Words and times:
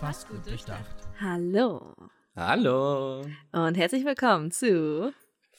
Fast 0.00 0.28
gut 0.28 0.46
durchdacht. 0.46 0.96
Hallo 1.20 1.94
Hallo. 2.34 3.22
und 3.52 3.74
herzlich 3.76 4.04
willkommen 4.04 4.50
zu 4.50 5.12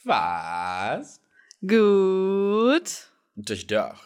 Was? 0.04 1.20
Gut, 1.60 3.12
Durchdacht. 3.36 4.02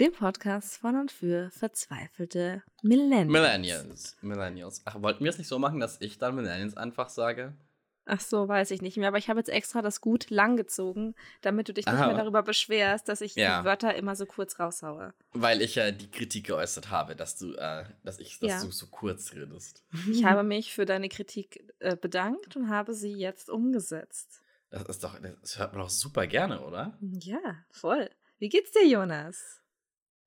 dem 0.00 0.12
Podcast 0.12 0.78
von 0.78 0.96
und 0.96 1.12
für 1.12 1.50
verzweifelte 1.52 2.62
Millennials. 2.82 3.28
Millennials. 3.30 4.16
Millennials. 4.22 4.82
Ach, 4.84 5.00
wollten 5.02 5.22
wir 5.22 5.30
es 5.30 5.38
nicht 5.38 5.48
so 5.48 5.58
machen, 5.58 5.78
dass 5.80 6.00
ich 6.00 6.18
dann 6.18 6.34
Millennials 6.34 6.76
einfach 6.76 7.08
sage? 7.08 7.54
Ach 8.10 8.20
so, 8.20 8.48
weiß 8.48 8.70
ich 8.70 8.80
nicht 8.80 8.96
mehr, 8.96 9.08
aber 9.08 9.18
ich 9.18 9.28
habe 9.28 9.38
jetzt 9.38 9.50
extra 9.50 9.82
das 9.82 10.00
Gut 10.00 10.30
lang 10.30 10.56
gezogen, 10.56 11.14
damit 11.42 11.68
du 11.68 11.74
dich 11.74 11.84
nicht 11.84 11.94
Aha. 11.94 12.06
mehr 12.06 12.16
darüber 12.16 12.42
beschwerst, 12.42 13.06
dass 13.06 13.20
ich 13.20 13.34
Ja. 13.34 13.60
die 13.60 13.66
Wörter 13.66 13.94
immer 13.96 14.16
so 14.16 14.24
kurz 14.24 14.58
raushaue. 14.58 15.12
Weil 15.32 15.60
ich 15.60 15.74
ja 15.74 15.90
die 15.90 16.10
Kritik 16.10 16.46
geäußert 16.46 16.90
habe, 16.90 17.14
dass 17.14 17.36
du, 17.36 17.52
äh, 17.54 17.84
dass 18.04 18.18
ich, 18.18 18.38
dass 18.40 18.50
Ja. 18.50 18.64
du 18.64 18.70
so 18.70 18.86
kurz 18.86 19.34
redest. 19.34 19.84
Ich 20.10 20.24
habe 20.24 20.42
mich 20.42 20.72
für 20.72 20.86
deine 20.86 21.10
Kritik 21.10 21.62
äh, 21.80 21.96
bedankt 21.96 22.56
und 22.56 22.70
habe 22.70 22.94
sie 22.94 23.12
jetzt 23.12 23.50
umgesetzt. 23.50 24.40
Das 24.70 24.84
ist 24.84 25.04
doch, 25.04 25.18
das 25.42 25.58
hört 25.58 25.74
man 25.74 25.82
doch 25.82 25.90
super 25.90 26.26
gerne, 26.26 26.62
oder? 26.62 26.96
Ja, 27.00 27.56
voll. 27.70 28.08
Wie 28.38 28.48
geht's 28.48 28.70
dir, 28.70 28.86
Jonas? 28.86 29.60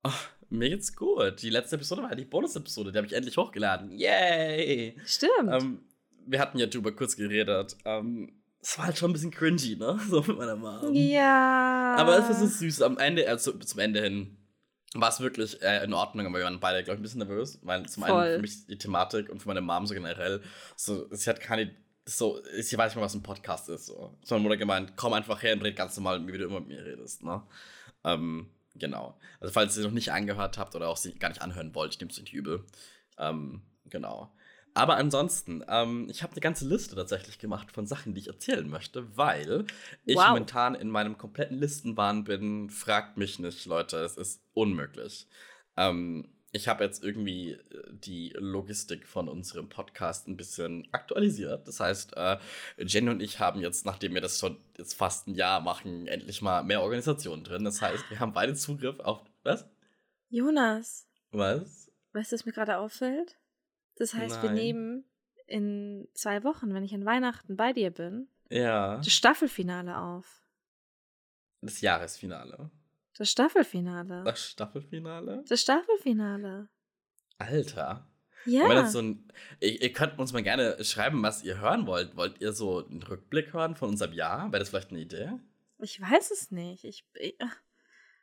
Oh, 0.04 0.10
mir 0.50 0.68
geht's 0.68 0.94
gut. 0.94 1.42
Die 1.42 1.50
letzte 1.50 1.76
Episode 1.76 2.02
war 2.04 2.14
die 2.14 2.24
Bonus-Episode, 2.24 2.92
die 2.92 2.98
habe 2.98 3.06
ich 3.08 3.12
endlich 3.12 3.36
hochgeladen. 3.36 3.90
Yay! 3.98 4.96
Stimmt. 5.04 5.50
Ähm, 5.50 5.84
wir 6.26 6.40
hatten 6.40 6.58
ja 6.58 6.66
drüber 6.66 6.92
kurz 6.92 7.16
geredet. 7.16 7.76
Ähm, 7.84 8.32
es 8.60 8.78
war 8.78 8.86
halt 8.86 8.98
schon 8.98 9.10
ein 9.10 9.12
bisschen 9.12 9.30
cringy, 9.30 9.76
ne? 9.76 9.98
So 10.08 10.22
mit 10.22 10.38
meiner 10.38 10.56
Mom. 10.56 10.94
ja. 10.94 11.96
Aber 11.98 12.18
es 12.18 12.30
ist 12.30 12.40
so 12.40 12.46
süß. 12.46 12.82
Am 12.82 12.98
Ende, 12.98 13.28
also 13.28 13.52
zum 13.52 13.80
Ende 13.80 14.00
hin, 14.00 14.36
war 14.94 15.08
es 15.08 15.20
wirklich 15.20 15.60
äh, 15.62 15.84
in 15.84 15.94
Ordnung, 15.94 16.26
aber 16.26 16.38
wir 16.38 16.44
waren 16.44 16.60
beide, 16.60 16.84
glaube 16.84 16.96
ich, 16.96 17.00
ein 17.00 17.02
bisschen 17.02 17.18
nervös, 17.18 17.58
weil 17.62 17.86
zum 17.88 18.04
Voll. 18.04 18.20
einen 18.20 18.34
für 18.36 18.40
mich 18.42 18.66
die 18.66 18.78
Thematik 18.78 19.30
und 19.30 19.40
für 19.40 19.48
meine 19.48 19.60
Mom 19.60 19.86
so 19.86 19.94
generell, 19.94 20.42
so, 20.76 21.08
sie 21.10 21.30
hat 21.30 21.40
keine, 21.40 21.74
so, 22.04 22.40
sie 22.60 22.76
weiß 22.76 22.92
nicht 22.92 22.96
mal, 22.96 23.02
was 23.02 23.14
ein 23.14 23.22
Podcast 23.22 23.68
ist. 23.68 23.86
So. 23.86 24.16
So 24.22 24.34
meine 24.34 24.42
Mutter 24.42 24.56
gemeint, 24.56 24.92
komm 24.96 25.14
einfach 25.14 25.42
her 25.42 25.54
und 25.54 25.62
red 25.62 25.76
ganz 25.76 25.96
normal, 25.96 26.26
wie 26.26 26.36
du 26.36 26.44
immer 26.44 26.60
mit 26.60 26.68
mir 26.68 26.84
redest, 26.84 27.22
ne? 27.22 27.42
Ähm, 28.04 28.50
genau. 28.74 29.18
Also, 29.40 29.52
falls 29.52 29.76
ihr 29.76 29.84
noch 29.84 29.92
nicht 29.92 30.12
angehört 30.12 30.58
habt 30.58 30.74
oder 30.74 30.88
auch 30.88 30.96
sie 30.96 31.14
gar 31.14 31.28
nicht 31.28 31.42
anhören 31.42 31.74
wollt, 31.74 31.94
ich 31.94 32.00
nehme 32.00 32.10
es 32.10 32.20
nicht 32.20 32.32
übel. 32.32 32.64
Ähm, 33.18 33.62
genau. 33.86 34.32
Aber 34.74 34.96
ansonsten, 34.96 35.62
ähm, 35.68 36.08
ich 36.10 36.22
habe 36.22 36.32
eine 36.32 36.40
ganze 36.40 36.66
Liste 36.66 36.94
tatsächlich 36.96 37.38
gemacht 37.38 37.70
von 37.72 37.86
Sachen, 37.86 38.14
die 38.14 38.20
ich 38.20 38.28
erzählen 38.28 38.68
möchte, 38.68 39.16
weil 39.16 39.66
ich 40.06 40.16
Wow. 40.16 40.28
momentan 40.28 40.74
in 40.74 40.88
meinem 40.88 41.18
kompletten 41.18 41.58
Listenbahn 41.58 42.24
bin. 42.24 42.70
Fragt 42.70 43.16
mich 43.18 43.38
nicht, 43.38 43.66
Leute, 43.66 43.98
es 43.98 44.16
ist 44.16 44.42
unmöglich. 44.54 45.28
Ähm, 45.76 46.28
ich 46.54 46.68
habe 46.68 46.84
jetzt 46.84 47.02
irgendwie 47.02 47.52
äh, 47.52 47.58
die 47.92 48.34
Logistik 48.38 49.06
von 49.06 49.28
unserem 49.28 49.68
Podcast 49.70 50.28
ein 50.28 50.36
bisschen 50.36 50.86
aktualisiert. 50.92 51.66
Das 51.66 51.80
heißt, 51.80 52.14
äh, 52.16 52.38
Jenny 52.78 53.10
und 53.10 53.22
ich 53.22 53.40
haben 53.40 53.60
jetzt, 53.60 53.84
nachdem 53.86 54.14
wir 54.14 54.20
das 54.20 54.38
schon 54.38 54.58
jetzt 54.78 54.94
fast 54.94 55.28
ein 55.28 55.34
Jahr 55.34 55.60
machen, 55.60 56.06
endlich 56.06 56.42
mal 56.42 56.62
mehr 56.62 56.82
Organisation 56.82 57.42
drin. 57.44 57.64
Das 57.64 57.80
heißt, 57.82 58.08
wir 58.10 58.20
haben 58.20 58.32
beide 58.34 58.54
Zugriff 58.54 59.00
auf. 59.00 59.20
Was? 59.44 59.66
Jonas, 60.30 61.06
Was? 61.30 61.90
weißt 62.12 62.32
du, 62.32 62.36
was 62.36 62.44
mir 62.46 62.52
gerade 62.52 62.78
auffällt? 62.78 63.38
Das 64.02 64.14
heißt, 64.14 64.42
wir 64.42 64.48
Nein. 64.50 64.54
nehmen 64.58 65.04
in 65.46 66.08
zwei 66.12 66.42
Wochen, 66.42 66.74
wenn 66.74 66.82
ich 66.82 66.92
an 66.92 67.04
Weihnachten 67.04 67.56
bei 67.56 67.72
dir 67.72 67.92
bin, 67.92 68.26
Ja. 68.50 68.96
das 68.96 69.12
Staffelfinale 69.12 69.96
auf. 69.96 70.42
Das 71.60 71.80
Jahresfinale. 71.80 72.68
Das 73.16 73.30
Staffelfinale. 73.30 74.24
Das 74.24 74.50
Staffelfinale? 74.50 75.44
Das 75.48 75.60
Staffelfinale. 75.60 76.68
Alter. 77.38 78.08
Ja. 78.44 78.86
So 78.88 78.98
ein, 78.98 79.28
ihr, 79.60 79.80
ihr 79.82 79.92
könnt 79.92 80.18
uns 80.18 80.32
mal 80.32 80.42
gerne 80.42 80.82
schreiben, 80.82 81.22
was 81.22 81.44
ihr 81.44 81.60
hören 81.60 81.86
wollt. 81.86 82.16
Wollt 82.16 82.40
ihr 82.40 82.52
so 82.52 82.84
einen 82.84 83.04
Rückblick 83.04 83.52
hören 83.52 83.76
von 83.76 83.90
unserem 83.90 84.14
Jahr? 84.14 84.50
Wäre 84.50 84.58
das 84.58 84.70
vielleicht 84.70 84.90
eine 84.90 84.98
Idee? 84.98 85.30
ich 85.78 86.00
weiß 86.00 86.32
es 86.32 86.50
nicht. 86.50 86.82
Ich, 86.82 87.04
ich, 87.14 87.36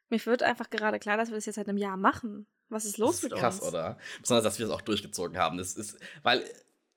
mir 0.09 0.25
wird 0.25 0.43
einfach 0.43 0.69
gerade 0.69 0.99
klar, 0.99 1.15
dass 1.15 1.29
wir 1.29 1.35
das 1.35 1.45
jetzt 1.45 1.55
seit 1.55 1.69
einem 1.69 1.77
Jahr 1.77 1.95
machen. 1.95 2.47
Was 2.69 2.85
ist 2.85 2.97
los 2.97 3.15
das 3.17 3.23
mit 3.23 3.33
ist 3.33 3.39
krass, 3.39 3.59
uns? 3.59 3.69
oder? 3.69 3.97
Besonders, 4.21 4.43
dass 4.43 4.59
wir 4.59 4.65
es 4.67 4.71
auch 4.71 4.81
durchgezogen 4.81 5.37
haben. 5.37 5.57
Das 5.57 5.73
ist, 5.73 5.97
weil 6.23 6.43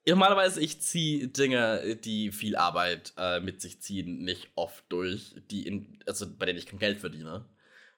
normalerweise 0.07 0.61
ich 0.61 0.81
ziehe 0.81 1.29
Dinge, 1.29 1.97
die 1.97 2.31
viel 2.33 2.57
Arbeit 2.57 3.13
äh, 3.17 3.41
mit 3.41 3.61
sich 3.61 3.81
ziehen, 3.81 4.23
nicht 4.25 4.51
oft 4.55 4.85
durch, 4.91 5.35
die 5.51 5.67
in, 5.67 5.99
also 6.07 6.27
bei 6.37 6.47
denen 6.47 6.59
ich 6.59 6.67
kein 6.67 6.79
Geld 6.79 6.99
verdiene. 7.01 7.37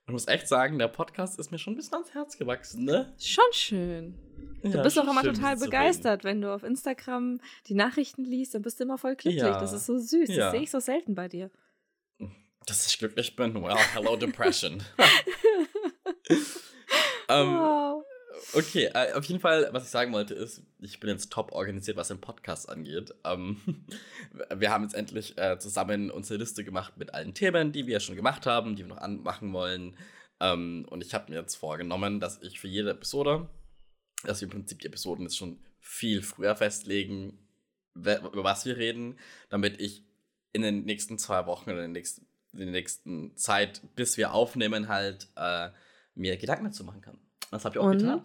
Und 0.06 0.08
ich 0.08 0.12
muss 0.12 0.28
echt 0.28 0.48
sagen, 0.48 0.78
der 0.78 0.88
Podcast 0.88 1.38
ist 1.38 1.50
mir 1.50 1.58
schon 1.58 1.72
ein 1.72 1.76
bisschen 1.76 1.94
ans 1.94 2.12
Herz 2.12 2.36
gewachsen, 2.36 2.84
ne? 2.84 3.14
Schon 3.18 3.44
schön. 3.52 4.14
Du 4.62 4.68
Ja, 4.68 4.82
bist 4.82 4.98
auch 4.98 5.08
immer 5.08 5.22
total 5.22 5.56
mit 5.56 5.64
begeistert, 5.64 6.24
wenn 6.24 6.42
du 6.42 6.52
auf 6.54 6.62
Instagram 6.62 7.40
die 7.68 7.74
Nachrichten 7.74 8.24
liest, 8.24 8.54
dann 8.54 8.60
bist 8.62 8.78
du 8.78 8.84
immer 8.84 8.98
voll 8.98 9.16
glücklich. 9.16 9.42
Ja. 9.42 9.58
Das 9.58 9.72
ist 9.72 9.86
so 9.86 9.98
süß. 9.98 10.28
Ja. 10.28 10.36
Das 10.36 10.52
sehe 10.52 10.60
ich 10.62 10.70
so 10.70 10.78
selten 10.80 11.14
bei 11.14 11.28
dir. 11.28 11.50
Dass 12.66 12.86
ich 12.86 12.98
glücklich 12.98 13.34
bin. 13.34 13.54
Well, 13.62 13.76
hello, 13.94 14.16
Depression. 14.16 14.82
ähm, 17.28 17.54
wow. 17.54 18.04
Okay, 18.52 18.90
äh, 18.94 19.12
auf 19.12 19.24
jeden 19.24 19.40
Fall, 19.40 19.68
was 19.72 19.84
ich 19.84 19.90
sagen 19.90 20.12
wollte, 20.12 20.34
ist, 20.34 20.62
ich 20.80 21.00
bin 21.00 21.10
jetzt 21.10 21.32
top 21.32 21.52
organisiert, 21.52 21.96
was 21.96 22.08
den 22.08 22.20
Podcast 22.20 22.68
angeht. 22.68 23.14
Ähm, 23.24 23.60
wir 24.54 24.70
haben 24.70 24.84
jetzt 24.84 24.94
endlich 24.94 25.38
äh, 25.38 25.58
zusammen 25.58 26.10
unsere 26.10 26.38
Liste 26.38 26.64
gemacht 26.64 26.96
mit 26.96 27.14
allen 27.14 27.34
Themen, 27.34 27.72
die 27.72 27.86
wir 27.86 28.00
schon 28.00 28.16
gemacht 28.16 28.46
haben, 28.46 28.76
die 28.76 28.82
wir 28.82 28.88
noch 28.88 28.98
anmachen 28.98 29.52
wollen. 29.52 29.96
Ähm, 30.40 30.86
und 30.90 31.04
ich 31.04 31.14
habe 31.14 31.30
mir 31.30 31.38
jetzt 31.38 31.54
vorgenommen, 31.54 32.20
dass 32.20 32.42
ich 32.42 32.60
für 32.60 32.68
jede 32.68 32.90
Episode, 32.90 33.48
dass 34.24 34.40
wir 34.40 34.46
im 34.46 34.52
Prinzip 34.52 34.80
die 34.80 34.86
Episoden 34.86 35.24
jetzt 35.24 35.36
schon 35.36 35.60
viel 35.80 36.22
früher 36.22 36.56
festlegen, 36.56 37.38
über 37.94 38.44
was 38.44 38.66
wir 38.66 38.76
reden, 38.76 39.18
damit 39.48 39.80
ich 39.80 40.04
in 40.52 40.62
den 40.62 40.84
nächsten 40.84 41.18
zwei 41.18 41.46
Wochen 41.46 41.70
oder 41.70 41.84
in 41.84 41.92
der 41.94 42.00
nächsten, 42.00 42.26
in 42.52 42.60
der 42.60 42.70
nächsten 42.70 43.36
Zeit, 43.36 43.82
bis 43.94 44.16
wir 44.16 44.32
aufnehmen, 44.32 44.88
halt 44.88 45.28
äh, 45.36 45.70
mir 46.14 46.36
Gedanken 46.36 46.64
dazu 46.64 46.84
machen 46.84 47.00
kann. 47.00 47.18
Das 47.50 47.64
habe 47.64 47.76
ich 47.76 47.80
auch 47.80 47.90
getan. 47.90 48.22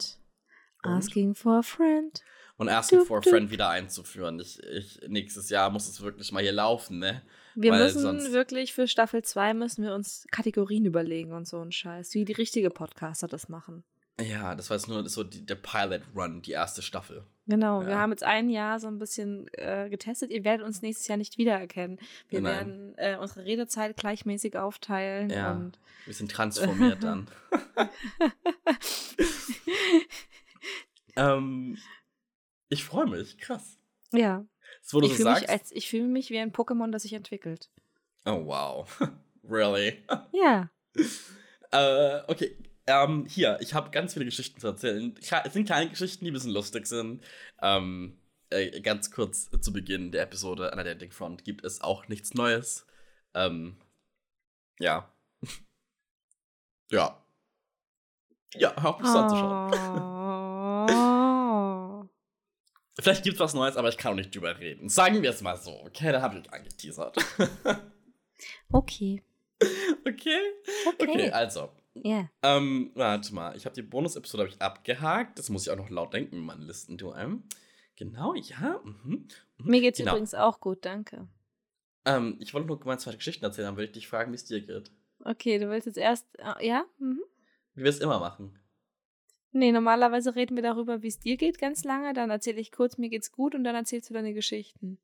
Und 0.83 0.91
asking 0.91 1.35
for 1.35 1.57
a 1.57 1.61
friend. 1.61 2.23
Und 2.57 2.67
Asking 2.67 2.99
Dup, 2.99 3.07
for 3.07 3.17
a 3.17 3.21
dup. 3.21 3.31
Friend 3.31 3.51
wieder 3.51 3.69
einzuführen. 3.69 4.39
Ich, 4.41 4.61
ich, 4.63 4.99
nächstes 5.07 5.49
Jahr 5.49 5.69
muss 5.69 5.87
es 5.87 6.01
wirklich 6.01 6.33
mal 6.33 6.43
hier 6.43 6.51
laufen, 6.51 6.99
ne? 6.99 7.21
Wir 7.55 7.71
Weil 7.71 7.83
müssen 7.83 8.33
wirklich 8.33 8.73
für 8.73 8.87
Staffel 8.87 9.23
2 9.23 9.53
müssen 9.53 9.83
wir 9.83 9.93
uns 9.93 10.27
Kategorien 10.29 10.85
überlegen 10.85 11.31
und 11.31 11.47
so 11.47 11.61
ein 11.61 11.71
Scheiß, 11.71 12.13
wie 12.15 12.25
die 12.25 12.33
richtige 12.33 12.69
Podcaster 12.69 13.27
das 13.27 13.47
machen. 13.47 13.85
Ja, 14.19 14.55
das 14.55 14.69
war 14.69 14.77
jetzt 14.77 14.87
nur 14.89 15.07
so 15.07 15.23
die, 15.23 15.45
der 15.45 15.55
Pilot 15.55 16.01
Run, 16.15 16.41
die 16.41 16.51
erste 16.51 16.81
Staffel. 16.81 17.23
Genau, 17.47 17.81
wir 17.81 17.91
Ja. 17.91 17.99
haben 17.99 18.11
jetzt 18.11 18.23
ein 18.23 18.49
Jahr 18.49 18.79
so 18.79 18.87
ein 18.87 18.99
bisschen 18.99 19.47
äh, 19.53 19.89
getestet. 19.89 20.31
Ihr 20.31 20.43
werdet 20.43 20.65
uns 20.65 20.81
nächstes 20.81 21.07
Jahr 21.07 21.17
nicht 21.17 21.37
wiedererkennen. 21.37 21.99
Wir 22.27 22.41
Nein. 22.41 22.53
werden 22.53 22.93
äh, 22.97 23.17
unsere 23.17 23.45
Redezeit 23.45 23.95
gleichmäßig 23.97 24.57
aufteilen 24.57 25.29
Ja. 25.29 25.53
und 25.53 25.79
Wir 26.05 26.13
sind 26.13 26.31
transformiert 26.31 27.03
dann. 27.03 27.27
ähm, 31.15 31.77
ich 32.69 32.83
freue 32.83 33.07
mich, 33.07 33.37
krass. 33.37 33.77
ja, 34.11 34.45
Das, 34.83 34.93
wo 34.93 35.01
du 35.01 35.07
ich 35.07 35.17
so 35.17 35.23
sagst. 35.23 35.41
mich, 35.43 35.49
als- 35.49 35.71
ich 35.71 35.89
fühle 35.89 36.07
mich 36.07 36.29
wie 36.29 36.39
ein 36.39 36.51
Pokémon, 36.51 36.91
das 36.91 37.03
sich 37.03 37.13
entwickelt. 37.13 37.69
oh, 38.25 38.45
wow. 38.45 38.99
really? 39.49 40.03
Ja. 40.33 40.69
Äh, 41.71 42.21
okay. 42.27 42.57
Ähm, 42.89 43.25
hier, 43.29 43.59
ich 43.61 43.75
habe 43.75 43.91
ganz 43.91 44.13
viele 44.13 44.25
Geschichten 44.25 44.59
zu 44.59 44.65
erzählen. 44.65 45.15
Es 45.19 45.53
sind 45.53 45.65
kleine 45.65 45.91
Geschichten, 45.91 46.25
die 46.25 46.31
ein 46.31 46.33
bisschen 46.33 46.53
lustig 46.53 46.87
sind. 46.87 47.23
Ähm, 47.61 48.17
äh, 48.49 48.81
ganz 48.81 49.11
kurz 49.11 49.47
zu 49.61 49.71
Beginn 49.71 50.11
der 50.11 50.23
Episode 50.23 50.71
an 50.71 50.77
der 50.77 50.95
Dating 50.95 51.11
Front 51.11 51.45
gibt 51.45 51.63
es 51.63 51.81
auch 51.81 52.07
nichts 52.07 52.33
Neues. 52.33 52.87
Ähm, 53.35 53.77
ja. 54.79 55.13
ja. 56.91 57.23
Ja, 58.55 58.73
hör 58.81 58.89
auf 58.89 58.99
mich 58.99 59.07
so 59.07 59.17
anzuschauen. 59.19 59.71
Oh. 60.89 62.09
Vielleicht 62.99 63.23
gibt 63.23 63.35
es 63.35 63.39
was 63.39 63.53
Neues, 63.53 63.77
aber 63.77 63.89
ich 63.89 63.97
kann 63.97 64.13
auch 64.13 64.17
nicht 64.17 64.33
drüber 64.33 64.57
reden. 64.57 64.89
Sagen 64.89 65.21
wir 65.21 65.29
es 65.29 65.43
mal 65.43 65.57
so. 65.57 65.83
Okay, 65.83 66.11
da 66.11 66.21
habe 66.21 66.39
ich 66.39 66.51
angeteasert. 66.51 67.17
Okay. 68.71 69.21
okay? 70.05 70.39
Okay. 70.85 71.09
Okay, 71.09 71.31
also. 71.31 71.69
Ja. 72.03 72.29
Ähm, 72.43 72.91
warte 72.95 73.33
mal, 73.33 73.55
ich 73.55 73.65
habe 73.65 73.75
die 73.75 73.81
Bonus-Episode 73.81 74.43
hab 74.43 74.49
ich 74.49 74.61
abgehakt. 74.61 75.39
Das 75.39 75.49
muss 75.49 75.63
ich 75.67 75.71
auch 75.71 75.77
noch 75.77 75.89
laut 75.89 76.13
denken 76.13 76.37
in 76.37 76.45
meinen 76.45 76.61
Listen, 76.63 76.97
du. 76.97 77.13
Ähm. 77.13 77.43
Genau, 77.95 78.33
ja. 78.33 78.79
Mhm. 78.83 78.95
mhm. 79.03 79.27
Mir 79.57 79.81
geht's 79.81 79.97
Genau. 79.99 80.11
übrigens 80.11 80.33
auch 80.33 80.59
gut, 80.61 80.85
danke. 80.85 81.27
Ähm, 82.05 82.37
ich 82.39 82.53
wollte 82.53 82.67
nur 82.67 82.79
meine 82.85 82.97
zweite 82.97 83.17
Geschichten 83.17 83.43
erzählen, 83.43 83.65
dann 83.67 83.75
würde 83.75 83.85
ich 83.87 83.91
dich 83.91 84.07
fragen, 84.07 84.31
wie 84.31 84.35
es 84.35 84.45
dir 84.45 84.61
geht. 84.61 84.91
Okay, 85.23 85.59
du 85.59 85.69
willst 85.69 85.85
jetzt 85.85 85.97
erst. 85.97 86.25
äh, 86.39 86.65
Ja? 86.65 86.85
Mhm. 86.99 87.21
Wie 87.75 87.83
wir 87.83 87.89
es 87.89 87.99
immer 87.99 88.19
machen. 88.19 88.57
Nee, 89.51 89.71
normalerweise 89.71 90.35
reden 90.35 90.55
wir 90.55 90.63
darüber, 90.63 91.01
wie 91.01 91.07
es 91.07 91.19
dir 91.19 91.35
geht, 91.35 91.57
ganz 91.59 91.83
lange. 91.83 92.13
Dann 92.13 92.29
erzähle 92.29 92.59
ich 92.61 92.71
kurz, 92.71 92.97
mir 92.97 93.09
geht's 93.09 93.31
gut 93.31 93.53
und 93.55 93.63
dann 93.63 93.75
erzählst 93.75 94.09
du 94.09 94.13
deine 94.13 94.33
Geschichten. 94.33 94.97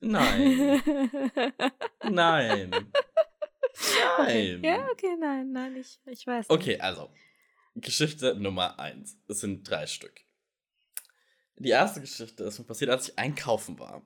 Nein. 0.00 0.80
Nein. 2.10 2.70
Nein. 4.18 4.62
Ja, 4.62 4.86
okay, 4.92 5.16
nein, 5.18 5.52
nein, 5.52 5.76
ich, 5.76 5.98
ich 6.06 6.26
weiß. 6.26 6.48
Okay, 6.48 6.78
also. 6.78 7.10
Geschichte 7.74 8.34
Nummer 8.34 8.78
eins. 8.78 9.16
Es 9.28 9.40
sind 9.40 9.68
drei 9.68 9.86
Stück. 9.86 10.20
Die 11.56 11.70
erste 11.70 12.00
Geschichte 12.00 12.44
ist 12.44 12.58
mir 12.58 12.64
passiert, 12.64 12.90
als 12.90 13.08
ich 13.08 13.18
einkaufen 13.18 13.78
war. 13.78 14.02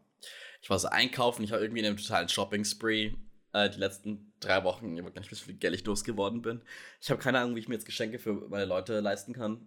Ich 0.63 0.71
war 0.71 0.79
so 0.79 0.89
einkaufen, 0.89 1.43
ich 1.43 1.51
war 1.51 1.61
irgendwie 1.61 1.81
in 1.81 1.87
einem 1.87 1.97
totalen 1.97 2.29
Shopping-Spree. 2.29 3.15
Äh, 3.53 3.71
die 3.71 3.79
letzten 3.79 4.33
drei 4.41 4.63
Wochen, 4.65 4.97
ich 4.97 5.05
weiß 5.05 5.15
gar 5.15 5.21
nicht, 5.21 5.31
wie 5.31 5.37
viel 5.37 5.55
Geld 5.55 5.75
ich 5.75 5.85
losgeworden 5.85 6.43
bin. 6.43 6.63
Ich 7.01 7.11
habe 7.11 7.21
keine 7.21 7.39
Ahnung, 7.41 7.57
wie 7.57 7.61
ich 7.61 7.69
mir 7.69 7.75
jetzt 7.75 7.87
Geschenke 7.87 8.19
für 8.19 8.35
meine 8.49 8.67
Leute 8.67 9.01
leisten 9.01 9.33
kann, 9.33 9.67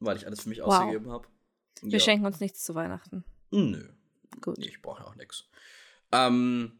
weil 0.00 0.16
ich 0.16 0.26
alles 0.26 0.42
für 0.42 0.48
mich 0.48 0.60
Wow. 0.60 0.68
ausgegeben 0.68 1.10
habe. 1.10 1.26
Wir 1.82 2.00
schenken 2.00 2.26
uns 2.26 2.40
nichts 2.40 2.62
zu 2.64 2.74
Weihnachten. 2.74 3.24
Nö. 3.50 3.88
Gut. 4.40 4.58
Ich 4.58 4.80
brauche 4.82 5.02
ja 5.02 5.08
auch 5.08 5.14
nichts. 5.16 5.48
Ähm, 6.12 6.78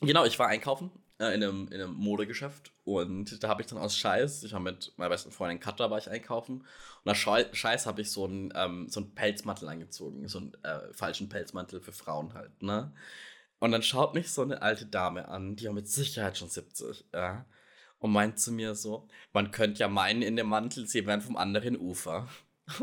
genau, 0.00 0.24
ich 0.24 0.38
war 0.38 0.48
einkaufen 0.48 0.90
äh, 1.18 1.34
in, 1.34 1.42
einem, 1.42 1.68
in 1.68 1.80
einem 1.80 1.94
Modegeschäft 1.94 2.72
und 2.84 3.42
da 3.42 3.48
habe 3.48 3.62
ich 3.62 3.68
dann 3.68 3.78
aus 3.78 3.96
Scheiß, 3.96 4.44
ich 4.44 4.52
war 4.52 4.60
mit 4.60 4.92
meiner 4.96 5.10
besten 5.10 5.30
Freundin 5.32 5.60
Katja 5.60 5.90
war 5.90 5.98
ich 5.98 6.10
einkaufen 6.10 6.64
und 7.04 7.10
aus 7.10 7.16
Schei- 7.18 7.52
Scheiß 7.52 7.86
habe 7.86 8.00
ich 8.02 8.10
so 8.10 8.24
einen, 8.24 8.52
ähm, 8.54 8.88
so 8.88 9.00
einen 9.00 9.14
Pelzmantel 9.14 9.68
angezogen, 9.68 10.26
so 10.28 10.38
einen 10.38 10.54
äh, 10.62 10.92
falschen 10.92 11.28
Pelzmantel 11.28 11.80
für 11.80 11.92
Frauen 11.92 12.34
halt, 12.34 12.62
ne? 12.62 12.92
Und 13.60 13.72
dann 13.72 13.82
schaut 13.82 14.14
mich 14.14 14.30
so 14.30 14.42
eine 14.42 14.62
alte 14.62 14.86
Dame 14.86 15.26
an, 15.26 15.56
die 15.56 15.66
war 15.66 15.72
mit 15.72 15.88
Sicherheit 15.88 16.38
schon 16.38 16.48
70, 16.48 17.06
ja, 17.12 17.44
und 17.98 18.12
meint 18.12 18.38
zu 18.38 18.52
mir 18.52 18.76
so, 18.76 19.08
man 19.32 19.50
könnte 19.50 19.80
ja 19.80 19.88
meinen, 19.88 20.22
in 20.22 20.36
dem 20.36 20.48
Mantel, 20.48 20.86
sie 20.86 21.04
wären 21.06 21.20
vom 21.20 21.36
anderen 21.36 21.76
Ufer. 21.76 22.28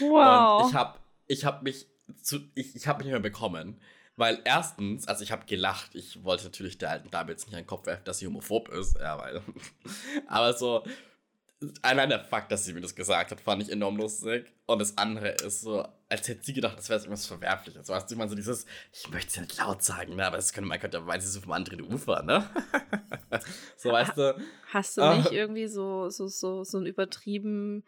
Wow. 0.00 0.62
Und 0.62 0.68
ich 0.68 0.74
habe 0.74 0.98
ich 1.26 1.44
hab 1.46 1.62
mich, 1.62 1.86
zu, 2.22 2.38
ich, 2.54 2.76
ich 2.76 2.86
hab 2.86 2.98
mich 2.98 3.06
nicht 3.06 3.12
mehr 3.12 3.20
bekommen. 3.20 3.80
Weil 4.20 4.42
erstens, 4.44 5.08
also 5.08 5.24
ich 5.24 5.32
habe 5.32 5.46
gelacht, 5.46 5.94
ich 5.94 6.22
wollte 6.22 6.44
natürlich 6.44 6.76
der 6.76 6.90
alten 6.90 7.10
Dame 7.10 7.30
jetzt 7.30 7.46
nicht 7.46 7.54
an 7.56 7.62
den 7.62 7.66
Kopf 7.66 7.86
werfen, 7.86 8.04
dass 8.04 8.18
sie 8.18 8.26
homophob 8.26 8.68
ist, 8.68 8.98
ja, 8.98 9.18
weil. 9.18 9.40
Aber 10.28 10.52
so, 10.52 10.84
allein 11.80 12.10
der 12.10 12.20
Fakt, 12.22 12.52
dass 12.52 12.66
sie 12.66 12.74
mir 12.74 12.82
das 12.82 12.94
gesagt 12.94 13.30
hat, 13.30 13.40
fand 13.40 13.62
ich 13.62 13.72
enorm 13.72 13.96
lustig. 13.96 14.52
Und 14.66 14.78
das 14.78 14.98
andere 14.98 15.28
ist 15.30 15.62
so, 15.62 15.88
als 16.10 16.28
hätte 16.28 16.44
sie 16.44 16.52
gedacht, 16.52 16.76
das 16.76 16.90
wäre 16.90 17.00
irgendwas 17.00 17.24
Verwerfliches. 17.24 17.88
Weißt 17.88 18.10
du, 18.10 18.14
ich 18.14 18.18
meine, 18.18 18.28
so 18.28 18.36
dieses, 18.36 18.66
ich 18.92 19.08
möchte 19.10 19.28
es 19.28 19.36
ja 19.36 19.42
nicht 19.42 19.56
laut 19.56 19.82
sagen, 19.82 20.16
ne, 20.16 20.26
aber 20.26 20.36
das 20.36 20.52
könnte 20.52 20.68
man 20.68 20.78
könnte 20.78 21.00
meinen, 21.00 21.22
sie 21.22 21.26
ist 21.26 21.42
vom 21.42 21.52
anderen 21.52 21.80
Ufer, 21.80 22.22
ne? 22.22 22.48
so, 23.78 23.90
weißt 23.90 24.18
du. 24.18 24.38
Hast 24.70 24.98
du 24.98 25.02
Ah. 25.02 25.16
nicht 25.16 25.32
irgendwie 25.32 25.66
so, 25.66 26.10
so, 26.10 26.26
so, 26.26 26.62
so 26.62 26.76
ein 26.78 26.84
übertrieben 26.84 27.84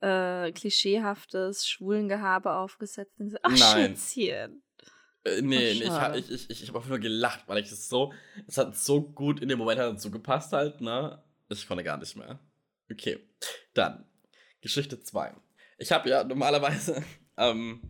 äh, 0.00 0.50
klischeehaftes 0.52 1.66
Schwulengehabe 1.68 2.54
aufgesetzt 2.54 3.20
und 3.20 3.26
gesagt, 3.26 3.44
ach 3.46 3.56
Nein. 3.56 3.96
Schätzchen. 3.96 4.62
Äh, 5.26 5.42
nee, 5.42 5.56
nee, 5.58 5.70
ich, 5.72 5.84
schade. 5.86 6.00
hab- 6.00 6.16
ich, 6.16 6.30
ich, 6.30 6.50
ich, 6.50 6.68
habe 6.68 6.78
einfach 6.78 6.90
nur 6.90 6.98
gelacht, 6.98 7.44
weil 7.46 7.58
ich 7.58 7.70
es 7.70 7.88
so, 7.88 8.12
es 8.46 8.58
hat 8.58 8.76
so 8.76 9.02
gut 9.02 9.40
in 9.40 9.48
dem 9.48 9.58
Moment 9.58 9.80
halt 9.80 10.00
so 10.00 10.10
gepasst 10.10 10.52
halt, 10.52 10.80
ne? 10.80 11.22
Ich 11.48 11.66
konnte 11.66 11.84
gar 11.84 11.96
nicht 11.96 12.16
mehr. 12.16 12.38
Okay, 12.90 13.18
dann 13.74 14.04
Geschichte 14.60 15.00
2. 15.00 15.34
Ich 15.78 15.92
habe 15.92 16.08
ja 16.08 16.24
normalerweise, 16.24 17.02
ähm, 17.36 17.82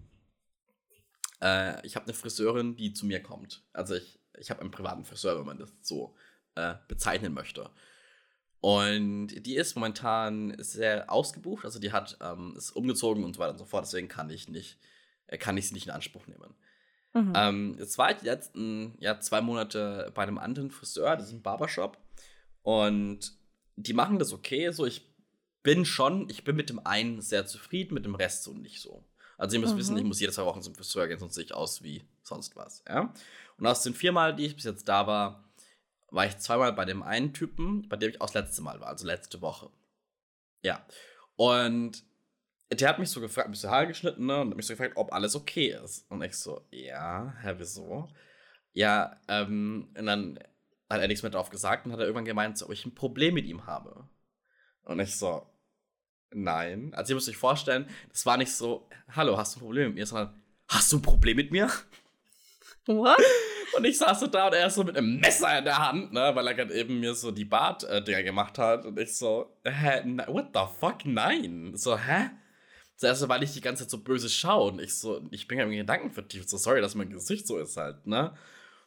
äh, 1.42 1.86
ich 1.86 1.96
habe 1.96 2.06
eine 2.06 2.14
Friseurin, 2.14 2.76
die 2.76 2.92
zu 2.92 3.06
mir 3.06 3.22
kommt. 3.22 3.62
Also 3.72 3.94
ich, 3.94 4.18
ich 4.38 4.50
habe 4.50 4.60
einen 4.60 4.70
privaten 4.70 5.04
Friseur, 5.04 5.38
wenn 5.38 5.46
man 5.46 5.58
das 5.58 5.72
so 5.82 6.14
äh, 6.54 6.74
bezeichnen 6.88 7.34
möchte. 7.34 7.70
Und 8.60 9.28
die 9.28 9.56
ist 9.56 9.76
momentan 9.76 10.56
sehr 10.58 11.10
ausgebucht, 11.12 11.64
also 11.64 11.78
die 11.78 11.92
hat, 11.92 12.16
ähm, 12.20 12.54
ist 12.56 12.70
umgezogen 12.72 13.22
und 13.22 13.34
so 13.34 13.40
weiter 13.40 13.52
und 13.52 13.58
so 13.58 13.64
fort, 13.64 13.84
deswegen 13.84 14.08
kann 14.08 14.30
ich 14.30 14.48
nicht, 14.48 14.78
äh, 15.26 15.38
kann 15.38 15.56
ich 15.56 15.68
sie 15.68 15.74
nicht 15.74 15.86
in 15.86 15.92
Anspruch 15.92 16.26
nehmen. 16.26 16.54
Mhm. 17.16 17.32
Ähm, 17.34 17.76
jetzt 17.78 17.98
war 17.98 18.10
ich 18.10 18.18
die 18.18 18.26
letzten 18.26 18.94
ja, 18.98 19.18
zwei 19.20 19.40
Monate 19.40 20.12
bei 20.14 20.22
einem 20.22 20.38
anderen 20.38 20.70
Friseur, 20.70 21.16
das 21.16 21.28
ist 21.28 21.32
ein 21.32 21.42
Barbershop. 21.42 21.98
Und 22.62 23.32
die 23.76 23.94
machen 23.94 24.18
das 24.18 24.32
okay. 24.32 24.70
So, 24.70 24.86
ich 24.86 25.02
bin 25.62 25.84
schon, 25.84 26.28
ich 26.30 26.44
bin 26.44 26.56
mit 26.56 26.68
dem 26.70 26.84
einen 26.84 27.20
sehr 27.20 27.46
zufrieden, 27.46 27.94
mit 27.94 28.04
dem 28.04 28.14
Rest 28.14 28.44
so 28.44 28.52
nicht 28.52 28.80
so. 28.80 29.04
Also 29.38 29.56
ihr 29.56 29.60
müsst 29.60 29.74
Mhm. 29.74 29.78
wissen, 29.78 29.96
ich 29.98 30.04
muss 30.04 30.20
jede 30.20 30.32
zwei 30.32 30.44
Wochen 30.44 30.62
zum 30.62 30.74
Friseur 30.74 31.08
gehen, 31.08 31.18
sonst 31.18 31.34
sehe 31.34 31.44
ich 31.44 31.54
aus 31.54 31.82
wie 31.82 32.02
sonst 32.22 32.56
was. 32.56 32.82
Ja? 32.88 33.12
Und 33.58 33.66
aus 33.66 33.82
den 33.82 33.94
viermal, 33.94 34.34
die 34.34 34.46
ich 34.46 34.54
bis 34.56 34.64
jetzt 34.64 34.88
da 34.88 35.06
war, 35.06 35.44
war 36.10 36.26
ich 36.26 36.38
zweimal 36.38 36.72
bei 36.72 36.84
dem 36.84 37.02
einen 37.02 37.34
Typen, 37.34 37.88
bei 37.88 37.96
dem 37.96 38.10
ich 38.10 38.20
auch 38.20 38.26
das 38.30 38.44
letzte 38.44 38.62
Mal 38.62 38.80
war, 38.80 38.88
also 38.88 39.06
letzte 39.06 39.40
Woche. 39.42 39.70
Ja. 40.62 40.84
Und 41.36 42.02
der 42.70 42.88
hat 42.88 42.98
mich 42.98 43.10
so 43.10 43.20
gefragt, 43.20 43.50
bist 43.50 43.64
du 43.64 43.68
Haare 43.68 43.86
geschnitten, 43.86 44.26
ne? 44.26 44.40
Und 44.40 44.50
hat 44.50 44.56
mich 44.56 44.66
so 44.66 44.74
gefragt, 44.74 44.96
ob 44.96 45.12
alles 45.12 45.36
okay 45.36 45.76
ist. 45.82 46.10
Und 46.10 46.22
ich 46.22 46.36
so, 46.36 46.66
ja, 46.70 47.34
hä, 47.42 47.54
wieso? 47.58 48.08
Ja, 48.72 49.20
ähm, 49.28 49.88
und 49.96 50.06
dann 50.06 50.38
hat 50.90 51.00
er 51.00 51.08
nichts 51.08 51.22
mehr 51.22 51.30
drauf 51.30 51.50
gesagt 51.50 51.86
und 51.86 51.92
hat 51.92 52.00
er 52.00 52.06
irgendwann 52.06 52.24
gemeint, 52.24 52.58
so, 52.58 52.66
ob 52.66 52.72
ich 52.72 52.84
ein 52.84 52.94
Problem 52.94 53.34
mit 53.34 53.46
ihm 53.46 53.66
habe. 53.66 54.08
Und 54.84 55.00
ich 55.00 55.16
so, 55.16 55.46
nein. 56.30 56.92
Also 56.94 57.12
ihr 57.12 57.14
müsst 57.16 57.28
euch 57.28 57.36
vorstellen, 57.36 57.88
das 58.10 58.26
war 58.26 58.36
nicht 58.36 58.52
so, 58.52 58.88
hallo, 59.14 59.36
hast 59.36 59.54
du 59.54 59.58
ein 59.58 59.62
Problem 59.62 59.88
mit 59.88 59.94
mir, 59.96 60.06
sondern, 60.06 60.40
hast 60.68 60.92
du 60.92 60.98
ein 60.98 61.02
Problem 61.02 61.36
mit 61.36 61.50
mir? 61.50 61.70
What? 62.86 63.16
Und 63.76 63.84
ich 63.84 63.98
saß 63.98 64.20
so 64.20 64.26
da 64.26 64.46
und 64.46 64.54
er 64.54 64.68
ist 64.68 64.74
so 64.76 64.84
mit 64.84 64.96
einem 64.96 65.18
Messer 65.20 65.58
in 65.58 65.64
der 65.64 65.76
Hand, 65.76 66.10
ne, 66.10 66.30
weil 66.34 66.46
er 66.46 66.54
gerade 66.54 66.72
eben 66.72 66.98
mir 66.98 67.14
so 67.14 67.30
die 67.30 67.44
Bart-Dinger 67.44 68.22
gemacht 68.22 68.58
hat. 68.58 68.86
Und 68.86 68.98
ich 68.98 69.14
so, 69.14 69.54
hä, 69.64 70.02
what 70.28 70.46
the 70.54 70.60
fuck, 70.80 71.04
nein. 71.04 71.72
So, 71.74 71.98
hä? 71.98 72.30
Zuerst, 72.96 73.28
weil 73.28 73.42
ich 73.42 73.52
die 73.52 73.60
ganze 73.60 73.84
Zeit 73.84 73.90
so 73.90 74.02
böse 74.02 74.28
schaue 74.30 74.72
und 74.72 74.80
ich 74.80 74.94
so, 74.94 75.26
ich 75.30 75.46
bin 75.46 75.58
ja 75.58 75.64
irgendwie 75.64 75.78
Gedanken 75.78 76.10
vertieft, 76.12 76.48
so 76.48 76.56
sorry, 76.56 76.80
dass 76.80 76.94
mein 76.94 77.10
Gesicht 77.10 77.46
so 77.46 77.58
ist 77.58 77.76
halt, 77.76 78.06
ne? 78.06 78.34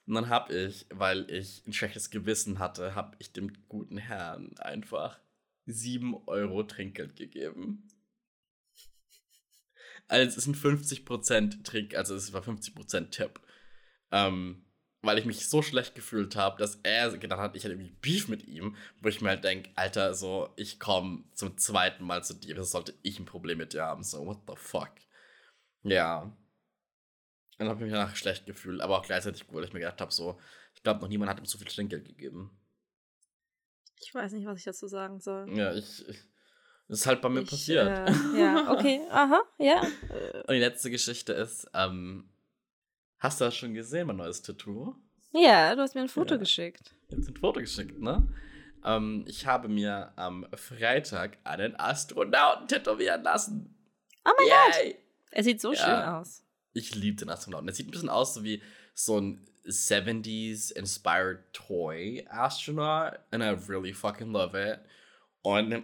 Und 0.08 0.16
dann 0.16 0.30
hab 0.30 0.50
ich, 0.50 0.88
weil 0.90 1.30
ich 1.30 1.64
ein 1.68 1.74
schlechtes 1.74 2.10
Gewissen 2.10 2.58
hatte, 2.58 2.96
hab 2.96 3.16
ich 3.20 3.32
dem 3.32 3.54
guten 3.68 3.98
Herrn 3.98 4.58
einfach 4.58 5.20
7 5.68 6.16
Euro 6.26 6.64
Trinkgeld 6.64 7.16
gegeben. 7.16 7.88
Also 10.08 10.40
es 10.40 10.48
ein 10.48 10.56
50% 10.56 11.64
Trick, 11.64 11.96
also 11.96 12.16
es 12.16 12.34
war 12.34 12.42
50% 12.42 13.12
Tipp. 13.12 13.40
Ähm, 14.12 14.66
weil 15.02 15.18
ich 15.18 15.26
mich 15.26 15.48
so 15.48 15.62
schlecht 15.62 15.96
gefühlt 15.96 16.36
habe, 16.36 16.58
dass 16.58 16.80
er 16.84 17.18
gedacht 17.18 17.40
hat, 17.40 17.56
ich 17.56 17.64
hätte 17.64 17.74
irgendwie 17.74 17.96
Beef 18.02 18.28
mit 18.28 18.48
ihm, 18.48 18.76
wo 19.02 19.08
ich 19.08 19.22
mir 19.22 19.30
halt 19.30 19.44
denke, 19.44 19.70
Alter, 19.76 20.14
so, 20.14 20.50
ich 20.58 20.80
komme 20.80 21.24
zum 21.34 21.58
zweiten 21.58 22.04
Mal 22.04 22.24
zu 22.24 22.34
dir, 22.34 22.56
das 22.56 22.72
sollte 22.72 22.94
ich 23.02 23.20
ein 23.20 23.26
Problem 23.26 23.60
mit 23.60 23.74
dir 23.74 23.84
haben. 23.84 24.04
So, 24.04 24.26
what 24.26 24.40
the 24.48 24.56
fuck? 24.56 24.92
Ja. 25.84 26.36
Dann 27.58 27.68
habe 27.70 27.80
ich 27.80 27.86
mich 27.86 27.94
danach 27.94 28.16
schlecht 28.16 28.46
gefühlt, 28.46 28.82
aber 28.82 28.98
auch 28.98 29.06
gleichzeitig 29.06 29.48
gut, 29.48 29.58
weil 29.58 29.64
ich 29.66 29.74
mir 29.74 29.80
gedacht 29.80 30.02
habe, 30.02 30.12
so, 30.12 30.40
ich 30.76 30.84
glaube, 30.84 31.02
noch 31.02 31.08
niemand 31.08 31.30
hat 31.30 31.40
ihm 31.40 31.46
so 31.46 31.58
viel 31.58 31.68
Trinkgeld 31.68 32.06
gegeben. 32.06 32.58
Ich 34.02 34.14
weiß 34.14 34.32
nicht, 34.34 34.46
was 34.46 34.60
ich 34.60 34.66
dazu 34.66 34.88
sagen 34.88 35.20
soll. 35.20 35.50
Ja, 35.58 35.74
ich. 35.74 36.08
ich 36.08 36.18
das 36.88 37.02
ist 37.02 37.06
halt 37.06 37.22
bei 37.22 37.30
mir 37.30 37.42
Ich, 37.42 37.50
passiert. 37.50 37.88
Äh, 37.88 38.40
ja, 38.40 38.72
okay, 38.72 39.02
aha, 39.12 39.44
ja. 39.60 39.80
Und 39.80 40.50
die 40.50 40.60
letzte 40.60 40.90
Geschichte 40.90 41.34
ist, 41.34 41.70
ähm, 41.76 42.28
hast 43.20 43.40
du 43.42 43.46
das 43.46 43.56
schon 43.56 43.74
gesehen, 43.74 44.08
mein 44.08 44.18
neues 44.18 44.42
Tattoo? 44.42 44.96
ja, 45.32 45.76
du 45.76 45.82
hast 45.82 45.94
mir 45.96 46.02
ein 46.02 46.10
Foto 46.10 46.34
Ja. 46.36 46.40
geschickt. 46.40 46.94
Jetzt 47.10 47.30
ein 47.30 47.36
Foto 47.36 47.60
geschickt, 47.60 48.00
ne? 48.00 48.28
Ähm, 48.84 49.26
ich 49.28 49.46
habe 49.46 49.68
mir 49.68 50.14
am 50.16 50.48
Freitag 50.56 51.38
einen 51.44 51.78
Astronauten 51.80 52.68
tätowieren 52.68 53.24
lassen. 53.24 53.76
Oh 54.26 54.32
mein 54.38 54.48
Yay! 54.84 54.96
Er 55.32 55.44
sieht 55.44 55.62
so 55.62 55.74
Ja. 55.74 55.78
schön 55.78 56.04
aus. 56.04 56.44
Ich 56.74 56.96
liebe 56.96 57.18
den 57.18 57.30
Astronauten. 57.30 57.68
Der 57.68 57.76
sieht 57.76 57.88
ein 57.88 57.92
bisschen 57.92 58.10
aus 58.10 58.34
so 58.34 58.44
wie 58.44 58.62
so 58.94 59.20
ein 59.20 59.46
70s 59.66 60.72
inspired 60.72 61.40
toy 61.54 62.26
astronaut. 62.30 63.20
And 63.32 63.44
I 63.44 63.50
really 63.70 63.94
fucking 63.94 64.32
love 64.32 64.56
it. 64.58 64.80
Und 65.42 65.84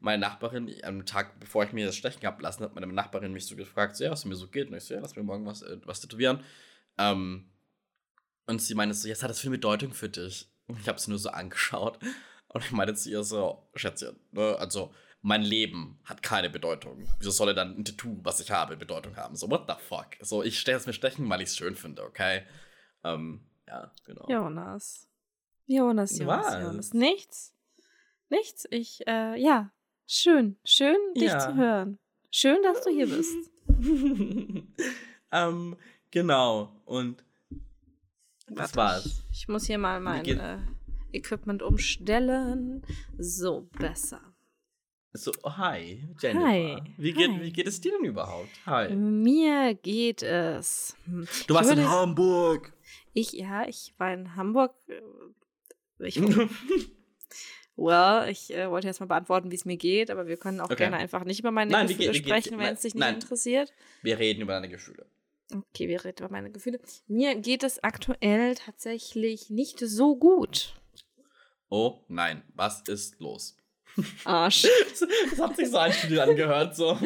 meine 0.00 0.20
Nachbarin, 0.20 0.72
am 0.82 1.04
Tag, 1.04 1.38
bevor 1.40 1.64
ich 1.64 1.72
mir 1.72 1.86
das 1.86 1.96
stechen 1.96 2.26
habe 2.26 2.42
lassen, 2.42 2.64
hat 2.64 2.74
meine 2.74 2.86
Nachbarin 2.86 3.32
mich 3.32 3.46
so 3.46 3.56
gefragt, 3.56 3.96
so, 3.96 4.04
ja, 4.04 4.10
was 4.10 4.24
mir 4.24 4.36
so 4.36 4.48
geht. 4.48 4.70
Und 4.70 4.76
ich 4.76 4.84
so, 4.84 4.94
ja, 4.94 5.00
lass 5.00 5.16
mir 5.16 5.22
morgen 5.22 5.46
was, 5.46 5.62
äh, 5.62 5.78
was 5.84 6.00
tätowieren. 6.00 6.40
Ähm, 6.98 7.50
und 8.46 8.60
sie 8.60 8.74
meinte 8.74 8.94
so, 8.94 9.08
jetzt 9.08 9.22
hat 9.22 9.30
das 9.30 9.40
viel 9.40 9.50
Bedeutung 9.50 9.92
für 9.92 10.08
dich. 10.08 10.50
Und 10.66 10.80
ich 10.80 10.88
habe 10.88 10.98
sie 10.98 11.10
nur 11.10 11.18
so 11.18 11.30
angeschaut. 11.30 11.98
Und 12.48 12.64
ich 12.64 12.72
meinte 12.72 12.94
zu 12.94 13.10
ihr 13.10 13.24
so, 13.24 13.68
Schätzchen, 13.74 14.16
ne, 14.32 14.56
also 14.58 14.94
mein 15.22 15.42
Leben 15.42 15.98
hat 16.04 16.22
keine 16.22 16.50
Bedeutung. 16.50 17.08
Wieso 17.18 17.30
soll 17.30 17.54
dann 17.54 17.78
ein 17.78 17.84
Tattoo, 17.84 18.18
was 18.22 18.40
ich 18.40 18.50
habe, 18.50 18.76
Bedeutung 18.76 19.16
haben? 19.16 19.36
So, 19.36 19.50
what 19.50 19.64
the 19.66 19.74
fuck? 19.78 20.08
So, 20.20 20.42
ich 20.42 20.58
stelle 20.58 20.76
es 20.76 20.86
mir 20.86 20.92
stechen, 20.92 21.28
weil 21.28 21.40
ich 21.40 21.48
es 21.48 21.56
schön 21.56 21.76
finde, 21.76 22.02
okay? 22.04 22.42
Ähm, 23.02 23.40
ja, 23.66 23.90
genau. 24.04 24.28
Jonas. 24.28 25.08
Jonas, 25.66 26.18
Jonas? 26.18 26.62
Jonas. 26.62 26.92
Nichts. 26.92 27.53
Nichts. 28.30 28.66
Ich, 28.70 29.06
äh, 29.06 29.40
ja. 29.40 29.70
Schön. 30.06 30.56
Schön, 30.64 30.96
dich 31.14 31.24
Ja. 31.24 31.38
zu 31.38 31.54
hören. 31.56 31.98
Schön, 32.30 32.62
dass 32.62 32.82
du 32.84 32.90
hier 32.90 33.06
bist. 33.06 33.34
ähm, 35.32 35.76
genau. 36.10 36.72
Und 36.84 37.24
das 38.48 38.74
Warte, 38.74 38.76
war's. 38.76 39.06
Ich, 39.30 39.40
ich 39.42 39.48
muss 39.48 39.66
hier 39.66 39.78
mal 39.78 40.00
mein 40.00 40.24
äh, 40.26 40.58
Equipment 41.12 41.62
umstellen. 41.62 42.82
So, 43.18 43.68
besser. 43.78 44.20
So, 45.16 45.30
oh, 45.44 45.56
hi, 45.56 46.08
Jennifer. 46.20 46.44
Hi, 46.48 46.82
Wie 46.98 47.12
geht, 47.12 47.30
hi. 47.30 47.40
wie 47.40 47.52
geht 47.52 47.68
es 47.68 47.80
dir 47.80 47.92
denn 47.92 48.04
überhaupt? 48.04 48.48
Hi. 48.66 48.94
Mir 48.94 49.74
geht 49.74 50.22
es. 50.24 50.96
Du 51.46 51.54
warst 51.54 51.70
in 51.70 51.88
Hamburg. 51.88 52.72
Ich, 53.12 53.32
ja, 53.32 53.64
ich 53.68 53.94
war 53.96 54.12
in 54.12 54.34
Hamburg. 54.34 54.74
äh, 54.88 56.08
Ich, 56.08 56.16
Well, 57.76 58.28
ich 58.30 58.54
äh, 58.54 58.70
wollte 58.70 58.86
jetzt 58.86 59.00
mal 59.00 59.06
beantworten, 59.06 59.50
wie 59.50 59.56
es 59.56 59.64
mir 59.64 59.76
geht, 59.76 60.10
aber 60.10 60.26
wir 60.28 60.36
können 60.36 60.60
auch 60.60 60.66
Okay. 60.66 60.76
gerne 60.76 60.96
einfach 60.98 61.24
nicht 61.24 61.40
über 61.40 61.50
meine 61.50 61.72
Nein, 61.72 61.88
Gefühle 61.88 62.12
geht- 62.12 62.24
sprechen, 62.24 62.58
wenn 62.58 62.74
es 62.74 62.82
dich 62.82 62.94
nicht 62.94 63.00
nein. 63.00 63.14
interessiert. 63.14 63.72
Wir 64.02 64.18
reden 64.18 64.42
über 64.42 64.52
deine 64.52 64.68
Gefühle. 64.68 65.06
Okay, 65.52 65.88
wir 65.88 66.04
reden 66.04 66.18
über 66.24 66.30
meine 66.32 66.50
Gefühle. 66.50 66.80
Mir 67.08 67.34
geht 67.34 67.62
es 67.64 67.82
aktuell 67.82 68.54
tatsächlich 68.54 69.50
nicht 69.50 69.78
so 69.80 70.16
gut. 70.16 70.74
Oh 71.68 72.00
nein, 72.08 72.42
was 72.54 72.82
ist 72.82 73.18
los? 73.20 73.56
Arsch. 74.24 74.66
Das 75.30 75.40
hat 75.40 75.56
sich 75.56 75.70
so 75.70 75.78
einstudiert 75.78 76.20
angehört, 76.28 76.76
so. 76.76 76.96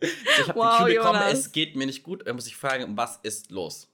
Ich 0.00 0.48
habe 0.48 0.58
Wow, 0.58 0.78
die 0.78 0.84
Cue 0.84 0.94
bekommen, 0.94 1.20
Jonas. 1.20 1.32
es 1.38 1.52
geht 1.52 1.74
mir 1.74 1.86
nicht 1.86 2.04
gut. 2.04 2.24
Da 2.26 2.32
muss 2.32 2.46
ich 2.46 2.56
fragen, 2.56 2.96
was 2.96 3.18
ist 3.24 3.50
los? 3.50 3.88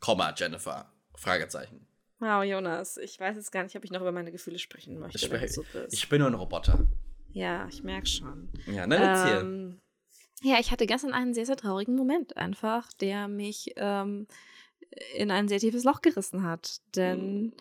Komma, 0.00 0.34
Jennifer. 0.36 0.90
Fragezeichen. 1.14 1.86
Wow, 2.22 2.44
Jonas, 2.44 2.98
ich 2.98 3.18
weiß 3.18 3.34
jetzt 3.34 3.50
gar 3.50 3.64
nicht, 3.64 3.74
ob 3.74 3.82
ich 3.84 3.90
noch 3.90 4.00
über 4.00 4.12
meine 4.12 4.30
Gefühle 4.30 4.60
sprechen 4.60 4.96
möchte. 5.00 5.18
Ich, 5.44 5.52
so 5.52 5.62
ist. 5.62 5.92
ich 5.92 6.08
bin 6.08 6.20
nur 6.20 6.28
ein 6.30 6.34
Roboter. 6.34 6.78
ja, 7.32 7.66
ich 7.68 7.82
merke 7.82 8.06
schon. 8.06 8.48
Ja, 8.66 8.86
dann 8.86 8.92
erzähl. 8.92 9.40
Ähm, 9.40 9.80
ja, 10.44 10.60
ich 10.60 10.70
hatte 10.70 10.86
gestern 10.86 11.12
einen 11.14 11.34
sehr, 11.34 11.46
sehr 11.46 11.56
traurigen 11.56 11.96
Moment 11.96 12.36
einfach, 12.36 12.92
der 12.92 13.26
mich 13.26 13.72
ähm, 13.74 14.28
in 15.16 15.32
ein 15.32 15.48
sehr 15.48 15.58
tiefes 15.58 15.82
Loch 15.82 16.00
gerissen 16.00 16.44
hat. 16.44 16.76
Denn, 16.94 17.54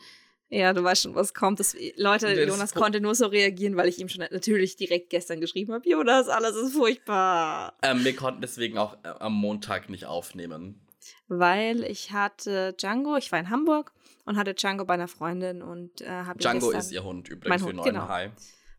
ja, 0.50 0.74
du 0.74 0.84
weißt 0.84 1.02
schon, 1.02 1.16
was 1.16 1.34
kommt. 1.34 1.60
Das, 1.60 1.76
Leute, 1.96 2.36
Das- 2.36 2.48
Jonas 2.48 2.76
konnte 2.76 3.02
nur 3.02 3.16
so 3.16 3.26
reagieren, 3.26 3.76
weil 3.78 3.90
ich 3.90 3.98
ihm 4.00 4.10
schon 4.10 4.24
natürlich 4.30 4.76
direkt 4.76 5.10
gestern 5.10 5.42
geschrieben 5.42 5.74
habe, 5.74 5.90
Jonas, 5.90 6.28
alles 6.30 6.56
ist 6.56 6.74
furchtbar. 6.74 7.74
Ähm, 7.82 8.06
wir 8.06 8.16
konnten 8.16 8.42
deswegen 8.42 8.78
auch 8.78 8.94
äh, 9.04 9.08
am 9.08 9.34
Montag 9.34 9.90
nicht 9.90 10.06
aufnehmen. 10.06 10.86
Weil 11.28 11.84
ich 11.84 12.12
hatte 12.12 12.74
Django, 12.74 13.16
ich 13.18 13.32
war 13.32 13.40
in 13.40 13.50
Hamburg 13.50 13.92
und 14.26 14.38
hatte 14.38 14.54
Django 14.54 14.86
bei 14.86 14.94
einer 14.94 15.08
Freundin 15.08 15.62
und 15.62 16.02
äh, 16.02 16.08
habe 16.08 16.40
Django 16.40 16.72
ist 16.72 16.92
ihr 16.92 17.04
Hund 17.04 17.28
übrigens, 17.28 17.50
Mein 17.50 17.60
für 17.60 17.66
Hund, 17.66 17.76
neuen 17.78 17.94
genau. 17.94 18.08
Hai. 18.08 18.32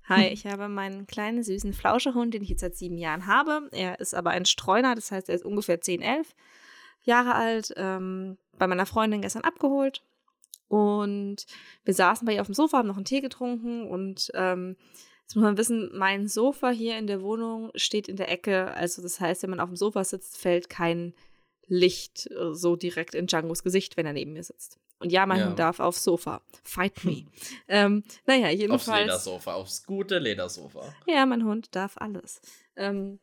Hi, 0.09 0.27
ich 0.33 0.47
habe 0.47 0.69
meinen 0.69 1.07
kleinen, 1.07 1.43
süßen 1.43 1.73
Flauschehund, 1.73 2.35
den 2.35 2.43
ich 2.43 2.51
jetzt 2.51 2.61
seit 2.61 2.77
sieben 2.77 2.99
Jahren 2.99 3.27
habe. 3.27 3.69
Er 3.73 4.01
ist 4.01 4.15
aber 4.15 4.31
ein 4.31 4.45
Streuner, 4.45 4.95
das 4.95 5.11
heißt, 5.11 5.29
er 5.29 5.35
ist 5.35 5.45
ungefähr 5.45 5.81
10, 5.81 6.03
11 6.03 6.35
Jahre 7.03 7.35
alt, 7.35 7.73
ähm, 7.77 8.39
bei 8.59 8.67
meiner 8.67 8.87
Freundin 8.87 9.23
gestern 9.23 9.43
abgeholt. 9.43 10.03
Und 10.69 11.47
wir 11.85 11.95
saßen 11.95 12.25
bei 12.25 12.35
ihr 12.35 12.41
auf 12.41 12.47
dem 12.47 12.55
Sofa, 12.55 12.79
haben 12.79 12.89
noch 12.89 12.97
einen 12.97 13.05
Tee 13.05 13.21
getrunken 13.21 13.91
und 13.91 14.31
ähm, 14.35 14.77
jetzt 15.23 15.37
muss 15.37 15.43
man 15.43 15.59
wissen, 15.59 15.91
mein 15.93 16.29
Sofa 16.29 16.71
hier 16.71 16.97
in 16.97 17.07
der 17.07 17.21
Wohnung 17.21 17.71
steht 17.75 18.09
in 18.09 18.17
der 18.17 18.31
Ecke. 18.31 18.73
Also 18.75 19.03
das 19.03 19.21
heißt, 19.21 19.43
wenn 19.43 19.51
man 19.51 19.61
auf 19.61 19.69
dem 19.69 19.77
Sofa 19.77 20.03
sitzt, 20.05 20.39
fällt 20.39 20.71
kein 20.71 21.15
Licht 21.67 22.31
äh, 22.31 22.55
so 22.55 22.77
direkt 22.77 23.15
in 23.15 23.27
Djangos 23.27 23.63
Gesicht, 23.63 23.97
wenn 23.97 24.07
er 24.07 24.13
neben 24.15 24.33
mir 24.33 24.43
sitzt. 24.43 24.79
Und 25.03 25.11
ja, 25.13 25.27
mein 25.27 25.41
Ja. 25.41 25.47
Hund 25.49 25.59
darf 25.59 25.81
aufs 25.81 26.05
Sofa. 26.05 26.41
Fight 26.65 27.05
me. 27.05 27.27
ähm, 27.69 28.03
naja, 28.27 28.47
Aufs 28.49 28.57
jedenfalls. 28.59 29.01
Ledersofa, 29.07 29.55
aufs 29.55 29.85
gute 29.85 30.19
Ledersofa. 30.19 30.95
Ja, 31.07 31.27
mein 31.27 31.45
Hund 31.45 31.75
darf 31.75 31.97
alles. 31.99 32.41
Ähm, 32.77 33.19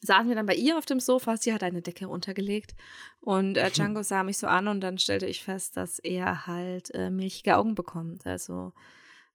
saßen 0.00 0.28
wir 0.28 0.34
dann 0.34 0.46
bei 0.46 0.54
ihr 0.56 0.76
auf 0.78 0.84
dem 0.86 0.98
Sofa, 1.00 1.36
sie 1.36 1.52
hat 1.54 1.62
eine 1.62 1.80
Decke 1.80 2.06
runtergelegt 2.06 2.74
und 3.20 3.56
äh, 3.56 3.70
Django 3.70 4.02
sah 4.02 4.24
mich 4.24 4.36
so 4.38 4.48
an 4.48 4.66
und 4.66 4.80
dann 4.80 4.98
stellte 4.98 5.26
ich 5.26 5.44
fest, 5.44 5.76
dass 5.76 6.00
er 6.00 6.46
halt 6.48 6.92
äh, 6.94 7.08
milchige 7.08 7.56
Augen 7.56 7.76
bekommt, 7.76 8.26
also 8.26 8.72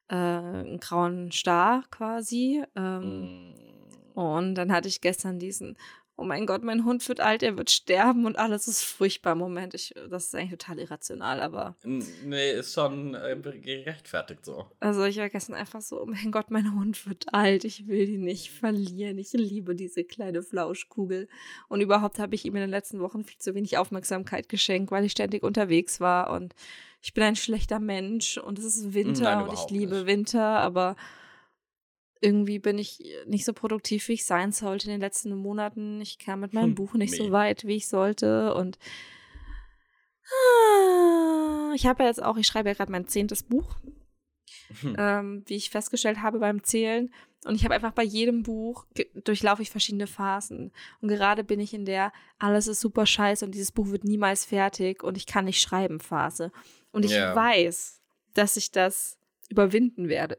äh, 0.10 0.16
einen 0.16 0.80
grauen 0.82 1.32
Star 1.32 1.84
quasi. 1.90 2.64
Ähm, 2.76 3.54
Mm. 3.54 4.20
Und 4.20 4.56
dann 4.56 4.72
hatte 4.72 4.88
ich 4.88 5.00
gestern 5.02 5.38
diesen, 5.38 5.78
oh 6.18 6.24
mein 6.24 6.48
Gott, 6.48 6.64
mein 6.64 6.84
Hund 6.84 7.08
wird 7.08 7.22
alt, 7.22 7.44
er 7.44 7.58
wird 7.58 7.70
sterben 7.70 8.26
und 8.26 8.40
alles 8.40 8.68
ist 8.68 8.84
furchtbar. 8.84 9.36
Moment, 9.36 9.76
ich, 9.76 9.94
das 10.10 10.26
ist 10.26 10.36
eigentlich 10.36 10.60
total 10.60 10.80
irrational, 10.80 11.42
aber 11.42 11.76
Nee, 11.84 12.52
ist 12.54 12.74
schon 12.74 13.14
äh, 13.14 13.38
gerechtfertigt 13.62 14.44
so. 14.44 14.66
Also 14.80 15.06
ich 15.06 15.18
war 15.18 15.30
gestern 15.30 15.56
einfach 15.56 15.82
so, 15.82 16.02
oh 16.02 16.08
mein 16.08 16.32
Gott, 16.32 16.50
mein 16.50 16.74
Hund 16.74 17.08
wird 17.08 17.34
alt, 17.34 17.64
ich 17.66 17.88
will 17.88 18.10
ihn 18.10 18.24
nicht 18.24 18.50
verlieren. 18.50 19.20
Ich 19.20 19.34
liebe 19.34 19.76
diese 19.76 20.04
kleine 20.04 20.42
Flauschkugel. 20.42 21.28
Und 21.70 21.82
überhaupt 21.82 22.18
habe 22.18 22.34
ich 22.34 22.46
ihm 22.46 22.56
in 22.56 22.62
den 22.62 22.72
letzten 22.72 23.00
Wochen 23.00 23.24
viel 23.24 23.38
zu 23.38 23.54
wenig 23.54 23.78
Aufmerksamkeit 23.78 24.50
geschenkt, 24.50 24.90
weil 24.92 25.06
ich 25.06 25.12
ständig 25.12 25.44
unterwegs 25.44 26.00
war 26.00 26.32
und 26.32 26.56
ich 27.02 27.14
bin 27.14 27.24
ein 27.24 27.36
schlechter 27.36 27.80
Mensch 27.80 28.38
und 28.38 28.58
es 28.58 28.66
ist 28.66 28.94
Winter 28.94 29.36
Nein, 29.36 29.48
und 29.48 29.54
ich 29.54 29.70
liebe 29.70 29.98
nicht. 29.98 30.08
Winter, 30.08 30.44
aber 30.44 30.96
irgendwie 32.22 32.60
bin 32.60 32.78
ich 32.78 33.00
nicht 33.26 33.46
so 33.46 33.54
produktiv, 33.54 34.08
wie 34.08 34.14
ich 34.14 34.26
sein 34.26 34.52
sollte 34.52 34.86
in 34.88 34.92
den 34.92 35.02
letzten 35.02 35.36
Monaten. 35.36 36.02
Ich 36.02 36.18
kam 36.20 36.40
mit 36.42 36.54
meinem 36.54 36.70
Hm, 36.70 36.76
Buch 36.76 36.94
nicht 36.94 37.12
meh. 37.12 37.18
so 37.18 37.32
weit, 37.32 37.66
wie 37.66 37.76
ich 37.76 37.88
sollte 37.88 38.54
und 38.56 38.78
Ah, 40.30 41.72
ich 41.74 41.86
habe 41.86 42.04
ja 42.04 42.10
jetzt 42.10 42.22
auch, 42.22 42.38
ich 42.38 42.48
schreibe 42.48 42.70
ja 42.70 42.76
gerade 42.76 42.92
mein 42.92 43.08
zehntes 43.08 43.44
Buch 43.44 43.78
Hm. 44.82 44.96
ähm, 44.98 45.44
wie 45.46 45.56
ich 45.56 45.70
festgestellt 45.70 46.22
habe 46.22 46.40
beim 46.40 46.64
Zählen. 46.64 47.14
Und 47.46 47.56
ich 47.56 47.64
habe 47.64 47.74
einfach 47.76 47.94
bei 47.94 48.04
jedem 48.04 48.44
Buch 48.44 48.86
durchlaufe 49.24 49.62
ich 49.62 49.70
verschiedene 49.70 50.08
Phasen. 50.08 50.74
Und 51.02 51.08
gerade 51.08 51.44
bin 51.46 51.60
ich 51.62 51.74
in 51.74 51.86
der 51.86 52.12
alles 52.40 52.68
ist 52.68 52.82
super 52.82 53.06
scheiße 53.06 53.46
und 53.46 53.52
dieses 53.54 53.72
Buch 53.72 53.88
wird 53.90 54.04
niemals 54.04 54.44
fertig 54.44 55.04
und 55.04 55.16
ich 55.16 55.26
kann 55.26 55.46
nicht 55.46 55.62
schreiben 55.62 56.00
Phase. 56.02 56.52
Und 56.92 57.06
ich 57.06 57.12
Ja. 57.12 57.34
weiß, 57.34 58.02
dass 58.34 58.58
ich 58.58 58.72
das 58.72 59.18
überwinden 59.50 60.10
werde. 60.10 60.38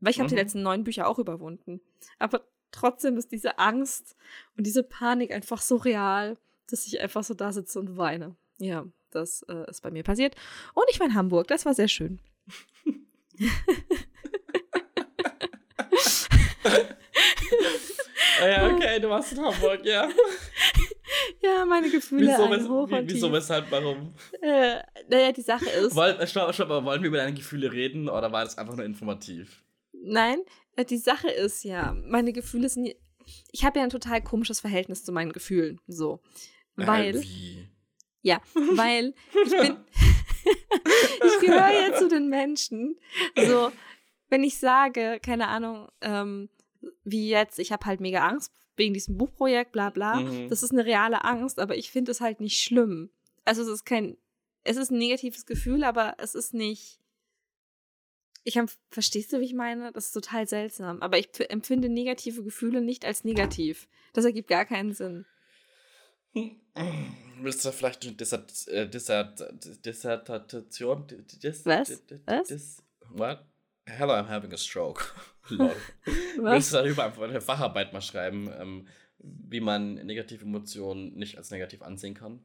Weil 0.00 0.10
ich 0.12 0.18
habe 0.20 0.28
die 0.28 0.34
Mhm. 0.34 0.40
letzten 0.40 0.62
neun 0.62 0.84
Bücher 0.84 1.06
auch 1.08 1.18
überwunden. 1.18 1.80
Aber 2.18 2.42
trotzdem 2.70 3.16
ist 3.16 3.32
diese 3.32 3.58
Angst 3.58 4.16
und 4.56 4.66
diese 4.66 4.82
Panik 4.82 5.32
einfach 5.32 5.60
so 5.60 5.76
real, 5.76 6.36
dass 6.70 6.86
ich 6.86 7.00
einfach 7.00 7.24
so 7.24 7.34
da 7.34 7.52
sitze 7.52 7.78
und 7.80 7.96
weine. 7.96 8.36
Ja, 8.58 8.84
das 9.10 9.42
äh, 9.48 9.68
ist 9.70 9.82
bei 9.82 9.90
mir 9.90 10.02
passiert. 10.02 10.34
Und 10.74 10.84
ich 10.90 11.00
war 11.00 11.06
in 11.06 11.14
Hamburg. 11.14 11.48
Das 11.48 11.64
war 11.66 11.74
sehr 11.74 11.88
schön. 11.88 12.20
Ah 18.40 18.46
ja, 18.48 18.66
okay, 18.72 19.00
du 19.00 19.08
warst 19.08 19.32
in 19.32 19.40
Hamburg, 19.44 19.84
ja. 19.84 20.08
Ja, 21.42 21.64
meine 21.64 21.88
Gefühle 21.90 22.26
Wieso, 22.28 22.44
ein 22.44 22.68
Hoch 22.68 22.90
und 22.90 23.08
wieso 23.10 23.26
Tief. 23.28 23.36
weshalb, 23.36 23.70
warum? 23.70 24.12
Äh, 24.42 24.76
naja, 25.08 25.32
die 25.32 25.40
Sache 25.40 25.68
ist, 25.70 25.94
Wollen, 25.94 26.24
stopp, 26.26 26.52
stopp, 26.54 26.68
aber 26.70 26.84
wollen 26.84 27.00
wir 27.02 27.08
über 27.08 27.16
deine 27.16 27.32
Gefühle 27.32 27.72
reden 27.72 28.08
oder 28.08 28.30
war 28.30 28.44
das 28.44 28.58
einfach 28.58 28.74
nur 28.76 28.84
informativ? 28.84 29.62
Nein, 30.08 30.38
äh, 30.76 30.84
die 30.84 30.96
Sache 30.98 31.30
ist 31.30 31.64
ja, 31.64 31.94
meine 32.04 32.32
Gefühle 32.32 32.68
sind, 32.68 32.94
ich 33.52 33.64
habe 33.64 33.78
ja 33.78 33.84
ein 33.84 33.90
total 33.90 34.22
komisches 34.22 34.60
Verhältnis 34.60 35.04
zu 35.04 35.12
meinen 35.12 35.32
Gefühlen, 35.32 35.80
so, 35.86 36.20
weil, 36.76 37.16
Äh, 37.16 37.22
wie? 37.22 37.68
ja, 38.22 38.40
weil 38.74 39.14
ich 39.44 39.50
bin, 39.52 39.76
ich 41.24 41.40
gehöre 41.46 41.70
ja 41.88 41.94
zu 41.96 42.08
den 42.08 42.28
Menschen, 42.28 42.98
so, 43.36 43.70
wenn 44.28 44.42
ich 44.44 44.58
sage, 44.58 45.20
keine 45.22 45.48
Ahnung, 45.48 45.88
ähm, 46.00 46.48
wie 47.04 47.28
jetzt, 47.28 47.58
ich 47.58 47.72
habe 47.72 47.86
halt 47.86 48.00
mega 48.00 48.26
Angst 48.26 48.52
wegen 48.76 48.94
diesem 48.94 49.16
Buchprojekt, 49.18 49.72
bla 49.72 49.90
bla, 49.90 50.20
Mhm. 50.20 50.48
das 50.48 50.62
ist 50.62 50.70
eine 50.70 50.84
reale 50.84 51.24
Angst, 51.24 51.58
aber 51.58 51.76
ich 51.76 51.90
finde 51.90 52.12
es 52.12 52.20
halt 52.20 52.40
nicht 52.40 52.62
schlimm. 52.62 53.10
Also 53.44 53.62
es 53.62 53.68
ist 53.68 53.84
kein, 53.84 54.16
es 54.64 54.76
ist 54.76 54.90
ein 54.90 54.98
negatives 54.98 55.46
Gefühl, 55.46 55.82
aber 55.84 56.14
es 56.18 56.34
ist 56.34 56.54
nicht. 56.54 57.00
Ich 58.44 58.56
hab, 58.56 58.70
verstehst 58.90 59.32
du, 59.32 59.40
wie 59.40 59.44
ich 59.44 59.54
meine? 59.54 59.92
Das 59.92 60.06
ist 60.06 60.12
total 60.12 60.48
seltsam. 60.48 61.02
Aber 61.02 61.18
ich 61.18 61.28
empfinde 61.50 61.88
negative 61.88 62.42
Gefühle 62.42 62.80
nicht 62.80 63.04
als 63.04 63.24
negativ. 63.24 63.88
Das 64.12 64.24
ergibt 64.24 64.48
gar 64.48 64.64
keinen 64.64 64.92
Sinn. 64.92 65.26
Willst 67.40 67.64
du 67.64 67.72
vielleicht 67.72 68.04
eine 68.04 68.14
Dissert, 68.14 68.68
äh, 68.68 68.88
Dissert, 68.88 69.42
Dissertation? 69.84 71.06
Dis, 71.42 71.66
Was? 71.66 72.02
Was? 72.26 72.48
Dis, 72.48 72.82
what? 73.10 73.44
Hello, 73.86 74.12
I'm 74.12 74.28
having 74.28 74.52
a 74.52 74.56
stroke. 74.56 75.02
Lol. 75.48 75.74
Willst 76.36 76.72
du 76.72 76.76
darüber 76.76 77.04
einfach 77.04 77.22
eine 77.22 77.40
Facharbeit 77.40 77.92
mal 77.92 78.02
schreiben, 78.02 78.50
ähm, 78.58 78.88
wie 79.18 79.60
man 79.60 79.94
negative 79.94 80.44
Emotionen 80.44 81.14
nicht 81.14 81.38
als 81.38 81.50
negativ 81.50 81.82
ansehen 81.82 82.14
kann? 82.14 82.44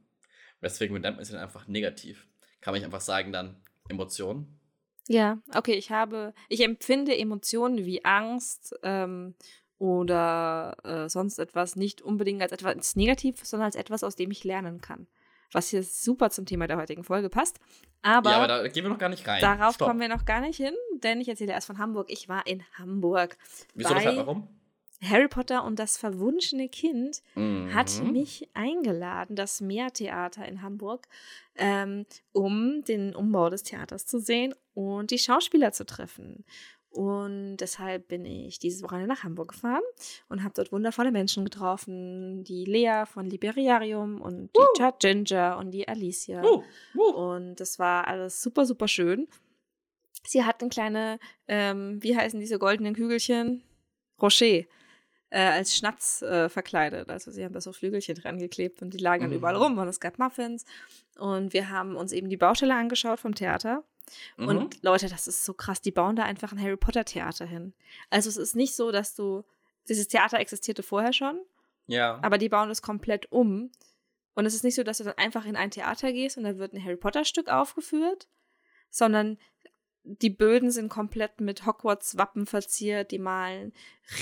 Weswegen 0.62 1.00
nennt 1.00 1.18
man 1.18 1.26
sie 1.26 1.34
dann 1.34 1.42
einfach 1.42 1.68
negativ? 1.68 2.28
Kann 2.62 2.72
man 2.72 2.80
nicht 2.80 2.86
einfach 2.86 3.02
sagen 3.02 3.34
dann 3.34 3.62
Emotionen? 3.90 4.60
Ja, 5.08 5.40
okay, 5.56 5.74
ich 5.74 5.92
habe, 5.92 6.34
ich 6.50 6.64
empfinde 6.64 7.18
Emotionen 7.18 7.86
wie 7.86 8.06
Angst 8.06 8.76
ähm, 8.84 9.36
oder 9.78 10.78
äh, 10.84 11.10
sonst 11.10 11.40
etwas 11.40 11.76
nicht 11.76 12.02
unbedingt 12.02 12.42
als 12.42 12.52
etwas 12.52 12.96
negativ, 12.96 13.44
sondern 13.44 13.66
als 13.66 13.76
etwas, 13.76 14.04
aus 14.04 14.16
dem 14.16 14.32
ich 14.32 14.44
lernen 14.44 14.80
kann. 14.80 15.08
Was 15.52 15.70
hier 15.70 15.84
super 15.84 16.30
zum 16.30 16.46
Thema 16.46 16.68
der 16.68 16.78
heutigen 16.78 17.04
Folge 17.04 17.30
passt. 17.30 17.60
Aber, 18.02 18.32
ja, 18.32 18.38
aber 18.38 18.48
da 18.48 18.68
gehen 18.68 18.84
wir 18.84 18.90
noch 18.90 18.98
gar 18.98 19.10
nicht 19.10 19.28
rein. 19.28 19.40
darauf 19.40 19.76
Stopp. 19.76 19.88
kommen 19.88 20.00
wir 20.00 20.08
noch 20.08 20.26
gar 20.26 20.42
nicht 20.42 20.58
hin, 20.58 20.74
denn 21.04 21.22
ich 21.22 21.30
erzähle 21.30 21.54
erst 21.54 21.68
von 21.68 21.78
Hamburg. 21.78 22.10
Ich 22.10 22.28
war 22.28 22.48
in 22.48 22.64
Hamburg. 22.78 23.38
Wieso, 23.76 23.94
bei 23.94 24.00
weshalb, 24.00 24.18
warum? 24.18 24.48
Harry 25.04 25.28
Potter 25.28 25.64
und 25.64 25.80
das 25.80 25.98
verwunschene 25.98 26.70
Kind 26.70 27.22
hat 27.36 28.02
Mhm. 28.02 28.12
mich 28.12 28.50
eingeladen, 28.54 29.36
das 29.36 29.62
Meertheater 29.62 30.48
in 30.48 30.62
Hamburg, 30.62 31.08
ähm, 31.56 32.06
um 32.32 32.84
den 32.84 33.16
Umbau 33.16 33.50
des 33.50 33.64
Theaters 33.64 34.06
zu 34.06 34.20
sehen 34.20 34.54
und 34.74 35.12
die 35.12 35.18
Schauspieler 35.20 35.72
zu 35.72 35.86
treffen. 35.86 36.46
Und 36.90 37.58
deshalb 37.58 38.08
bin 38.08 38.24
ich 38.24 38.60
dieses 38.60 38.84
Wochenende 38.84 39.08
nach 39.08 39.24
Hamburg 39.24 39.50
gefahren 39.54 39.82
und 40.30 40.44
habe 40.44 40.54
dort 40.56 40.72
wundervolle 40.72 41.12
Menschen 41.12 41.44
getroffen. 41.44 42.44
Die 42.44 42.66
Lea 42.66 43.06
von 43.08 43.26
Liberiarium 43.28 44.22
und 44.22 44.52
die 44.56 44.62
Chad 44.78 45.00
Ginger 45.00 45.58
und 45.58 45.72
die 45.72 45.88
Alicia. 45.88 46.44
Uh, 46.44 46.64
uh. 46.96 47.02
Und 47.34 47.56
das 47.56 47.80
war 47.80 48.08
alles 48.08 48.44
super, 48.44 48.66
super 48.68 48.88
schön. 48.88 49.28
sie 50.26 50.44
hatten 50.46 50.70
kleine, 50.70 51.18
ähm, 51.48 51.98
wie 52.04 52.16
heißen 52.16 52.40
diese 52.40 52.60
goldenen 52.60 52.94
Kügelchen? 52.94 53.64
Rocher. 54.22 54.64
Äh, 55.36 55.40
als 55.48 55.76
Schnatz 55.76 56.22
äh, 56.22 56.48
verkleidet. 56.48 57.10
Also 57.10 57.32
sie 57.32 57.44
haben 57.44 57.54
da 57.54 57.60
so 57.60 57.74
Flügelchen 57.74 58.14
dran 58.14 58.38
geklebt 58.38 58.84
und 58.84 58.94
die 58.94 59.00
lagen 59.00 59.24
dann 59.24 59.32
Mhm. 59.32 59.38
überall 59.38 59.56
rum 59.56 59.76
und 59.80 59.88
es 59.88 60.00
gab 60.00 60.20
Muffins. 60.20 60.64
Und 61.18 61.54
wir 61.54 61.72
haben 61.72 61.96
uns 61.96 62.12
eben 62.12 62.30
die 62.30 62.38
Baustelle 62.38 62.76
angeschaut 62.76 63.20
vom 63.20 63.34
Theater. 63.34 63.84
Mhm. 64.38 64.48
Und 64.48 64.84
Leute, 64.84 65.10
das 65.10 65.28
ist 65.28 65.44
so 65.44 65.56
krass. 65.56 65.82
Die 65.82 65.90
bauen 65.90 66.16
da 66.16 66.22
einfach 66.22 66.52
ein 66.52 66.62
Harry 66.62 66.78
Potter 66.78 67.04
Theater 67.04 67.48
hin. 67.48 67.74
Also 68.12 68.30
es 68.30 68.38
ist 68.38 68.56
nicht 68.56 68.76
so, 68.76 68.92
dass 68.92 69.16
du. 69.16 69.44
Dieses 69.90 70.08
Theater 70.08 70.40
existierte 70.40 70.84
vorher 70.84 71.14
schon, 71.14 71.42
ja. 71.88 72.20
aber 72.22 72.38
die 72.38 72.48
bauen 72.50 72.70
das 72.70 72.84
komplett 72.84 73.32
um. 73.32 73.72
Und 74.36 74.46
es 74.46 74.54
ist 74.54 74.64
nicht 74.64 74.76
so, 74.76 74.84
dass 74.84 75.00
du 75.00 75.04
dann 75.04 75.18
einfach 75.18 75.46
in 75.46 75.56
ein 75.56 75.72
Theater 75.72 76.14
gehst 76.14 76.38
und 76.38 76.44
da 76.44 76.60
wird 76.60 76.74
ein 76.74 76.84
Harry 76.84 76.96
Potter 76.96 77.26
Stück 77.26 77.50
aufgeführt, 77.50 78.28
sondern 78.92 79.40
die 80.06 80.30
Böden 80.30 80.70
sind 80.70 80.90
komplett 80.90 81.40
mit 81.40 81.66
Hogwarts-Wappen 81.66 82.46
verziert. 82.46 83.12
Die 83.12 83.20
malen 83.20 83.72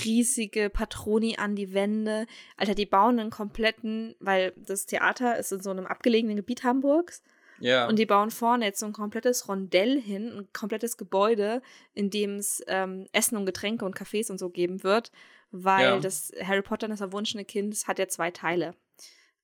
riesige 0.04 0.70
Patroni 0.70 1.36
an 1.38 1.56
die 1.56 1.74
Wände. 1.74 2.26
Alter, 2.56 2.74
die 2.74 2.86
bauen 2.86 3.18
einen 3.18 3.30
kompletten, 3.30 4.14
weil 4.20 4.52
das 4.56 4.86
Theater 4.86 5.38
ist 5.38 5.50
in 5.52 5.60
so 5.60 5.70
einem 5.70 5.86
abgelegenen 5.86 6.36
Gebiet 6.36 6.62
Hamburgs. 6.62 7.22
ja. 7.58 7.88
Und 7.88 7.98
die 7.98 8.06
bauen 8.06 8.30
vorne 8.30 8.64
jetzt 8.66 8.78
so 8.80 8.86
ein 8.86 8.92
komplettes 8.92 9.48
Rondell 9.48 10.00
hin, 10.00 10.32
ein 10.32 10.48
komplettes 10.52 10.96
Gebäude, 10.96 11.62
in 11.94 12.10
dem 12.10 12.36
es 12.36 12.62
ähm, 12.68 13.06
Essen 13.12 13.36
und 13.36 13.46
Getränke 13.46 13.84
und 13.84 13.96
Cafés 13.96 14.30
und 14.30 14.38
so 14.38 14.50
geben 14.50 14.82
wird, 14.84 15.10
weil 15.50 15.84
Ja. 15.84 15.98
das 15.98 16.32
Harry 16.42 16.62
Potter 16.62 16.86
und 16.86 16.90
das 16.92 17.00
erwunschene 17.00 17.44
Kind 17.44 17.72
das 17.72 17.86
hat 17.88 17.98
ja 17.98 18.06
zwei 18.08 18.30
Teile. 18.30 18.74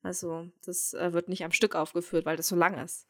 Also 0.02 0.48
das 0.64 0.94
äh, 0.94 1.12
wird 1.12 1.28
nicht 1.28 1.44
am 1.44 1.50
Stück 1.52 1.74
aufgeführt, 1.74 2.24
weil 2.26 2.36
das 2.36 2.46
so 2.48 2.54
lang 2.56 2.78
ist. 2.82 3.06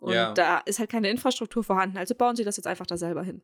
Und 0.00 0.12
Ja. 0.14 0.32
da 0.34 0.58
ist 0.58 0.78
halt 0.78 0.90
keine 0.90 1.10
Infrastruktur 1.10 1.62
vorhanden, 1.64 1.98
also 1.98 2.14
bauen 2.14 2.36
sie 2.36 2.44
das 2.44 2.56
jetzt 2.56 2.66
einfach 2.66 2.86
da 2.86 2.96
selber 2.96 3.22
hin. 3.22 3.42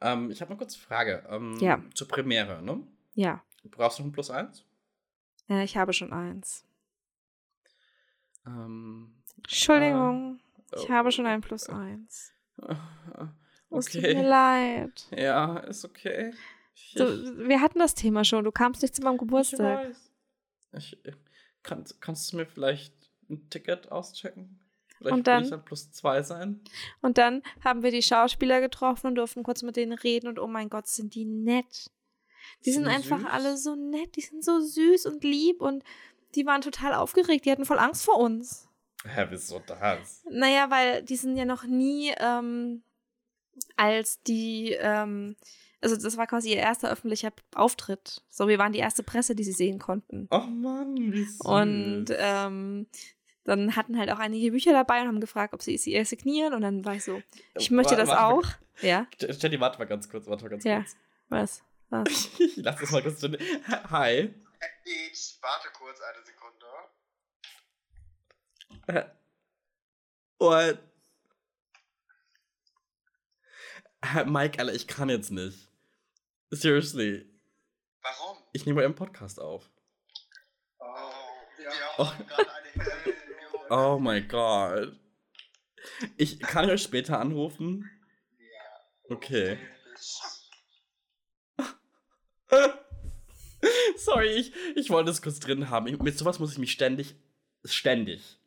ähm, 0.00 0.30
ich 0.30 0.40
habe 0.40 0.50
eine 0.50 0.58
kurze 0.58 0.78
Frage. 0.78 1.24
Ähm, 1.28 1.56
Ja. 1.60 1.82
Zur 1.94 2.06
Premiere, 2.08 2.62
ne? 2.62 2.86
Ja, 3.14 3.42
Brauchst 3.64 3.98
du 3.98 4.02
noch 4.02 4.08
ein 4.10 4.12
Plus 4.12 4.30
eins? 4.30 4.64
äh, 5.50 5.64
ich 5.64 5.76
habe 5.76 5.92
schon 5.92 6.12
eins. 6.12 6.64
Ähm, 8.46 9.14
Entschuldigung, 9.36 10.40
oh, 10.72 10.76
ich 10.76 10.90
habe 10.90 11.12
schon 11.12 11.26
ein 11.26 11.40
Plus 11.40 11.68
eins. 11.68 12.32
äh, 12.62 12.74
Es 13.70 13.86
tut 13.86 14.02
mir 14.02 14.10
Okay. 14.12 14.22
leid. 14.22 15.06
Ja, 15.10 15.58
ist 15.58 15.84
okay. 15.84 16.32
Ich, 16.74 16.94
wir 16.94 17.60
hatten 17.60 17.78
das 17.80 17.94
Thema 17.94 18.24
schon, 18.24 18.44
du 18.44 18.52
kamst 18.52 18.80
nicht 18.82 18.94
zu 18.94 19.02
meinem 19.02 19.14
ich 19.14 19.20
Geburtstag. 19.20 19.88
weiß. 19.88 20.10
Ich, 20.78 20.98
kann, 21.62 21.84
kannst 22.00 22.32
du 22.32 22.36
mir 22.38 22.46
vielleicht 22.46 22.94
ein 23.28 23.50
Ticket 23.50 23.90
auschecken? 23.92 24.58
Vielleicht 24.98 25.14
Und 25.16 25.26
dann- 25.26 25.48
dann 25.48 25.64
plus 25.64 25.90
zwei 25.92 26.22
sein. 26.22 26.60
Und 27.00 27.18
dann 27.18 27.42
haben 27.64 27.82
wir 27.82 27.90
die 27.90 28.02
Schauspieler 28.02 28.60
getroffen 28.60 29.08
und 29.08 29.14
durften 29.14 29.42
kurz 29.42 29.62
mit 29.62 29.76
denen 29.76 29.92
reden 29.92 30.28
und 30.28 30.38
oh 30.38 30.46
mein 30.46 30.68
Gott, 30.68 30.86
sind 30.86 31.14
die 31.14 31.24
nett. 31.24 31.90
Die 32.64 32.72
sind 32.72 32.84
Sind 32.84 32.92
einfach 32.94 33.20
süß? 33.20 33.28
alle 33.30 33.56
so 33.56 33.74
nett, 33.76 34.16
die 34.16 34.22
sind 34.22 34.44
so 34.44 34.60
süß 34.60 35.06
und 35.06 35.22
lieb 35.22 35.60
und 35.60 35.84
die 36.34 36.46
waren 36.46 36.60
total 36.62 36.94
aufgeregt, 36.94 37.44
die 37.44 37.50
hatten 37.50 37.64
voll 37.64 37.78
Angst 37.78 38.04
vor 38.04 38.18
uns. 38.18 38.68
Hä, 39.04 39.26
wieso 39.30 39.60
das? 39.60 40.24
Naja, 40.28 40.70
weil 40.70 41.02
die 41.02 41.16
sind 41.16 41.36
ja 41.36 41.44
noch 41.44 41.64
nie 41.64 42.12
ähm, 42.18 42.82
als 43.76 44.20
die, 44.22 44.72
ähm, 44.80 45.36
also 45.80 45.96
das 45.96 46.16
war 46.16 46.26
quasi 46.26 46.50
ihr 46.50 46.56
erster 46.56 46.90
öffentlicher 46.90 47.30
Auftritt. 47.54 48.22
So, 48.30 48.48
wir 48.48 48.58
waren 48.58 48.72
die 48.72 48.78
erste 48.80 49.02
Presse, 49.04 49.34
die 49.36 49.44
sie 49.44 49.52
sehen 49.52 49.78
konnten. 49.78 50.26
Oh 50.30 50.38
Mann, 50.40 50.96
wie 50.96 51.24
süß. 51.24 51.40
Und 51.42 52.06
ähm, 52.16 52.86
dann 53.48 53.74
hatten 53.76 53.98
halt 53.98 54.10
auch 54.10 54.18
einige 54.18 54.50
Bücher 54.52 54.72
dabei 54.72 55.00
und 55.02 55.08
haben 55.08 55.20
gefragt, 55.20 55.54
ob 55.54 55.62
sie 55.62 55.76
sie 55.78 55.92
ihr 55.94 56.04
signieren. 56.04 56.54
Und 56.54 56.62
dann 56.62 56.84
war 56.84 56.94
ich 56.94 57.04
so, 57.04 57.22
ich 57.56 57.70
möchte 57.70 57.92
Warte, 57.96 58.02
das 58.02 58.08
warte 58.10 58.22
mal. 58.22 58.32
auch. 58.32 58.46
Ja, 58.82 59.06
Jenny, 59.18 59.58
warte 59.60 59.78
mal 59.78 59.86
ganz 59.86 60.08
kurz, 60.08 60.26
warte 60.26 60.44
mal 60.44 60.50
ganz 60.50 60.64
Ja. 60.64 60.78
kurz. 60.80 60.96
was? 61.28 61.62
Was? 61.90 62.28
Ich 62.38 62.56
lass 62.56 62.78
das 62.80 62.90
mal 62.92 63.02
kurz. 63.02 63.22
Hi. 63.90 64.34
Ich 64.84 65.38
warte 65.40 65.68
kurz 65.72 65.98
eine 66.00 66.24
Sekunde. 66.24 66.66
What? 70.38 70.78
Hä, 74.04 74.24
Mike, 74.24 74.58
Alter, 74.60 74.72
ich 74.74 74.86
kann 74.86 75.08
jetzt 75.08 75.30
nicht. 75.32 75.68
Seriously. 76.50 77.28
Warum? 78.02 78.38
Ich 78.52 78.64
nehme 78.64 78.80
euren 78.80 78.94
Podcast 78.94 79.40
auf. 79.40 79.68
Oh, 80.78 80.84
wir 81.56 81.70
Oh. 81.98 82.12
Oh 83.70 83.98
mein 84.00 84.26
Gott. 84.28 84.98
Ich 86.16 86.40
kann 86.40 86.70
euch 86.70 86.82
später 86.82 87.18
anrufen. 87.20 87.90
Okay. 89.10 89.58
Sorry, 93.96 94.28
ich, 94.28 94.52
ich 94.76 94.90
wollte 94.90 95.10
es 95.10 95.22
kurz 95.22 95.40
drin 95.40 95.70
haben. 95.70 95.86
Ich, 95.86 95.98
mit 95.98 96.16
sowas 96.16 96.38
muss 96.38 96.52
ich 96.52 96.58
mich 96.58 96.72
ständig. 96.72 97.16
Ständig. 97.64 98.38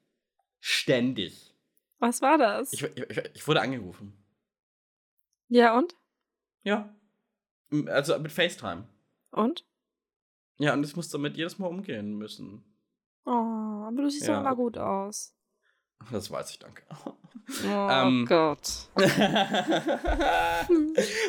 Ständig. 0.59 1.53
Was 1.99 2.21
war 2.21 2.37
das? 2.37 2.71
Ich, 2.73 2.83
ich, 2.83 3.17
ich 3.33 3.47
wurde 3.47 3.61
angerufen. 3.61 4.13
ja, 5.49 5.77
und? 5.77 5.95
Ja. 6.63 6.95
Also 7.87 8.17
mit 8.19 8.31
FaceTime. 8.31 8.87
Und? 9.31 9.65
Ja, 10.59 10.73
und 10.73 10.83
ich 10.83 10.95
muss 10.95 11.09
damit 11.09 11.37
jedes 11.37 11.57
Mal 11.57 11.67
umgehen 11.67 12.17
müssen. 12.17 12.63
Oh, 13.25 13.29
aber 13.87 14.01
du 14.01 14.09
siehst 14.09 14.27
Ja. 14.27 14.33
doch 14.35 14.41
immer 14.41 14.55
gut 14.55 14.77
aus. 14.77 15.33
Das 16.11 16.31
weiß 16.31 16.49
ich, 16.51 16.59
danke. 16.59 16.83
Oh 17.03 17.87
Ähm. 17.89 18.25
Gott. 18.27 18.89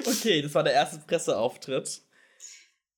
okay, 0.06 0.42
das 0.42 0.54
war 0.54 0.62
der 0.62 0.72
erste 0.74 0.98
Presseauftritt. 1.06 2.02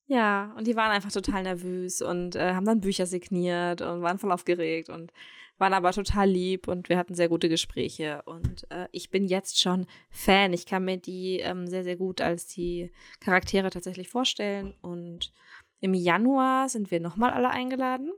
Ja, 0.07 0.52
und 0.57 0.66
die 0.66 0.76
waren 0.76 0.90
einfach 0.90 1.11
total 1.11 1.42
nervös 1.44 2.02
und 2.02 2.37
äh, 2.37 2.52
haben 2.54 2.66
dann 2.66 2.80
Bücher 2.80 3.07
signiert 3.07 3.80
und 3.80 4.02
waren 4.02 4.18
voll 4.18 4.33
aufgeregt 4.33 4.88
und 4.90 5.12
waren 5.57 5.72
aber 5.72 5.92
total 5.92 6.28
lieb 6.28 6.68
und 6.68 6.88
wir 6.88 6.98
hatten 6.98 7.14
sehr 7.14 7.28
gute 7.28 7.48
Gespräche. 7.48 8.22
Und 8.26 8.70
äh, 8.70 8.88
ich 8.92 9.11
bin 9.11 9.26
jetzt 9.26 9.61
schon 9.61 9.87
Fan. 10.11 10.52
Ich 10.52 10.66
kann 10.66 10.85
mir 10.85 10.98
die 10.98 11.38
ähm, 11.40 11.66
sehr, 11.66 11.85
sehr 11.85 11.96
gut 11.96 12.20
als 12.20 12.46
die 12.46 12.92
Charaktere 13.20 13.70
tatsächlich 13.70 14.09
vorstellen. 14.11 14.74
Und 14.83 15.33
im 15.80 15.94
Januar 15.94 16.68
sind 16.68 16.90
wir 16.90 17.00
nochmal 17.00 17.30
alle 17.30 17.50
eingeladen. 17.50 18.12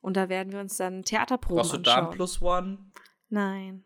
Und 0.00 0.16
da 0.16 0.28
werden 0.28 0.52
wir 0.52 0.60
uns 0.60 0.76
dann 0.76 1.02
Theaterproben 1.02 1.62
Brauchst 1.62 1.72
du 1.72 1.78
da 1.78 1.94
anschauen. 1.94 2.10
ein 2.10 2.16
Plus 2.16 2.42
One? 2.42 2.78
Nein. 3.28 3.84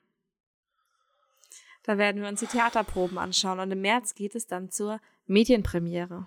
Da 1.82 1.98
werden 1.98 2.22
wir 2.22 2.28
uns 2.28 2.40
die 2.40 2.46
Theaterproben 2.46 3.18
anschauen. 3.18 3.60
Und 3.60 3.70
im 3.70 3.80
März 3.82 4.14
geht 4.14 4.34
es 4.34 4.46
dann 4.46 4.70
zur 4.70 5.00
Medienpremiere. 5.26 6.26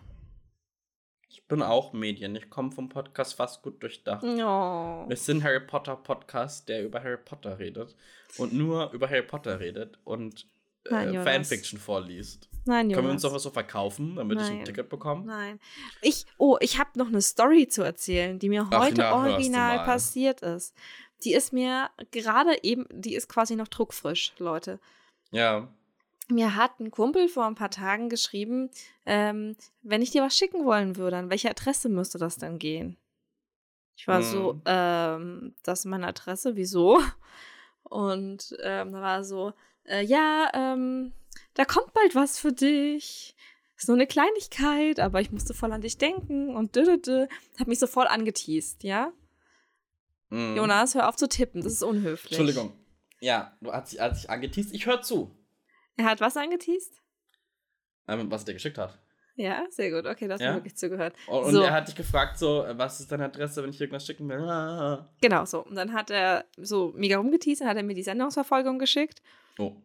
Ich 1.29 1.45
bin 1.47 1.61
auch 1.61 1.93
Medien. 1.93 2.35
Ich 2.35 2.49
komme 2.49 2.71
vom 2.71 2.89
Podcast 2.89 3.35
fast 3.35 3.61
gut 3.61 3.81
durchdacht. 3.81 4.23
Oh. 4.23 5.05
Wir 5.07 5.15
sind 5.15 5.43
Harry 5.43 5.59
Potter 5.59 5.95
Podcast, 5.95 6.69
der 6.69 6.83
über 6.85 7.01
Harry 7.03 7.17
Potter 7.17 7.59
redet 7.59 7.95
und 8.37 8.53
nur 8.53 8.91
über 8.91 9.09
Harry 9.09 9.23
Potter 9.23 9.59
redet 9.59 9.99
und 10.03 10.47
Nein, 10.89 11.13
äh. 11.13 11.23
Fanfiction 11.23 11.79
vorliest. 11.79 12.49
Nein, 12.65 12.89
Jonas. 12.89 12.95
Können 12.95 13.07
wir 13.07 13.11
uns 13.13 13.21
doch 13.21 13.33
was 13.33 13.43
so 13.43 13.49
verkaufen, 13.49 14.15
damit 14.17 14.39
ich 14.41 14.47
Nein. 14.47 14.59
ein 14.59 14.65
Ticket 14.65 14.89
bekomme? 14.89 15.25
Nein. 15.25 15.59
Ich, 16.01 16.25
oh, 16.37 16.57
ich 16.59 16.77
habe 16.77 16.89
noch 16.95 17.07
eine 17.07 17.21
Story 17.21 17.67
zu 17.67 17.81
erzählen, 17.81 18.39
die 18.39 18.49
mir 18.49 18.67
Ach, 18.69 18.79
heute 18.79 18.97
na, 18.97 19.11
hörst 19.11 19.27
du 19.27 19.31
original 19.33 19.85
passiert 19.85 20.41
ist. 20.41 20.75
Die 21.23 21.33
ist 21.33 21.53
mir 21.53 21.89
gerade 22.11 22.61
eben, 22.63 22.85
die 22.91 23.15
ist 23.15 23.29
quasi 23.29 23.55
noch 23.55 23.69
druckfrisch, 23.69 24.33
Leute. 24.37 24.79
Ja. 25.31 25.67
Mir 26.29 26.55
hat 26.57 26.79
ein 26.81 26.91
Kumpel 26.91 27.29
vor 27.29 27.45
ein 27.45 27.55
paar 27.55 27.71
Tagen 27.71 28.09
geschrieben, 28.09 28.69
ähm, 29.05 29.55
wenn 29.81 30.01
ich 30.01 30.11
dir 30.11 30.21
was 30.21 30.37
schicken 30.37 30.65
wollen 30.65 30.97
würde, 30.97 31.15
an 31.15 31.29
welche 31.29 31.49
Adresse 31.49 31.87
müsste 31.87 32.17
das 32.17 32.37
dann 32.37 32.59
gehen? 32.59 32.97
Ich 33.95 34.07
war 34.07 34.21
so, 34.21 34.53
Hm. 34.53 34.61
ähm, 34.65 35.55
das 35.63 35.79
ist 35.79 35.85
meine 35.85 36.07
Adresse, 36.07 36.55
wieso? 36.57 37.01
Und 37.83 38.55
ähm, 38.61 38.91
da 38.91 39.01
war 39.01 39.23
so, 39.23 39.53
äh, 39.87 40.03
ja, 40.03 40.49
ähm, 40.53 41.13
da 41.53 41.65
kommt 41.65 41.93
bald 41.93 42.15
was 42.15 42.39
für 42.39 42.53
dich. 42.53 43.35
Ist 43.75 43.87
nur 43.87 43.97
eine 43.97 44.07
Kleinigkeit, 44.07 44.99
aber 44.99 45.21
ich 45.21 45.31
musste 45.31 45.53
voll 45.53 45.71
an 45.71 45.81
dich 45.81 45.97
denken 45.97 46.55
und 46.55 46.75
dü. 46.75 47.27
Hat 47.59 47.67
mich 47.67 47.79
so 47.79 47.85
voll 47.87 48.07
angeteased, 48.07 48.83
ja? 48.83 49.11
Mhm. 50.29 50.55
Jonas, 50.57 50.95
hör 50.95 51.07
auf 51.07 51.15
zu 51.15 51.29
tippen, 51.29 51.61
das 51.61 51.73
ist 51.73 51.83
unhöflich. 51.83 52.31
Entschuldigung. 52.31 52.73
Ja, 53.19 53.55
du 53.61 53.71
hast 53.71 53.91
dich, 53.93 53.99
hast 54.01 54.23
dich 54.23 54.29
angeteased. 54.29 54.73
Ich 54.73 54.85
höre 54.85 55.01
zu. 55.01 55.31
Er 55.95 56.05
hat 56.05 56.21
was 56.21 56.37
angeteased? 56.37 57.01
Ähm, 58.07 58.29
was 58.31 58.41
er 58.41 58.45
dir 58.47 58.53
geschickt 58.53 58.77
hat. 58.77 58.97
Ja, 59.35 59.63
sehr 59.69 59.91
gut. 59.91 60.07
Okay, 60.09 60.27
du 60.27 60.33
hast 60.33 60.41
Ja? 60.41 60.49
mir 60.51 60.57
wirklich 60.57 60.75
zugehört. 60.77 61.13
Und, 61.27 61.43
und 61.45 61.51
So. 61.53 61.61
er 61.61 61.71
hat 61.73 61.87
dich 61.87 61.95
gefragt, 61.95 62.39
so, 62.39 62.63
äh, 62.63 62.75
was 62.77 62.99
ist 62.99 63.11
deine 63.11 63.25
Adresse, 63.25 63.61
wenn 63.61 63.69
ich 63.69 63.79
irgendwas 63.79 64.05
schicken 64.05 64.27
will? 64.29 64.39
Genau, 65.21 65.45
so. 65.45 65.63
Und 65.63 65.75
dann 65.75 65.93
hat 65.93 66.09
er 66.09 66.45
so 66.57 66.91
mega 66.95 67.17
rumgeteased, 67.17 67.61
dann 67.61 67.69
hat 67.69 67.77
er 67.77 67.83
mir 67.83 67.93
die 67.93 68.03
Sendungsverfolgung 68.03 68.79
geschickt. 68.79 69.21
Oh. 69.57 69.75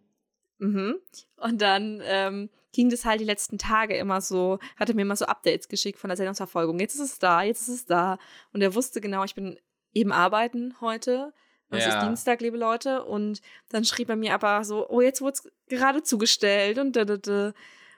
Mhm. 0.59 0.97
Und 1.37 1.61
dann 1.61 2.01
ähm, 2.05 2.51
ging 2.73 2.89
das 2.91 3.05
halt 3.05 3.21
die 3.21 3.25
letzten 3.25 3.59
Tage 3.59 3.97
immer 3.97 4.21
so, 4.21 4.59
hat 4.77 4.89
er 4.89 4.95
mir 4.95 5.03
immer 5.03 5.17
so 5.17 5.27
Updates 5.27 5.69
geschickt 5.69 5.99
von 5.99 6.09
der 6.09 6.17
Sendungsverfolgung. 6.17 6.79
Jetzt 6.79 6.95
ist 6.95 7.01
es 7.01 7.19
da, 7.19 7.43
jetzt 7.43 7.63
ist 7.63 7.75
es 7.75 7.87
da. 7.87 8.19
Und 8.53 8.63
er 8.63 8.75
wusste 8.75 9.01
genau, 9.01 9.25
ich 9.25 9.35
bin 9.35 9.59
eben 9.93 10.13
arbeiten 10.13 10.75
heute. 10.81 11.33
Und 11.69 11.79
es 11.79 11.85
Ja. 11.87 11.99
ist 11.99 12.07
Dienstag, 12.07 12.41
liebe 12.41 12.57
Leute. 12.57 13.05
Und 13.05 13.41
dann 13.71 13.85
schrieb 13.85 14.09
er 14.09 14.17
mir 14.17 14.35
aber 14.35 14.65
so, 14.65 14.89
oh, 14.89 15.01
jetzt 15.01 15.21
wurde 15.21 15.33
es 15.35 15.53
gerade 15.69 16.03
zugestellt 16.03 16.79
und 16.79 16.95
da, 16.97 17.05
da, 17.05 17.17
da. 17.17 17.53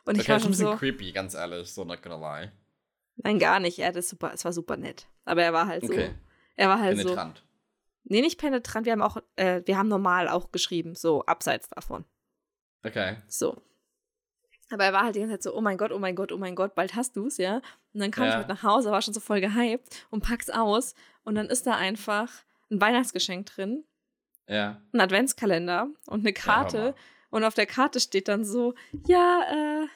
Und 0.07 0.17
ich 0.17 0.23
okay, 0.23 0.29
war 0.31 0.37
ist 0.37 0.43
ein 0.43 0.43
schon 0.43 0.51
bisschen 0.53 0.67
so, 0.73 0.77
creepy, 0.77 1.13
ganz 1.13 1.35
ehrlich, 1.35 1.71
so 1.73 1.85
not 1.85 2.03
gonna 2.03 2.41
lie. 2.41 2.53
nein, 3.17 3.39
gar 3.39 3.61
nicht. 3.61 3.79
Er 3.79 3.89
hat 3.89 3.97
es 3.97 4.09
super, 4.09 4.33
es 4.33 4.45
war 4.45 4.53
super 4.53 4.77
nett. 4.77 5.07
Aber 5.25 5.43
er 5.43 5.53
war 5.53 5.67
halt 5.67 5.85
so, 5.85 5.93
Okay, 5.93 6.15
er 6.57 6.69
war 6.69 6.79
halt 6.81 6.99
so, 6.99 7.05
penetrant. 7.05 7.44
Nee, 8.05 8.21
nicht 8.21 8.39
penetrant, 8.39 8.87
wir 8.87 8.93
haben 8.93 9.03
auch, 9.03 9.17
äh, 9.37 9.63
wir 9.67 9.77
haben 9.79 9.89
normal 9.89 10.29
auch 10.29 10.53
geschrieben, 10.53 10.95
so 10.95 11.25
abseits 11.27 11.69
davon. 11.69 12.05
Okay. 12.85 13.17
So. 13.29 13.63
Aber 14.71 14.85
er 14.85 14.93
war 14.93 15.05
halt 15.05 15.15
die 15.15 15.21
ganze 15.21 15.35
Zeit 15.35 15.43
so, 15.43 15.55
oh 15.55 15.61
mein 15.61 15.77
Gott, 15.79 15.93
oh 15.93 15.99
mein 15.99 16.17
Gott, 16.17 16.33
oh 16.33 16.39
mein 16.39 16.55
Gott, 16.55 16.75
bald 16.75 16.95
hast 16.95 17.17
du's, 17.17 17.37
ja. 17.37 17.57
Und 17.93 18.01
dann 18.01 18.11
kam 18.11 18.25
ich 18.25 18.31
Ja. 18.33 18.37
halt 18.39 18.49
nach 18.49 18.63
Hause, 18.63 18.91
war 18.91 19.03
schon 19.03 19.15
so 19.15 19.21
voll 19.21 19.41
gehypt 19.41 20.07
und 20.11 20.23
pack's 20.25 20.49
aus. 20.51 20.95
Und 21.23 21.35
dann 21.35 21.47
ist 21.47 21.67
da 21.67 21.77
einfach 21.77 22.31
ein 22.71 22.81
Weihnachtsgeschenk 22.81 23.47
drin, 23.47 23.85
Ja. 24.49 24.81
ein 24.93 25.01
Adventskalender 25.01 25.89
und 26.07 26.21
eine 26.21 26.31
Ja, 26.35 26.41
Karte. 26.43 26.79
Hammer. 26.83 26.95
und 27.31 27.45
auf 27.45 27.55
der 27.55 27.67
Karte 27.67 28.01
steht 28.01 28.29
dann 28.29 28.45
so, 28.45 28.75
ja, 29.07 29.43
äh, 29.83 29.87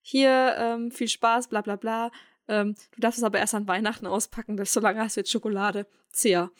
hier, 0.00 0.54
ähm, 0.58 0.90
viel 0.90 1.08
Spaß, 1.08 1.48
bla 1.48 1.60
bla 1.60 1.76
bla. 1.76 2.10
Ähm, 2.48 2.74
du 2.92 3.00
darfst 3.00 3.18
es 3.18 3.24
aber 3.24 3.38
erst 3.38 3.54
an 3.54 3.68
Weihnachten 3.68 4.06
auspacken, 4.06 4.56
das 4.56 4.72
solange 4.72 5.00
hast 5.00 5.16
du 5.16 5.20
jetzt 5.20 5.30
Schokolade. 5.30 5.86
Sehr. 6.12 6.50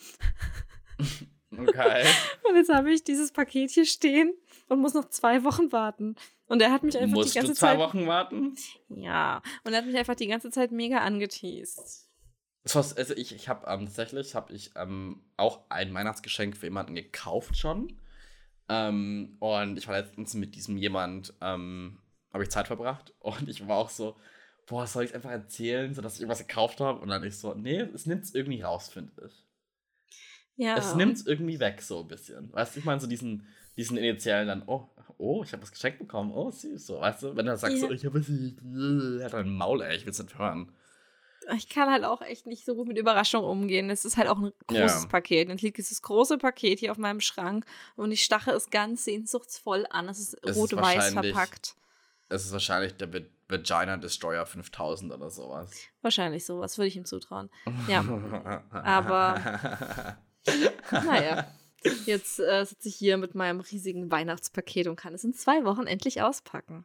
Okay. 1.50 2.04
Und 2.48 2.56
jetzt 2.56 2.72
habe 2.72 2.92
ich 2.92 3.04
dieses 3.04 3.32
Paket 3.32 3.70
hier 3.70 3.84
stehen 3.84 4.32
und 4.68 4.80
muss 4.80 4.94
noch 4.94 5.08
zwei 5.10 5.44
Wochen 5.44 5.70
warten. 5.70 6.16
Und 6.46 6.62
er 6.62 6.70
hat 6.72 6.82
mich 6.82 6.96
einfach 6.96 7.14
Musst 7.16 7.34
die 7.34 7.38
ganze 7.38 7.52
du 7.52 7.58
zwei 7.58 7.72
Zeit. 7.72 7.78
Wochen 7.78 8.06
warten? 8.06 8.56
Ja. 8.88 9.42
Und 9.64 9.72
er 9.72 9.78
hat 9.78 9.86
mich 9.86 9.96
einfach 9.96 10.14
die 10.14 10.28
ganze 10.28 10.50
Zeit 10.50 10.72
mega 10.72 10.98
angeteased. 10.98 12.08
Also 12.64 13.14
ich, 13.16 13.34
ich 13.34 13.48
habe 13.48 13.66
ähm, 13.66 13.86
tatsächlich 13.86 14.34
habe 14.34 14.52
ich 14.52 14.70
ähm, 14.76 15.24
auch 15.36 15.60
ein 15.68 15.92
Weihnachtsgeschenk 15.92 16.56
für 16.56 16.66
jemanden 16.66 16.94
gekauft 16.94 17.56
schon. 17.56 18.00
Ähm, 18.68 19.36
und 19.40 19.76
ich 19.76 19.88
war 19.88 19.98
letztens 19.98 20.34
mit 20.34 20.54
diesem 20.54 20.76
jemand, 20.76 21.34
ähm, 21.40 21.98
habe 22.32 22.44
ich 22.44 22.50
Zeit 22.50 22.68
verbracht 22.68 23.12
und 23.18 23.48
ich 23.48 23.66
war 23.66 23.76
auch 23.76 23.90
so, 23.90 24.16
boah, 24.66 24.86
soll 24.86 25.04
ich 25.04 25.10
es 25.10 25.14
einfach 25.16 25.30
erzählen, 25.30 25.94
so 25.94 26.02
dass 26.02 26.14
ich 26.14 26.20
irgendwas 26.20 26.46
gekauft 26.46 26.80
habe? 26.80 27.00
Und 27.00 27.08
dann 27.08 27.24
ich 27.24 27.38
so, 27.38 27.54
nee, 27.54 27.80
es 27.80 28.06
nimmt 28.06 28.24
es 28.24 28.34
irgendwie 28.34 28.62
raus, 28.62 28.88
finde 28.88 29.12
ich. 29.26 29.32
Ja. 30.56 30.76
Es 30.76 30.94
nimmt 30.94 31.16
es 31.16 31.26
irgendwie 31.26 31.60
weg, 31.60 31.82
so 31.82 32.00
ein 32.00 32.08
bisschen. 32.08 32.52
Weißt 32.52 32.74
du, 32.74 32.80
ich 32.80 32.84
meine, 32.84 33.00
so 33.00 33.06
diesen, 33.06 33.46
diesen 33.76 33.96
initialen 33.96 34.48
dann, 34.48 34.62
oh, 34.66 34.88
oh, 35.18 35.42
ich 35.44 35.52
habe 35.52 35.62
was 35.62 35.72
geschenkt 35.72 35.98
bekommen, 35.98 36.32
oh, 36.32 36.50
süß, 36.50 36.86
so, 36.86 37.00
weißt 37.00 37.22
du? 37.22 37.36
Wenn 37.36 37.46
du 37.46 37.56
sagst, 37.56 37.78
Ja. 37.78 37.86
so, 37.88 37.92
ich 37.92 38.04
habe 38.04 38.18
äh, 38.18 39.24
hat 39.24 39.34
ein 39.34 39.54
Maul, 39.54 39.82
ey, 39.82 39.96
ich 39.96 40.06
will's 40.06 40.22
nicht 40.22 40.38
hören. 40.38 40.72
Ich 41.56 41.68
kann 41.68 41.90
halt 41.90 42.04
auch 42.04 42.22
echt 42.22 42.46
nicht 42.46 42.64
so 42.64 42.76
gut 42.76 42.86
mit 42.86 42.98
Überraschungen 42.98 43.48
umgehen. 43.48 43.90
Es 43.90 44.04
ist 44.04 44.16
halt 44.16 44.28
auch 44.28 44.38
ein 44.38 44.52
großes 44.68 45.02
Ja. 45.02 45.08
Paket. 45.08 45.48
Jetzt 45.48 45.62
liegt 45.62 45.76
dieses 45.76 46.00
große 46.02 46.38
Paket 46.38 46.78
hier 46.78 46.92
auf 46.92 46.98
meinem 46.98 47.20
Schrank 47.20 47.64
und 47.96 48.12
ich 48.12 48.22
stache 48.22 48.52
es 48.52 48.70
ganz 48.70 49.04
sehnsuchtsvoll 49.06 49.84
an. 49.90 50.08
Es 50.08 50.20
ist 50.20 50.38
Es 50.44 50.56
rot-weiß 50.56 51.12
verpackt. 51.12 51.74
Es 52.28 52.44
ist 52.44 52.52
wahrscheinlich 52.52 52.94
der 52.94 53.08
Vagina 53.52 53.96
Destroyer 53.98 54.44
5000 54.46 55.12
oder 55.12 55.30
sowas. 55.30 55.70
Wahrscheinlich 56.00 56.44
sowas, 56.44 56.78
würde 56.78 56.88
ich 56.88 56.96
ihm 56.96 57.04
zutrauen. 57.04 57.50
Ja. 57.86 58.00
Aber- 58.70 60.16
Naja. 60.90 61.46
Jetzt 62.06 62.38
äh, 62.38 62.64
sitze 62.64 62.88
ich 62.88 62.94
hier 62.94 63.16
mit 63.16 63.34
meinem 63.34 63.58
riesigen 63.60 64.10
Weihnachtspaket 64.10 64.86
und 64.86 64.96
kann 64.96 65.14
es 65.14 65.24
in 65.24 65.34
zwei 65.34 65.64
Wochen 65.64 65.86
endlich 65.88 66.22
auspacken. 66.22 66.84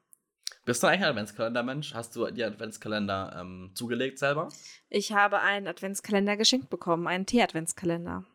Bist 0.66 0.82
du 0.82 0.88
eigentlich 0.88 1.04
ein 1.04 1.10
Adventskalender-Mensch? 1.12 1.94
Hast 1.94 2.16
du 2.16 2.26
die 2.32 2.44
Adventskalender 2.44 3.38
ähm, 3.40 3.72
zugelegt 3.76 4.18
selber? 4.20 4.50
Ich 4.90 5.14
habe 5.14 5.40
einen 5.40 5.68
Adventskalender 5.68 6.36
geschenkt 6.36 6.70
bekommen, 6.70 7.08
einen 7.08 7.26
Tee-Adventskalender. 7.28 8.26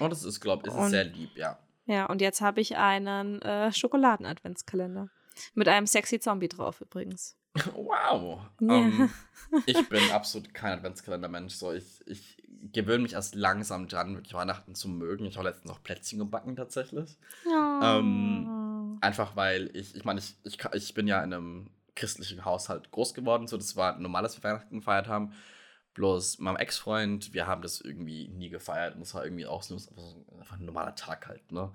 Oh, 0.00 0.08
das 0.08 0.24
ist, 0.24 0.40
glaube 0.40 0.62
ich, 0.66 0.72
ist 0.72 0.78
Und- 0.78 0.90
sehr 0.90 1.04
lieb, 1.04 1.30
ja. 1.36 1.58
Ja, 1.84 2.06
und 2.06 2.20
jetzt 2.20 2.40
habe 2.40 2.60
ich 2.60 2.76
einen 2.76 3.42
äh, 3.42 3.72
Schokoladen-Adventskalender. 3.72 5.08
Mit 5.54 5.68
einem 5.68 5.86
sexy 5.86 6.20
Zombie 6.20 6.48
drauf 6.48 6.80
übrigens. 6.80 7.36
Wow. 7.74 8.40
Ja. 8.60 8.76
Ähm, 8.76 9.10
ich 9.66 9.88
bin 9.88 10.10
absolut 10.10 10.54
kein 10.54 10.72
Adventskalender-Mensch. 10.72 11.54
So, 11.54 11.72
ich, 11.72 12.00
ich 12.06 12.42
gewöhne 12.72 13.02
mich 13.02 13.12
erst 13.12 13.34
langsam 13.34 13.88
dran, 13.88 14.14
wirklich 14.14 14.34
Weihnachten 14.34 14.74
zu 14.74 14.88
mögen. 14.88 15.26
Ich 15.26 15.36
habe 15.36 15.48
letztens 15.48 15.70
noch 15.70 15.82
Plätzchen 15.82 16.18
gebacken 16.18 16.56
tatsächlich. 16.56 17.18
Ähm, 17.46 18.98
Einfach 19.00 19.36
weil 19.36 19.70
ich, 19.74 19.96
ich 19.96 20.04
meine, 20.04 20.20
ich, 20.20 20.36
ich, 20.44 20.58
ich 20.74 20.94
bin 20.94 21.08
ja 21.08 21.22
in 21.22 21.32
einem 21.34 21.70
christlichen 21.96 22.44
Haushalt 22.44 22.90
groß 22.90 23.14
geworden. 23.14 23.48
So, 23.48 23.56
das 23.56 23.76
war 23.76 23.98
normal, 23.98 24.22
dass 24.22 24.36
wir 24.36 24.44
Weihnachten 24.48 24.78
gefeiert 24.78 25.08
haben. 25.08 25.32
Bloß 25.94 26.38
meinem 26.38 26.56
Ex-Freund, 26.56 27.34
wir 27.34 27.46
haben 27.46 27.62
das 27.62 27.80
irgendwie 27.80 28.28
nie 28.28 28.48
gefeiert. 28.48 28.94
Und 28.94 29.00
das 29.00 29.14
war 29.14 29.24
irgendwie 29.24 29.46
auch 29.46 29.62
so 29.62 29.76
so 29.76 30.24
einfach 30.38 30.58
ein 30.58 30.64
normaler 30.64 30.94
Tag 30.94 31.26
halt, 31.26 31.52
ne? 31.52 31.70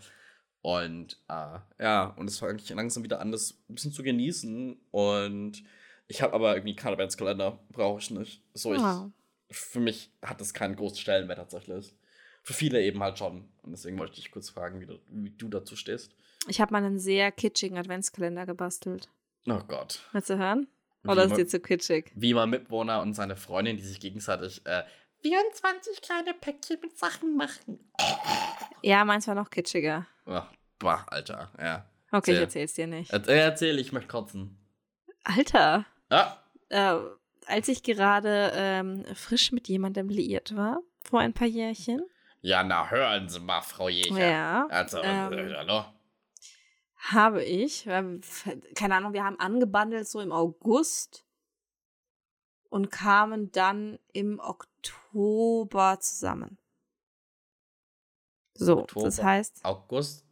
Und 0.67 1.17
äh, 1.29 1.59
ja, 1.81 2.13
und 2.17 2.27
es 2.27 2.41
war 2.41 2.49
eigentlich 2.49 2.67
langsam 2.71 3.01
wieder 3.01 3.21
an, 3.21 3.31
das 3.31 3.51
ein 3.69 3.75
bisschen 3.75 3.93
zu 3.93 4.03
genießen. 4.03 4.77
Und 4.91 5.63
ich 6.09 6.21
habe 6.21 6.33
aber 6.33 6.55
irgendwie 6.55 6.75
keinen 6.75 6.91
Adventskalender, 6.91 7.57
brauche 7.71 8.01
ich 8.01 8.11
nicht. 8.11 8.41
So, 8.53 8.73
ich, 8.73 8.81
Wow. 8.81 9.09
für 9.49 9.79
mich 9.79 10.11
hat 10.21 10.41
das 10.41 10.53
keinen 10.53 10.75
großen 10.75 10.97
Stellenwert 10.97 11.37
tatsächlich. 11.37 11.95
Für 12.43 12.51
viele 12.53 12.81
eben 12.83 13.01
halt 13.01 13.17
schon. 13.17 13.47
Und 13.61 13.71
deswegen 13.71 13.97
wollte 13.97 14.15
ich 14.15 14.23
dich 14.23 14.31
kurz 14.31 14.49
fragen, 14.49 14.81
wie 14.81 14.87
du, 14.87 14.99
wie 15.09 15.29
du 15.29 15.47
dazu 15.47 15.77
stehst. 15.77 16.11
Ich 16.49 16.59
habe 16.59 16.73
mal 16.73 16.83
einen 16.83 16.99
sehr 16.99 17.31
kitschigen 17.31 17.77
Adventskalender 17.77 18.45
gebastelt. 18.45 19.07
Oh 19.47 19.61
Gott. 19.69 20.01
Willst 20.11 20.29
du 20.29 20.37
hören? 20.37 20.67
Oder 21.07 21.23
ist 21.23 21.37
dir 21.37 21.47
zu 21.47 21.61
kitschig? 21.61 22.11
wie 22.15 22.33
mein 22.33 22.49
Mitwohner 22.49 23.01
und 23.01 23.13
seine 23.13 23.37
Freundin, 23.37 23.77
die 23.77 23.83
sich 23.83 24.01
gegenseitig 24.01 24.65
äh, 24.65 24.83
24 25.21 26.01
kleine 26.01 26.33
Päckchen 26.33 26.79
mit 26.81 26.97
Sachen 26.97 27.37
machen. 27.37 27.79
Ja, 28.81 29.05
meins 29.05 29.27
war 29.27 29.35
noch 29.35 29.49
kitschiger. 29.49 30.05
Oh, 30.25 30.41
bah, 30.79 31.05
Alter, 31.07 31.51
ja. 31.59 31.85
Okay, 32.11 32.31
ich 32.31 32.39
Erzähl. 32.39 32.41
erzähl's 32.41 32.73
dir 32.73 32.87
nicht. 32.87 33.11
Er, 33.11 33.27
erzähl, 33.27 33.79
ich 33.79 33.91
möchte 33.91 34.07
kotzen. 34.09 34.57
Alter, 35.23 35.85
Ja, 36.09 36.41
äh, 36.69 36.99
als 37.45 37.67
ich 37.67 37.83
gerade 37.83 38.51
ähm, 38.55 39.03
frisch 39.15 39.51
mit 39.51 39.67
jemandem 39.67 40.09
liiert 40.09 40.55
war, 40.55 40.79
vor 41.03 41.19
ein 41.19 41.33
paar 41.33 41.47
Jährchen, 41.47 42.01
ja, 42.41 42.63
na 42.63 42.89
hören 42.89 43.27
Sie 43.27 43.39
mal, 43.39 43.61
Frau 43.61 43.89
Jäger. 43.89 44.19
ja, 44.19 44.67
Also, 44.69 44.99
Ähm. 45.01 45.33
äh, 45.33 45.55
hallo? 45.55 45.85
habe 46.97 47.43
ich, 47.43 47.85
ähm, 47.87 48.21
keine 48.75 48.95
Ahnung, 48.95 49.13
wir 49.13 49.23
haben 49.23 49.39
angebandelt 49.39 50.07
so 50.07 50.19
im 50.19 50.31
August 50.31 51.25
und 52.69 52.89
kamen 52.91 53.51
dann 53.51 53.99
im 54.13 54.39
Oktober 54.39 55.99
zusammen. 55.99 56.57
So, 58.55 58.75
das 58.75 59.19
Oktober. 59.19 59.23
heißt, 59.23 59.65
August, 59.65 60.25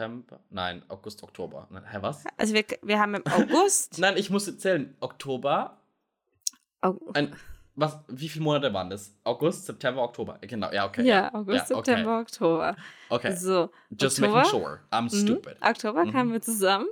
September, 0.00 0.40
nein, 0.50 0.82
August, 0.88 1.22
Oktober. 1.22 1.66
Ne, 1.70 1.82
Hä, 1.90 1.98
was? 2.02 2.24
also 2.36 2.52
wir, 2.52 2.64
wir 2.82 2.98
haben 3.00 3.14
im 3.14 3.22
August, 3.32 3.98
Nein, 3.98 4.16
ich 4.18 4.28
muss 4.28 4.46
erzählen. 4.46 4.94
Oktober, 5.00 5.78
Au- 6.82 6.98
ein, 7.14 7.34
was, 7.76 7.98
wie 8.08 8.28
viele 8.28 8.44
Monate 8.44 8.72
waren 8.74 8.90
das? 8.90 9.14
August, 9.24 9.64
September, 9.64 10.02
Oktober. 10.02 10.38
Genau, 10.42 10.70
ja, 10.70 10.86
okay. 10.86 11.06
ja, 11.06 11.32
August, 11.32 11.70
ja, 11.70 11.76
okay. 11.76 11.92
September, 11.92 12.20
Oktober. 12.20 12.76
Okay, 13.08 13.34
So, 13.36 13.70
just 13.90 14.18
Oktober? 14.20 14.36
making 14.38 14.50
sure. 14.50 14.80
I'm 14.90 15.04
Mhm. 15.04 15.08
stupid. 15.22 15.56
Oktober 15.62 16.04
Mhm. 16.04 16.12
kamen 16.12 16.32
wir 16.32 16.42
zusammen. 16.42 16.86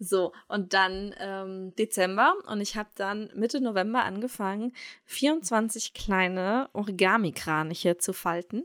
So, 0.00 0.32
und 0.48 0.74
dann 0.74 1.14
ähm, 1.20 1.74
Dezember 1.76 2.34
und 2.48 2.60
ich 2.60 2.76
habe 2.76 2.88
dann 2.96 3.30
Mitte 3.36 3.60
November 3.60 4.02
angefangen, 4.04 4.72
24 5.04 5.92
kleine 5.94 6.68
Origami-Kraniche 6.72 7.98
zu 7.98 8.12
falten. 8.12 8.64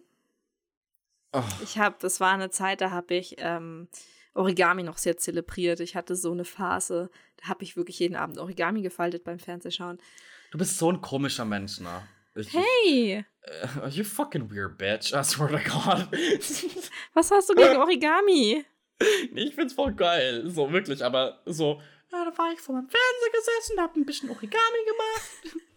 Oh, 1.34 1.44
Ich 1.64 1.78
habe, 1.78 1.96
das 2.00 2.20
war 2.20 2.32
eine 2.34 2.50
Zeit, 2.50 2.82
da 2.82 2.92
habe 2.92 3.16
ich 3.16 3.36
ähm, 3.40 3.88
Origami 4.36 4.84
noch 4.84 4.98
sehr 4.98 5.18
zelebriert. 5.18 5.80
Ich 5.80 5.96
hatte 5.96 6.16
so 6.16 6.32
eine 6.32 6.46
Phase, 6.46 7.10
da 7.38 7.50
habe 7.50 7.64
ich 7.64 7.76
wirklich 7.76 8.00
jeden 8.00 8.16
Abend 8.16 8.38
Origami 8.38 8.82
gefaltet 8.82 9.24
beim 9.24 9.40
Fernsehschauen. 9.40 10.00
du 10.52 10.58
bist 10.58 10.78
so 10.78 10.92
ein 10.92 11.02
komischer 11.02 11.46
Mensch, 11.46 11.80
ne? 11.80 12.08
Ich, 12.36 12.50
Hey, 12.54 13.26
Uh, 13.84 13.88
you 13.90 14.06
fucking 14.06 14.50
weird 14.50 14.78
bitch, 14.78 15.12
I 15.14 15.22
swear 15.22 15.50
to 15.50 15.58
God. 15.70 16.08
was 17.14 17.30
hast 17.30 17.50
du 17.50 17.54
gegen 17.56 17.76
Origami? 17.76 18.64
ich 19.36 19.54
find's 19.54 19.74
voll 19.74 19.92
geil. 19.94 20.44
So, 20.50 20.72
wirklich, 20.72 21.04
aber 21.04 21.42
so. 21.46 21.82
Ja, 22.10 22.24
da 22.24 22.38
war 22.38 22.54
ich 22.54 22.62
vor 22.62 22.76
meinem 22.76 22.88
Fernseher 22.88 23.32
gesessen, 23.34 23.82
hab 23.82 23.96
ein 23.98 24.06
bisschen 24.06 24.30
Origami 24.30 24.86
gemacht. 24.86 25.58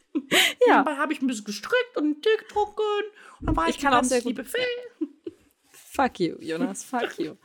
Ja, 0.66 0.82
Dabei 0.82 0.96
habe 0.96 1.12
ich 1.12 1.20
ein 1.20 1.26
bisschen 1.26 1.44
gestrickt 1.44 1.96
und 1.96 2.04
einen 2.04 2.22
Tee 2.22 2.36
getrunken. 2.38 2.80
Und 3.40 3.46
dann 3.48 3.56
war 3.56 3.68
Ich 3.68 3.76
ich, 3.76 3.82
kann 3.82 3.92
auch 3.92 4.02
sehr 4.02 4.20
gut- 4.22 4.28
liebe 4.28 4.44
Fee. 4.44 4.58
Fuck 5.96 6.20
you, 6.20 6.36
Jonas, 6.40 6.84
fuck 6.84 7.18
you. 7.18 7.36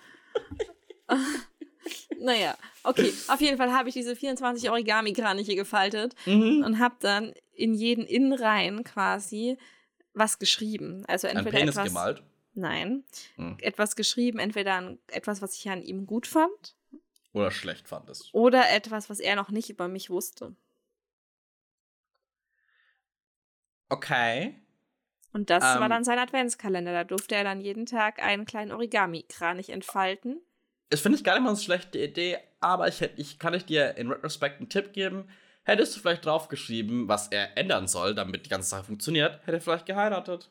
naja, 2.19 2.55
okay. 2.83 3.11
Auf 3.27 3.41
jeden 3.41 3.57
Fall 3.57 3.71
habe 3.73 3.89
ich 3.89 3.95
diese 3.95 4.15
24 4.15 4.69
Origami-Kraniche 4.69 5.55
gefaltet 5.55 6.15
Mhm. 6.25 6.63
und 6.63 6.79
habe 6.79 6.95
dann 6.99 7.33
in 7.53 7.73
jeden 7.73 8.05
Innenreihen 8.05 8.83
quasi 8.83 9.57
was 10.13 10.39
geschrieben. 10.39 11.03
Also 11.07 11.27
Ein 11.27 11.37
entweder 11.37 11.57
Penis 11.59 11.75
etwas, 11.75 11.87
gemalt. 11.87 12.23
Nein, 12.53 13.03
Hm. 13.35 13.57
etwas 13.61 13.95
geschrieben, 13.95 14.37
entweder 14.39 14.73
an, 14.75 14.99
etwas, 15.07 15.41
was 15.41 15.55
ich 15.55 15.69
an 15.69 15.81
ihm 15.81 16.05
gut 16.05 16.27
fand 16.27 16.75
Oder 17.33 17.49
schlecht 17.51 17.87
fandest. 17.87 18.29
oder 18.33 18.69
etwas, 18.71 19.09
was 19.09 19.19
er 19.19 19.35
noch 19.35 19.49
nicht 19.51 19.69
über 19.69 19.87
mich 19.87 20.09
wusste. 20.09 20.55
Okay. 23.89 24.60
Und 25.33 25.49
das 25.49 25.63
war 25.63 25.83
Ähm. 25.83 25.89
dann 25.89 26.03
sein 26.03 26.19
Adventskalender. 26.19 26.91
Da 26.91 27.03
durfte 27.03 27.35
er 27.35 27.43
dann 27.43 27.61
jeden 27.61 27.85
Tag 27.85 28.21
einen 28.21 28.45
kleinen 28.45 28.71
Origami-Kranich 28.71 29.69
entfalten. 29.69 30.41
Das 30.89 30.99
finde 31.01 31.17
ich 31.17 31.23
gar 31.23 31.35
nicht 31.35 31.43
mal 31.43 31.55
so 31.55 31.61
eine 31.61 31.63
schlechte 31.63 31.99
Idee, 31.99 32.37
aber 32.59 32.87
ich, 32.89 32.99
hätt- 32.99 33.17
ich 33.17 33.39
kann 33.39 33.53
ich 33.53 33.63
dir 33.65 33.95
in 33.97 34.11
Retrospect 34.11 34.59
einen 34.59 34.69
Tipp 34.69 34.91
geben. 34.91 35.29
Hättest 35.63 35.95
du 35.95 36.01
vielleicht 36.01 36.25
draufgeschrieben, 36.25 37.07
was 37.07 37.29
er 37.29 37.57
ändern 37.57 37.87
soll, 37.87 38.13
damit 38.13 38.45
die 38.45 38.49
ganze 38.49 38.69
Sache 38.69 38.83
funktioniert, 38.83 39.39
hätte 39.45 39.57
er 39.57 39.61
vielleicht 39.61 39.85
geheiratet. 39.85 40.49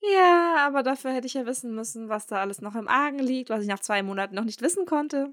Ja, 0.00 0.56
aber 0.66 0.82
dafür 0.82 1.12
hätte 1.12 1.26
ich 1.26 1.34
ja 1.34 1.46
wissen 1.46 1.74
müssen, 1.74 2.08
was 2.08 2.26
da 2.26 2.40
alles 2.40 2.60
noch 2.60 2.74
im 2.74 2.88
Argen 2.88 3.18
liegt, 3.20 3.50
was 3.50 3.62
ich 3.62 3.68
nach 3.68 3.80
zwei 3.80 4.02
Monaten 4.02 4.34
noch 4.34 4.44
nicht 4.44 4.60
wissen 4.60 4.84
konnte. 4.84 5.32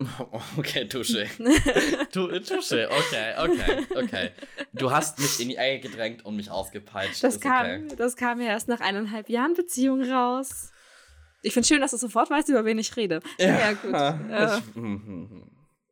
Okay, 0.58 0.86
Touche. 0.86 1.26
Tu- 2.12 2.38
Touche, 2.40 2.88
okay, 2.88 3.34
okay, 3.36 3.86
okay. 3.96 4.30
Du 4.72 4.90
hast 4.90 5.18
mich 5.18 5.40
in 5.40 5.48
die 5.48 5.56
Ecke 5.56 5.88
gedrängt 5.88 6.24
und 6.24 6.36
mich 6.36 6.50
ausgepeitscht. 6.50 7.24
Das 7.24 7.40
kam, 7.40 7.66
okay. 7.66 7.96
das 7.96 8.14
kam 8.16 8.40
ja 8.40 8.48
erst 8.48 8.68
nach 8.68 8.80
eineinhalb 8.80 9.28
Jahren 9.28 9.54
Beziehung 9.54 10.02
raus. 10.08 10.70
Ich 11.42 11.52
finde 11.52 11.66
schön, 11.66 11.80
dass 11.80 11.90
du 11.92 11.96
sofort 11.96 12.30
weißt, 12.30 12.48
über 12.48 12.64
wen 12.64 12.78
ich 12.78 12.96
rede. 12.96 13.20
Ja, 13.38 13.72
gut. 13.72 13.94
Äh, 13.94 14.46
Ich, 14.58 14.74
hm, 14.74 15.04
hm, 15.04 15.50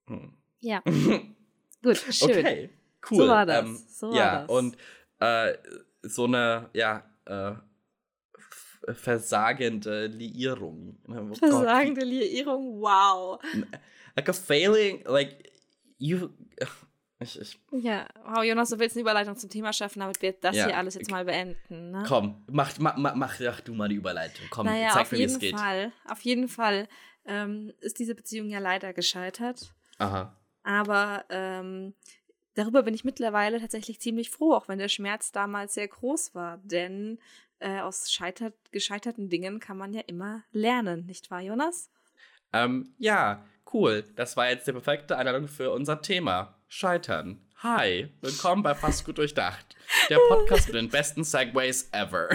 hm, 0.08 0.36
ja, 0.60 0.82
hm. 0.84 1.36
gut, 1.82 1.96
schön. 1.96 2.30
Okay, 2.30 2.70
cool. 3.10 3.18
So 3.18 3.28
war 3.28 3.46
das, 3.46 3.64
Ähm, 3.64 3.82
so 3.88 4.10
war 4.10 4.16
ja, 4.16 4.38
das. 4.42 4.50
und 4.50 4.76
äh, 5.20 5.54
so 6.02 6.24
eine, 6.24 6.70
ja, 6.74 7.04
äh, 7.26 7.54
versagende 8.94 10.07
Liierung. 10.07 10.99
Oh 11.09 11.12
Gott, 11.12 11.38
Versagende 11.38 12.05
Liierung, 12.05 12.81
wow. 12.81 13.40
Like 14.14 14.29
a 14.29 14.33
failing, 14.33 15.03
like, 15.07 15.53
you. 15.99 16.31
Ich, 17.18 17.40
ich, 17.40 17.59
Ja, 17.70 18.07
wow, 18.27 18.44
Jonas, 18.44 18.68
du 18.68 18.79
willst 18.79 18.94
eine 18.94 19.01
Überleitung 19.01 19.38
zum 19.38 19.49
Thema 19.49 19.72
schaffen, 19.72 20.01
damit 20.01 20.20
wir 20.20 20.33
das 20.33 20.55
Ja, 20.55 20.66
hier 20.66 20.77
alles 20.77 20.96
jetzt 20.96 21.11
mal 21.11 21.25
beenden. 21.25 21.92
Ne? 21.92 22.05
komm, 22.07 22.44
mach, 22.46 22.79
mach, 22.79 22.99
mach, 22.99 23.14
mach, 23.14 23.61
du 23.62 23.72
mal 23.72 23.88
die 23.88 23.94
Überleitung. 23.94 24.44
Komm, 24.51 24.66
naja, 24.66 24.90
zeig 24.92 25.03
auf 25.05 25.12
mir, 25.12 25.18
wie 25.20 25.22
es 25.22 25.33
jeden 25.33 25.40
geht. 25.40 25.59
Fall, 25.59 25.92
auf 26.07 26.20
jeden 26.20 26.46
Fall 26.46 26.88
ähm, 27.25 27.72
ist 27.81 27.99
diese 28.01 28.14
Beziehung 28.14 28.51
ja 28.51 28.59
leider 28.59 28.92
gescheitert. 28.92 29.72
Aha. 29.96 30.37
Aber 30.62 31.25
ähm, 31.31 31.94
darüber 32.55 32.83
bin 32.83 32.92
ich 32.92 33.05
mittlerweile 33.05 33.61
tatsächlich 33.61 33.99
ziemlich 33.99 34.29
froh, 34.29 34.53
auch 34.53 34.68
wenn 34.68 34.79
der 34.79 34.88
Schmerz 34.88 35.33
damals 35.33 35.72
sehr 35.72 35.88
groß 35.88 36.35
war. 36.35 36.59
Denn 36.64 37.18
äh, 37.60 37.80
aus 37.80 38.10
scheitert, 38.12 38.54
gescheiterten 38.72 39.28
Dingen 39.28 39.60
kann 39.60 39.76
man 39.76 39.92
ja 39.92 40.02
immer 40.06 40.44
lernen, 40.52 41.06
nicht 41.06 41.30
wahr, 41.30 41.40
Jonas? 41.40 41.90
Ähm, 42.52 42.94
ja, 42.98 43.44
cool. 43.72 44.04
Das 44.16 44.36
war 44.36 44.48
jetzt 44.48 44.66
die 44.66 44.72
perfekte 44.72 45.16
Einladung 45.16 45.48
für 45.48 45.70
unser 45.70 46.00
Thema. 46.02 46.54
Scheitern. 46.68 47.40
Hi, 47.62 48.08
willkommen 48.20 48.62
bei 48.62 48.74
Fast 48.74 49.04
gut 49.04 49.18
durchdacht. 49.18 49.76
Der 50.10 50.18
Podcast 50.28 50.66
mit 50.66 50.76
den 50.76 50.88
besten 50.88 51.24
Segways 51.24 51.88
ever. 51.92 52.28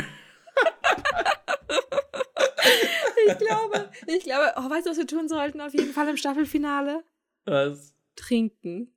Ich 3.28 3.38
glaube, 3.38 3.92
ich 4.08 4.24
glaube, 4.24 4.54
oh, 4.58 4.70
weißt 4.70 4.86
du, 4.86 4.92
was 4.92 4.98
wir 4.98 5.08
tun 5.08 5.28
sollten 5.30 5.62
auf 5.62 5.74
jeden 5.74 5.94
Fall 5.94 6.08
im 6.08 6.18
Staffelfinale? 6.18 7.04
Was? 7.46 7.94
Trinken. 8.16 8.94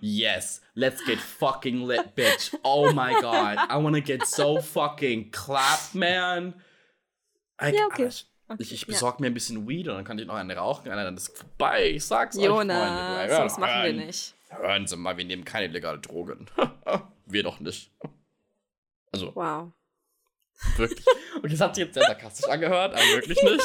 Yes, 0.00 0.60
let's 0.74 1.04
get 1.04 1.18
fucking 1.18 1.82
lit, 1.86 2.14
bitch. 2.14 2.54
Oh 2.64 2.92
my 2.92 3.14
god, 3.20 3.58
I 3.70 3.76
wanna 3.76 4.00
get 4.00 4.26
so 4.26 4.60
fucking 4.60 5.30
clapped, 5.30 5.94
man. 5.94 6.54
I, 7.60 7.70
Ja, 7.70 7.86
okay. 7.86 8.06
Ich, 8.06 8.26
Okay, 8.48 8.62
ich 8.62 8.82
ja. 8.82 8.86
besorge 8.86 9.20
mir 9.20 9.26
ein 9.26 9.34
bisschen 9.34 9.66
Weed 9.66 9.88
und 9.88 9.96
dann 9.96 10.04
kann 10.04 10.18
ich 10.18 10.26
noch 10.26 10.36
eine 10.36 10.54
rauchen. 10.54 10.88
Und 10.88 10.96
dann 10.96 11.16
ist 11.16 11.36
vorbei. 11.36 11.90
Ich 11.90 12.04
sag's 12.04 12.38
euch, 12.38 12.44
Jonas, 12.44 12.76
Freunde. 12.78 13.32
Ja, 13.32 13.42
das 13.42 13.58
machen 13.58 13.82
wir 13.82 13.92
nicht. 13.92 14.34
Hören 14.50 14.86
Sie 14.86 14.96
mal, 14.96 15.16
wir 15.16 15.24
nehmen 15.24 15.44
keine 15.44 15.66
illegale 15.66 15.98
Drogen. 15.98 16.46
wir 17.26 17.42
doch 17.42 17.58
nicht. 17.58 17.90
Also, 19.12 19.34
Wow. 19.34 19.72
Wirklich. 20.76 21.04
Okay, 21.36 21.48
das 21.50 21.60
hat 21.60 21.74
sich 21.74 21.84
jetzt 21.84 21.92
sehr 21.94 22.02
sarkastisch 22.02 22.48
angehört, 22.48 22.94
aber 22.94 23.02
wirklich 23.02 23.38
nicht. 23.42 23.60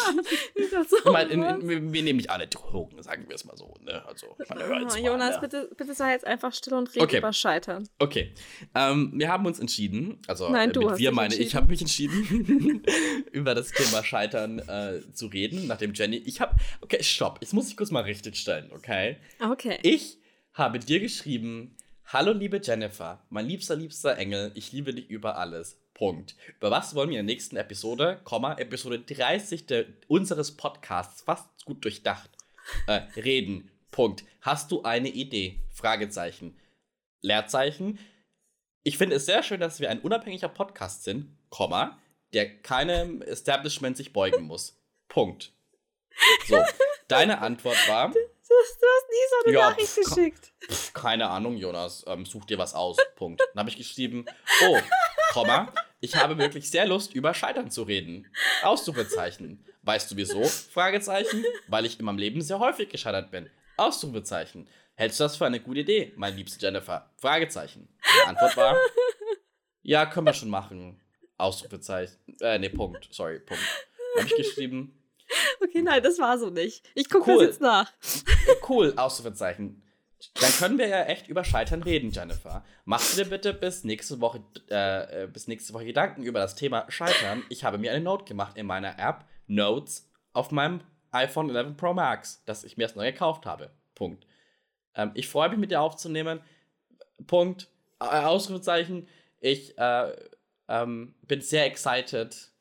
So 0.89 0.97
Ich 0.97 1.05
meine, 1.05 1.29
in, 1.29 1.41
in, 1.41 1.69
wir, 1.69 1.93
wir 1.93 2.03
nehmen 2.03 2.17
nicht 2.17 2.29
alle 2.29 2.47
Drogen, 2.47 3.01
sagen 3.01 3.23
wir 3.29 3.35
es 3.35 3.45
mal 3.45 3.55
so. 3.55 3.73
Ne? 3.79 4.05
Also, 4.05 4.35
meine, 4.49 4.65
hört's 4.65 4.95
Oh, 4.95 4.99
mal, 4.99 5.05
Jonas, 5.05 5.35
ne? 5.35 5.41
bitte, 5.41 5.69
bitte 5.77 5.93
sei 5.93 6.11
jetzt 6.11 6.27
einfach 6.27 6.53
still 6.53 6.73
und 6.73 6.93
red 6.93 7.03
Okay. 7.03 7.19
über 7.19 7.31
Scheitern. 7.31 7.87
Okay, 7.97 8.33
ähm, 8.75 9.13
wir 9.15 9.29
haben 9.29 9.45
uns 9.45 9.59
entschieden, 9.59 10.19
also 10.27 10.49
Nein, 10.49 10.71
äh, 10.71 10.73
du 10.73 10.89
hast 10.89 10.99
wir 10.99 11.13
meine 11.13 11.33
ich, 11.33 11.55
habe 11.55 11.67
mich 11.67 11.79
entschieden, 11.79 12.83
über 13.31 13.55
das 13.55 13.71
Thema 13.71 14.03
Scheitern 14.03 14.59
äh, 14.59 15.01
zu 15.13 15.27
reden, 15.27 15.67
nachdem 15.67 15.93
Jenny, 15.93 16.17
ich 16.17 16.41
habe, 16.41 16.55
okay, 16.81 17.01
stopp, 17.01 17.37
jetzt 17.41 17.53
muss 17.53 17.69
ich 17.69 17.77
kurz 17.77 17.89
mal 17.91 18.03
richtig 18.03 18.35
stellen, 18.35 18.69
okay? 18.73 19.15
Okay. 19.39 19.79
Ich 19.83 20.19
habe 20.53 20.77
dir 20.79 20.99
geschrieben, 20.99 21.75
hallo 22.05 22.33
liebe 22.33 22.59
Jennifer, 22.61 23.25
mein 23.29 23.47
liebster, 23.47 23.77
liebster 23.77 24.17
Engel, 24.17 24.51
ich 24.55 24.73
liebe 24.73 24.93
dich 24.93 25.09
über 25.09 25.37
alles. 25.37 25.77
Punkt. 26.01 26.35
Über 26.57 26.71
was 26.71 26.95
wollen 26.95 27.11
wir 27.11 27.19
in 27.19 27.27
der 27.27 27.35
nächsten 27.35 27.57
Episode, 27.57 28.19
Komma, 28.23 28.55
Episode 28.55 29.01
30 29.01 29.67
der, 29.67 29.85
unseres 30.07 30.57
Podcasts, 30.57 31.21
fast 31.21 31.63
gut 31.63 31.85
durchdacht, 31.85 32.27
äh, 32.87 33.01
reden. 33.17 33.69
Punkt. 33.91 34.23
Hast 34.41 34.71
du 34.71 34.81
eine 34.81 35.09
Idee? 35.09 35.59
Fragezeichen. 35.69 36.59
Leerzeichen. 37.21 37.99
Ich 38.81 38.97
finde 38.97 39.17
es 39.17 39.27
sehr 39.27 39.43
schön, 39.43 39.59
dass 39.59 39.79
wir 39.79 39.91
ein 39.91 39.99
unabhängiger 39.99 40.49
Podcast 40.49 41.03
sind, 41.03 41.37
Komma, 41.51 41.99
der 42.33 42.63
keinem 42.63 43.21
Establishment 43.21 43.95
sich 43.95 44.11
beugen 44.11 44.45
muss. 44.45 44.81
Punkt. 45.07 45.53
So, 46.47 46.63
deine 47.09 47.41
Antwort 47.41 47.77
war, 47.87 48.11
Du, 48.51 48.55
du 48.55 48.85
hast 48.87 49.09
nie 49.09 49.29
so 49.29 49.45
eine 49.45 49.55
Ja, 49.55 49.69
Nachricht 49.69 49.95
geschickt. 49.95 50.53
Keine 50.93 51.29
Ahnung, 51.29 51.55
Jonas, 51.57 52.03
ähm, 52.07 52.25
such 52.25 52.45
dir 52.45 52.57
was 52.57 52.73
aus. 52.73 52.97
Punkt. 53.15 53.39
Dann 53.39 53.59
habe 53.59 53.69
ich 53.69 53.77
geschrieben, 53.77 54.25
oh, 54.65 54.79
Komma, 55.31 55.71
ich 56.01 56.15
habe 56.17 56.37
wirklich 56.37 56.69
sehr 56.69 56.85
Lust, 56.85 57.13
über 57.15 57.33
Scheitern 57.33 57.71
zu 57.71 57.83
reden. 57.83 58.27
Ausrufezeichen. 58.63 59.63
Weißt 59.83 60.11
du 60.11 60.17
wieso? 60.17 60.43
Fragezeichen. 60.43 61.45
Weil 61.67 61.85
ich 61.85 61.97
in 61.99 62.05
meinem 62.05 62.17
Leben 62.17 62.41
sehr 62.41 62.59
häufig 62.59 62.89
gescheitert 62.89 63.31
bin. 63.31 63.49
Ausrufezeichen. 63.77 64.67
Hältst 64.95 65.19
du 65.19 65.23
das 65.23 65.37
für 65.37 65.45
eine 65.45 65.59
gute 65.59 65.79
Idee, 65.79 66.11
meine 66.15 66.35
liebste 66.35 66.63
Jennifer? 66.63 67.09
Fragezeichen. 67.17 67.87
Die 68.03 68.27
Antwort 68.27 68.57
war, 68.57 68.77
ja, 69.81 70.05
können 70.05 70.27
wir 70.27 70.33
schon 70.33 70.49
machen. 70.49 70.99
Ausrufezeichen. 71.37 72.17
Äh, 72.41 72.59
nee, 72.59 72.69
Punkt. 72.69 73.07
Sorry, 73.11 73.39
Punkt. 73.39 73.63
Habe 74.17 74.27
ich 74.27 74.35
geschrieben, 74.35 75.01
Okay, 75.63 75.81
nein, 75.81 76.03
das 76.03 76.19
war 76.19 76.37
so 76.37 76.49
nicht. 76.49 76.83
Ich 76.93 77.09
gucke 77.09 77.31
Cool. 77.31 77.37
das 77.45 77.47
jetzt 77.53 77.61
nach. 77.61 77.91
Cool, 78.67 78.93
Ausrufezeichen. 78.97 79.81
Dann 80.35 80.51
können 80.51 80.77
wir 80.77 80.87
ja 80.87 81.03
echt 81.03 81.27
über 81.27 81.43
Scheitern 81.43 81.83
reden, 81.83 82.11
Jennifer. 82.11 82.63
Mach 82.85 83.01
dir 83.15 83.25
bitte 83.25 83.53
bis 83.53 83.83
nächste 83.83 84.21
Woche, 84.21 84.43
äh, 84.69 85.23
äh, 85.23 85.27
bis 85.27 85.47
nächste 85.47 85.73
Woche 85.73 85.85
Gedanken 85.85 86.23
über 86.23 86.39
das 86.39 86.55
Thema 86.55 86.85
Scheitern. 86.89 87.43
Ich 87.49 87.63
habe 87.63 87.77
mir 87.77 87.91
eine 87.91 88.03
Note 88.03 88.25
gemacht 88.25 88.57
in 88.57 88.65
meiner 88.65 88.99
App 88.99 89.25
Notes 89.47 90.09
auf 90.33 90.51
meinem 90.51 90.81
iPhone 91.11 91.53
11 91.53 91.77
Pro 91.77 91.93
Max, 91.93 92.43
das 92.45 92.63
ich 92.63 92.77
mir 92.77 92.83
erst 92.83 92.95
neu 92.95 93.11
gekauft 93.11 93.45
habe. 93.45 93.71
Punkt. 93.95 94.25
Ähm, 94.95 95.11
ich 95.13 95.27
freue 95.27 95.49
mich 95.49 95.59
mit 95.59 95.71
dir 95.71 95.81
aufzunehmen. 95.81 96.41
Punkt. 97.27 97.69
Äh, 97.99 98.05
Ausrufezeichen. 98.05 99.07
Ich 99.39 99.77
äh, 99.77 100.15
ähm, 100.67 101.15
bin 101.23 101.41
sehr 101.41 101.65
excited 101.65 102.51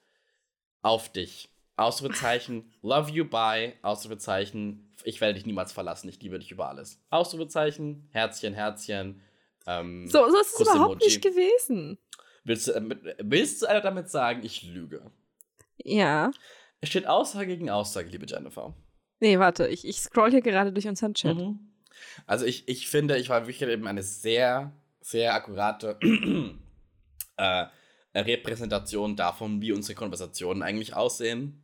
auf 0.83 1.11
dich. 1.11 1.51
Ausrufezeichen, 1.77 2.73
love 2.83 3.11
you, 3.11 3.25
bye. 3.25 3.75
Ausrufezeichen, 3.83 4.90
ich 5.05 5.21
werde 5.21 5.35
dich 5.35 5.47
niemals 5.47 5.73
verlassen, 5.73 6.09
ich 6.09 6.21
liebe 6.23 6.39
dich 6.39 6.51
über 6.51 6.69
alles. 6.69 7.01
Ausrufezeichen, 7.11 8.09
Herzchen, 8.13 8.55
Herzchen. 8.55 9.21
Ähm, 9.67 10.07
So, 10.09 10.29
so 10.31 10.41
ist 10.41 10.55
es 10.55 10.61
überhaupt 10.61 11.03
nicht 11.03 11.23
gewesen. 11.23 11.99
Willst 12.45 12.69
du, 12.69 12.73
damit, 12.73 13.01
willst 13.19 13.63
du 13.63 13.67
einer 13.67 13.81
damit 13.81 14.09
sagen, 14.11 14.43
ich 14.45 14.63
lüge? 14.63 15.11
Ja. 15.77 16.31
Es 16.81 16.89
steht 16.89 17.07
Aussage 17.07 17.47
gegen 17.57 17.71
Aussage, 17.71 18.09
liebe 18.09 18.27
Jennifer. 18.27 18.75
Nee, 19.21 19.39
warte, 19.39 19.69
ich, 19.69 19.87
ich 19.87 20.01
scroll 20.01 20.31
hier 20.31 20.41
gerade 20.41 20.73
durch 20.73 20.89
unseren 20.89 21.15
Chat. 21.15 21.37
Mhm. 21.37 21.59
Also 22.27 22.47
ich, 22.47 22.67
ich 22.69 22.89
finde, 22.89 23.19
ich 23.19 23.29
war 23.29 23.47
wirklich 23.47 23.63
eben 23.63 23.87
eine 23.87 24.03
sehr, 24.03 24.73
sehr 25.01 25.35
akkurate 25.35 25.99
äh, 27.37 27.67
Repräsentation 28.15 29.17
davon, 29.17 29.61
wie 29.61 29.73
unsere 29.73 29.95
Konversationen 29.95 30.63
eigentlich 30.63 30.95
aussehen. 30.95 31.63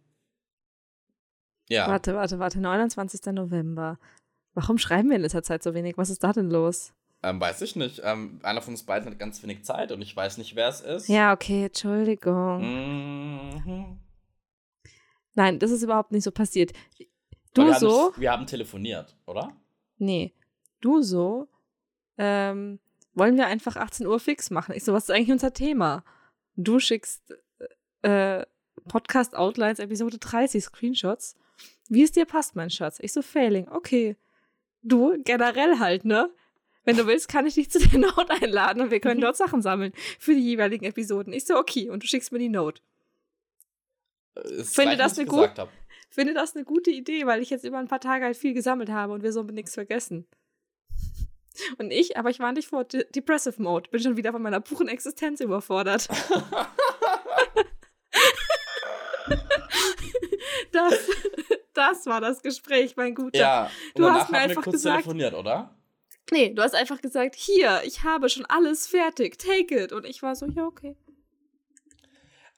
Ja. 1.68 1.88
Warte, 1.88 2.14
warte, 2.14 2.38
warte, 2.38 2.61
29. 2.61 3.33
November. 3.33 3.98
Warum 4.55 4.79
schreiben 4.79 5.09
wir 5.11 5.16
in 5.16 5.22
letzter 5.22 5.42
Zeit 5.42 5.62
so 5.62 5.74
wenig? 5.74 5.98
Was 5.98 6.11
ist 6.11 6.22
da 6.24 6.33
denn 6.33 6.50
los? 6.50 6.92
Ähm, 7.22 7.40
weiß 7.40 7.61
ich 7.62 7.76
nicht. 7.76 8.00
Ähm, 8.05 8.38
einer 8.42 8.62
von 8.62 8.74
uns 8.74 8.85
beiden 8.85 9.11
hat 9.11 9.18
ganz 9.18 9.42
wenig 9.42 9.64
Zeit 9.64 9.90
und 9.90 10.00
ich 10.02 10.14
weiß 10.16 10.38
nicht, 10.38 10.55
wer 10.55 10.68
es 10.68 10.81
ist. 10.81 11.09
Ja, 11.09 11.33
okay, 11.33 11.64
Entschuldigung. 11.66 12.61
Mhm. 13.64 13.98
Nein, 15.35 15.59
das 15.59 15.70
ist 15.70 15.83
überhaupt 15.83 16.12
nicht 16.12 16.24
so 16.24 16.31
passiert. 16.31 16.72
Du 17.55 17.64
wir 17.64 17.72
haben 17.74 17.81
so? 17.81 18.09
nicht- 18.09 18.20
Wir 18.20 18.33
haben 18.33 18.46
telefoniert, 18.46 19.16
oder? 19.26 19.52
Nee. 19.98 20.35
Du 20.81 21.02
so? 21.02 21.48
Ähm, 22.18 22.79
wollen 23.14 23.37
wir 23.37 23.46
einfach 23.46 23.76
18 23.76 24.07
Uhr 24.07 24.20
fix 24.20 24.50
machen? 24.50 24.74
Ich 24.74 24.85
so, 24.85 24.92
was 24.92 25.05
ist 25.05 25.11
eigentlich 25.11 25.33
unser 25.33 25.52
Thema? 25.52 26.05
Du 26.55 26.79
schickst 26.79 27.35
äh, 28.02 28.44
Podcast 28.88 29.35
Outlines 29.37 29.79
Episode 29.79 30.18
30 30.18 30.62
Screenshots. 30.64 31.35
Wie 31.88 32.03
es 32.03 32.12
dir 32.12 32.25
passt, 32.25 32.57
mein 32.57 32.70
Schatz. 32.70 32.99
Ich 33.01 33.12
so, 33.12 33.22
Failing. 33.22 33.68
Okay. 33.68 34.16
Du, 34.83 35.16
generell 35.25 35.79
halt, 35.79 36.05
ne? 36.05 36.31
Wenn 36.85 36.96
du 36.96 37.07
willst, 37.07 37.29
kann 37.29 37.46
ich 37.46 37.55
dich 37.55 37.70
zu 37.70 37.79
der 37.88 37.99
Note 37.99 38.31
einladen 38.31 38.83
und 38.83 38.90
wir 38.90 39.01
können 39.01 39.20
dort 39.20 39.37
Sachen 39.38 39.62
sammeln 39.62 39.92
für 40.18 40.35
die 40.35 40.44
jeweiligen 40.44 40.85
Episoden. 40.85 41.33
Ich 41.33 41.44
so, 41.44 41.57
okay, 41.57 41.90
und 41.90 42.03
du 42.03 42.07
schickst 42.07 42.33
mir 42.33 42.38
die 42.38 42.49
Note. 42.49 42.81
Finde 44.35 44.90
reicht, 44.90 45.01
das 45.01 45.12
was 45.12 45.18
ich 45.18 45.31
eine 45.31 45.49
gut-. 45.49 45.68
Finde 46.09 46.35
das 46.35 46.55
eine 46.55 46.64
gute 46.64 46.90
Idee, 46.90 47.27
weil 47.27 47.42
ich 47.42 47.51
jetzt 47.51 47.64
über 47.64 47.79
ein 47.79 47.88
paar 47.88 48.01
Tage 48.01 48.25
halt 48.25 48.37
viel 48.37 48.55
gesammelt 48.55 48.90
habe 48.90 49.12
und 49.12 49.22
wir 49.22 49.33
so 49.33 49.42
nichts 49.42 49.75
vergessen. 49.75 50.27
Und 51.79 51.90
ich, 51.90 52.16
aber 52.16 52.31
ich 52.31 52.38
war 52.38 52.53
nicht 52.53 52.68
vor 52.68 52.85
De 52.85 53.05
Depressive 53.11 53.61
Mode, 53.62 53.90
bin 53.90 54.01
schon 54.01 54.16
wieder 54.16 54.33
von 54.33 54.42
meiner 54.42 54.61
puren 54.61 54.88
Existenz 54.88 55.40
überfordert. 55.40 56.09
das, 60.76 60.94
das 61.74 62.06
war 62.06 62.20
das 62.20 62.42
Gespräch, 62.42 62.96
mein 62.96 63.14
Guter. 63.14 63.38
Ja, 63.38 63.70
Du 63.94 64.08
hast 64.08 64.30
mir 64.30 64.38
einfach 64.38 64.62
kurz 64.62 64.74
gesagt- 64.76 64.98
telefoniert, 65.02 65.34
oder? 65.34 65.72
Nee, 66.32 66.52
du 66.54 66.62
hast 66.62 66.74
einfach 66.74 67.00
gesagt, 67.00 67.36
hier, 67.36 67.82
ich 67.84 68.02
habe 68.02 68.28
schon 68.28 68.44
alles 68.46 68.86
fertig, 68.88 69.38
take 69.38 69.84
it. 69.84 69.92
Und 69.92 70.04
ich 70.04 70.22
war 70.22 70.34
so, 70.34 70.46
ja, 70.46 70.64
okay. 70.64 70.96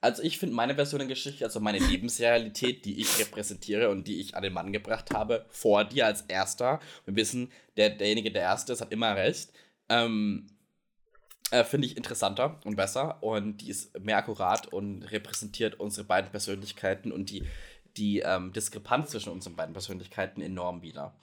Also 0.01 0.23
ich 0.23 0.39
finde 0.39 0.55
meine 0.55 0.75
Version 0.77 1.01
der 1.01 1.09
Geschichte, 1.09 1.45
also 1.45 1.59
meine 1.61 1.79
Lebensrealität, 1.81 2.85
die 2.85 3.01
ich 3.01 3.19
repräsentiere 3.19 3.91
und 3.91 4.07
die 4.07 4.21
ich 4.21 4.37
an 4.37 4.43
den 4.45 4.53
Mann 4.53 4.73
gebracht 4.73 5.11
habe, 5.13 5.45
vor 5.51 5.85
dir 5.85 6.07
als 6.07 6.23
Erster. 6.23 6.79
Wir 7.05 7.17
wissen, 7.17 7.51
der, 7.77 7.91
derjenige, 7.91 8.31
der 8.31 8.43
Erste 8.43 8.73
ist, 8.73 8.81
hat 8.81 8.93
immer 8.93 9.17
recht. 9.17 9.51
Ähm, 9.89 10.47
äh, 11.51 11.65
finde 11.65 11.87
ich 11.89 11.97
interessanter 11.97 12.61
und 12.65 12.77
besser 12.77 13.23
und 13.23 13.59
die 13.59 13.71
ist 13.71 13.99
mehr 13.99 14.19
akkurat 14.19 14.67
und 14.73 15.03
repräsentiert 15.05 15.81
unsere 15.81 16.07
beiden 16.07 16.31
Persönlichkeiten 16.31 17.11
und 17.11 17.31
die, 17.31 17.43
die 17.99 18.21
ähm, 18.21 18.53
Diskrepanz 18.53 19.11
zwischen 19.11 19.33
unseren 19.33 19.57
beiden 19.57 19.73
Persönlichkeiten 19.73 20.41
enorm 20.41 20.83
wieder. 20.83 21.15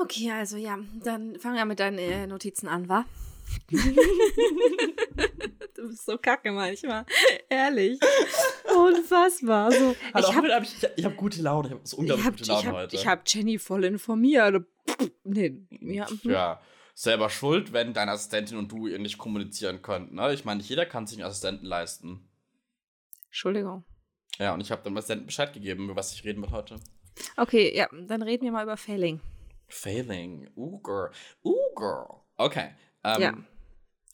Okay, 0.00 0.30
also 0.30 0.56
ja, 0.56 0.78
dann 1.02 1.38
fang 1.38 1.56
ja 1.56 1.64
mit 1.64 1.80
deinen 1.80 1.98
äh, 1.98 2.26
Notizen 2.26 2.68
an, 2.68 2.88
wa? 2.88 3.04
du 5.74 5.88
bist 5.88 6.06
so 6.06 6.16
kacke 6.18 6.52
manchmal. 6.52 7.04
Ehrlich. 7.48 7.98
Unfassbar. 8.64 9.72
So, 9.72 9.96
Also 10.12 10.30
ich 10.30 10.36
habe 10.36 10.54
hab, 10.54 10.62
ich, 10.62 10.76
ich 10.96 11.04
habe 11.04 11.16
gute 11.16 11.42
Laune, 11.42 11.68
ich 11.68 11.74
habe 11.74 11.80
so 11.84 11.96
ich 11.96 12.00
unglaublich 12.00 12.26
hab, 12.26 12.32
gute 12.32 12.42
ich 12.42 12.48
Laune 12.48 12.66
hab, 12.66 12.74
heute. 12.74 12.96
ich 12.96 13.06
hab 13.06 13.22
Jenny 13.26 13.58
voll 13.58 13.84
informiert. 13.84 14.64
Nee, 15.24 15.66
ja. 15.80 16.06
mhm. 16.22 16.30
Ja, 16.30 16.60
selber 16.94 17.28
schuld, 17.30 17.72
wenn 17.72 17.92
deine 17.92 18.12
Assistentin 18.12 18.56
und 18.58 18.70
du 18.70 18.86
ihr 18.86 18.98
nicht 18.98 19.18
kommunizieren 19.18 19.82
könnt. 19.82 20.12
Ne? 20.12 20.32
Ich 20.32 20.44
meine, 20.44 20.58
nicht 20.58 20.68
jeder 20.68 20.86
kann 20.86 21.06
sich 21.06 21.18
einen 21.18 21.28
Assistenten 21.28 21.66
leisten. 21.66 22.28
Entschuldigung. 23.26 23.84
Ja, 24.38 24.54
und 24.54 24.60
ich 24.60 24.70
habe 24.70 24.82
dem 24.82 24.96
Assistenten 24.96 25.26
Bescheid 25.26 25.52
gegeben, 25.52 25.84
über 25.84 25.96
was 25.96 26.12
ich 26.14 26.24
reden 26.24 26.42
will 26.42 26.50
heute. 26.50 26.76
Okay, 27.36 27.76
ja, 27.76 27.88
dann 28.06 28.22
reden 28.22 28.44
wir 28.44 28.52
mal 28.52 28.62
über 28.62 28.76
Failing. 28.76 29.20
Failing. 29.68 30.48
Ooh, 30.56 30.78
girl. 30.82 31.10
Ooh, 31.44 31.74
girl. 31.76 32.06
Okay. 32.36 32.70
Ähm, 33.04 33.20
Ja. 33.20 33.34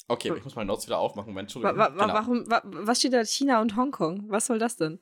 Okay, 0.08 0.32
ich 0.36 0.44
muss 0.44 0.54
meine 0.54 0.68
Notes 0.68 0.86
wieder 0.86 0.98
aufmachen. 0.98 1.30
Moment, 1.30 1.46
Entschuldigung. 1.46 1.76
wa 1.78 1.86
wa 1.96 2.06
Genau. 2.06 2.14
warum, 2.14 2.48
wa 2.50 2.62
was 2.64 2.98
steht 3.00 3.12
da? 3.12 3.24
China 3.24 3.60
und 3.60 3.74
Hongkong? 3.76 4.24
Was 4.30 4.46
soll 4.46 4.58
das 4.60 4.76
denn? 4.76 5.00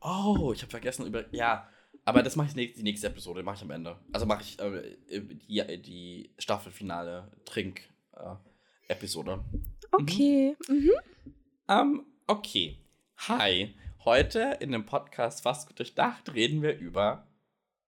Oh, 0.00 0.52
ich 0.54 0.62
habe 0.62 0.70
vergessen 0.70 1.04
über. 1.06 1.24
Ja, 1.34 1.68
aber 2.04 2.22
das 2.22 2.36
mache 2.36 2.48
ich 2.48 2.74
die 2.74 2.82
nächste 2.82 3.08
Episode, 3.08 3.42
mache 3.42 3.56
ich 3.56 3.62
am 3.62 3.70
Ende. 3.72 3.96
Also 4.12 4.24
mache 4.26 4.42
ich 4.42 4.56
äh, 4.60 4.94
die, 5.20 5.82
die 5.82 6.30
Staffelfinale 6.38 7.28
Trink-Episode. 7.44 9.42
Okay. 9.90 10.56
Mhm. 10.68 10.90
Ähm, 11.68 12.06
okay. 12.26 12.78
Hi. 13.28 13.74
Heute 14.04 14.58
in 14.60 14.70
dem 14.70 14.84
Podcast 14.84 15.40
Fast 15.40 15.66
gut 15.66 15.78
durchdacht 15.78 16.34
reden 16.34 16.60
wir 16.60 16.76
über 16.76 17.26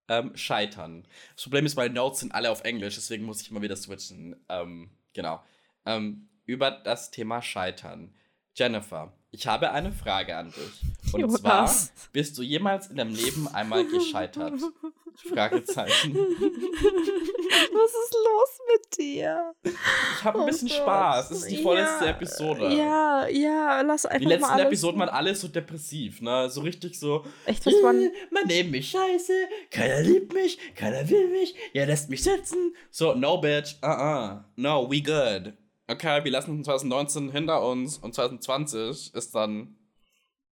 ähm, 0.07 0.35
Scheitern. 0.35 1.07
Das 1.35 1.43
Problem 1.43 1.67
ist, 1.67 1.75
meine 1.75 1.93
Notes 1.93 2.21
sind 2.21 2.33
alle 2.33 2.49
auf 2.49 2.63
Englisch, 2.63 2.95
deswegen 2.95 3.23
muss 3.23 3.39
ich 3.41 3.51
immer 3.51 3.61
wieder 3.61 3.75
switchen. 3.75 4.35
Ähm, 4.49 4.89
genau. 5.13 5.43
Ähm, 5.85 6.27
über 6.45 6.71
das 6.71 7.11
Thema 7.11 7.43
Scheitern. 7.43 8.15
Jennifer, 8.55 9.13
ich 9.29 9.45
habe 9.45 9.69
eine 9.69 9.91
Frage 9.91 10.35
an 10.35 10.51
dich. 10.51 11.13
Und 11.13 11.19
Jonas. 11.37 11.41
zwar, 11.41 12.09
bist 12.13 12.35
du 12.39 12.41
jemals 12.41 12.87
in 12.87 12.95
deinem 12.95 13.13
Leben 13.13 13.47
einmal 13.47 13.85
gescheitert? 13.85 14.59
Fragezeichen. 15.21 16.13
Was 16.17 17.91
ist 17.91 18.13
los 18.13 18.59
mit 18.73 18.97
dir? 18.97 19.53
Ich 19.63 20.23
habe 20.23 20.39
ein 20.39 20.43
Oh 20.43 20.45
bisschen 20.47 20.67
Gott. 20.67 20.77
Spaß. 20.77 21.29
Das 21.29 21.37
ist 21.39 21.49
die 21.51 21.61
vorletzte 21.61 22.05
Ja, 22.05 22.11
Episode. 22.11 22.73
Ja, 22.75 23.27
ja, 23.27 23.81
lass 23.81 24.05
einfach 24.05 24.19
Die 24.19 24.25
mal 24.25 24.31
letzten 24.35 24.51
alles 24.51 24.65
Episoden 24.67 24.99
waren 24.99 25.09
alle 25.09 25.35
so 25.35 25.47
depressiv, 25.47 26.21
ne? 26.21 26.49
So 26.49 26.61
richtig 26.61 26.99
so. 26.99 27.25
Echt, 27.45 27.65
was 27.65 27.73
waren. 27.83 28.01
"Äh, 28.03 28.11
Man 28.31 28.45
nennt 28.47 28.71
mich 28.71 28.89
scheiße, 28.91 29.33
keiner 29.71 30.01
liebt 30.01 30.33
mich, 30.33 30.57
keiner 30.75 31.07
will 31.09 31.27
mich, 31.29 31.55
er 31.73 31.85
lässt 31.87 32.09
mich 32.09 32.23
sitzen. 32.23 32.75
So, 32.91 33.13
no 33.15 33.37
bitch, 33.39 33.75
uh-uh, 33.83 34.39
no, 34.55 34.89
we 34.89 35.01
good. 35.01 35.53
Okay, 35.89 36.23
wir 36.23 36.31
lassen 36.31 36.63
2019 36.63 37.31
hinter 37.31 37.65
uns 37.67 37.97
und 37.97 38.13
2020 38.13 39.13
ist 39.15 39.33
dann, 39.35 39.77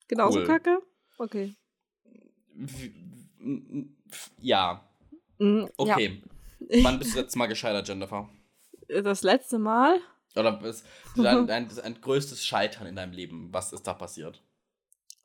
Genauso 0.08 0.39
cool. 0.39 0.45
kacke? 0.45 0.80
Okay. 1.17 1.56
w- 2.54 2.91
w- 3.39 3.82
f- 3.82 3.86
ja, 4.41 4.82
Mhm, 5.38 5.69
okay. 5.78 6.21
Ja. 6.69 6.84
Wann 6.84 6.99
bist 6.99 7.13
du 7.13 7.19
letztes 7.19 7.36
Mal 7.36 7.47
gescheitert, 7.47 7.88
Jennifer? 7.88 8.30
Das 8.88 9.23
letzte 9.23 9.60
Mal? 9.60 9.99
Oder 10.36 10.54
bist 10.54 10.86
dein, 11.15 11.45
dein, 11.47 11.67
dein 11.69 12.01
größtes 12.01 12.45
Scheitern 12.45 12.88
in 12.88 12.95
deinem 12.95 13.13
Leben? 13.13 13.49
Was 13.51 13.73
ist 13.73 13.84
da 13.86 13.93
passiert? 13.93 14.41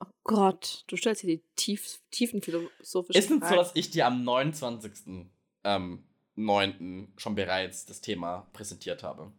Oh 0.00 0.06
Gott, 0.24 0.84
du 0.88 0.96
stellst 0.96 1.22
hier 1.22 1.36
die 1.36 1.44
tief, 1.56 2.00
tiefen 2.10 2.42
philosophischen 2.42 3.18
Ist 3.20 3.30
es 3.30 3.30
so, 3.30 3.38
Fragen. 3.38 3.56
dass 3.56 3.72
ich 3.74 3.90
dir 3.90 4.06
am 4.06 4.24
29. 4.24 5.28
Ähm, 5.64 6.04
9. 6.36 7.12
schon 7.16 7.34
bereits 7.34 7.84
das 7.84 8.00
Thema 8.00 8.48
präsentiert 8.52 9.02
habe? 9.02 9.30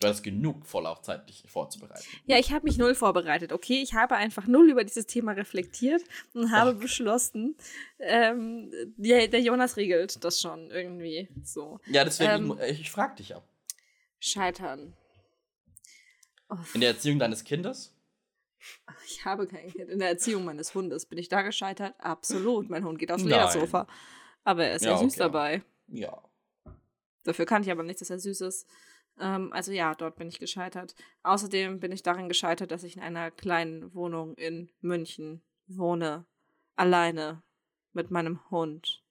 Du 0.00 0.08
hattest 0.08 0.24
genug 0.24 0.64
Vorlaufzeit, 0.66 1.28
dich 1.28 1.44
vorzubereiten. 1.46 2.02
Ja, 2.24 2.38
ich 2.38 2.52
habe 2.52 2.64
mich 2.64 2.78
null 2.78 2.94
vorbereitet. 2.94 3.52
Okay, 3.52 3.82
ich 3.82 3.92
habe 3.92 4.16
einfach 4.16 4.46
null 4.46 4.70
über 4.70 4.82
dieses 4.82 5.04
Thema 5.06 5.32
reflektiert 5.32 6.02
und 6.32 6.50
habe 6.50 6.72
Ach. 6.74 6.80
beschlossen, 6.80 7.54
ähm, 7.98 8.72
der, 8.96 9.28
der 9.28 9.40
Jonas 9.42 9.76
regelt 9.76 10.24
das 10.24 10.40
schon 10.40 10.70
irgendwie 10.70 11.28
so. 11.44 11.80
Ja, 11.86 12.04
deswegen, 12.04 12.50
Ähm. 12.52 12.58
ich, 12.66 12.80
ich 12.80 12.90
frage 12.90 13.16
dich 13.16 13.28
ja. 13.28 13.42
Scheitern. 14.20 14.94
Oh, 16.48 16.56
In 16.72 16.80
der 16.80 16.90
Erziehung 16.90 17.18
deines 17.18 17.44
Kindes? 17.44 17.94
ich 19.06 19.22
habe 19.26 19.46
kein 19.46 19.70
Kind. 19.70 19.90
In 19.90 19.98
der 19.98 20.08
Erziehung 20.08 20.46
meines 20.46 20.74
Hundes 20.74 21.04
bin 21.04 21.18
ich 21.18 21.28
da 21.28 21.42
gescheitert? 21.42 21.94
Absolut. 21.98 22.70
Mein 22.70 22.84
Hund 22.86 22.98
geht 22.98 23.12
aufs. 23.12 23.22
Ledersofa. 23.22 23.86
Aber 24.44 24.64
er 24.64 24.76
ist 24.76 24.84
ja, 24.84 24.92
Ja, 24.92 24.96
süß 24.98 25.12
okay. 25.12 25.18
dabei. 25.18 25.62
Ja. 25.88 26.22
Dafür 27.24 27.44
kann 27.44 27.62
ich 27.62 27.70
aber 27.70 27.82
nicht, 27.82 28.00
dass 28.00 28.08
er 28.08 28.18
süß 28.18 28.40
ist. 28.42 28.66
Ähm, 29.20 29.52
also 29.52 29.72
ja, 29.72 29.94
dort 29.94 30.16
bin 30.16 30.28
ich 30.28 30.40
gescheitert. 30.40 30.94
Außerdem 31.22 31.78
bin 31.78 31.92
ich 31.92 32.02
darin 32.02 32.28
gescheitert, 32.28 32.70
dass 32.70 32.84
ich 32.84 32.96
in 32.96 33.02
einer 33.02 33.30
kleinen 33.30 33.94
Wohnung 33.94 34.34
in 34.34 34.70
München 34.80 35.42
wohne. 35.68 36.24
Alleine. 36.76 37.42
Mit 37.92 38.12
meinem 38.12 38.38
Hund. 38.50 39.02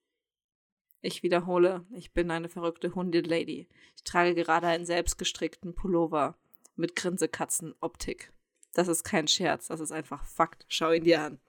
Ich 1.01 1.21
wiederhole, 1.23 1.85
ich 1.91 2.13
bin 2.13 2.31
eine 2.31 2.49
verrückte 2.49 2.95
Hundelady. 2.95 3.67
Ich 3.95 4.03
trage 4.03 4.35
gerade 4.35 4.67
einen 4.67 4.85
selbstgestrickten 4.85 5.75
Pullover 5.75 6.35
mit 6.75 6.95
Grinsekatzen-Optik. 6.95 8.31
Das 8.73 8.87
ist 8.87 9.03
kein 9.03 9.27
Scherz, 9.27 9.67
das 9.67 9.79
ist 9.79 9.91
einfach 9.91 10.25
Fakt. 10.25 10.65
Schau 10.67 10.91
ihn 10.91 11.03
dir 11.03 11.21
an. 11.21 11.39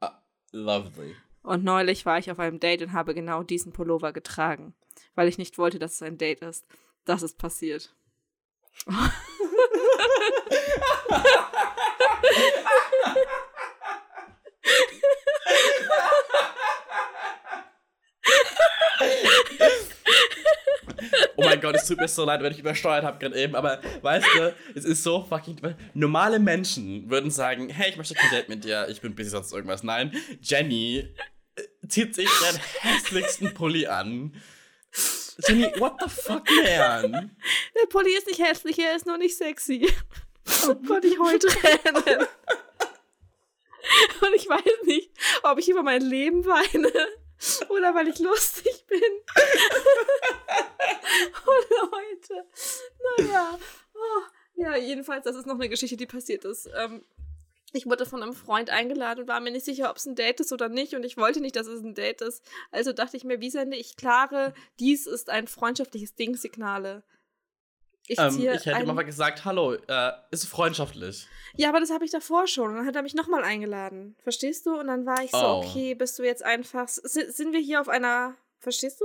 Ah, 0.00 0.20
lovely. 0.52 1.14
Und 1.42 1.64
neulich 1.64 2.06
war 2.06 2.18
ich 2.18 2.30
auf 2.30 2.38
einem 2.38 2.58
Date 2.58 2.82
und 2.82 2.92
habe 2.92 3.14
genau 3.14 3.42
diesen 3.42 3.72
Pullover 3.72 4.12
getragen, 4.12 4.74
weil 5.14 5.28
ich 5.28 5.38
nicht 5.38 5.58
wollte, 5.58 5.78
dass 5.78 5.94
es 5.94 6.02
ein 6.02 6.18
Date 6.18 6.40
ist. 6.40 6.66
Das 7.04 7.22
ist 7.22 7.38
passiert. 7.38 7.94
Oh 21.36 21.44
mein 21.44 21.60
Gott, 21.60 21.76
es 21.76 21.86
tut 21.86 21.98
mir 21.98 22.08
so 22.08 22.24
leid, 22.24 22.42
wenn 22.42 22.52
ich 22.52 22.58
übersteuert 22.58 23.04
habe 23.04 23.18
gerade 23.18 23.36
eben, 23.38 23.54
aber 23.54 23.80
weißt 24.02 24.26
du, 24.34 24.54
es 24.74 24.84
ist 24.84 25.02
so 25.02 25.24
fucking. 25.24 25.60
Normale 25.92 26.38
Menschen 26.38 27.10
würden 27.10 27.30
sagen: 27.30 27.68
Hey, 27.68 27.90
ich 27.90 27.96
möchte 27.96 28.14
kein 28.14 28.30
Date 28.30 28.48
mit 28.48 28.64
dir, 28.64 28.88
ich 28.88 29.00
bin 29.00 29.14
busy, 29.14 29.30
sonst 29.30 29.52
irgendwas. 29.52 29.82
Nein, 29.82 30.12
Jenny 30.40 31.14
äh, 31.56 31.62
zieht 31.88 32.14
sich 32.14 32.28
den 32.28 32.60
hässlichsten 32.80 33.52
Pulli 33.52 33.86
an. 33.86 34.34
Jenny, 35.38 35.72
what 35.78 36.00
the 36.00 36.08
fuck, 36.08 36.48
man? 36.48 37.36
Der 37.74 37.86
Pulli 37.88 38.16
ist 38.16 38.26
nicht 38.26 38.40
hässlich, 38.40 38.78
er 38.78 38.94
ist 38.96 39.06
nur 39.06 39.18
nicht 39.18 39.36
sexy. 39.36 39.90
Oh 40.66 40.74
Gott, 40.86 41.04
ich 41.04 41.18
heule 41.18 41.38
Tränen. 41.38 42.26
Und 44.22 44.34
ich 44.34 44.48
weiß 44.48 44.84
nicht, 44.84 45.10
ob 45.42 45.58
ich 45.58 45.68
über 45.68 45.82
mein 45.82 46.00
Leben 46.00 46.46
weine 46.46 46.90
oder 47.68 47.94
weil 47.94 48.08
ich 48.08 48.18
lustig 48.18 48.86
bin. 48.86 49.00
oh 51.46 51.50
Leute. 51.90 52.46
Naja. 53.18 53.58
Oh, 53.94 54.22
ja, 54.54 54.76
jedenfalls, 54.76 55.24
das 55.24 55.36
ist 55.36 55.46
noch 55.46 55.56
eine 55.56 55.68
Geschichte, 55.68 55.96
die 55.96 56.06
passiert 56.06 56.44
ist. 56.44 56.70
Ähm, 56.74 57.04
ich 57.74 57.86
wurde 57.86 58.06
von 58.06 58.22
einem 58.22 58.32
Freund 58.32 58.70
eingeladen 58.70 59.22
und 59.22 59.28
war 59.28 59.40
mir 59.40 59.50
nicht 59.50 59.64
sicher, 59.64 59.90
ob 59.90 59.96
es 59.96 60.06
ein 60.06 60.14
Date 60.14 60.40
ist 60.40 60.52
oder 60.52 60.68
nicht. 60.68 60.94
Und 60.94 61.04
ich 61.04 61.16
wollte 61.16 61.40
nicht, 61.40 61.56
dass 61.56 61.66
es 61.66 61.82
ein 61.82 61.94
Date 61.94 62.22
ist. 62.22 62.42
Also 62.70 62.92
dachte 62.92 63.16
ich 63.16 63.24
mir, 63.24 63.40
wie 63.40 63.50
sende 63.50 63.76
ich 63.76 63.96
klare, 63.96 64.54
dies 64.78 65.06
ist 65.06 65.28
ein 65.28 65.48
freundschaftliches 65.48 66.14
Ding-Signale. 66.14 67.02
Ich, 68.06 68.18
ähm, 68.18 68.38
ich 68.38 68.66
hätte 68.66 68.82
immer 68.82 68.92
mal 68.92 69.02
gesagt, 69.02 69.44
hallo, 69.44 69.74
äh, 69.74 70.12
ist 70.30 70.46
freundschaftlich. 70.46 71.26
Ja, 71.56 71.70
aber 71.70 71.80
das 71.80 71.90
habe 71.90 72.04
ich 72.04 72.10
davor 72.10 72.46
schon. 72.46 72.70
Und 72.70 72.76
dann 72.76 72.86
hat 72.86 72.96
er 72.96 73.02
mich 73.02 73.14
nochmal 73.14 73.44
eingeladen. 73.44 74.14
Verstehst 74.22 74.66
du? 74.66 74.78
Und 74.78 74.88
dann 74.88 75.06
war 75.06 75.24
ich 75.24 75.30
so, 75.30 75.38
oh. 75.38 75.62
okay, 75.64 75.94
bist 75.94 76.18
du 76.18 76.22
jetzt 76.22 76.44
einfach. 76.44 76.86
Sind 76.88 77.52
wir 77.52 77.60
hier 77.60 77.80
auf 77.80 77.88
einer 77.88 78.36
Verstehst 78.64 79.00
du? 79.00 79.04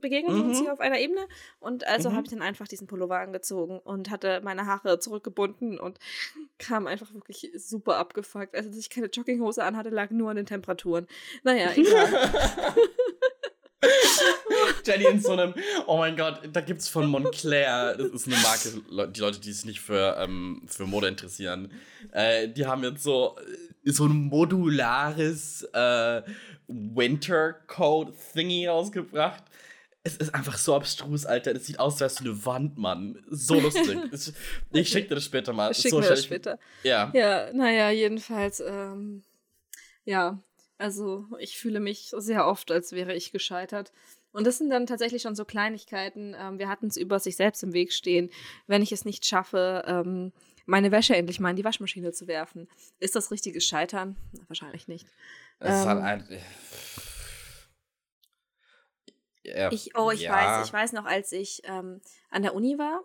Begegnen 0.00 0.36
wir 0.36 0.42
mhm. 0.42 0.50
uns 0.50 0.60
hier 0.60 0.72
auf 0.72 0.80
einer 0.80 0.98
Ebene. 0.98 1.26
Und 1.60 1.86
also 1.86 2.10
mhm. 2.10 2.14
habe 2.14 2.26
ich 2.26 2.30
dann 2.30 2.42
einfach 2.42 2.68
diesen 2.68 2.86
Pullover 2.86 3.18
angezogen 3.18 3.80
und 3.80 4.10
hatte 4.10 4.42
meine 4.44 4.66
Haare 4.66 4.98
zurückgebunden 4.98 5.80
und 5.80 5.98
kam 6.58 6.86
einfach 6.86 7.12
wirklich 7.14 7.50
super 7.56 7.96
abgefuckt. 7.96 8.54
Also, 8.54 8.68
dass 8.68 8.78
ich 8.78 8.90
keine 8.90 9.06
Jogginghose 9.06 9.64
anhatte, 9.64 9.88
lag 9.88 10.10
nur 10.10 10.30
an 10.30 10.36
den 10.36 10.46
Temperaturen. 10.46 11.06
Naja, 11.42 11.70
egal. 11.74 12.30
Jenny 14.86 15.04
in 15.04 15.20
so 15.20 15.32
einem, 15.32 15.54
oh 15.86 15.98
mein 15.98 16.16
Gott, 16.16 16.40
da 16.52 16.60
gibt 16.60 16.80
es 16.80 16.88
von 16.88 17.06
Montclair, 17.06 17.96
das 17.96 18.08
ist 18.08 18.26
eine 18.26 18.36
Marke, 18.36 19.12
die 19.12 19.20
Leute, 19.20 19.40
die 19.40 19.52
sich 19.52 19.64
nicht 19.64 19.80
für, 19.80 20.16
ähm, 20.18 20.62
für 20.66 20.86
Mode 20.86 21.08
interessieren, 21.08 21.72
äh, 22.12 22.48
die 22.48 22.66
haben 22.66 22.84
jetzt 22.84 23.02
so, 23.02 23.36
so 23.84 24.06
ein 24.06 24.28
modulares 24.28 25.64
äh, 25.72 26.22
Wintercoat-Thingy 26.68 28.68
rausgebracht. 28.68 29.44
Es 30.04 30.16
ist 30.16 30.34
einfach 30.34 30.56
so 30.56 30.74
abstrus, 30.74 31.26
Alter. 31.26 31.54
Das 31.54 31.66
sieht 31.66 31.80
aus, 31.80 31.94
als 31.94 32.00
wärst 32.00 32.20
du 32.20 32.24
eine 32.24 32.46
Wand, 32.46 32.78
Mann. 32.78 33.22
So 33.28 33.60
lustig. 33.60 33.98
ich 34.72 34.88
schick 34.88 35.08
dir 35.08 35.16
das 35.16 35.24
später 35.24 35.52
mal. 35.52 35.74
Schick 35.74 35.90
so 35.90 36.00
mir 36.00 36.08
das 36.08 36.24
später. 36.24 36.58
Ja. 36.82 37.10
Ja, 37.14 37.52
naja, 37.52 37.90
jedenfalls, 37.90 38.60
ähm, 38.60 39.22
ja, 40.04 40.42
also 40.78 41.26
ich 41.40 41.58
fühle 41.58 41.80
mich 41.80 42.12
sehr 42.16 42.46
oft, 42.46 42.70
als 42.70 42.92
wäre 42.92 43.14
ich 43.14 43.32
gescheitert. 43.32 43.92
Und 44.38 44.46
das 44.46 44.56
sind 44.56 44.70
dann 44.70 44.86
tatsächlich 44.86 45.20
schon 45.22 45.34
so 45.34 45.44
Kleinigkeiten. 45.44 46.32
Ähm, 46.38 46.60
wir 46.60 46.68
hatten 46.68 46.86
es 46.86 46.96
über 46.96 47.18
sich 47.18 47.34
selbst 47.34 47.64
im 47.64 47.72
Weg 47.72 47.92
stehen. 47.92 48.30
Wenn 48.68 48.82
ich 48.82 48.92
es 48.92 49.04
nicht 49.04 49.26
schaffe, 49.26 49.82
ähm, 49.84 50.32
meine 50.64 50.92
Wäsche 50.92 51.16
endlich 51.16 51.40
mal 51.40 51.50
in 51.50 51.56
die 51.56 51.64
Waschmaschine 51.64 52.12
zu 52.12 52.28
werfen. 52.28 52.68
Ist 53.00 53.16
das 53.16 53.32
richtiges 53.32 53.64
Scheitern? 53.66 54.16
Wahrscheinlich 54.46 54.86
nicht. 54.86 55.08
Es 55.58 55.70
ähm, 55.70 55.74
ist 55.74 55.86
halt 55.86 56.02
ein. 56.04 56.40
Ja, 59.42 59.72
ich, 59.72 59.96
oh, 59.96 60.12
ich 60.12 60.20
ja. 60.20 60.30
weiß, 60.32 60.68
ich 60.68 60.72
weiß 60.72 60.92
noch, 60.92 61.04
als 61.04 61.32
ich 61.32 61.62
ähm, 61.64 62.00
an 62.30 62.42
der 62.42 62.54
Uni 62.54 62.78
war, 62.78 63.02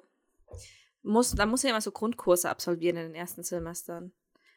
muss, 1.02 1.32
da 1.32 1.48
muss 1.48 1.64
ich 1.64 1.72
immer 1.72 1.82
so 1.82 1.92
Grundkurse 1.92 2.48
absolvieren 2.48 2.98
in 2.98 3.08
den 3.08 3.16
ersten 3.16 3.42
Semestern. 3.42 4.12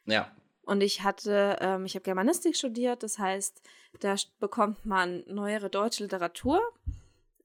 Ja. 0.05 0.31
Und 0.67 0.83
ich 0.83 1.05
hatte, 1.05 1.57
ähm, 1.61 1.87
ich 1.87 1.95
habe 1.95 2.03
Germanistik 2.03 2.57
studiert, 2.57 3.05
das 3.05 3.21
heißt, 3.21 3.63
da 4.01 4.17
bekommt 4.41 4.85
man 4.85 5.23
neuere 5.29 5.71
deutsche 5.71 6.03
Literatur, 6.03 6.61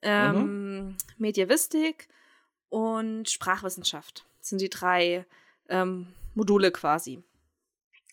ähm, 0.02 0.36
mhm. 0.36 0.98
Medievistik 1.20 2.10
und 2.70 3.30
Sprachwissenschaft. 3.30 4.26
Das 4.40 4.50
sind 4.50 4.60
die 4.60 4.72
drei 4.72 5.26
ähm, 5.70 6.08
Module 6.34 6.72
quasi. 6.72 7.22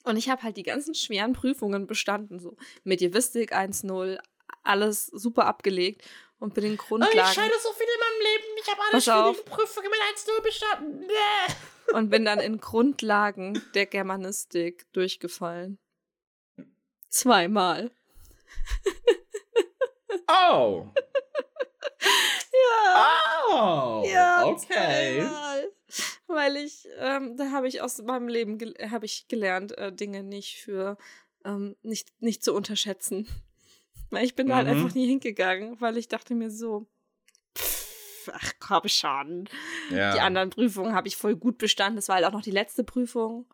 Und 0.05 0.19
ich 0.19 0.29
habe 0.29 0.43
halt 0.43 0.59
die 0.59 0.63
ganzen 0.63 0.95
schweren 0.95 1.33
Prüfungen 1.33 1.87
bestanden, 1.87 2.39
so 2.39 2.59
Medievistik 2.85 3.57
1.0, 3.57 4.19
alles 4.63 5.07
super 5.07 5.47
abgelegt 5.47 6.03
und 6.39 6.53
bin 6.53 6.65
den 6.65 6.77
Grundlagen. 6.77 7.19
Oh, 7.19 7.23
ich 7.23 7.33
scheide 7.33 7.55
so 7.63 7.73
viel 7.73 7.87
in 7.87 8.01
meinem 8.01 8.21
Leben. 8.21 8.59
Ich 8.61 8.71
habe 8.71 8.81
alle 8.83 9.01
schwierigen 9.01 9.51
Prüfungen 9.51 9.89
mit 9.89 10.01
1.0 10.19 10.43
bestanden. 10.43 11.01
Nee. 11.07 11.55
Und 11.93 12.11
bin 12.11 12.25
dann 12.25 12.41
in 12.41 12.59
Grundlagen 12.59 13.61
der 13.75 13.87
Germanistik 13.87 14.93
durchgefallen. 14.93 15.79
Zweimal. 17.09 17.91
Oh. 20.31 20.87
ja. 22.53 23.05
Oh. 23.51 24.05
Ja, 24.07 24.45
okay. 24.45 25.21
Zweimal 25.21 25.73
weil 26.29 26.57
ich, 26.57 26.87
ähm, 26.99 27.37
da 27.37 27.51
habe 27.51 27.69
ich 27.69 27.81
aus 27.81 28.01
meinem 28.03 28.29
Leben 28.29 28.59
habe 28.91 29.07
ich 29.07 29.29
gelernt, 29.29 29.77
äh, 29.77 29.93
Dinge 29.93 30.23
nicht 30.23 30.59
für 30.63 30.99
ähm, 31.45 31.75
nicht, 31.83 32.13
nicht 32.21 32.45
zu 32.45 32.55
unterschätzen. 32.55 33.27
Weil 34.11 34.25
ich 34.25 34.35
bin 34.35 34.47
mhm. 34.47 34.51
da 34.51 34.57
halt 34.57 34.69
einfach 34.69 34.95
mhm. 34.95 35.01
nie 35.01 35.07
hingegangen, 35.07 35.81
weil 35.81 35.97
ich 35.97 36.09
dachte 36.09 36.35
mir 36.35 36.51
so, 36.51 36.87
ach 38.33 38.53
komm 38.61 38.89
schon. 38.89 39.49
Ja. 39.91 40.13
Die 40.13 40.21
anderen 40.21 40.51
Prüfungen 40.51 40.95
habe 40.95 41.09
ich 41.09 41.17
voll 41.17 41.37
gut 41.37 41.59
bestanden. 41.59 41.97
Das 41.97 42.09
war 42.09 42.17
halt 42.17 42.25
auch 42.25 42.33
noch 42.33 42.43
die 42.43 42.51
letzte 42.51 42.85
Prüfung. 42.85 43.47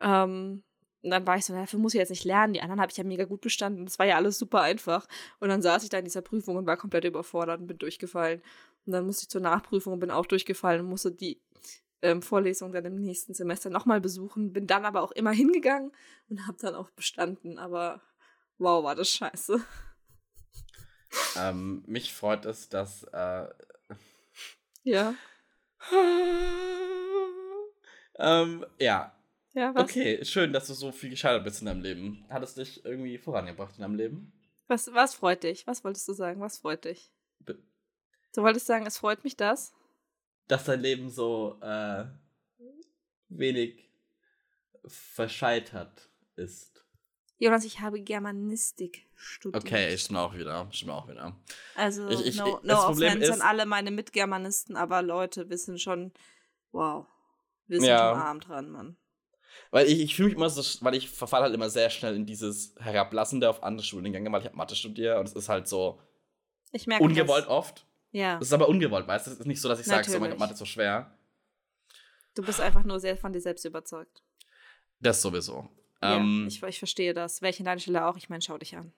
Ähm, 0.00 0.62
und 1.04 1.10
dann 1.10 1.26
war 1.26 1.36
ich 1.36 1.44
so, 1.44 1.52
dafür 1.52 1.78
muss 1.78 1.92
ich 1.92 1.98
jetzt 1.98 2.08
nicht 2.08 2.24
lernen. 2.24 2.54
Die 2.54 2.62
anderen 2.62 2.80
habe 2.80 2.90
ich 2.90 2.96
ja 2.96 3.04
mega 3.04 3.24
gut 3.24 3.42
bestanden. 3.42 3.84
Das 3.84 3.98
war 3.98 4.06
ja 4.06 4.16
alles 4.16 4.38
super 4.38 4.62
einfach. 4.62 5.06
Und 5.38 5.50
dann 5.50 5.60
saß 5.60 5.84
ich 5.84 5.90
da 5.90 5.98
in 5.98 6.04
dieser 6.06 6.22
Prüfung 6.22 6.56
und 6.56 6.66
war 6.66 6.78
komplett 6.78 7.04
überfordert 7.04 7.60
und 7.60 7.66
bin 7.66 7.76
durchgefallen. 7.76 8.42
Und 8.86 8.92
dann 8.92 9.04
musste 9.04 9.24
ich 9.24 9.28
zur 9.28 9.42
Nachprüfung 9.42 9.92
und 9.92 10.00
bin 10.00 10.10
auch 10.10 10.24
durchgefallen 10.24 10.80
und 10.80 10.88
musste 10.88 11.12
die 11.12 11.42
ähm, 12.00 12.22
Vorlesung 12.22 12.72
dann 12.72 12.86
im 12.86 12.96
nächsten 12.96 13.34
Semester 13.34 13.68
nochmal 13.68 14.00
besuchen. 14.00 14.54
Bin 14.54 14.66
dann 14.66 14.86
aber 14.86 15.02
auch 15.02 15.12
immer 15.12 15.32
hingegangen 15.32 15.92
und 16.30 16.46
habe 16.46 16.56
dann 16.58 16.74
auch 16.74 16.88
bestanden. 16.90 17.58
Aber 17.58 18.00
wow, 18.56 18.82
war 18.82 18.94
das 18.94 19.10
scheiße. 19.10 19.60
Ähm, 21.36 21.84
mich 21.86 22.14
freut 22.14 22.46
es, 22.46 22.70
dass. 22.70 23.04
Äh, 23.04 23.48
ja. 24.84 25.14
ähm, 28.18 28.64
ja. 28.78 29.10
Ja, 29.52 29.74
was? 29.74 29.82
Okay, 29.84 30.24
schön, 30.24 30.52
dass 30.52 30.66
du 30.66 30.74
so 30.74 30.92
viel 30.92 31.10
gescheitert 31.10 31.44
bist 31.44 31.60
in 31.60 31.66
deinem 31.66 31.82
Leben. 31.82 32.24
Hat 32.28 32.42
es 32.42 32.54
dich 32.54 32.84
irgendwie 32.84 33.18
vorangebracht 33.18 33.76
in 33.76 33.82
deinem 33.82 33.96
Leben? 33.96 34.32
Was, 34.66 34.92
was 34.94 35.14
freut 35.14 35.42
dich? 35.42 35.66
Was 35.66 35.84
wolltest 35.84 36.08
du 36.08 36.12
sagen? 36.12 36.40
Was 36.40 36.58
freut 36.58 36.84
dich? 36.84 37.10
Be 37.40 37.58
du 38.34 38.42
wolltest 38.42 38.66
sagen, 38.66 38.86
es 38.86 38.98
freut 38.98 39.22
mich 39.24 39.36
das? 39.36 39.72
dass 40.48 40.64
dein 40.64 40.80
Leben 40.80 41.10
so 41.10 41.58
äh, 41.60 42.04
wenig 43.28 43.90
verscheitert 44.86 46.10
ist. 46.36 46.84
Jonas, 47.38 47.64
ich 47.64 47.80
habe 47.80 48.00
Germanistik 48.00 49.03
studiert. 49.16 49.64
Okay, 49.64 49.96
stimmt 49.98 50.18
auch 50.18 50.34
wieder. 50.34 50.68
Stimmt 50.70 50.92
auch 50.92 51.08
wieder. 51.08 51.36
Also, 51.74 52.08
ich, 52.08 52.26
ich, 52.26 52.36
no, 52.36 52.60
no 52.62 52.88
offense 52.88 53.32
an 53.32 53.40
alle 53.40 53.66
meine 53.66 53.90
Mitgermanisten, 53.90 54.76
aber 54.76 55.02
Leute 55.02 55.50
wissen 55.50 55.78
schon, 55.78 56.12
wow, 56.72 57.06
wir 57.66 57.80
sind 57.80 57.88
ja. 57.88 58.10
schon 58.10 58.20
arm 58.20 58.40
dran, 58.40 58.70
Mann. 58.70 58.96
Weil 59.70 59.88
ich, 59.88 60.00
ich 60.00 60.14
fühle 60.14 60.28
mich 60.28 60.36
immer 60.36 60.50
so, 60.50 60.62
weil 60.84 60.94
ich 60.94 61.10
verfalle 61.10 61.44
halt 61.44 61.54
immer 61.54 61.70
sehr 61.70 61.90
schnell 61.90 62.14
in 62.16 62.26
dieses 62.26 62.74
Herablassende 62.78 63.48
auf 63.48 63.62
andere 63.62 63.84
Studiengänge, 63.84 64.30
weil 64.32 64.40
ich 64.40 64.46
habe 64.46 64.56
Mathe 64.56 64.76
studiert 64.76 65.18
und 65.18 65.26
es 65.26 65.32
ist 65.34 65.48
halt 65.48 65.68
so 65.68 66.00
ich 66.72 66.86
merke 66.86 67.04
ungewollt 67.04 67.44
das. 67.44 67.50
oft. 67.50 67.86
Ja. 68.10 68.38
Das 68.38 68.48
ist 68.48 68.52
aber 68.52 68.68
ungewollt, 68.68 69.06
weißt 69.06 69.26
du? 69.26 69.30
Es 69.32 69.40
ist 69.40 69.46
nicht 69.46 69.60
so, 69.60 69.68
dass 69.68 69.80
ich 69.80 69.86
sage, 69.86 70.08
so, 70.08 70.18
mein 70.18 70.30
Gott, 70.30 70.38
Mathe 70.38 70.52
ist 70.52 70.58
so 70.58 70.64
schwer. 70.64 71.16
Du 72.34 72.42
bist 72.42 72.60
einfach 72.60 72.84
nur 72.84 73.00
sehr 73.00 73.16
von 73.16 73.32
dir 73.32 73.40
selbst 73.40 73.64
überzeugt. 73.64 74.22
Das 75.00 75.22
sowieso. 75.22 75.68
Ja, 76.02 76.16
ähm, 76.16 76.46
ich, 76.48 76.62
ich 76.62 76.78
verstehe 76.78 77.14
das. 77.14 77.42
Welche 77.42 77.60
in 77.60 77.66
deiner 77.66 77.80
Stelle 77.80 78.06
auch? 78.06 78.16
Ich 78.16 78.28
meine, 78.28 78.42
schau 78.42 78.58
dich 78.58 78.76
an. 78.76 78.92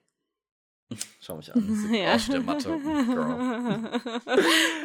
Schau 1.19 1.35
mich 1.35 1.53
an. 1.53 1.89
ja. 1.93 2.15
Aus 2.15 2.27
der 2.27 2.39
Mathe. 2.41 2.69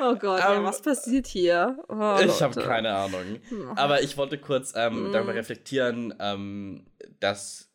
Oh 0.00 0.16
Gott, 0.16 0.22
um, 0.24 0.38
ja, 0.38 0.56
ähm, 0.56 0.64
was 0.64 0.82
passiert 0.82 1.28
hier? 1.28 1.78
Oh, 1.88 2.18
ich 2.24 2.42
habe 2.42 2.60
keine 2.60 2.92
Ahnung. 2.92 3.40
Aber 3.76 4.02
ich 4.02 4.16
wollte 4.16 4.36
kurz 4.38 4.72
ähm, 4.74 5.10
mm. 5.10 5.12
darüber 5.12 5.34
reflektieren, 5.34 6.12
ähm, 6.18 6.86
dass 7.20 7.70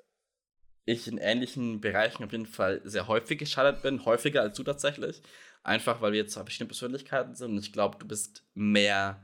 ich 0.85 1.07
in 1.07 1.17
ähnlichen 1.17 1.79
Bereichen 1.79 2.23
auf 2.23 2.31
jeden 2.31 2.45
Fall 2.45 2.81
sehr 2.83 3.07
häufig 3.07 3.37
gescheitert 3.37 3.81
bin. 3.81 4.03
Häufiger 4.05 4.41
als 4.41 4.57
du 4.57 4.63
tatsächlich. 4.63 5.21
Einfach 5.63 6.01
weil 6.01 6.13
wir 6.13 6.21
jetzt 6.21 6.33
zwei 6.33 6.41
verschiedene 6.41 6.69
Persönlichkeiten 6.69 7.35
sind 7.35 7.51
und 7.51 7.59
ich 7.59 7.73
glaube, 7.73 7.97
du 7.99 8.07
bist 8.07 8.43
mehr, 8.53 9.21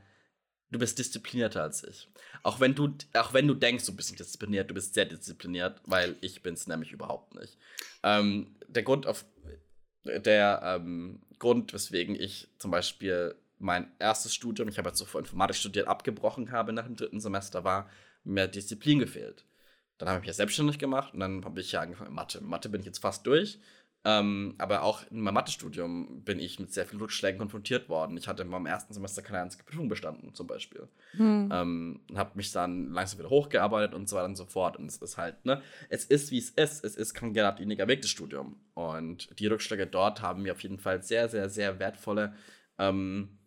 du 0.71 0.79
bist 0.79 0.99
disziplinierter 0.99 1.63
als 1.63 1.83
ich. 1.83 2.09
Auch 2.43 2.59
wenn 2.59 2.75
du, 2.75 2.93
auch 3.13 3.33
wenn 3.33 3.47
du 3.47 3.53
denkst, 3.53 3.85
du 3.85 3.95
bist 3.95 4.11
nicht 4.11 4.19
diszipliniert, 4.19 4.69
du 4.69 4.73
bist 4.73 4.93
sehr 4.93 5.05
diszipliniert, 5.05 5.79
weil 5.85 6.17
ich 6.19 6.43
bin 6.43 6.53
es 6.55 6.67
nämlich 6.67 6.91
überhaupt 6.91 7.33
nicht. 7.35 7.57
Ähm, 8.03 8.57
der 8.75 8.83
Grund 8.83 9.07
auf 9.07 9.25
der 10.05 10.61
ähm, 10.63 11.21
Grund, 11.39 11.73
weswegen 11.73 12.15
ich 12.15 12.47
zum 12.57 12.71
Beispiel 12.71 13.35
mein 13.59 13.91
erstes 13.99 14.33
Studium, 14.33 14.67
ich 14.67 14.77
habe 14.77 14.89
jetzt 14.89 14.97
zuvor 14.97 15.21
Informatik 15.21 15.55
studiert, 15.55 15.87
abgebrochen 15.87 16.51
habe 16.51 16.73
nach 16.73 16.85
dem 16.85 16.95
dritten 16.95 17.19
Semester, 17.19 17.63
war 17.63 17.89
mir 18.23 18.47
Disziplin 18.47 18.99
gefehlt. 18.99 19.45
Dann 19.97 20.09
habe 20.09 20.17
ich 20.17 20.21
mich 20.21 20.27
ja 20.27 20.33
selbstständig 20.33 20.79
gemacht 20.79 21.13
und 21.13 21.21
dann 21.21 21.45
habe 21.45 21.61
ich 21.61 21.71
ja 21.71 21.81
angefangen 21.81 22.09
mit 22.09 22.15
Mathe. 22.15 22.41
Mathe 22.41 22.69
bin 22.69 22.81
ich 22.81 22.87
jetzt 22.87 22.99
fast 22.99 23.25
durch. 23.25 23.59
Ähm, 24.05 24.55
aber 24.57 24.83
auch 24.83 25.09
in 25.11 25.21
meinem 25.21 25.35
Mathestudium 25.35 26.23
bin 26.25 26.37
ich 26.39 26.59
mit 26.59 26.73
sehr 26.73 26.85
vielen 26.85 27.01
Rückschlägen 27.01 27.39
konfrontiert 27.39 27.87
worden. 27.87 28.17
Ich 28.17 28.27
hatte 28.27 28.43
in 28.43 28.49
meinem 28.49 28.65
ersten 28.65 28.93
Semester 28.93 29.21
keine 29.21 29.41
einzige 29.41 29.63
Prüfung 29.63 29.87
bestanden, 29.87 30.33
zum 30.33 30.45
Beispiel. 30.45 30.89
Hm. 31.11 31.49
Ähm, 31.53 32.01
habe 32.13 32.31
mich 32.35 32.51
dann 32.51 32.91
langsam 32.91 33.19
wieder 33.19 33.29
hochgearbeitet 33.29 33.93
und 33.93 34.09
so 34.09 34.17
weiter 34.17 34.25
und 34.25 34.35
so 34.35 34.45
fort. 34.45 34.75
Und 34.75 34.87
es 34.87 34.97
ist 34.97 35.17
halt, 35.17 35.45
ne, 35.45 35.61
es 35.87 36.03
ist 36.03 36.31
wie 36.31 36.37
es 36.37 36.49
ist. 36.49 36.83
Es 36.83 36.97
ist 36.97 37.13
kein 37.13 37.33
geradliniger 37.33 37.87
Weg, 37.87 38.01
das 38.01 38.11
Studium. 38.11 38.59
Und 38.73 39.39
die 39.39 39.47
Rückschläge 39.47 39.87
dort 39.87 40.21
haben 40.21 40.41
mir 40.41 40.51
auf 40.51 40.63
jeden 40.63 40.79
Fall 40.79 41.01
sehr, 41.01 41.29
sehr, 41.29 41.49
sehr 41.49 41.79
wertvolle 41.79 42.35
ähm, 42.77 43.37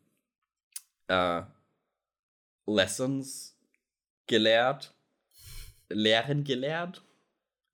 äh, 1.09 1.43
Lessons 2.67 3.59
gelehrt. 4.27 4.95
Lehren 5.91 6.45
gelernt. 6.45 7.03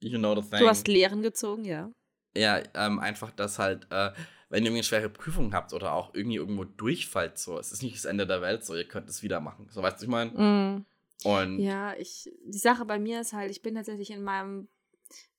You 0.00 0.18
know 0.18 0.34
the 0.34 0.42
thing. 0.42 0.58
Du 0.58 0.68
hast 0.68 0.88
Lehren 0.88 1.22
gezogen, 1.22 1.64
ja. 1.64 1.92
Ja, 2.36 2.62
ähm, 2.74 2.98
einfach, 2.98 3.30
dass 3.30 3.58
halt, 3.58 3.86
äh, 3.90 4.12
wenn 4.48 4.64
ihr 4.64 4.70
irgendwie 4.70 4.84
schwere 4.84 5.08
Prüfung 5.08 5.52
habt 5.54 5.72
oder 5.72 5.92
auch 5.92 6.14
irgendwie 6.14 6.36
irgendwo 6.36 6.64
durchfallt, 6.64 7.38
so, 7.38 7.58
es 7.58 7.72
ist 7.72 7.82
nicht 7.82 7.96
das 7.96 8.04
Ende 8.04 8.26
der 8.26 8.40
Welt, 8.40 8.64
so, 8.64 8.74
ihr 8.74 8.88
könnt 8.88 9.08
es 9.08 9.22
wieder 9.22 9.40
machen. 9.40 9.68
So, 9.70 9.82
weißt 9.82 10.00
du, 10.00 10.04
ich 10.04 10.10
meine? 10.10 10.30
Mm. 10.30 10.86
Und 11.24 11.58
Ja, 11.58 11.94
ich, 11.96 12.30
die 12.44 12.58
Sache 12.58 12.84
bei 12.84 12.98
mir 12.98 13.20
ist 13.20 13.32
halt, 13.32 13.50
ich 13.50 13.62
bin 13.62 13.74
tatsächlich 13.74 14.10
in 14.10 14.22
meinem 14.22 14.68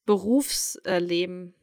Berufsleben 0.05 1.53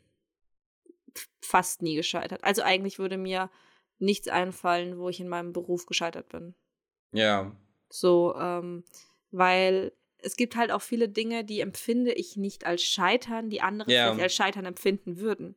fast 1.40 1.82
nie 1.82 1.96
gescheitert. 1.96 2.44
Also 2.44 2.62
eigentlich 2.62 2.98
würde 2.98 3.16
mir 3.16 3.50
nichts 3.98 4.28
einfallen, 4.28 4.98
wo 4.98 5.08
ich 5.08 5.20
in 5.20 5.28
meinem 5.28 5.52
Beruf 5.52 5.86
gescheitert 5.86 6.28
bin. 6.28 6.54
ja, 7.12 7.52
So, 7.88 8.34
ähm, 8.36 8.84
weil 9.30 9.92
es 10.22 10.36
gibt 10.36 10.56
halt 10.56 10.70
auch 10.70 10.82
viele 10.82 11.08
Dinge, 11.08 11.44
die 11.44 11.60
empfinde 11.60 12.12
ich 12.12 12.36
nicht 12.36 12.66
als 12.66 12.82
Scheitern, 12.82 13.50
die 13.50 13.60
andere 13.62 13.90
Ja. 13.90 14.04
vielleicht 14.04 14.22
als 14.22 14.34
Scheitern 14.34 14.66
empfinden 14.66 15.18
würden. 15.18 15.56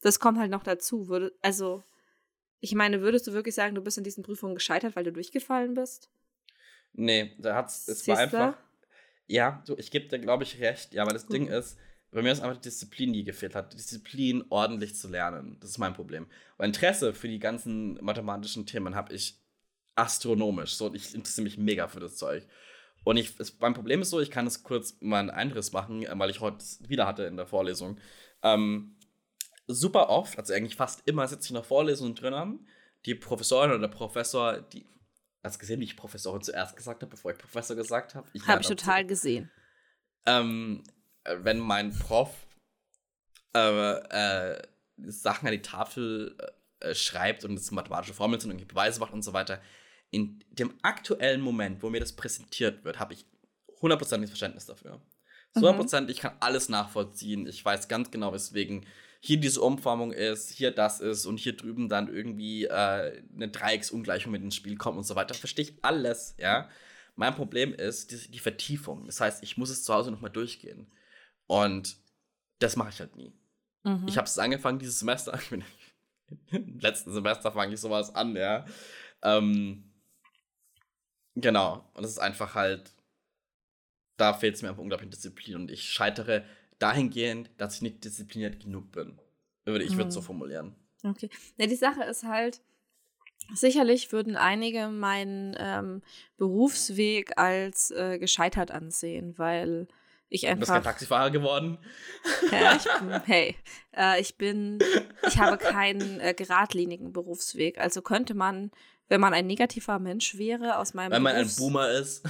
Das 0.00 0.20
kommt 0.20 0.38
halt 0.38 0.50
noch 0.50 0.62
dazu. 0.62 1.08
Würde, 1.08 1.32
also, 1.42 1.82
ich 2.60 2.74
meine, 2.74 3.00
würdest 3.00 3.26
du 3.26 3.32
wirklich 3.32 3.54
sagen, 3.54 3.74
du 3.74 3.82
bist 3.82 3.98
in 3.98 4.04
diesen 4.04 4.22
Prüfungen 4.24 4.54
gescheitert, 4.54 4.96
weil 4.96 5.04
du 5.04 5.12
durchgefallen 5.12 5.74
bist? 5.74 6.10
nee, 6.92 7.34
da 7.38 7.56
hat's, 7.56 7.88
es 7.88 8.06
war 8.06 8.16
Siehste? 8.18 8.38
einfach, 8.38 8.58
ja, 9.26 9.62
so, 9.66 9.76
ich 9.78 9.90
gebe 9.90 10.08
dir, 10.08 10.18
glaube 10.18 10.44
ich, 10.44 10.60
recht, 10.60 10.94
ja, 10.94 11.02
aber 11.02 11.12
das 11.12 11.28
Ding 11.28 11.46
Mhm. 11.46 11.52
ist, 11.52 11.78
bei 12.10 12.22
mir 12.22 12.30
ist 12.30 12.40
einfach 12.42 12.56
die 12.58 12.68
Disziplin, 12.68 13.12
die 13.12 13.24
gefehlt 13.24 13.56
hat. 13.56 13.72
Die 13.72 13.76
Disziplin, 13.76 14.44
ordentlich 14.48 14.94
zu 14.94 15.08
lernen. 15.08 15.56
Das 15.60 15.70
ist 15.70 15.78
mein 15.78 15.94
Problem. 15.94 16.28
Und 16.58 16.66
Interesse 16.66 17.12
für 17.12 17.26
die 17.26 17.40
ganzen 17.40 17.94
mathematischen 18.04 18.66
Themen 18.66 18.94
habe 18.94 19.12
ich 19.12 19.36
astronomisch. 19.96 20.74
So, 20.76 20.94
ich 20.94 21.12
interessiere 21.12 21.42
mich 21.44 21.58
mega 21.58 21.88
für 21.88 21.98
das 21.98 22.16
Zeug. 22.16 22.46
Und 23.04 23.16
ich, 23.16 23.38
es, 23.38 23.58
mein 23.60 23.74
Problem 23.74 24.02
ist 24.02 24.10
so, 24.10 24.20
ich 24.20 24.30
kann 24.30 24.46
es 24.46 24.62
kurz 24.62 24.96
mal 25.00 25.20
einen 25.20 25.30
Einriss 25.30 25.72
machen, 25.72 26.02
äh, 26.02 26.12
weil 26.18 26.30
ich 26.30 26.40
heute 26.40 26.64
wieder 26.88 27.06
hatte 27.06 27.24
in 27.24 27.36
der 27.36 27.46
Vorlesung. 27.46 27.98
Ähm, 28.42 28.96
super 29.66 30.08
oft, 30.08 30.38
also 30.38 30.52
eigentlich 30.52 30.76
fast 30.76 31.06
immer, 31.06 31.26
sitze 31.28 31.44
ich 31.44 31.50
in 31.50 31.54
der 31.54 31.64
Vorlesung 31.64 32.14
drinnen. 32.14 32.66
Die 33.06 33.14
Professorin 33.14 33.70
oder 33.70 33.80
der 33.80 33.88
Professor, 33.88 34.60
die. 34.60 34.86
Hast 35.42 35.56
du 35.56 35.60
gesehen, 35.60 35.80
wie 35.80 35.84
ich 35.84 35.96
Professorin 35.96 36.40
zuerst 36.40 36.74
gesagt 36.74 37.02
habe, 37.02 37.10
bevor 37.10 37.30
ich 37.32 37.36
Professor 37.36 37.76
gesagt 37.76 38.14
habe? 38.14 38.26
Habe 38.46 38.62
ich 38.62 38.66
total 38.66 39.04
gesehen. 39.04 39.50
Ähm, 40.24 40.82
äh, 41.24 41.36
wenn 41.40 41.58
mein 41.58 41.90
Prof 41.98 42.30
äh, 43.54 43.98
äh, 44.48 44.62
Sachen 44.96 45.46
an 45.46 45.52
die 45.52 45.60
Tafel 45.60 46.34
äh, 46.40 46.46
äh, 46.84 46.94
schreibt 46.94 47.44
und 47.44 47.54
es 47.54 47.70
mathematische 47.70 48.14
Formeln 48.14 48.40
sind 48.40 48.50
und 48.50 48.68
Beweise 48.68 49.00
macht 49.00 49.12
und 49.12 49.22
so 49.22 49.32
weiter, 49.32 49.60
in 50.14 50.44
dem 50.50 50.74
aktuellen 50.82 51.40
Moment, 51.40 51.82
wo 51.82 51.90
mir 51.90 52.00
das 52.00 52.12
präsentiert 52.12 52.84
wird, 52.84 52.98
habe 52.98 53.14
ich 53.14 53.26
hundertprozentig 53.80 54.30
Verständnis 54.30 54.66
dafür. 54.66 55.00
Mhm. 55.54 55.60
So 55.60 55.68
100%, 55.68 56.08
ich 56.08 56.20
kann 56.20 56.36
alles 56.40 56.68
nachvollziehen. 56.68 57.46
Ich 57.46 57.64
weiß 57.64 57.88
ganz 57.88 58.10
genau, 58.10 58.32
weswegen 58.32 58.86
hier 59.20 59.40
diese 59.40 59.62
Umformung 59.62 60.12
ist, 60.12 60.50
hier 60.50 60.70
das 60.70 61.00
ist 61.00 61.24
und 61.26 61.38
hier 61.38 61.56
drüben 61.56 61.88
dann 61.88 62.12
irgendwie 62.12 62.64
äh, 62.64 63.22
eine 63.34 63.48
Dreiecksungleichung 63.48 64.30
mit 64.30 64.42
ins 64.42 64.54
Spiel 64.54 64.76
kommt 64.76 64.98
und 64.98 65.04
so 65.04 65.16
weiter. 65.16 65.34
Verstehe 65.34 65.64
ich 65.64 65.74
alles, 65.82 66.34
ja. 66.38 66.68
Mein 67.16 67.34
Problem 67.34 67.72
ist 67.72 68.10
die, 68.10 68.30
die 68.30 68.38
Vertiefung. 68.38 69.06
Das 69.06 69.20
heißt, 69.20 69.42
ich 69.42 69.56
muss 69.56 69.70
es 69.70 69.84
zu 69.84 69.94
Hause 69.94 70.10
nochmal 70.10 70.30
durchgehen. 70.30 70.90
Und 71.46 71.96
das 72.58 72.76
mache 72.76 72.90
ich 72.90 73.00
halt 73.00 73.16
nie. 73.16 73.32
Mhm. 73.84 74.06
Ich 74.08 74.16
habe 74.16 74.26
es 74.26 74.38
angefangen 74.38 74.78
dieses 74.78 74.98
Semester. 74.98 75.38
Im 76.50 76.78
letzten 76.80 77.12
Semester 77.12 77.52
fange 77.52 77.74
ich 77.74 77.80
sowas 77.80 78.14
an, 78.14 78.36
ja. 78.36 78.66
Ähm, 79.22 79.93
genau. 81.34 81.84
Und 81.94 82.04
es 82.04 82.10
ist 82.12 82.18
einfach 82.18 82.54
halt, 82.54 82.92
da 84.16 84.32
fehlt 84.34 84.54
es 84.56 84.62
mir 84.62 84.68
einfach 84.68 84.82
unglaublich 84.82 85.06
an 85.06 85.10
Disziplin. 85.10 85.56
Und 85.56 85.70
ich 85.70 85.82
scheitere 85.84 86.44
dahingehend, 86.78 87.50
dass 87.58 87.76
ich 87.76 87.82
nicht 87.82 88.04
diszipliniert 88.04 88.60
genug 88.62 88.92
bin. 88.92 89.18
Würde 89.64 89.84
ich 89.84 89.96
würde 89.96 90.08
es 90.08 90.14
so 90.14 90.20
Mhm. 90.20 90.24
formulieren. 90.24 90.74
Okay. 91.04 91.28
Ja, 91.56 91.66
die 91.66 91.74
Sache 91.76 92.04
ist 92.04 92.24
halt, 92.24 92.60
sicherlich 93.54 94.12
würden 94.12 94.36
einige 94.36 94.88
meinen 94.88 95.54
ähm, 95.58 96.02
Berufsweg 96.36 97.36
als 97.38 97.90
äh, 97.90 98.18
gescheitert 98.18 98.70
ansehen, 98.70 99.36
weil 99.38 99.88
ich 100.30 100.42
Du 100.42 100.56
bist 100.56 100.68
kein 100.68 100.78
einfach. 100.78 100.90
Taxifahrer 100.92 101.30
geworden. 101.30 101.78
Ja, 102.50 102.76
ich 102.76 102.84
bin, 103.00 103.20
hey, 103.26 103.56
äh, 103.96 104.20
ich 104.20 104.36
bin, 104.36 104.78
ich 105.28 105.38
habe 105.38 105.58
keinen 105.58 106.20
äh, 106.20 106.34
geradlinigen 106.34 107.12
Berufsweg. 107.12 107.78
Also 107.78 108.02
könnte 108.02 108.34
man, 108.34 108.70
wenn 109.08 109.20
man 109.20 109.34
ein 109.34 109.46
negativer 109.46 109.98
Mensch 109.98 110.36
wäre, 110.38 110.78
aus 110.78 110.94
meinem 110.94 111.12
Weil 111.12 111.20
man 111.20 111.34
ein 111.34 111.42
Berufs- 111.42 111.56
Boomer 111.56 111.90
ist. 111.90 112.24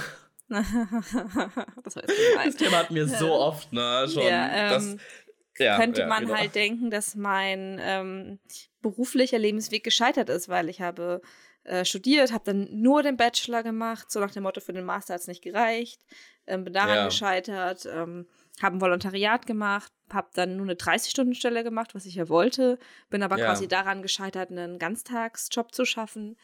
das. 0.47 1.95
Das 1.95 2.55
Thema 2.55 2.77
hat 2.77 2.91
mir 2.91 3.07
so 3.07 3.33
oft, 3.33 3.73
ne, 3.73 4.07
schon. 4.11 4.23
Ja, 4.23 4.69
das, 4.69 4.85
ähm, 4.85 4.99
ja, 5.57 5.77
könnte 5.77 6.01
ja, 6.01 6.07
man 6.07 6.25
genau. 6.25 6.37
halt 6.37 6.53
denken, 6.55 6.91
dass 6.91 7.15
mein 7.15 7.79
ähm, 7.81 8.39
beruflicher 8.81 9.39
Lebensweg 9.39 9.83
gescheitert 9.83 10.29
ist, 10.29 10.49
weil 10.49 10.69
ich 10.69 10.81
habe 10.81 11.21
äh, 11.63 11.85
studiert, 11.85 12.31
habe 12.31 12.43
dann 12.45 12.67
nur 12.71 13.01
den 13.01 13.17
Bachelor 13.17 13.63
gemacht, 13.63 14.11
so 14.11 14.19
nach 14.19 14.31
dem 14.31 14.43
Motto, 14.43 14.61
für 14.61 14.73
den 14.73 14.85
Master 14.85 15.15
hat 15.15 15.21
es 15.21 15.27
nicht 15.27 15.41
gereicht, 15.41 16.05
ähm, 16.45 16.63
bin 16.63 16.73
daran 16.73 17.05
gescheitert, 17.05 17.87
ähm, 17.91 18.27
habe 18.61 18.77
ein 18.77 18.81
Volontariat 18.81 19.47
gemacht, 19.47 19.91
habe 20.11 20.29
dann 20.35 20.57
nur 20.57 20.65
eine 20.65 20.75
30-Stunden-Stelle 20.75 21.63
gemacht, 21.63 21.95
was 21.95 22.05
ich 22.05 22.15
ja 22.15 22.29
wollte, 22.29 22.77
bin 23.09 23.23
aber 23.23 23.37
quasi 23.37 23.67
daran 23.67 24.01
gescheitert, 24.01 24.51
einen 24.51 24.77
Ganztagsjob 24.77 25.73
zu 25.73 25.85
schaffen, 25.85 26.37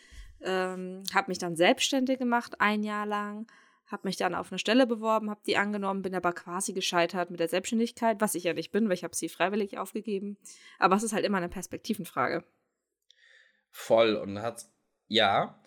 ähm, 0.43 1.03
habe 1.13 1.29
mich 1.29 1.37
dann 1.37 1.55
selbstständig 1.55 2.19
gemacht, 2.19 2.59
ein 2.59 2.83
Jahr 2.83 3.05
lang, 3.05 3.47
habe 3.91 4.07
mich 4.07 4.17
dann 4.17 4.35
auf 4.35 4.51
eine 4.51 4.59
Stelle 4.59 4.87
beworben, 4.87 5.29
habe 5.29 5.41
die 5.45 5.57
angenommen, 5.57 6.01
bin 6.01 6.15
aber 6.15 6.33
quasi 6.33 6.73
gescheitert 6.73 7.29
mit 7.29 7.39
der 7.39 7.49
Selbstständigkeit, 7.49 8.21
was 8.21 8.35
ich 8.35 8.45
ja 8.45 8.53
nicht 8.53 8.71
bin, 8.71 8.87
weil 8.87 8.93
ich 8.93 9.03
habe 9.03 9.15
sie 9.15 9.29
freiwillig 9.29 9.77
aufgegeben. 9.77 10.37
Aber 10.79 10.95
es 10.95 11.03
ist 11.03 11.13
halt 11.13 11.25
immer 11.25 11.37
eine 11.37 11.49
Perspektivenfrage. 11.49 12.43
Voll. 13.69 14.15
Und 14.15 14.41
hat, 14.41 14.65
ja. 15.07 15.59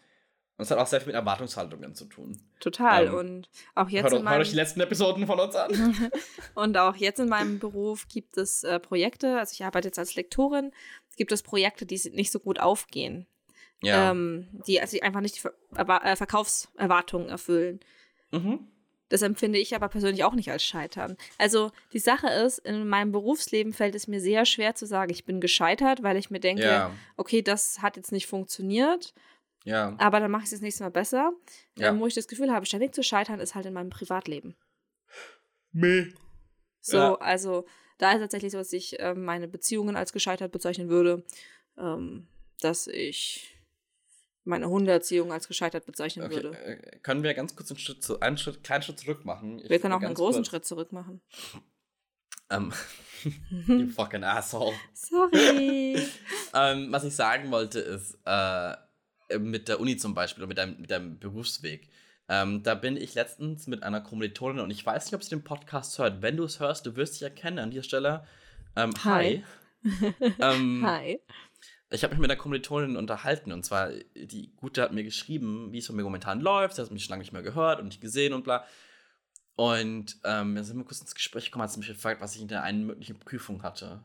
Und 0.57 0.62
es 0.62 0.70
hat 0.70 0.79
auch 0.79 0.87
sehr 0.87 1.01
viel 1.01 1.09
mit 1.09 1.16
Erwartungshaltungen 1.16 1.95
zu 1.95 2.05
tun. 2.07 2.41
Total. 2.61 3.09
Ähm, 3.09 3.14
und 3.14 3.51
auch 3.75 3.91
Hört, 3.91 3.93
jetzt 3.93 4.12
in 4.12 4.29
hört 4.29 4.41
euch 4.41 4.51
die 4.51 4.55
meinem, 4.55 4.57
letzten 4.57 4.81
Episoden 4.81 5.27
von 5.27 5.41
uns 5.41 5.57
an. 5.57 6.12
und 6.55 6.77
auch 6.79 6.97
jetzt 6.97 7.18
in 7.18 7.29
meinem 7.29 7.59
Beruf 7.59 8.07
gibt 8.09 8.37
es 8.39 8.62
äh, 8.62 8.79
Projekte, 8.79 9.39
also 9.39 9.53
ich 9.53 9.64
arbeite 9.64 9.89
jetzt 9.89 9.99
als 9.99 10.14
Lektorin, 10.14 10.70
gibt 11.16 11.33
es 11.33 11.43
Projekte, 11.43 11.87
die 11.87 12.01
nicht 12.12 12.31
so 12.31 12.39
gut 12.39 12.61
aufgehen. 12.61 13.27
Ja. 13.83 14.11
Ähm, 14.11 14.49
die 14.66 14.81
also 14.81 14.99
einfach 15.01 15.20
nicht 15.20 15.37
die 15.37 15.41
Ver 15.41 15.53
äh, 15.77 16.16
Verkaufserwartungen 16.16 17.29
erfüllen. 17.29 17.81
mhm. 18.33 18.68
Das 19.11 19.20
empfinde 19.22 19.59
ich 19.59 19.77
aber 19.77 19.89
persönlich 19.89 20.25
auch 20.25 20.33
nicht 20.35 20.51
als 20.51 20.64
Scheitern. 20.64 21.16
Also 21.39 21.70
die 21.93 21.99
Sache 21.99 22.27
ist, 22.29 22.59
in 22.59 22.89
meinem 22.89 23.12
Berufsleben 23.12 23.72
fällt 23.75 23.95
es 23.95 24.09
mir 24.09 24.18
sehr 24.20 24.47
schwer 24.47 24.75
zu 24.75 24.87
sagen, 24.87 25.12
ich 25.12 25.25
bin 25.27 25.41
gescheitert, 25.43 26.03
weil 26.03 26.16
ich 26.16 26.31
mir 26.31 26.41
denke, 26.41 26.64
Ja. 26.64 26.91
okay, 27.16 27.43
das 27.43 27.83
hat 27.83 27.97
jetzt 27.97 28.12
nicht 28.12 28.27
funktioniert, 28.27 29.12
Ja. 29.64 29.95
aber 29.99 30.20
dann 30.20 30.31
mache 30.31 30.41
ich 30.43 30.47
es 30.47 30.53
das 30.53 30.62
nächste 30.62 30.85
Mal 30.85 30.91
besser. 30.91 31.33
Ja. 31.79 31.91
Ähm, 31.91 32.01
wo 32.01 32.07
ich 32.07 32.14
das 32.14 32.27
Gefühl 32.27 32.51
habe, 32.51 32.64
ständig 32.66 32.95
zu 32.95 33.03
scheitern, 33.05 33.41
ist 33.41 33.55
halt 33.55 33.66
in 33.66 33.75
meinem 33.75 33.91
Privatleben. 33.91 34.57
Meh. 35.72 36.07
So, 36.81 36.97
Ja. 36.97 37.14
also 37.16 37.66
da 37.99 38.12
ist 38.12 38.20
tatsächlich 38.20 38.53
so, 38.53 38.59
dass 38.59 38.72
ich 38.72 38.97
ähm, 38.99 39.25
meine 39.25 39.49
Beziehungen 39.49 39.97
als 39.97 40.12
gescheitert 40.12 40.51
bezeichnen 40.51 40.89
würde, 40.89 41.25
ähm, 41.79 42.27
dass 42.61 42.87
ich 42.87 43.53
meine 44.45 44.68
Hundeerziehung 44.68 45.32
als 45.32 45.49
gescheitert 45.49 45.86
bezeichnen 45.86 46.26
Okay. 46.26 46.34
würde. 46.36 46.57
äh, 46.59 46.99
Können 47.01 47.22
wir 47.22 47.34
ganz 47.34 47.57
kurz 47.57 47.70
einen 47.70 47.78
Schritt, 47.78 48.03
zu, 48.03 48.20
einen 48.20 48.36
Schritt, 48.38 48.62
kleinen 48.64 48.82
Schritt 48.82 48.99
zurück 49.01 49.24
machen? 49.24 49.59
Ich 49.59 49.70
Wir 49.70 49.78
können 49.78 49.95
auch 49.95 50.03
einen 50.03 50.14
großen 50.14 50.42
kurz- 50.42 50.49
Schritt 50.49 50.64
zurück 50.66 50.92
machen. 50.92 51.20
Ähm, 52.51 52.74
you 53.68 53.86
fucking 53.88 54.22
asshole. 54.22 54.74
Sorry. 54.92 55.97
ähm, 56.55 56.92
was 56.92 57.05
ich 57.05 57.16
sagen 57.16 57.51
wollte 57.51 57.80
ist, 57.80 58.18
äh, 58.26 58.74
mit 59.38 59.68
der 59.68 59.80
Uni 59.80 59.97
zum 59.97 60.12
Beispiel 60.14 60.42
oder 60.42 60.49
mit 60.49 60.59
deinem, 60.59 60.78
mit 60.78 60.90
deinem 60.90 61.18
Berufsweg. 61.18 61.88
Ähm, 62.28 62.62
da 62.62 62.74
bin 62.74 62.99
ich 62.99 63.14
letztens 63.14 63.66
mit 63.66 63.82
einer 63.82 64.03
Kommilitonin 64.03 64.61
und 64.61 64.70
ich 64.70 64.84
weiß 64.84 65.07
nicht, 65.07 65.14
ob 65.14 65.24
sie 65.24 65.30
den 65.30 65.42
Podcast 65.42 65.99
hört. 65.99 66.20
Wenn 66.20 66.36
du 66.36 66.45
es 66.45 66.61
hörst, 66.61 66.84
du 66.84 66.97
wirst 66.97 67.14
dich 67.14 67.22
erkennen 67.22 67.59
an 67.59 67.70
dieser 67.70 67.82
Stelle. 67.82 68.26
Ähm, 68.76 68.92
hi. 69.05 69.42
ähm, 70.40 70.82
Hi. 70.86 71.20
Ich 71.95 72.03
habe 72.03 72.12
mich 72.12 72.20
mit 72.20 72.28
einer 72.28 72.40
Kommilitonin 72.40 72.97
unterhalten 72.97 73.53
und 73.53 73.64
zwar, 73.64 73.90
die 74.16 74.51
Gute 74.57 74.82
hat 74.82 74.92
mir 74.92 75.05
geschrieben, 75.05 75.72
wie 75.72 75.78
es 75.78 75.86
bei 75.86 75.95
mir 75.95 76.03
momentan 76.03 76.40
läuft. 76.40 76.74
Sie 76.74 76.82
hat 76.82 76.90
mich 76.90 77.05
schon 77.05 77.11
lange 77.11 77.20
nicht 77.20 77.32
mehr 77.32 77.42
gehört 77.42 77.78
und 77.78 77.86
nicht 77.86 78.01
gesehen 78.01 78.32
und 78.32 78.42
bla. 78.42 78.64
Und 79.55 80.16
ähm, 80.24 80.57
dann 80.57 80.64
sind 80.64 80.76
wir 80.76 80.84
kurz 80.84 81.01
ins 81.01 81.14
Gespräch 81.14 81.45
gekommen, 81.45 81.62
hat 81.62 81.70
sie 81.70 81.78
mich 81.78 81.86
gefragt, 81.86 82.20
was 82.20 82.34
ich 82.34 82.42
in 82.42 82.49
der 82.49 82.64
einen 82.64 82.84
möglichen 82.84 83.20
Prüfung 83.20 83.62
hatte. 83.62 84.01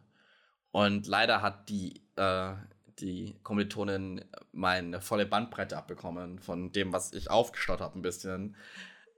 Und 0.70 1.08
leider 1.08 1.42
hat 1.42 1.68
die, 1.70 2.04
äh, 2.16 2.54
die 3.00 3.34
Kommilitonin 3.42 4.24
meine 4.52 5.02
volle 5.02 5.26
Bandbreite 5.26 5.76
abbekommen 5.76 6.38
von 6.38 6.72
dem, 6.72 6.94
was 6.94 7.12
ich 7.14 7.32
aufgestaut 7.32 7.82
habe, 7.82 7.98
ein 7.98 8.04
bisschen. 8.04 8.56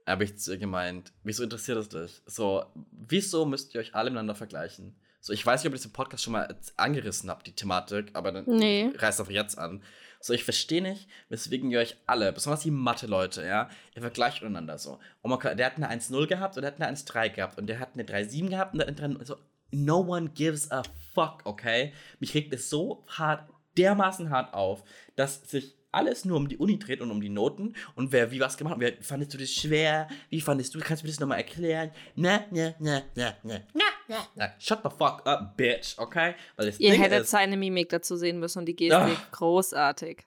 Habe 0.06 0.24
ich 0.24 0.38
zu 0.38 0.52
ihr 0.52 0.58
gemeint, 0.58 1.12
wieso 1.24 1.42
interessiert 1.42 1.76
es 1.76 1.90
dich? 1.90 2.22
So, 2.24 2.64
wieso 2.90 3.44
müsst 3.44 3.74
ihr 3.74 3.82
euch 3.82 3.94
alle 3.94 4.08
miteinander 4.08 4.34
vergleichen? 4.34 4.96
So, 5.24 5.32
ich 5.32 5.46
weiß 5.46 5.62
nicht, 5.62 5.68
ob 5.70 5.74
ich 5.74 5.80
diesen 5.80 5.92
Podcast 5.92 6.24
schon 6.24 6.32
mal 6.32 6.52
angerissen 6.76 7.30
habe, 7.30 7.44
die 7.44 7.52
Thematik, 7.54 8.10
aber 8.14 8.32
dann 8.32 8.44
Nee. 8.46 8.90
reißt 8.96 9.20
einfach 9.20 9.32
jetzt 9.32 9.56
an. 9.56 9.80
So, 10.20 10.32
ich 10.32 10.42
verstehe 10.42 10.82
nicht, 10.82 11.08
weswegen 11.28 11.70
ihr 11.70 11.78
euch 11.78 11.96
alle, 12.06 12.32
besonders 12.32 12.62
die 12.62 12.72
Mathe-Leute, 12.72 13.46
ja, 13.46 13.70
ihr 13.94 14.02
vergleicht 14.02 14.42
untereinander 14.42 14.78
so. 14.78 14.98
Und 15.20 15.30
man 15.30 15.38
kann, 15.38 15.56
der 15.56 15.66
hat 15.66 15.76
eine 15.76 15.88
1-0 15.90 16.26
gehabt 16.26 16.56
und 16.56 16.62
der 16.62 16.72
hat 16.72 16.80
eine 16.82 16.96
1-3 16.96 17.30
gehabt 17.30 17.56
und 17.58 17.68
der 17.68 17.78
hat 17.78 17.90
eine 17.94 18.02
3-7 18.02 18.48
gehabt 18.50 18.72
und 18.72 18.80
der 18.80 18.88
hat 18.88 19.00
eine 19.00 19.14
3 19.16 19.24
so. 19.24 19.36
No 19.70 20.00
one 20.00 20.28
gives 20.30 20.70
a 20.72 20.82
fuck, 21.14 21.42
okay? 21.44 21.92
Mich 22.18 22.34
regt 22.34 22.52
es 22.52 22.68
so 22.68 23.04
hart, 23.06 23.48
dermaßen 23.78 24.28
hart 24.28 24.52
auf, 24.54 24.82
dass 25.16 25.48
sich 25.48 25.74
alles 25.92 26.24
nur 26.24 26.36
um 26.36 26.48
die 26.48 26.56
Uni 26.56 26.78
dreht 26.78 27.00
und 27.00 27.10
um 27.10 27.20
die 27.20 27.28
Noten 27.28 27.74
und 27.94 28.12
wer 28.12 28.30
wie 28.30 28.40
was 28.40 28.56
gemacht 28.56 28.74
hat. 28.74 28.98
Wie 28.98 29.04
fandest 29.04 29.34
du 29.34 29.38
das 29.38 29.50
schwer? 29.50 30.08
Wie 30.30 30.40
fandest 30.40 30.74
du? 30.74 30.80
Kannst 30.80 31.02
du 31.02 31.06
mir 31.06 31.12
das 31.12 31.20
nochmal 31.20 31.38
erklären? 31.38 31.90
Na, 32.16 32.44
na, 32.50 32.74
na, 32.78 33.02
na, 33.14 33.34
na, 33.42 33.58
na, 33.74 33.88
na, 34.08 34.26
na. 34.34 34.52
Shut 34.58 34.80
the 34.82 34.90
fuck 34.90 35.26
up, 35.26 35.56
bitch, 35.56 35.98
okay? 35.98 36.34
Weil 36.56 36.66
das 36.66 36.80
Ihr 36.80 36.92
Ding 36.92 37.00
hättet 37.00 37.22
ist, 37.22 37.30
seine 37.30 37.56
Mimik 37.56 37.90
dazu 37.90 38.16
sehen 38.16 38.40
müssen 38.40 38.60
und 38.60 38.66
die 38.66 38.76
Gestik 38.76 38.98
ach, 38.98 39.30
großartig. 39.30 40.24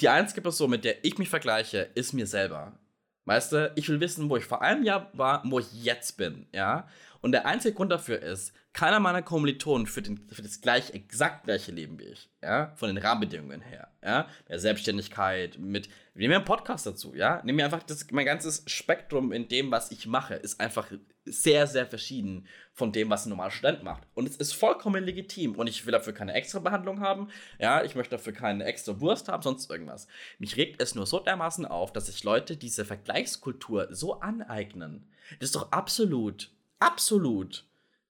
Die 0.00 0.08
einzige 0.08 0.40
Person, 0.40 0.70
mit 0.70 0.84
der 0.84 1.04
ich 1.04 1.18
mich 1.18 1.28
vergleiche, 1.28 1.90
ist 1.94 2.12
mir 2.12 2.26
selber. 2.26 2.78
Weißt 3.26 3.52
du, 3.52 3.72
ich 3.74 3.88
will 3.88 4.00
wissen, 4.00 4.28
wo 4.28 4.36
ich 4.36 4.44
vor 4.44 4.60
einem 4.60 4.84
Jahr 4.84 5.10
war, 5.14 5.42
wo 5.46 5.58
ich 5.58 5.72
jetzt 5.72 6.16
bin, 6.16 6.46
ja? 6.52 6.88
Und 7.24 7.32
der 7.32 7.46
einzige 7.46 7.74
Grund 7.74 7.90
dafür 7.90 8.20
ist, 8.20 8.52
keiner 8.74 9.00
meiner 9.00 9.22
Kommilitonen 9.22 9.86
führt, 9.86 10.08
den, 10.08 10.18
führt 10.28 10.46
das 10.46 10.60
gleich, 10.60 10.92
exakt 10.92 11.44
gleiche 11.44 11.72
Leben 11.72 11.98
wie 11.98 12.04
ich, 12.04 12.28
ja, 12.42 12.74
von 12.76 12.88
den 12.94 12.98
Rahmenbedingungen 12.98 13.62
her, 13.62 13.88
ja, 14.04 14.28
der 14.46 14.58
Selbstständigkeit, 14.58 15.58
mit, 15.58 15.88
wir 16.12 16.28
nehmen 16.28 16.34
einen 16.34 16.44
Podcast 16.44 16.84
dazu, 16.84 17.14
ja, 17.14 17.40
nehmen 17.42 17.56
wir 17.56 17.64
einfach 17.64 17.82
das, 17.82 18.10
mein 18.10 18.26
ganzes 18.26 18.62
Spektrum 18.66 19.32
in 19.32 19.48
dem, 19.48 19.70
was 19.70 19.90
ich 19.90 20.06
mache, 20.06 20.34
ist 20.34 20.60
einfach 20.60 20.92
sehr, 21.24 21.66
sehr 21.66 21.86
verschieden 21.86 22.46
von 22.74 22.92
dem, 22.92 23.08
was 23.08 23.24
ein 23.24 23.30
normaler 23.30 23.52
Student 23.52 23.84
macht. 23.84 24.02
Und 24.12 24.28
es 24.28 24.36
ist 24.36 24.52
vollkommen 24.52 25.02
legitim 25.02 25.54
und 25.54 25.66
ich 25.66 25.86
will 25.86 25.92
dafür 25.92 26.12
keine 26.12 26.34
extra 26.34 26.58
Behandlung 26.58 27.00
haben, 27.00 27.28
ja, 27.58 27.82
ich 27.82 27.94
möchte 27.94 28.16
dafür 28.16 28.34
keine 28.34 28.64
extra 28.64 29.00
Wurst 29.00 29.28
haben, 29.28 29.42
sonst 29.42 29.70
irgendwas. 29.70 30.08
Mich 30.38 30.58
regt 30.58 30.82
es 30.82 30.94
nur 30.94 31.06
so 31.06 31.20
dermaßen 31.20 31.64
auf, 31.64 31.90
dass 31.90 32.04
sich 32.04 32.22
Leute 32.22 32.58
diese 32.58 32.84
Vergleichskultur 32.84 33.88
so 33.92 34.20
aneignen. 34.20 35.08
Das 35.40 35.48
ist 35.48 35.56
doch 35.56 35.72
absolut, 35.72 36.50
absolut 36.78 37.66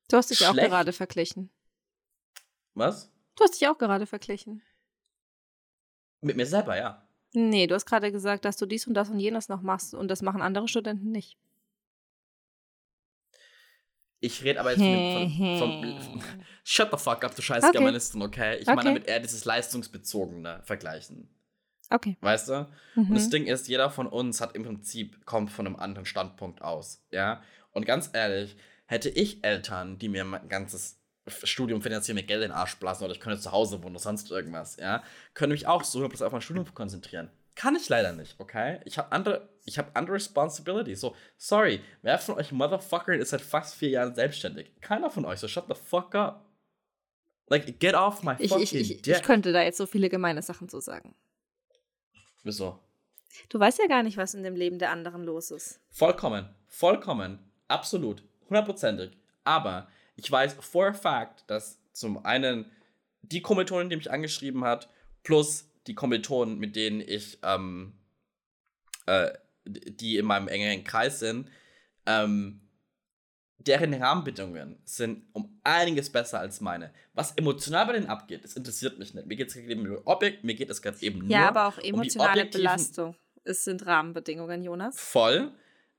Du 0.08 0.16
hast 0.16 0.30
dich 0.30 0.38
Schlecht. 0.38 0.52
auch 0.52 0.56
gerade 0.56 0.92
verglichen. 0.92 1.50
Was? 2.74 3.10
Du 3.36 3.44
hast 3.44 3.60
dich 3.60 3.68
auch 3.68 3.78
gerade 3.78 4.06
verglichen. 4.06 4.62
Mit 6.20 6.36
mir 6.36 6.46
selber, 6.46 6.76
ja. 6.76 7.06
Nee, 7.32 7.66
du 7.66 7.74
hast 7.74 7.86
gerade 7.86 8.12
gesagt, 8.12 8.44
dass 8.44 8.56
du 8.56 8.66
dies 8.66 8.86
und 8.86 8.94
das 8.94 9.10
und 9.10 9.18
jenes 9.18 9.48
noch 9.48 9.62
machst 9.62 9.94
und 9.94 10.08
das 10.08 10.22
machen 10.22 10.40
andere 10.40 10.68
Studenten 10.68 11.10
nicht. 11.10 11.36
Ich 14.20 14.42
rede 14.42 14.60
aber 14.60 14.70
jetzt 14.70 14.80
von, 14.80 15.58
von, 15.58 16.22
Shut 16.64 16.90
the 16.90 16.96
fuck 16.96 17.24
up, 17.24 17.34
du 17.34 17.42
scheiß 17.42 17.64
okay. 17.64 17.72
Germanistin, 17.72 18.22
okay? 18.22 18.56
Ich 18.56 18.68
okay. 18.68 18.76
meine 18.76 18.90
damit 18.90 19.06
eher 19.06 19.20
dieses 19.20 19.44
leistungsbezogene 19.44 20.62
Vergleichen. 20.62 21.28
Okay. 21.90 22.16
Weißt 22.20 22.48
du? 22.48 22.68
Mhm. 22.94 23.08
Und 23.08 23.14
das 23.14 23.28
Ding 23.28 23.46
ist, 23.46 23.68
jeder 23.68 23.90
von 23.90 24.06
uns 24.06 24.40
hat 24.40 24.54
im 24.54 24.62
Prinzip, 24.62 25.26
kommt 25.26 25.50
von 25.50 25.66
einem 25.66 25.76
anderen 25.76 26.06
Standpunkt 26.06 26.62
aus, 26.62 27.04
ja? 27.10 27.42
Und 27.74 27.84
ganz 27.84 28.10
ehrlich, 28.12 28.56
Hätte 28.86 29.08
ich 29.08 29.42
Eltern, 29.42 29.98
die 29.98 30.08
mir 30.08 30.24
mein 30.24 30.48
ganzes 30.48 31.00
Studium 31.26 31.80
finanzieren, 31.80 32.16
mir 32.16 32.22
Geld 32.22 32.42
in 32.42 32.50
den 32.50 32.56
Arsch 32.56 32.76
blasen 32.76 33.04
oder 33.04 33.14
ich 33.14 33.20
könnte 33.20 33.40
zu 33.40 33.50
Hause 33.50 33.82
wohnen 33.82 33.94
oder 33.94 34.02
sonst 34.02 34.30
irgendwas, 34.30 34.76
ja, 34.76 35.02
könnte 35.32 35.54
mich 35.54 35.66
auch 35.66 35.84
so 35.84 36.04
auf 36.04 36.32
mein 36.32 36.42
Studium 36.42 36.72
konzentrieren. 36.74 37.30
Kann 37.54 37.76
ich 37.76 37.88
leider 37.88 38.12
nicht, 38.12 38.38
okay? 38.38 38.80
Ich 38.84 38.98
habe 38.98 39.10
andere, 39.12 39.48
ich 39.64 39.78
habe 39.78 39.90
andere 39.94 40.16
Responsibilities. 40.16 41.00
So, 41.00 41.16
sorry, 41.38 41.80
wer 42.02 42.18
von 42.18 42.34
euch 42.34 42.52
Motherfucker 42.52 43.14
ist 43.14 43.30
seit 43.30 43.40
fast 43.40 43.76
vier 43.76 43.90
Jahren 43.90 44.14
selbstständig? 44.14 44.70
Keiner 44.80 45.08
von 45.08 45.24
euch, 45.24 45.38
so 45.38 45.48
shut 45.48 45.66
the 45.68 45.74
fuck 45.74 46.14
up. 46.14 46.44
Like, 47.46 47.78
get 47.78 47.94
off 47.94 48.22
my 48.22 48.32
fucking 48.36 48.60
ich, 48.60 48.74
ich, 48.74 48.90
ich, 48.90 49.08
ich 49.08 49.22
könnte 49.22 49.52
da 49.52 49.62
jetzt 49.62 49.78
so 49.78 49.86
viele 49.86 50.10
gemeine 50.10 50.42
Sachen 50.42 50.68
zu 50.68 50.80
sagen. 50.80 51.14
Wieso? 52.42 52.80
Du 53.48 53.58
weißt 53.58 53.78
ja 53.78 53.86
gar 53.86 54.02
nicht, 54.02 54.16
was 54.16 54.34
in 54.34 54.42
dem 54.42 54.56
Leben 54.56 54.78
der 54.78 54.90
anderen 54.90 55.24
los 55.24 55.50
ist. 55.50 55.80
Vollkommen, 55.90 56.48
vollkommen, 56.66 57.38
absolut 57.68 58.22
hundertprozentig. 58.48 59.16
Aber 59.44 59.88
ich 60.16 60.30
weiß 60.30 60.54
for 60.60 60.88
a 60.88 60.92
fact, 60.92 61.44
dass 61.48 61.80
zum 61.92 62.24
einen 62.24 62.70
die 63.22 63.42
Kommilitonin, 63.42 63.88
die 63.88 63.96
mich 63.96 64.10
angeschrieben 64.10 64.64
hat, 64.64 64.88
plus 65.22 65.68
die 65.86 65.94
Kommilitonen, 65.94 66.58
mit 66.58 66.76
denen 66.76 67.00
ich, 67.00 67.38
ähm, 67.42 67.94
äh, 69.06 69.30
die 69.64 70.18
in 70.18 70.26
meinem 70.26 70.48
engeren 70.48 70.84
Kreis 70.84 71.20
sind, 71.20 71.50
ähm, 72.06 72.60
deren 73.58 73.94
Rahmenbedingungen 73.94 74.78
sind 74.84 75.24
um 75.32 75.58
einiges 75.64 76.10
besser 76.10 76.40
als 76.40 76.60
meine. 76.60 76.92
Was 77.14 77.32
emotional 77.32 77.86
bei 77.86 77.94
denen 77.94 78.06
abgeht, 78.06 78.44
das 78.44 78.56
interessiert 78.56 78.98
mich 78.98 79.14
nicht. 79.14 79.26
Mir 79.26 79.36
geht 79.36 79.48
es 79.48 79.54
gerade 79.54 79.70
eben 79.70 79.84
nur 79.84 80.06
Objekt, 80.06 80.44
mir 80.44 80.54
geht 80.54 80.70
es 80.70 80.82
gerade 80.82 81.00
eben 81.00 81.20
nur 81.20 81.30
Ja, 81.30 81.48
aber 81.48 81.68
auch 81.68 81.78
emotionale 81.78 82.44
um 82.44 82.50
Belastung. 82.50 83.16
Es 83.44 83.64
sind 83.64 83.86
Rahmenbedingungen, 83.86 84.62
Jonas. 84.62 84.98
Voll. 84.98 85.52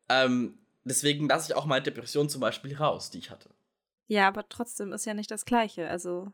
Ähm, 0.10 0.60
deswegen 0.86 1.28
lasse 1.28 1.52
ich 1.52 1.58
auch 1.58 1.66
meine 1.66 1.84
Depression 1.84 2.30
zum 2.30 2.42
Beispiel 2.42 2.76
raus, 2.76 3.10
die 3.10 3.20
ich 3.20 3.30
hatte. 3.30 3.50
Ja, 4.08 4.28
aber 4.28 4.48
trotzdem 4.48 4.94
ist 4.94 5.06
ja 5.06 5.14
nicht 5.14 5.32
das 5.32 5.46
Gleiche. 5.46 5.90
Also, 5.90 6.32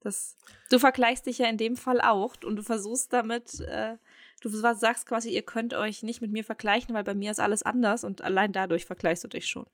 das, 0.00 0.36
du 0.70 0.78
vergleichst 0.78 1.26
dich 1.26 1.38
ja 1.38 1.48
in 1.48 1.56
dem 1.56 1.76
Fall 1.76 2.00
auch 2.00 2.36
und 2.44 2.56
du 2.56 2.62
versuchst 2.62 3.12
damit, 3.12 3.60
äh, 3.60 3.96
du 4.42 4.48
sagst 4.50 5.06
quasi, 5.06 5.30
ihr 5.30 5.42
könnt 5.42 5.72
euch 5.72 6.02
nicht 6.02 6.20
mit 6.20 6.30
mir 6.30 6.44
vergleichen, 6.44 6.94
weil 6.94 7.04
bei 7.04 7.14
mir 7.14 7.30
ist 7.30 7.40
alles 7.40 7.62
anders 7.62 8.04
und 8.04 8.22
allein 8.22 8.52
dadurch 8.52 8.84
vergleichst 8.84 9.24
du 9.24 9.28
dich 9.28 9.46
schon. 9.46 9.66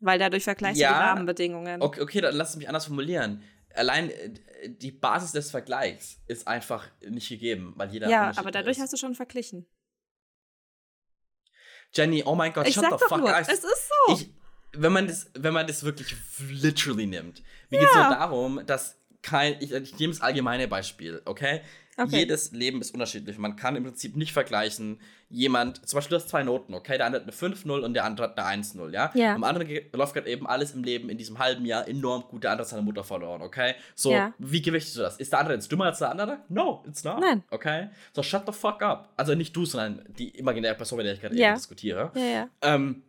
Weil 0.00 0.18
dadurch 0.18 0.42
vergleichst 0.42 0.80
ja, 0.80 0.88
du 0.88 0.94
die 0.94 1.00
Rahmenbedingungen. 1.00 1.80
Okay, 1.80 2.00
okay, 2.00 2.20
dann 2.20 2.34
lass 2.34 2.50
es 2.50 2.56
mich 2.56 2.66
anders 2.66 2.86
formulieren. 2.86 3.44
Allein 3.74 4.10
äh, 4.10 4.32
die 4.68 4.90
Basis 4.90 5.30
des 5.30 5.52
Vergleichs 5.52 6.20
ist 6.26 6.48
einfach 6.48 6.88
nicht 7.08 7.28
gegeben, 7.28 7.74
weil 7.76 7.90
jeder. 7.90 8.08
Ja, 8.08 8.32
aber 8.36 8.50
dadurch 8.50 8.78
ist. 8.78 8.82
hast 8.82 8.92
du 8.92 8.96
schon 8.96 9.14
verglichen. 9.14 9.64
Jenny, 11.94 12.22
oh 12.24 12.34
mein 12.34 12.52
Gott, 12.52 12.66
ich 12.66 12.74
shut 12.74 12.84
the 12.84 13.04
fuck 13.06 13.28
up. 13.28 13.40
Es 13.40 13.48
ist 13.48 13.62
so. 13.62 14.14
Ich, 14.14 14.30
wenn, 14.72 14.92
man 14.92 15.06
das, 15.06 15.30
wenn 15.34 15.52
man 15.52 15.66
das 15.66 15.84
wirklich 15.84 16.14
literally 16.50 17.06
nimmt. 17.06 17.42
Mir 17.70 17.80
ja. 17.80 17.82
geht 17.82 17.90
es 17.90 17.96
nur 17.96 18.10
darum, 18.10 18.60
dass 18.66 18.96
kein. 19.20 19.56
Ich, 19.60 19.72
ich 19.72 19.98
nehme 19.98 20.12
das 20.12 20.22
allgemeine 20.22 20.68
Beispiel, 20.68 21.22
okay? 21.24 21.60
Okay? 21.96 22.20
Jedes 22.20 22.52
Leben 22.52 22.80
ist 22.80 22.92
unterschiedlich. 22.92 23.38
Man 23.38 23.56
kann 23.56 23.76
im 23.76 23.84
Prinzip 23.84 24.16
nicht 24.16 24.32
vergleichen, 24.32 25.00
jemand, 25.28 25.88
zum 25.88 25.96
Beispiel 25.96 26.16
du 26.16 26.22
hast 26.22 26.30
zwei 26.30 26.42
Noten, 26.42 26.74
okay? 26.74 26.96
Der 26.96 27.06
andere 27.06 27.22
hat 27.22 27.28
eine 27.28 27.54
5-0 27.54 27.80
und 27.80 27.94
der 27.94 28.04
andere 28.04 28.28
hat 28.28 28.38
eine 28.38 28.62
1-0, 28.62 28.90
ja? 28.92 29.10
ja? 29.14 29.34
Am 29.34 29.44
anderen 29.44 29.68
läuft 29.92 30.14
gerade 30.14 30.28
eben 30.28 30.46
alles 30.46 30.74
im 30.74 30.84
Leben 30.84 31.08
in 31.08 31.18
diesem 31.18 31.38
halben 31.38 31.64
Jahr 31.64 31.88
enorm 31.88 32.22
gut, 32.28 32.44
der 32.44 32.52
andere 32.52 32.64
hat 32.64 32.70
seine 32.70 32.82
Mutter 32.82 33.04
verloren, 33.04 33.42
okay? 33.42 33.74
So, 33.94 34.12
ja. 34.12 34.32
wie 34.38 34.62
gewichtest 34.62 34.96
du 34.96 35.00
das? 35.00 35.16
Ist 35.16 35.32
der 35.32 35.40
andere 35.40 35.54
jetzt 35.54 35.70
dümmer 35.70 35.86
als 35.86 35.98
der 35.98 36.10
andere? 36.10 36.38
No, 36.48 36.84
it's 36.86 37.02
not. 37.04 37.20
Nein. 37.20 37.42
Okay? 37.50 37.88
So, 38.12 38.22
shut 38.22 38.44
the 38.46 38.52
fuck 38.52 38.82
up. 38.82 39.12
Also 39.16 39.34
nicht 39.34 39.54
du, 39.56 39.64
sondern 39.64 40.04
die 40.18 40.30
imaginäre 40.30 40.74
Person, 40.74 40.98
mit 40.98 41.06
der 41.06 41.14
ich 41.14 41.20
gerade 41.20 41.36
ja. 41.36 41.48
eben 41.48 41.56
diskutiere. 41.56 42.10
Ja, 42.14 42.22
ja. 42.22 42.48
Ähm, 42.62 43.02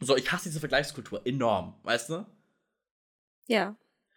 so, 0.00 0.16
ich 0.16 0.30
hasse 0.30 0.44
diese 0.44 0.60
Vergleichskultur 0.60 1.22
enorm, 1.24 1.74
weißt 1.82 2.10
du? 2.10 2.26
Ja. 3.46 3.76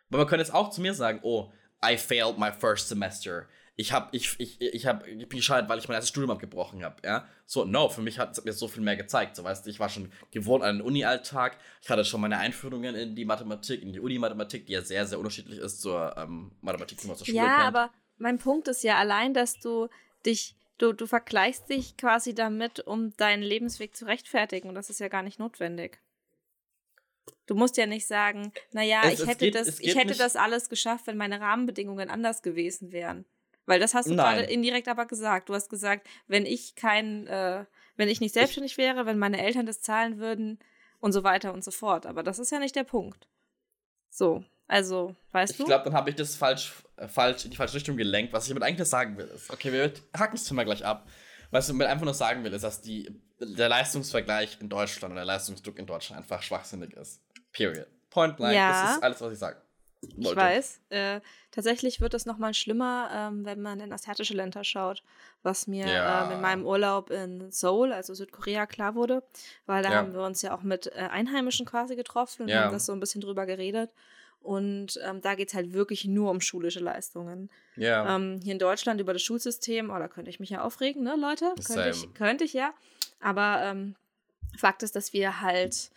Aber 0.10 0.20
man 0.20 0.28
könnte 0.28 0.44
jetzt 0.44 0.54
auch 0.54 0.70
zu 0.70 0.82
mir 0.82 0.94
sagen, 0.94 1.20
oh, 1.22 1.52
I 1.86 1.98
failed 1.98 2.38
my 2.38 2.52
first 2.52 2.90
semester 2.90 3.48
ich 3.80 3.94
habe 3.94 4.10
ich, 4.12 4.40
ich, 4.40 4.60
ich 4.60 4.88
hab, 4.88 5.06
ich 5.06 5.30
bin 5.30 5.38
gescheitert, 5.38 5.70
weil 5.70 5.78
ich 5.78 5.88
mein 5.88 5.96
erstes 5.96 6.10
Studium 6.10 6.32
abgebrochen 6.32 6.84
habe, 6.84 6.96
ja. 7.06 7.28
So, 7.46 7.64
no, 7.64 7.90
für 7.90 8.02
mich 8.02 8.18
hat 8.18 8.36
es 8.36 8.44
mir 8.44 8.52
so 8.52 8.68
viel 8.68 8.82
mehr 8.82 8.98
gezeigt. 8.98 9.36
So, 9.36 9.44
weißt 9.44 9.68
ich 9.68 9.80
war 9.80 9.88
schon 9.88 10.12
gewohnt 10.32 10.64
an 10.64 10.78
den 10.78 10.86
Uni-Alltag. 10.86 11.58
Ich 11.84 11.90
hatte 11.90 12.04
schon 12.04 12.20
meine 12.20 12.40
Einführungen 12.40 12.96
in 12.96 13.16
die 13.16 13.24
Mathematik, 13.24 13.84
in 13.84 13.94
die 13.94 14.00
Uni-Mathematik, 14.00 14.66
die 14.66 14.74
ja 14.74 14.82
sehr, 14.82 15.06
sehr 15.06 15.20
unterschiedlich 15.20 15.60
ist 15.60 15.80
zur 15.80 16.16
ähm, 16.18 16.52
Mathematik, 16.62 17.00
die 17.00 17.08
man 17.08 17.16
zur 17.16 17.28
Schule 17.28 17.38
ja, 17.38 17.44
kennt. 17.44 17.60
Ja, 17.60 17.68
aber 17.68 17.92
mein 18.18 18.40
Punkt 18.40 18.68
ist 18.68 18.84
ja 18.84 18.98
allein, 18.98 19.36
dass 19.36 19.60
du 19.60 19.90
dich, 20.26 20.56
du, 20.80 20.92
du 20.92 21.06
vergleichst 21.06 21.70
dich 21.70 21.98
quasi 21.98 22.34
damit, 22.34 22.80
um 22.80 23.16
deinen 23.18 23.44
Lebensweg 23.44 23.96
zu 23.96 24.06
rechtfertigen. 24.06 24.70
Und 24.70 24.76
das 24.76 24.90
ist 24.90 25.00
ja 25.00 25.08
gar 25.08 25.22
nicht 25.22 25.38
notwendig. 25.38 26.00
Du 27.46 27.54
musst 27.54 27.78
ja 27.78 27.86
nicht 27.86 28.08
sagen, 28.08 28.52
naja, 28.72 29.02
es, 29.06 29.20
ich 29.20 29.28
hätte, 29.28 29.46
geht, 29.46 29.56
das, 29.56 29.80
ich 29.80 29.96
hätte 29.96 30.18
das 30.18 30.36
alles 30.36 30.68
geschafft, 30.68 31.06
wenn 31.06 31.18
meine 31.18 31.40
Rahmenbedingungen 31.40 32.10
anders 32.10 32.42
gewesen 32.42 32.92
wären. 32.92 33.26
Weil 33.68 33.80
das 33.80 33.94
hast 33.94 34.10
du 34.10 34.16
gerade 34.16 34.42
indirekt 34.44 34.88
aber 34.88 35.06
gesagt. 35.06 35.50
Du 35.50 35.54
hast 35.54 35.70
gesagt, 35.70 36.08
wenn 36.28 36.46
ich 36.46 36.76
kein, 36.76 37.28
äh, 37.28 37.66
wenn 37.98 38.08
ich 38.08 38.22
nicht 38.22 38.34
selbstständig 38.34 38.72
ich, 38.72 38.78
wäre, 38.78 39.06
wenn 39.06 39.20
meine 39.20 39.44
Eltern 39.44 39.66
das 39.66 39.82
zahlen 39.82 40.18
würden 40.20 40.58
und 41.00 41.12
so 41.12 41.24
weiter 41.24 41.54
und 41.54 41.64
so 41.64 41.72
fort. 41.72 42.06
Aber 42.06 42.24
das 42.24 42.40
ist 42.40 42.52
ja 42.52 42.60
nicht 42.60 42.76
der 42.76 42.86
Punkt. 42.86 43.28
So, 44.10 44.44
also, 44.68 45.16
weißt 45.34 45.52
ich 45.52 45.58
du? 45.58 45.64
Ich 45.64 45.68
glaube, 45.68 45.84
dann 45.84 45.94
habe 45.94 46.10
ich 46.10 46.16
das 46.16 46.36
falsch, 46.36 46.74
äh, 46.96 47.10
falsch 47.10 47.44
in 47.44 47.52
die 47.52 47.58
falsche 47.58 47.76
Richtung 47.76 47.98
gelenkt. 47.98 48.32
Was 48.32 48.46
ich 48.46 48.50
damit 48.50 48.64
eigentlich 48.64 48.88
sagen 48.88 49.18
will, 49.18 49.28
ist, 49.28 49.52
okay, 49.52 49.74
wir 49.74 49.92
hacken 50.18 50.38
es 50.38 50.50
mal 50.52 50.64
gleich 50.64 50.86
ab. 50.86 51.06
Was 51.52 51.66
ich 51.66 51.74
damit 51.74 51.88
einfach 51.88 52.06
nur 52.06 52.14
sagen 52.14 52.46
will, 52.46 52.54
ist, 52.54 52.64
dass 52.64 52.82
die, 52.82 53.22
der 53.40 53.68
Leistungsvergleich 53.68 54.60
in 54.62 54.70
Deutschland 54.70 55.12
oder 55.12 55.22
der 55.22 55.26
Leistungsdruck 55.26 55.78
in 55.78 55.86
Deutschland 55.86 56.22
einfach 56.22 56.42
schwachsinnig 56.42 56.94
ist. 56.94 57.22
Period. 57.52 57.88
Point 58.10 58.38
blank. 58.38 58.56
Ja. 58.56 58.84
Das 58.84 58.96
ist 58.96 59.04
alles, 59.04 59.22
was 59.22 59.34
ich 59.34 59.40
sage. 59.40 59.62
Ich 60.02 60.36
weiß. 60.36 60.82
Äh, 60.90 61.22
tatsächlich 61.52 62.02
wird 62.02 62.14
es 62.14 62.26
noch 62.26 62.38
mal 62.38 62.54
schlimmer, 62.54 63.10
ähm, 63.14 63.46
wenn 63.46 63.62
man 63.62 63.80
in 63.80 63.92
asiatische 63.92 64.34
Länder 64.34 64.64
schaut, 64.64 65.04
was 65.44 65.68
mir 65.68 65.88
ja. 65.88 66.26
ähm, 66.26 66.34
in 66.34 66.42
meinem 66.42 66.66
Urlaub 66.66 67.10
in 67.10 67.52
Seoul, 67.52 67.92
also 67.92 68.14
Südkorea, 68.14 68.68
klar 68.68 68.96
wurde, 68.96 69.24
weil 69.66 69.84
da 69.84 69.92
ja. 69.92 69.96
haben 69.98 70.14
wir 70.14 70.22
uns 70.22 70.42
ja 70.42 70.56
auch 70.56 70.62
mit 70.62 70.88
äh, 70.88 71.08
Einheimischen 71.12 71.66
quasi 71.66 71.96
getroffen 71.96 72.44
und 72.44 72.50
ja. 72.50 72.64
haben 72.64 72.74
das 72.74 72.86
so 72.86 72.94
ein 72.94 73.00
bisschen 73.00 73.22
drüber 73.22 73.46
geredet. 73.46 73.92
Und 74.40 75.00
ähm, 75.04 75.20
da 75.22 75.36
geht 75.36 75.50
es 75.50 75.56
halt 75.56 75.74
wirklich 75.74 76.06
nur 76.06 76.32
um 76.32 76.42
schulische 76.42 76.80
Leistungen. 76.80 77.50
Ja. 77.76 78.16
Ähm, 78.16 78.40
hier 78.42 78.54
in 78.54 78.60
Deutschland 78.60 79.02
über 79.02 79.14
das 79.14 79.22
Schulsystem, 79.24 79.90
oh, 79.90 79.98
da 79.98 80.08
könnte 80.08 80.30
ich 80.30 80.40
mich 80.40 80.52
ja 80.52 80.62
aufregen, 80.62 81.04
ne, 81.04 81.16
Leute? 81.18 81.54
Könnte 81.66 81.90
ich, 81.90 82.14
könnte 82.14 82.44
ich 82.44 82.54
ja. 82.54 82.74
Aber 83.20 83.62
ähm, 83.64 83.96
Fakt 84.58 84.84
ist, 84.84 84.96
dass 84.96 85.12
wir 85.12 85.42
halt 85.42 85.92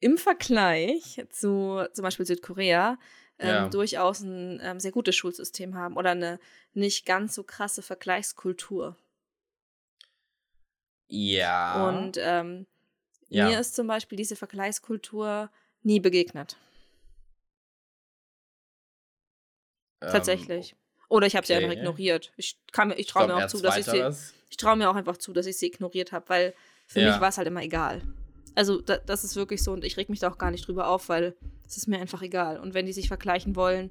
im 0.00 0.18
Vergleich 0.18 1.24
zu 1.30 1.84
zum 1.92 2.02
Beispiel 2.02 2.26
Südkorea 2.26 2.98
ähm, 3.38 3.48
Ja. 3.48 3.68
durchaus 3.68 4.20
ein 4.20 4.60
ähm, 4.62 4.80
sehr 4.80 4.92
gutes 4.92 5.14
Schulsystem 5.16 5.74
haben 5.74 5.96
oder 5.96 6.10
eine 6.10 6.38
nicht 6.74 7.06
ganz 7.06 7.34
so 7.34 7.42
krasse 7.44 7.82
Vergleichskultur. 7.82 8.96
ja. 11.08 11.88
Und 11.88 12.16
ähm, 12.18 12.66
Ja. 13.28 13.46
mir 13.46 13.60
ist 13.60 13.74
zum 13.74 13.86
Beispiel 13.86 14.16
diese 14.16 14.36
Vergleichskultur 14.36 15.50
nie 15.82 16.00
begegnet. 16.00 16.56
ähm, 20.02 20.10
Tatsächlich. 20.12 20.74
Oder 21.08 21.26
ich 21.26 21.36
habe 21.36 21.46
sie 21.46 21.54
einfach 21.54 21.68
okay. 21.70 21.78
ignoriert. 21.78 22.32
Ich, 22.36 22.58
kann 22.72 22.92
ich 22.96 23.06
traue 23.06 23.28
mir 23.28 23.36
auch 23.36 23.46
zu, 23.46 23.60
dass 23.60 23.76
ich 23.76 23.84
sie. 23.84 23.90
zweiteres. 23.92 24.34
Ich 24.50 24.56
traue 24.56 24.76
mir 24.76 24.90
auch 24.90 24.94
einfach 24.96 25.16
zu, 25.16 25.32
dass 25.32 25.46
ich 25.46 25.56
sie 25.58 25.66
ignoriert 25.66 26.12
habe, 26.12 26.28
weil 26.28 26.54
für 26.86 27.00
Ja. 27.00 27.12
mich 27.12 27.20
war 27.20 27.28
es 27.28 27.38
halt 27.38 27.48
immer 27.48 27.62
egal. 27.62 28.02
Also 28.56 28.80
da, 28.80 28.96
das 28.96 29.22
ist 29.22 29.36
wirklich 29.36 29.62
so 29.62 29.72
und 29.72 29.84
ich 29.84 29.96
reg 29.98 30.08
mich 30.08 30.18
da 30.18 30.30
auch 30.30 30.38
gar 30.38 30.50
nicht 30.50 30.66
drüber 30.66 30.88
auf, 30.88 31.10
weil 31.10 31.36
es 31.66 31.76
ist 31.76 31.88
mir 31.88 32.00
einfach 32.00 32.22
egal. 32.22 32.58
Und 32.58 32.72
wenn 32.74 32.86
die 32.86 32.94
sich 32.94 33.06
vergleichen 33.06 33.54
wollen, 33.54 33.90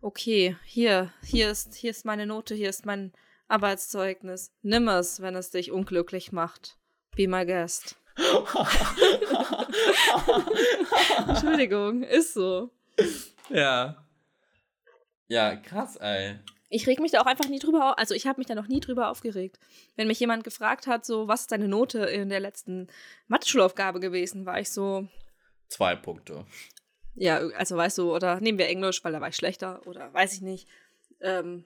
okay, 0.00 0.56
hier, 0.64 1.12
hier 1.22 1.48
ist, 1.50 1.74
hier 1.74 1.92
ist 1.92 2.04
meine 2.04 2.26
Note, 2.26 2.56
hier 2.56 2.70
ist 2.70 2.86
mein 2.86 3.12
Arbeitszeugnis. 3.46 4.50
Nimm 4.62 4.88
es, 4.88 5.20
wenn 5.20 5.36
es 5.36 5.50
dich 5.50 5.70
unglücklich 5.70 6.32
macht. 6.32 6.76
Be 7.16 7.28
my 7.28 7.46
guest. 7.46 7.96
Entschuldigung, 11.28 12.02
ist 12.02 12.34
so. 12.34 12.70
ja. 13.48 14.04
Ja, 15.28 15.56
krass, 15.56 15.96
ey. 15.96 16.40
Ich 16.74 16.88
reg 16.88 16.98
mich 16.98 17.12
da 17.12 17.20
auch 17.20 17.26
einfach 17.26 17.48
nie 17.48 17.60
drüber 17.60 17.92
auf. 17.92 17.98
Also 17.98 18.14
ich 18.14 18.26
habe 18.26 18.40
mich 18.40 18.48
da 18.48 18.56
noch 18.56 18.66
nie 18.66 18.80
drüber 18.80 19.08
aufgeregt. 19.08 19.60
Wenn 19.94 20.08
mich 20.08 20.18
jemand 20.18 20.42
gefragt 20.42 20.88
hat, 20.88 21.06
so, 21.06 21.28
was 21.28 21.42
ist 21.42 21.52
deine 21.52 21.68
Note 21.68 22.00
in 22.00 22.30
der 22.30 22.40
letzten 22.40 22.88
Mathe-Schulaufgabe 23.28 24.00
gewesen, 24.00 24.44
war 24.44 24.58
ich 24.58 24.70
so, 24.70 25.06
Zwei 25.68 25.94
Punkte. 25.94 26.44
ja, 27.14 27.38
also 27.56 27.76
weißt 27.76 27.98
du, 27.98 28.12
oder 28.12 28.40
nehmen 28.40 28.58
wir 28.58 28.66
Englisch, 28.66 29.04
weil 29.04 29.12
da 29.12 29.20
war 29.20 29.28
ich 29.28 29.36
schlechter, 29.36 29.86
oder 29.86 30.12
weiß 30.12 30.34
ich 30.34 30.40
nicht. 30.40 30.66
Ähm, 31.20 31.64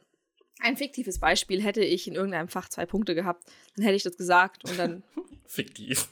ein 0.60 0.76
fiktives 0.76 1.18
Beispiel 1.18 1.62
hätte 1.62 1.82
ich 1.82 2.06
in 2.06 2.14
irgendeinem 2.14 2.48
Fach 2.48 2.68
zwei 2.68 2.84
Punkte 2.84 3.14
gehabt, 3.14 3.44
dann 3.76 3.84
hätte 3.84 3.96
ich 3.96 4.02
das 4.02 4.18
gesagt 4.18 4.68
und 4.68 4.78
dann, 4.78 5.02
Fiktiv. 5.46 6.08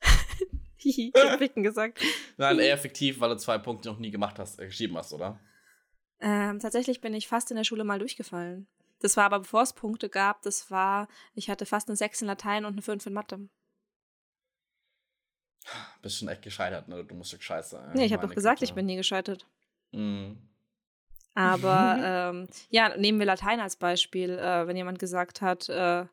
ich 0.78 1.12
hab 1.16 1.38
Ficken 1.38 1.64
gesagt. 1.64 2.00
Nein, 2.36 2.60
eher 2.60 2.78
fiktiv, 2.78 3.18
weil 3.18 3.30
du 3.30 3.36
zwei 3.38 3.58
Punkte 3.58 3.88
noch 3.88 3.98
nie 3.98 4.12
gemacht 4.12 4.38
hast, 4.38 4.60
äh, 4.60 4.66
geschrieben 4.66 4.96
hast, 4.96 5.12
oder? 5.12 5.40
Ähm, 6.20 6.58
tatsächlich 6.58 7.00
bin 7.00 7.14
ich 7.14 7.28
fast 7.28 7.50
in 7.50 7.56
der 7.56 7.64
Schule 7.64 7.84
mal 7.84 7.98
durchgefallen. 7.98 8.66
Das 9.00 9.16
war 9.16 9.24
aber, 9.24 9.40
bevor 9.40 9.62
es 9.62 9.72
Punkte 9.72 10.08
gab, 10.08 10.42
das 10.42 10.70
war, 10.70 11.08
ich 11.34 11.50
hatte 11.50 11.66
fast 11.66 11.88
eine 11.88 11.96
6 11.96 12.22
in 12.22 12.26
Latein 12.26 12.64
und 12.64 12.72
eine 12.72 12.82
5 12.82 13.06
in 13.06 13.12
Mathe. 13.12 13.48
Bist 16.02 16.18
schon 16.18 16.28
echt 16.28 16.42
gescheitert, 16.42 16.88
ne? 16.88 17.04
Du 17.04 17.14
musst 17.14 17.32
doch 17.32 17.40
scheiße 17.40 17.70
sein. 17.70 17.90
Nee, 17.94 18.06
ich 18.06 18.12
habe 18.12 18.26
doch 18.26 18.34
gesagt, 18.34 18.60
Güte. 18.60 18.70
ich 18.70 18.74
bin 18.74 18.86
nie 18.86 18.96
gescheitert. 18.96 19.46
Mhm. 19.92 20.38
Aber 21.34 21.98
ähm, 22.32 22.48
ja, 22.70 22.96
nehmen 22.96 23.18
wir 23.18 23.26
Latein 23.26 23.60
als 23.60 23.76
Beispiel. 23.76 24.38
Äh, 24.38 24.66
wenn 24.66 24.76
jemand 24.76 24.98
gesagt 24.98 25.40
hat, 25.40 25.68
äh, 25.68 26.06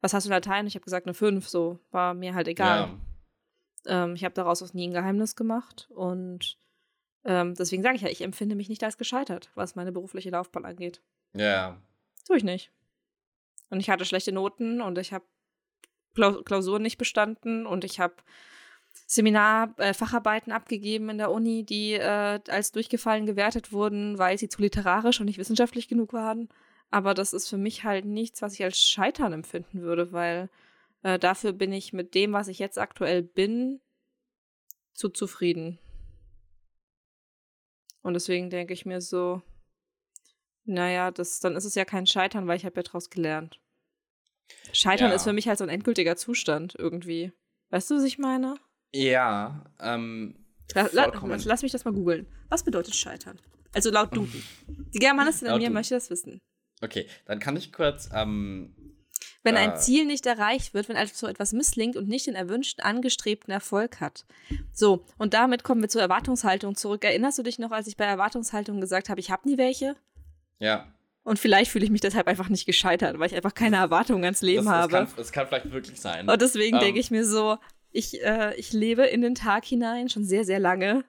was 0.00 0.12
hast 0.12 0.24
du 0.24 0.28
in 0.28 0.34
Latein? 0.34 0.66
Ich 0.66 0.74
habe 0.74 0.84
gesagt 0.84 1.06
eine 1.06 1.14
5, 1.14 1.48
so 1.48 1.78
war 1.90 2.12
mir 2.12 2.34
halt 2.34 2.48
egal. 2.48 2.98
Ja. 3.86 4.04
Ähm, 4.04 4.14
ich 4.14 4.24
habe 4.24 4.34
daraus 4.34 4.62
auch 4.62 4.74
nie 4.74 4.88
ein 4.88 4.92
Geheimnis 4.92 5.36
gemacht 5.36 5.88
und 5.90 6.58
ähm, 7.24 7.54
deswegen 7.54 7.82
sage 7.82 7.96
ich 7.96 8.02
ja, 8.02 8.08
ich 8.08 8.22
empfinde 8.22 8.56
mich 8.56 8.68
nicht 8.68 8.82
als 8.82 8.98
gescheitert, 8.98 9.50
was 9.54 9.76
meine 9.76 9.92
berufliche 9.92 10.30
Laufbahn 10.30 10.64
angeht. 10.64 11.00
Ja. 11.34 11.80
Tue 12.26 12.36
ich 12.36 12.44
nicht. 12.44 12.70
Und 13.70 13.80
ich 13.80 13.90
hatte 13.90 14.04
schlechte 14.04 14.32
Noten 14.32 14.80
und 14.80 14.98
ich 14.98 15.12
habe 15.12 15.24
Klau 16.14 16.42
Klausuren 16.42 16.82
nicht 16.82 16.98
bestanden 16.98 17.66
und 17.66 17.84
ich 17.84 18.00
habe 18.00 18.16
Seminar, 19.06 19.74
äh, 19.78 19.94
Facharbeiten 19.94 20.52
abgegeben 20.52 21.08
in 21.08 21.18
der 21.18 21.30
Uni, 21.30 21.64
die 21.64 21.94
äh, 21.94 22.40
als 22.48 22.72
durchgefallen 22.72 23.24
gewertet 23.24 23.72
wurden, 23.72 24.18
weil 24.18 24.36
sie 24.36 24.48
zu 24.48 24.60
literarisch 24.60 25.20
und 25.20 25.26
nicht 25.26 25.38
wissenschaftlich 25.38 25.88
genug 25.88 26.12
waren. 26.12 26.48
Aber 26.90 27.14
das 27.14 27.32
ist 27.32 27.48
für 27.48 27.56
mich 27.56 27.84
halt 27.84 28.04
nichts, 28.04 28.42
was 28.42 28.52
ich 28.52 28.62
als 28.62 28.78
Scheitern 28.78 29.32
empfinden 29.32 29.80
würde, 29.80 30.12
weil 30.12 30.50
äh, 31.02 31.18
dafür 31.18 31.52
bin 31.52 31.72
ich 31.72 31.94
mit 31.94 32.14
dem, 32.14 32.34
was 32.34 32.48
ich 32.48 32.58
jetzt 32.58 32.78
aktuell 32.78 33.22
bin, 33.22 33.80
zu 34.92 35.08
zufrieden. 35.08 35.78
Und 38.02 38.14
deswegen 38.14 38.50
denke 38.50 38.72
ich 38.72 38.84
mir 38.84 39.00
so, 39.00 39.42
naja, 40.64 41.10
das, 41.10 41.40
dann 41.40 41.56
ist 41.56 41.64
es 41.64 41.74
ja 41.74 41.84
kein 41.84 42.06
Scheitern, 42.06 42.46
weil 42.46 42.56
ich 42.56 42.64
habe 42.64 42.76
ja 42.76 42.82
daraus 42.82 43.10
gelernt. 43.10 43.60
Scheitern 44.72 45.10
Ja. 45.10 45.16
ist 45.16 45.24
für 45.24 45.32
mich 45.32 45.48
halt 45.48 45.58
so 45.58 45.64
ein 45.64 45.70
endgültiger 45.70 46.16
Zustand 46.16 46.74
irgendwie. 46.78 47.32
Weißt 47.70 47.90
du, 47.90 47.96
was 47.96 48.04
ich 48.04 48.18
meine? 48.18 48.56
Ja, 48.94 49.64
ähm. 49.80 50.36
La, 50.74 50.88
lass, 50.92 51.44
lass 51.44 51.62
mich 51.62 51.72
das 51.72 51.84
mal 51.84 51.92
googeln. 51.92 52.26
Was 52.48 52.64
bedeutet 52.64 52.94
Scheitern? 52.94 53.40
Also 53.74 53.90
laut 53.90 54.14
Duden. 54.14 54.42
Die 54.94 54.98
Germanistin 54.98 55.48
in 55.48 55.58
mir 55.58 55.70
möchte 55.70 55.94
das 55.94 56.10
wissen. 56.10 56.38
Okay, 56.82 57.06
dann 57.26 57.38
kann 57.38 57.56
ich 57.56 57.72
kurz, 57.72 58.10
ähm. 58.12 58.74
Wenn 59.44 59.56
Äh. 59.56 59.60
ein 59.60 59.76
Ziel 59.76 60.04
nicht 60.04 60.24
erreicht 60.26 60.72
wird, 60.74 60.88
wenn 60.88 60.96
also 60.96 61.26
etwas 61.26 61.52
misslingt 61.52 61.96
und 61.96 62.08
nicht 62.08 62.26
den 62.26 62.34
erwünschten, 62.34 62.84
angestrebten 62.84 63.52
Erfolg 63.52 64.00
hat. 64.00 64.24
So, 64.72 65.04
und 65.18 65.34
damit 65.34 65.64
kommen 65.64 65.82
wir 65.82 65.88
zur 65.88 66.00
Erwartungshaltung 66.02 66.76
zurück. 66.76 67.04
Erinnerst 67.04 67.38
du 67.38 67.42
dich 67.42 67.58
noch, 67.58 67.72
als 67.72 67.86
ich 67.88 67.96
bei 67.96 68.04
Erwartungshaltung 68.04 68.80
gesagt 68.80 69.08
habe, 69.08 69.20
ich 69.20 69.30
habe 69.30 69.48
nie 69.48 69.58
welche? 69.58 69.96
Ja. 70.58 70.86
Und 71.24 71.38
vielleicht 71.38 71.70
fühle 71.70 71.84
ich 71.84 71.90
mich 71.90 72.00
deshalb 72.00 72.26
einfach 72.26 72.48
nicht 72.48 72.66
gescheitert, 72.66 73.18
weil 73.18 73.28
ich 73.28 73.36
einfach 73.36 73.54
keine 73.54 73.76
Erwartungen 73.76 74.24
ans 74.24 74.42
Leben 74.42 74.64
das, 74.64 74.74
habe. 74.74 74.92
Das 74.92 75.06
kann, 75.08 75.16
das 75.16 75.32
kann 75.32 75.46
vielleicht 75.48 75.70
wirklich 75.72 76.00
sein. 76.00 76.28
Und 76.28 76.42
deswegen 76.42 76.76
Ähm. 76.76 76.82
denke 76.82 77.00
ich 77.00 77.10
mir 77.10 77.24
so, 77.24 77.58
ich, 77.90 78.22
äh, 78.24 78.54
ich 78.56 78.72
lebe 78.72 79.04
in 79.06 79.22
den 79.22 79.34
Tag 79.34 79.64
hinein 79.64 80.08
schon 80.08 80.24
sehr, 80.24 80.44
sehr 80.44 80.58
lange. 80.58 81.04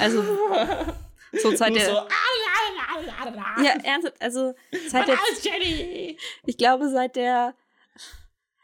Also 0.00 0.22
so 1.42 1.54
seit 1.54 1.70
Du 1.70 1.74
der. 1.74 1.86
so, 1.86 1.96
ja, 3.36 3.72
ernsthaft, 3.82 4.20
also 4.20 4.54
seit 4.88 5.08
der. 5.08 5.16
Jenny! 5.42 6.18
Ich 6.46 6.56
glaube, 6.56 6.88
seit 6.88 7.16
der. 7.16 7.54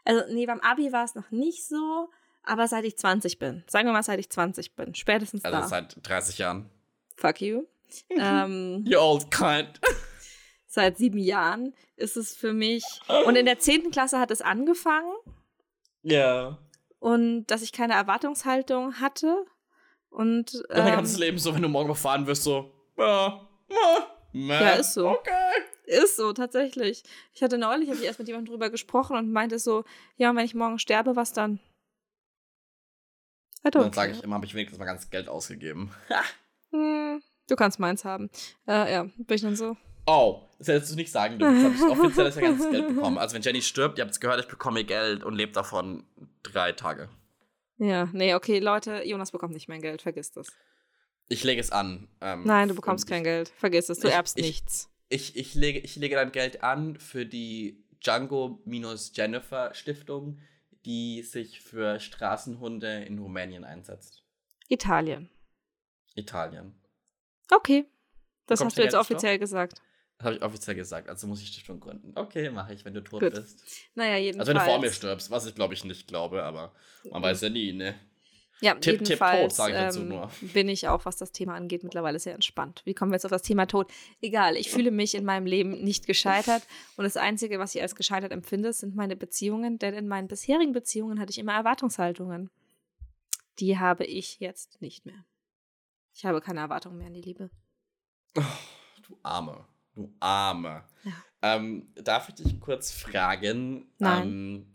Also, 0.03 0.23
nee, 0.33 0.45
beim 0.45 0.59
Abi 0.61 0.91
war 0.91 1.03
es 1.03 1.15
noch 1.15 1.31
nicht 1.31 1.65
so, 1.67 2.09
aber 2.43 2.67
seit 2.67 2.85
ich 2.85 2.97
20 2.97 3.39
bin. 3.39 3.63
Sagen 3.67 3.87
wir 3.87 3.93
mal, 3.93 4.03
seit 4.03 4.19
ich 4.19 4.29
20 4.29 4.75
bin. 4.75 4.93
Spätestens 4.95 5.43
Also 5.43 5.57
da. 5.59 5.67
seit 5.67 5.97
30 6.07 6.37
Jahren. 6.37 6.69
Fuck 7.15 7.41
you. 7.41 7.63
ähm, 8.09 8.83
You 8.87 8.99
old 8.99 9.31
cunt. 9.31 9.79
seit 10.67 10.97
sieben 10.97 11.17
Jahren 11.17 11.73
ist 11.95 12.17
es 12.17 12.35
für 12.35 12.53
mich. 12.53 12.83
Und 13.25 13.35
in 13.35 13.45
der 13.45 13.57
10. 13.59 13.89
Klasse 13.91 14.19
hat 14.19 14.29
es 14.31 14.41
angefangen. 14.41 15.11
Ja. 16.03 16.59
und 16.99 17.47
dass 17.47 17.63
ich 17.63 17.71
keine 17.71 17.93
Erwartungshaltung 17.95 18.99
hatte. 18.99 19.45
Und 20.11 20.63
Dein 20.69 20.87
ähm, 20.87 20.93
ganzes 20.97 21.17
Leben 21.17 21.39
so, 21.39 21.55
wenn 21.55 21.63
du 21.63 21.67
morgen 21.67 21.87
gefahren 21.87 22.27
wirst, 22.27 22.43
so. 22.43 22.71
Ja, 22.97 23.47
ja, 24.35 24.61
Ja, 24.61 24.69
ist 24.73 24.93
so. 24.93 25.09
Okay. 25.09 25.31
ist 25.85 26.17
so, 26.17 26.33
tatsächlich. 26.33 27.03
Ich 27.33 27.41
hatte 27.41 27.57
neulich, 27.57 27.89
habe 27.89 27.99
ich 27.99 28.05
erst 28.05 28.19
mit 28.19 28.27
jemandem 28.27 28.51
drüber 28.51 28.69
gesprochen 28.69 29.17
und 29.17 29.31
meinte 29.31 29.59
so, 29.59 29.83
ja, 30.17 30.29
und 30.29 30.35
wenn 30.35 30.45
ich 30.45 30.55
morgen 30.55 30.79
sterbe, 30.79 31.15
was 31.15 31.33
dann? 31.33 31.59
I 33.65 33.71
Dann 33.71 33.93
sage 33.93 34.11
ich 34.11 34.23
immer, 34.23 34.35
habe 34.35 34.45
ich 34.45 34.53
wenigstens 34.53 34.77
mal 34.77 34.85
ganz 34.85 35.09
Geld 35.09 35.27
ausgegeben. 35.27 35.91
Hm, 36.71 37.23
du 37.47 37.55
kannst 37.55 37.79
meins 37.79 38.05
haben. 38.05 38.29
Äh, 38.67 38.91
ja, 38.91 39.03
bin 39.03 39.35
ich 39.35 39.41
dann 39.41 39.55
so. 39.55 39.75
Oh, 40.05 40.41
das 40.59 40.67
hättest 40.67 40.91
du 40.91 40.95
nicht 40.97 41.11
sagen 41.11 41.39
dürfen. 41.39 41.55
Jetzt 41.55 41.81
habe 41.81 41.93
ich 41.93 41.99
offiziell 41.99 42.25
das 42.25 42.37
ganze 42.37 42.69
Geld 42.69 42.87
bekommen. 42.95 43.17
Also 43.17 43.33
wenn 43.33 43.41
Jenny 43.41 43.61
stirbt, 43.61 43.97
ihr 43.97 44.03
habt 44.03 44.11
es 44.11 44.19
gehört, 44.19 44.39
ich 44.39 44.47
bekomme 44.47 44.81
ihr 44.81 44.85
Geld 44.85 45.23
und 45.23 45.33
lebe 45.33 45.51
davon 45.51 46.05
drei 46.43 46.73
Tage. 46.73 47.09
Ja, 47.77 48.07
nee, 48.13 48.35
okay, 48.35 48.59
Leute, 48.59 49.03
Jonas 49.03 49.31
bekommt 49.31 49.53
nicht 49.53 49.67
mein 49.67 49.81
Geld, 49.81 50.01
vergiss 50.03 50.31
das. 50.31 50.47
Ich 51.27 51.43
lege 51.43 51.59
es 51.59 51.71
an. 51.71 52.07
Ähm, 52.21 52.43
Nein, 52.45 52.67
du 52.69 52.75
bekommst 52.75 53.07
kein 53.07 53.23
Geld, 53.23 53.49
vergiss 53.49 53.89
es, 53.89 53.99
du 53.99 54.07
ich- 54.07 54.13
erbst 54.13 54.37
ich- 54.37 54.45
nichts. 54.45 54.89
Ich, 55.09 55.35
ich, 55.35 55.53
lege, 55.53 55.79
ich 55.79 55.95
lege 55.97 56.15
dein 56.15 56.31
Geld 56.31 56.63
an 56.63 56.97
für 56.97 57.25
die 57.27 57.83
Django-Jennifer 58.03 59.73
Stiftung, 59.73 60.39
die 60.85 61.21
sich 61.23 61.61
für 61.61 61.99
Straßenhunde 61.99 63.03
in 63.03 63.19
Rumänien 63.19 63.63
einsetzt. 63.63 64.23
Italien. 64.67 65.29
Italien. 66.15 66.73
Okay. 67.51 67.85
Das 68.47 68.59
Bekommst 68.59 68.73
hast 68.73 68.77
du 68.79 68.83
jetzt 68.83 68.95
offiziell 68.95 69.37
gesagt. 69.39 69.81
Das 70.17 70.25
habe 70.25 70.35
ich 70.37 70.41
offiziell 70.43 70.75
gesagt, 70.75 71.09
also 71.09 71.27
muss 71.27 71.41
ich 71.41 71.49
Stiftung 71.49 71.79
gründen. 71.79 72.13
Okay, 72.15 72.49
mache 72.49 72.73
ich, 72.73 72.85
wenn 72.85 72.93
du 72.93 73.01
tot 73.03 73.21
Gut. 73.21 73.33
bist. 73.33 73.63
Naja, 73.95 74.17
jedenfalls. 74.17 74.47
Also 74.49 74.59
wenn 74.59 74.65
du 74.65 74.71
vor 74.71 74.79
mir 74.81 74.91
stirbst, 74.91 75.29
was 75.29 75.45
ich 75.45 75.55
glaube 75.55 75.73
ich 75.73 75.83
nicht 75.83 76.07
glaube, 76.07 76.43
aber 76.43 76.73
man 77.11 77.21
weiß 77.21 77.41
ja 77.41 77.49
nie, 77.49 77.73
ne? 77.73 77.95
Ja, 78.61 78.73
Tipp, 78.75 78.99
Tipp, 78.99 79.09
jedenfalls 79.09 79.41
tot, 79.41 79.51
sag 79.53 79.69
ich 79.69 79.75
dazu 79.75 80.01
ähm, 80.01 80.09
nur. 80.09 80.31
bin 80.53 80.69
ich 80.69 80.87
auch, 80.87 81.05
was 81.05 81.17
das 81.17 81.31
Thema 81.31 81.55
angeht, 81.55 81.83
mittlerweile 81.83 82.19
sehr 82.19 82.33
entspannt. 82.33 82.81
Wie 82.85 82.93
kommen 82.93 83.11
wir 83.11 83.15
jetzt 83.15 83.25
auf 83.25 83.31
das 83.31 83.41
Thema 83.41 83.65
Tod? 83.65 83.91
Egal, 84.21 84.55
ich 84.55 84.71
fühle 84.71 84.91
mich 84.91 85.13
in 85.15 85.25
meinem 85.25 85.45
Leben 85.45 85.83
nicht 85.83 86.07
gescheitert 86.07 86.63
und 86.95 87.03
das 87.03 87.17
Einzige, 87.17 87.59
was 87.59 87.75
ich 87.75 87.81
als 87.81 87.95
gescheitert 87.95 88.31
empfinde, 88.31 88.71
sind 88.71 88.95
meine 88.95 89.15
Beziehungen, 89.15 89.77
denn 89.77 89.93
in 89.93 90.07
meinen 90.07 90.27
bisherigen 90.27 90.71
Beziehungen 90.71 91.19
hatte 91.19 91.31
ich 91.31 91.37
immer 91.37 91.53
Erwartungshaltungen. 91.53 92.49
Die 93.59 93.77
habe 93.77 94.05
ich 94.05 94.39
jetzt 94.39 94.81
nicht 94.81 95.05
mehr. 95.05 95.25
Ich 96.13 96.25
habe 96.25 96.39
keine 96.39 96.61
Erwartungen 96.61 96.97
mehr 96.97 97.07
an 97.07 97.13
die 97.13 97.21
Liebe. 97.21 97.49
Oh, 98.37 98.41
du 99.05 99.17
Arme. 99.21 99.65
Du 99.93 100.13
Arme. 100.19 100.83
Ja. 101.03 101.11
Ähm, 101.41 101.87
darf 101.95 102.29
ich 102.29 102.35
dich 102.35 102.59
kurz 102.59 102.91
fragen? 102.91 103.87
Nein. 103.97 104.27
Ähm, 104.27 104.74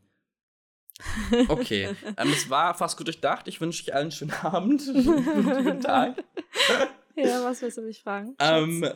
okay. 1.48 1.94
ähm, 2.16 2.30
es 2.30 2.48
war 2.50 2.74
fast 2.74 2.96
gut 2.96 3.06
durchdacht. 3.06 3.48
Ich 3.48 3.60
wünsche 3.60 3.82
euch 3.84 3.94
allen 3.94 4.02
einen 4.02 4.10
schönen 4.12 4.32
Abend. 4.32 4.82
Guten 4.86 5.80
Tag. 5.80 6.22
ja, 7.16 7.44
was 7.44 7.62
willst 7.62 7.78
du 7.78 7.82
mich 7.82 8.02
fragen? 8.02 8.34
Ähm, 8.38 8.88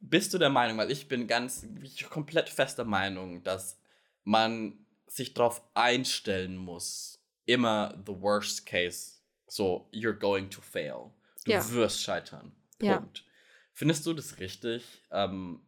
bist 0.00 0.32
du 0.34 0.38
der 0.38 0.50
Meinung, 0.50 0.78
weil 0.78 0.90
ich 0.90 1.08
bin 1.08 1.26
ganz, 1.26 1.66
ich 1.82 2.08
komplett 2.08 2.48
fester 2.48 2.84
Meinung, 2.84 3.42
dass 3.42 3.78
man 4.24 4.78
sich 5.06 5.34
darauf 5.34 5.62
einstellen 5.74 6.56
muss, 6.56 7.20
immer 7.44 7.94
the 8.06 8.20
worst 8.20 8.66
case, 8.66 9.12
so 9.46 9.88
you're 9.92 10.12
going 10.18 10.50
to 10.50 10.60
fail. 10.60 11.10
Du 11.44 11.52
Ja. 11.52 11.70
wirst 11.70 12.02
scheitern. 12.02 12.52
Ja. 12.82 12.98
Punkt. 12.98 13.24
Findest 13.72 14.04
du 14.06 14.12
das 14.14 14.38
richtig? 14.38 14.84
Ähm, 15.10 15.60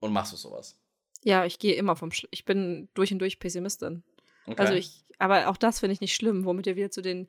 und 0.00 0.12
machst 0.12 0.32
du 0.32 0.36
sowas? 0.36 0.78
ja, 1.22 1.44
ich 1.44 1.58
gehe 1.58 1.74
immer 1.74 1.96
vom. 1.96 2.12
Sch 2.12 2.28
ich 2.30 2.44
bin 2.44 2.88
durch 2.94 3.12
und 3.12 3.18
durch 3.18 3.40
Pessimistin. 3.40 4.04
Okay. 4.46 4.60
Also 4.60 4.74
ich, 4.74 5.04
aber 5.18 5.48
auch 5.48 5.56
das 5.56 5.80
finde 5.80 5.92
ich 5.94 6.00
nicht 6.00 6.14
schlimm, 6.14 6.44
womit 6.44 6.66
wir 6.66 6.76
wieder 6.76 6.90
zu 6.90 7.02
den 7.02 7.28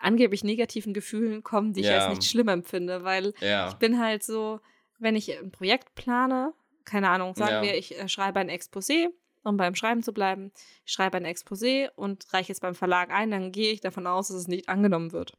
angeblich 0.00 0.44
negativen 0.44 0.92
Gefühlen 0.92 1.42
kommen, 1.42 1.72
die 1.72 1.80
ich 1.80 1.86
Ja. 1.86 2.06
als 2.06 2.18
nicht 2.18 2.28
schlimm 2.30 2.48
empfinde, 2.48 3.04
weil 3.04 3.32
ja. 3.40 3.68
ich 3.68 3.74
bin 3.74 3.98
halt 3.98 4.22
so, 4.22 4.60
wenn 4.98 5.16
ich 5.16 5.36
ein 5.38 5.50
Projekt 5.50 5.94
plane, 5.94 6.52
keine 6.84 7.08
Ahnung, 7.08 7.34
sagen 7.34 7.52
Ja. 7.52 7.62
wir, 7.62 7.76
ich 7.76 7.98
äh, 7.98 8.08
schreibe 8.08 8.38
ein 8.40 8.50
Exposé, 8.50 9.08
um 9.44 9.56
beim 9.56 9.74
Schreiben 9.74 10.02
zu 10.02 10.12
bleiben, 10.12 10.52
ich 10.84 10.92
schreibe 10.92 11.16
ein 11.16 11.24
Exposé 11.26 11.88
und 11.96 12.26
reiche 12.34 12.52
es 12.52 12.60
beim 12.60 12.74
Verlag 12.74 13.10
ein, 13.10 13.30
dann 13.30 13.52
gehe 13.52 13.72
ich 13.72 13.80
davon 13.80 14.06
aus, 14.06 14.28
dass 14.28 14.36
es 14.36 14.48
nicht 14.48 14.68
angenommen 14.68 15.12
wird. 15.12 15.32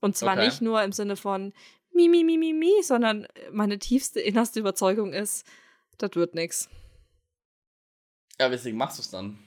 Und 0.00 0.16
zwar 0.16 0.34
Okay. 0.34 0.46
nicht 0.46 0.62
nur 0.62 0.82
im 0.82 0.92
Sinne 0.92 1.16
von 1.16 1.52
mi, 1.92 2.08
mi, 2.08 2.22
mi, 2.24 2.38
mi, 2.38 2.52
mi, 2.52 2.72
sondern 2.82 3.26
meine 3.50 3.78
tiefste, 3.78 4.20
innerste 4.20 4.60
Überzeugung 4.60 5.12
ist, 5.12 5.44
das 5.98 6.10
wird 6.14 6.34
nix. 6.34 6.68
ja, 8.40 8.50
weswegen 8.50 8.78
machst 8.78 8.98
du 8.98 9.02
es 9.02 9.10
dann? 9.10 9.38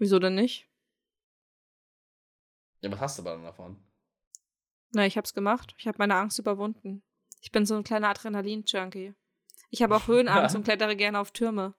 Wieso 0.00 0.18
denn 0.18 0.34
nicht? 0.34 0.66
Ja, 2.80 2.90
was 2.90 3.00
hast 3.00 3.18
du 3.18 3.22
aber 3.22 3.32
dann 3.32 3.44
davon? 3.44 3.76
Na, 4.92 5.06
ich 5.06 5.18
hab's 5.18 5.34
gemacht. 5.34 5.74
Ich 5.78 5.86
habe 5.86 5.98
meine 5.98 6.16
Angst 6.16 6.38
überwunden. 6.38 7.02
Ich 7.42 7.52
bin 7.52 7.66
so 7.66 7.76
ein 7.76 7.84
kleiner 7.84 8.08
Adrenalin-Junkie. 8.08 9.14
Ich 9.68 9.82
habe 9.82 9.94
auch 9.94 10.06
Höhenangst 10.08 10.56
und 10.56 10.64
klettere 10.64 10.96
gerne 10.96 11.20
auf 11.20 11.30
Türme. 11.30 11.74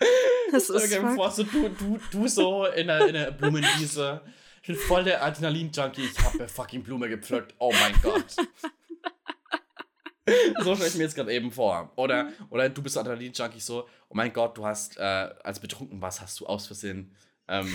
Das 0.52 0.68
ist 0.68 0.92
fuck. 0.96 1.14
vor, 1.14 1.30
so 1.30 1.44
du, 1.44 1.68
du, 1.68 2.00
du 2.10 2.26
so 2.26 2.66
in 2.66 2.88
der, 2.88 3.06
in 3.06 3.12
der 3.12 3.30
Blumenwiese. 3.30 4.20
Ich 4.62 4.66
bin 4.66 4.74
voll 4.76 5.04
der 5.04 5.22
Adrenalin-Junkie. 5.22 6.02
Ich 6.02 6.18
habe 6.24 6.40
eine 6.40 6.48
fucking 6.48 6.82
Blume 6.82 7.08
gepflückt. 7.08 7.54
Oh 7.60 7.72
mein 7.72 7.94
Gott. 8.02 8.34
so 10.62 10.74
stelle 10.74 10.88
ich 10.90 10.94
mir 10.96 11.02
jetzt 11.04 11.14
gerade 11.14 11.32
eben 11.32 11.50
vor. 11.50 11.92
Oder, 11.96 12.28
oder 12.50 12.68
du 12.68 12.82
bist 12.82 12.96
Adrenalin-Junkie 12.98 13.60
so, 13.60 13.84
oh 14.08 14.14
mein 14.14 14.32
Gott, 14.32 14.56
du 14.56 14.64
hast, 14.64 14.96
äh, 14.98 15.02
als 15.02 15.60
betrunken 15.60 16.00
warst, 16.00 16.20
hast 16.20 16.38
du 16.40 16.46
aus 16.46 16.66
Versehen 16.66 17.14
ähm, 17.48 17.68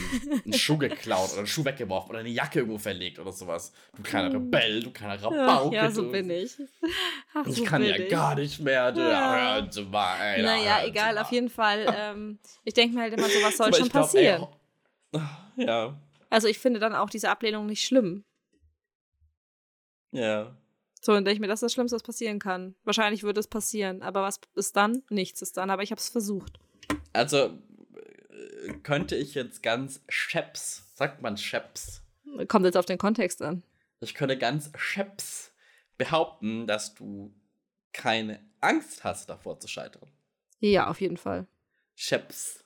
einen 0.45 0.53
Schuh 0.57 0.77
geklaut 0.77 1.29
oder 1.31 1.39
einen 1.39 1.47
Schuh 1.47 1.65
weggeworfen 1.65 2.09
oder 2.11 2.19
eine 2.19 2.29
Jacke 2.29 2.59
irgendwo 2.59 2.77
verlegt 2.77 3.19
oder 3.19 3.31
sowas. 3.33 3.73
Du 3.95 4.03
kleiner 4.03 4.33
Rebell, 4.33 4.81
du 4.83 4.91
kleiner 4.91 5.21
Rabauke. 5.21 5.75
ja, 5.75 5.91
so 5.91 6.03
du. 6.03 6.11
bin 6.11 6.29
ich. 6.29 6.55
Ach, 7.33 7.45
Ich 7.45 7.57
so 7.57 7.63
kann 7.65 7.83
ja 7.83 7.95
ich. 7.97 8.09
gar 8.09 8.35
nicht 8.35 8.59
mehr. 8.61 8.91
Du, 8.93 9.01
Ja. 9.01 9.67
mal, 9.91 10.17
ey, 10.21 10.43
Naja, 10.43 10.63
ja, 10.81 10.85
egal, 10.87 11.17
auf 11.17 11.31
jeden 11.31 11.49
Fall. 11.49 11.85
Ähm, 11.97 12.39
ich 12.63 12.73
denke 12.73 12.95
mir 12.95 13.01
halt 13.01 13.13
immer, 13.13 13.27
sowas 13.27 13.57
soll 13.57 13.73
schon 13.73 13.89
glaub, 13.89 14.13
ey, 14.15 14.37
passieren. 14.39 14.47
ja, 15.57 15.95
Also 16.29 16.47
ich 16.47 16.57
finde 16.59 16.79
dann 16.79 16.95
auch 16.95 17.09
diese 17.09 17.29
Ablehnung 17.29 17.65
nicht 17.65 17.83
schlimm. 17.85 18.23
ja. 20.11 20.55
So, 21.05 21.11
dann 21.13 21.23
denke 21.23 21.35
ich 21.35 21.39
mir, 21.39 21.45
das 21.45 21.57
ist 21.57 21.61
das 21.61 21.73
Schlimmste, 21.73 21.93
was 21.97 22.01
passieren 22.01 22.39
kann. 22.39 22.73
Wahrscheinlich 22.83 23.21
würde 23.21 23.39
es 23.39 23.45
passieren, 23.45 24.01
aber 24.01 24.23
was 24.23 24.39
ist 24.55 24.75
dann? 24.75 25.03
Nichts 25.11 25.39
ist 25.43 25.55
dann, 25.55 25.69
aber 25.69 25.83
ich 25.83 25.91
habe 25.91 25.99
es 26.01 26.09
versucht. 26.09 26.57
Also 27.13 27.37
äh, 27.45 28.73
könnte 28.81 29.15
ich 29.15 29.35
jetzt 29.35 29.61
ganz 29.61 30.01
scheps, 30.09 30.83
sagt 30.95 31.21
man 31.21 31.37
scheps, 31.37 32.01
Kommt 32.47 32.65
jetzt 32.65 32.75
auf 32.75 32.87
den 32.87 32.97
Kontext 32.97 33.43
an. 33.43 33.61
ich 34.01 34.15
könnte 34.15 34.35
ganz 34.35 34.71
scheps 34.77 35.51
behaupten, 35.99 36.65
dass 36.65 36.95
du 36.95 37.31
keine 37.93 38.39
Angst 38.59 39.03
hast, 39.03 39.29
davor 39.29 39.59
zu 39.59 39.67
scheitern. 39.67 40.09
Ja, 40.59 40.89
auf 40.89 41.01
jeden 41.01 41.17
Fall. 41.17 41.45
Scheps. 41.93 42.64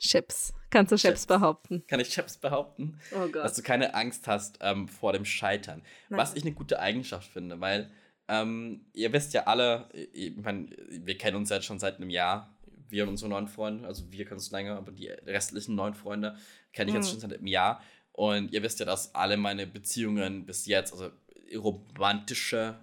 Chips. 0.00 0.52
Kannst 0.70 0.90
du 0.92 0.96
Chips 0.96 1.20
Chips. 1.22 1.26
behaupten? 1.26 1.84
Kann 1.86 2.00
ich 2.00 2.12
scheps 2.12 2.36
behaupten? 2.36 2.98
Oh 3.12 3.26
Gott. 3.28 3.44
Dass 3.44 3.54
du 3.54 3.62
keine 3.62 3.94
Angst 3.94 4.26
hast 4.26 4.58
ähm, 4.60 4.88
vor 4.88 5.12
dem 5.12 5.24
Scheitern. 5.24 5.82
Was 6.08 6.30
Nein. 6.30 6.38
ich 6.38 6.42
eine 6.44 6.52
gute 6.54 6.80
Eigenschaft 6.80 7.28
finde, 7.30 7.60
weil 7.60 7.90
ähm, 8.28 8.86
ihr 8.92 9.12
wisst 9.12 9.32
ja 9.34 9.44
alle, 9.44 9.88
ich 9.92 10.36
mein, 10.36 10.74
wir 10.88 11.16
kennen 11.18 11.36
uns 11.36 11.50
jetzt 11.50 11.66
schon 11.66 11.78
seit 11.78 11.96
einem 11.96 12.10
Jahr, 12.10 12.56
wir 12.88 13.02
und 13.04 13.10
unsere 13.10 13.28
neuen 13.28 13.46
Freunde, 13.48 13.86
also 13.86 14.10
wir 14.10 14.24
kennen 14.24 14.38
uns 14.38 14.50
länger, 14.50 14.76
aber 14.76 14.90
die 14.92 15.08
restlichen 15.08 15.74
neuen 15.76 15.94
Freunde 15.94 16.36
kenne 16.72 16.90
ich 16.90 16.96
jetzt 16.96 17.06
Mhm. 17.06 17.10
schon 17.10 17.20
seit 17.20 17.34
einem 17.38 17.46
Jahr. 17.46 17.82
Und 18.12 18.52
ihr 18.52 18.62
wisst 18.62 18.80
ja, 18.80 18.86
dass 18.86 19.14
alle 19.14 19.36
meine 19.36 19.66
Beziehungen 19.66 20.44
bis 20.46 20.66
jetzt, 20.66 20.92
also 20.92 21.10
romantische 21.56 22.78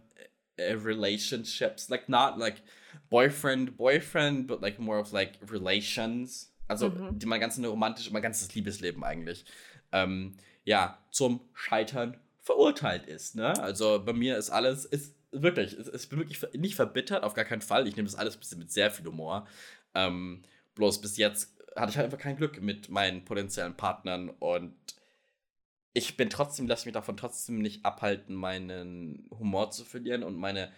äh, 0.57 0.73
Relationships, 0.73 1.89
like 1.89 2.09
not 2.09 2.37
like 2.37 2.61
boyfriend, 3.09 3.77
boyfriend, 3.77 4.47
but 4.47 4.61
like 4.61 4.79
more 4.79 4.99
of 4.99 5.11
like 5.11 5.33
relations. 5.49 6.51
Also 6.67 6.89
Mhm. 6.89 7.19
die 7.19 7.25
mein 7.25 7.39
ganzes 7.39 7.65
romantische, 7.65 8.11
mein 8.11 8.21
ganzes 8.21 8.53
Liebesleben 8.55 9.03
eigentlich, 9.03 9.45
ähm, 9.91 10.35
ja, 10.65 10.97
zum 11.11 11.39
Scheitern 11.53 12.17
verurteilt 12.41 13.05
ist. 13.07 13.35
Ne? 13.35 13.57
Also 13.61 14.03
bei 14.03 14.13
mir 14.13 14.37
ist 14.37 14.49
alles, 14.49 14.85
ist 14.85 15.15
wirklich, 15.31 15.77
ich 15.77 16.09
bin 16.09 16.19
wirklich 16.19 16.41
nicht 16.53 16.75
verbittert, 16.75 17.23
auf 17.23 17.33
gar 17.33 17.45
keinen 17.45 17.61
Fall. 17.61 17.87
Ich 17.87 17.95
nehme 17.95 18.07
das 18.07 18.17
alles 18.17 18.37
mit 18.55 18.71
sehr 18.71 18.91
viel 18.91 19.05
Humor. 19.05 19.47
Ähm, 19.93 20.43
bloß 20.75 21.01
bis 21.01 21.17
jetzt 21.17 21.53
hatte 21.75 21.91
ich 21.91 21.97
halt 21.97 22.05
einfach 22.05 22.17
kein 22.17 22.37
Glück 22.37 22.61
mit 22.61 22.89
meinen 22.89 23.23
potenziellen 23.23 23.75
Partnern 23.75 24.29
und 24.29 24.75
ich 25.93 26.15
bin 26.15 26.29
trotzdem, 26.29 26.67
lasse 26.67 26.85
mich 26.85 26.93
davon 26.93 27.17
trotzdem 27.17 27.59
nicht 27.59 27.83
abhalten, 27.85 28.35
meinen 28.35 29.27
Humor 29.31 29.71
zu 29.71 29.83
verlieren 29.83 30.23
und 30.23 30.35
meine, 30.35 30.71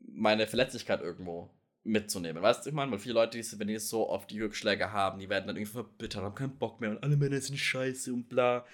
meine 0.00 0.46
Verletzlichkeit 0.46 1.00
irgendwo 1.00 1.50
mitzunehmen. 1.86 2.42
Weißt 2.42 2.64
du, 2.64 2.70
ich 2.70 2.74
meine, 2.74 2.90
weil 2.90 2.98
viele 2.98 3.14
Leute, 3.14 3.38
die, 3.38 3.58
wenn 3.58 3.68
die 3.68 3.78
so 3.78 4.08
oft 4.08 4.30
die 4.30 4.40
Rückschläge 4.40 4.92
haben, 4.92 5.18
die 5.18 5.28
werden 5.28 5.46
dann 5.46 5.56
irgendwie 5.56 5.72
verbittert, 5.72 6.22
haben 6.22 6.34
keinen 6.34 6.58
Bock 6.58 6.80
mehr 6.80 6.90
und 6.90 7.02
alle 7.02 7.16
Männer 7.16 7.40
sind 7.40 7.58
scheiße 7.58 8.12
und 8.12 8.28
bla. 8.28 8.64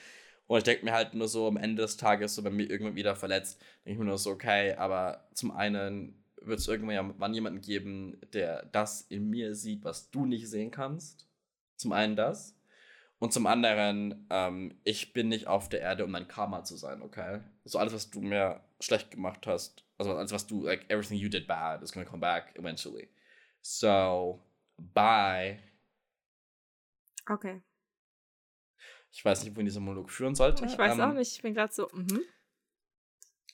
Und 0.47 0.59
ich 0.59 0.65
denke 0.65 0.85
mir 0.85 0.93
halt 0.93 1.15
nur 1.15 1.29
so 1.29 1.47
am 1.47 1.57
Ende 1.57 1.83
des 1.83 1.97
Tages, 1.97 2.35
so 2.35 2.45
wenn 2.45 2.57
mir 2.57 2.69
irgendwann 2.69 2.97
wieder 2.97 3.17
verletzt, 3.17 3.61
denke 3.85 3.93
ich 3.93 3.99
mir 3.99 4.05
nur 4.05 4.19
so, 4.19 4.31
okay, 4.31 4.75
aber 4.75 5.29
zum 5.35 5.51
einen 5.51 6.23
wird 6.41 6.59
es 6.59 6.69
irgendwann 6.69 6.95
ja 6.95 7.15
wann 7.19 7.35
jemanden 7.35 7.61
geben, 7.61 8.19
der 8.33 8.65
das 8.67 9.03
in 9.03 9.31
mir 9.31 9.55
sieht, 9.55 9.85
was 9.85 10.11
du 10.11 10.27
nicht 10.27 10.49
sehen 10.49 10.71
kannst. 10.71 11.29
Zum 11.77 11.93
einen 11.93 12.17
das. 12.17 12.59
Und 13.19 13.33
zum 13.33 13.47
anderen, 13.47 14.27
ähm, 14.31 14.75
ich 14.83 15.13
bin 15.13 15.29
nicht 15.29 15.47
auf 15.47 15.69
der 15.69 15.81
Erde, 15.81 16.05
um 16.05 16.13
dein 16.13 16.27
Karma 16.27 16.65
zu 16.65 16.77
sein, 16.77 17.03
okay? 17.03 17.41
So 17.65 17.79
alles, 17.79 17.93
was 17.93 18.11
du 18.11 18.21
mir 18.21 18.61
schlecht 18.81 19.13
gemacht 19.13 19.47
hast, 19.47 19.85
also 20.03 20.17
alles, 20.17 20.33
was 20.33 20.47
du, 20.47 20.65
like, 20.65 20.85
everything 20.89 21.19
you 21.19 21.29
did 21.29 21.47
bad 21.47 21.83
is 21.83 21.93
gonna 21.93 22.07
come 22.07 22.21
back 22.21 22.55
eventually. 22.57 23.09
So, 23.61 24.43
bye. 24.77 25.59
Okay. 27.31 27.63
Ich 29.13 29.25
weiß 29.25 29.45
nicht, 29.45 29.55
wohin 29.55 29.67
dieser 29.67 29.81
Monolog 29.81 30.11
führen 30.11 30.35
sollte. 30.35 30.65
Ich 30.65 30.77
weiß 30.77 30.95
Ähm, 30.95 31.01
auch 31.01 31.13
nicht. 31.13 31.37
Ich 31.37 31.43
bin 31.43 31.55
gerade 31.55 31.73
so. 31.73 31.89
Mhm. 31.93 32.23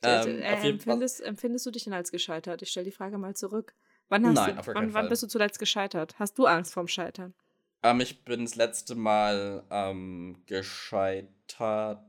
Ähm, 0.03 0.39
äh, 0.43 0.57
Fall. 0.57 0.71
empfindest, 0.71 1.21
empfindest 1.21 1.67
du 1.67 1.71
dich 1.73 1.85
denn 1.85 1.93
als 1.93 2.13
gescheitert? 2.13 2.63
Ich 2.63 2.71
stelle 2.71 2.85
die 2.85 2.93
Frage 2.93 3.19
mal 3.19 3.35
zurück. 3.35 3.75
Wann, 4.09 4.25
hast 4.25 4.35
Nein, 4.35 4.57
du, 4.57 4.67
wann, 4.75 4.95
wann 4.95 5.09
bist 5.09 5.23
du 5.25 5.27
zuletzt 5.27 5.59
gescheitert? 5.59 6.19
Hast 6.19 6.39
du 6.39 6.47
Angst 6.47 6.73
vorm 6.73 6.89
Scheitern? 6.89 7.35
Ähm, 7.83 8.01
ich 8.01 8.25
bin 8.25 8.45
das 8.45 8.55
letzte 8.55 8.95
Mal 8.95 9.65
ähm, 9.71 10.43
gescheitert. 10.47 12.01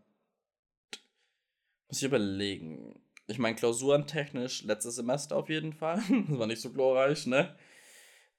Muss 1.87 1.97
ich 1.97 2.03
überlegen. 2.03 3.01
Ich 3.29 3.37
meine, 3.37 3.55
klausurentechnisch 3.55 4.63
letztes 4.63 4.95
Semester 4.95 5.37
auf 5.37 5.49
jeden 5.49 5.73
Fall. 5.73 6.01
Das 6.27 6.39
war 6.39 6.47
nicht 6.47 6.61
so 6.61 6.71
glorreich, 6.71 7.27
ne? 7.27 7.55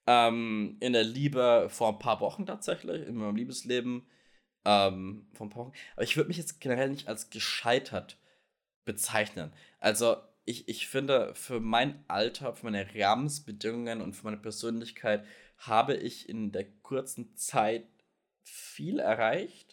Ähm, 0.05 0.77
in 0.81 0.93
der 0.93 1.03
Liebe 1.03 1.67
vor 1.69 1.89
ein 1.89 1.99
paar 1.99 2.19
Wochen 2.19 2.45
tatsächlich, 2.45 3.07
in 3.07 3.15
meinem 3.15 3.35
Liebesleben. 3.37 4.05
Ähm, 4.65 5.27
vor 5.33 5.47
ein 5.47 5.49
paar 5.49 5.65
Wochen. 5.67 5.73
Aber 5.95 6.03
ich 6.03 6.17
würde 6.17 6.27
mich 6.27 6.37
jetzt 6.37 6.59
generell 6.59 6.89
nicht 6.89 7.07
als 7.07 7.29
gescheitert 7.29 8.17
bezeichnen. 8.83 9.53
Also, 9.79 10.17
ich, 10.43 10.67
ich 10.67 10.87
finde, 10.87 11.33
für 11.35 11.59
mein 11.59 12.03
Alter, 12.07 12.53
für 12.53 12.65
meine 12.65 12.85
Rahmensbedingungen 12.93 14.01
und 14.01 14.13
für 14.13 14.25
meine 14.25 14.37
Persönlichkeit 14.37 15.25
habe 15.57 15.95
ich 15.95 16.27
in 16.27 16.51
der 16.51 16.65
kurzen 16.81 17.35
Zeit 17.37 17.87
viel 18.43 18.99
erreicht. 18.99 19.70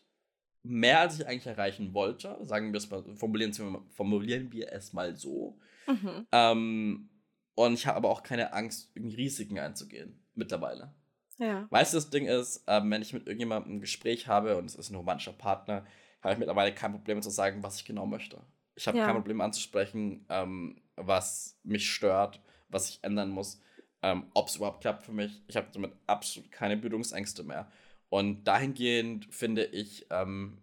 Mehr 0.71 1.01
als 1.01 1.19
ich 1.19 1.27
eigentlich 1.27 1.47
erreichen 1.47 1.95
wollte. 1.95 2.37
Sagen 2.43 2.73
wir 2.73 2.79
es 2.79 2.91
mal, 2.91 3.03
formulieren, 3.17 3.57
wir- 3.57 3.83
formulieren 3.91 4.53
wir 4.53 4.71
es 4.73 4.93
mal 4.93 5.17
so. 5.17 5.59
Mhm. 5.87 6.27
Ähm, 6.31 7.09
und 7.55 7.75
ich 7.75 7.87
habe 7.87 7.97
aber 7.97 8.11
auch 8.11 8.23
keine 8.23 8.53
Angst, 8.53 8.91
irgendwie 8.95 9.17
Risiken 9.17 9.59
einzugehen. 9.59 10.23
Mittlerweile. 10.35 10.95
Ja. 11.39 11.67
Weißt 11.71 11.93
du, 11.95 11.97
das 11.97 12.11
Ding 12.11 12.27
ist, 12.27 12.65
ähm, 12.67 12.91
wenn 12.91 13.01
ich 13.03 13.13
mit 13.13 13.27
irgendjemandem 13.27 13.77
ein 13.77 13.81
Gespräch 13.81 14.27
habe 14.29 14.57
und 14.57 14.67
es 14.67 14.75
ist 14.75 14.91
ein 14.91 14.97
romantischer 14.97 15.33
Partner, 15.33 15.85
habe 16.23 16.33
ich 16.35 16.39
mittlerweile 16.39 16.75
kein 16.75 16.93
Problem 16.93 17.23
zu 17.23 17.31
sagen, 17.31 17.63
was 17.63 17.77
ich 17.77 17.85
genau 17.85 18.07
möchte. 18.07 18.41
Ich 18.75 18.87
habe 18.87 18.99
Ja. 18.99 19.07
kein 19.07 19.15
Problem 19.15 19.41
anzusprechen, 19.41 20.27
ähm, 20.29 20.83
was 20.97 21.59
mich 21.65 21.91
stört, 21.91 22.41
was 22.69 22.91
ich 22.91 22.99
ändern 23.03 23.31
muss, 23.31 23.61
ähm, 24.03 24.27
ob 24.35 24.49
es 24.49 24.57
überhaupt 24.57 24.81
klappt 24.83 25.05
für 25.05 25.13
mich. 25.13 25.43
Ich 25.49 25.57
habe 25.57 25.69
damit 25.73 25.93
absolut 26.07 26.53
keine 26.53 26.77
Bildungsängste 26.77 27.43
mehr. 27.43 27.71
Und 28.09 28.45
dahingehend 28.45 29.27
finde 29.31 29.65
ich, 29.65 30.07
ähm, 30.11 30.59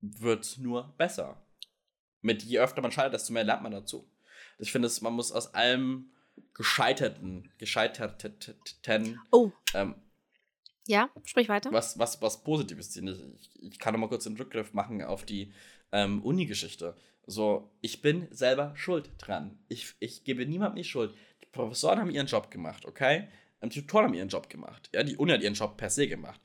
wird 0.00 0.44
es 0.44 0.58
nur 0.58 0.94
besser. 0.98 1.42
Mit 2.20 2.42
je 2.42 2.58
öfter 2.58 2.82
man 2.82 2.92
scheitert, 2.92 3.14
desto 3.14 3.32
mehr 3.32 3.44
lernt 3.44 3.62
man 3.62 3.72
dazu. 3.72 4.08
Ich 4.58 4.72
finde, 4.72 4.90
man 5.00 5.14
muss 5.14 5.32
aus 5.32 5.54
allem 5.54 6.10
Gescheiterten, 6.54 7.50
Gescheiterten, 7.58 9.20
Oh, 9.30 9.50
ähm, 9.74 9.94
ja, 10.86 11.10
sprich 11.24 11.48
weiter. 11.48 11.70
was, 11.72 11.98
was, 11.98 12.20
was 12.22 12.42
Positives 12.42 12.90
ziehen. 12.90 13.08
Ich, 13.36 13.50
ich 13.62 13.78
kann 13.78 13.92
noch 13.92 14.00
mal 14.00 14.08
kurz 14.08 14.26
einen 14.26 14.36
Rückgriff 14.36 14.72
machen 14.72 15.02
auf 15.02 15.24
die 15.24 15.52
ähm, 15.92 16.22
Uni-Geschichte. 16.22 16.96
So, 17.26 17.70
ich 17.82 18.00
bin 18.00 18.26
selber 18.30 18.72
schuld 18.74 19.10
dran. 19.18 19.58
Ich, 19.68 19.94
ich 20.00 20.24
gebe 20.24 20.46
niemandem 20.46 20.76
die 20.76 20.88
Schuld. 20.88 21.14
Die 21.42 21.46
Professoren 21.46 21.98
haben 21.98 22.10
ihren 22.10 22.26
Job 22.26 22.50
gemacht, 22.50 22.86
okay? 22.86 23.28
Die 23.62 23.80
Tutoren 23.80 24.06
haben 24.06 24.14
ihren 24.14 24.28
Job 24.28 24.48
gemacht. 24.48 24.88
Ja, 24.94 25.02
die 25.02 25.16
Uni 25.16 25.32
hat 25.32 25.42
ihren 25.42 25.54
Job 25.54 25.76
per 25.76 25.90
se 25.90 26.06
gemacht. 26.08 26.40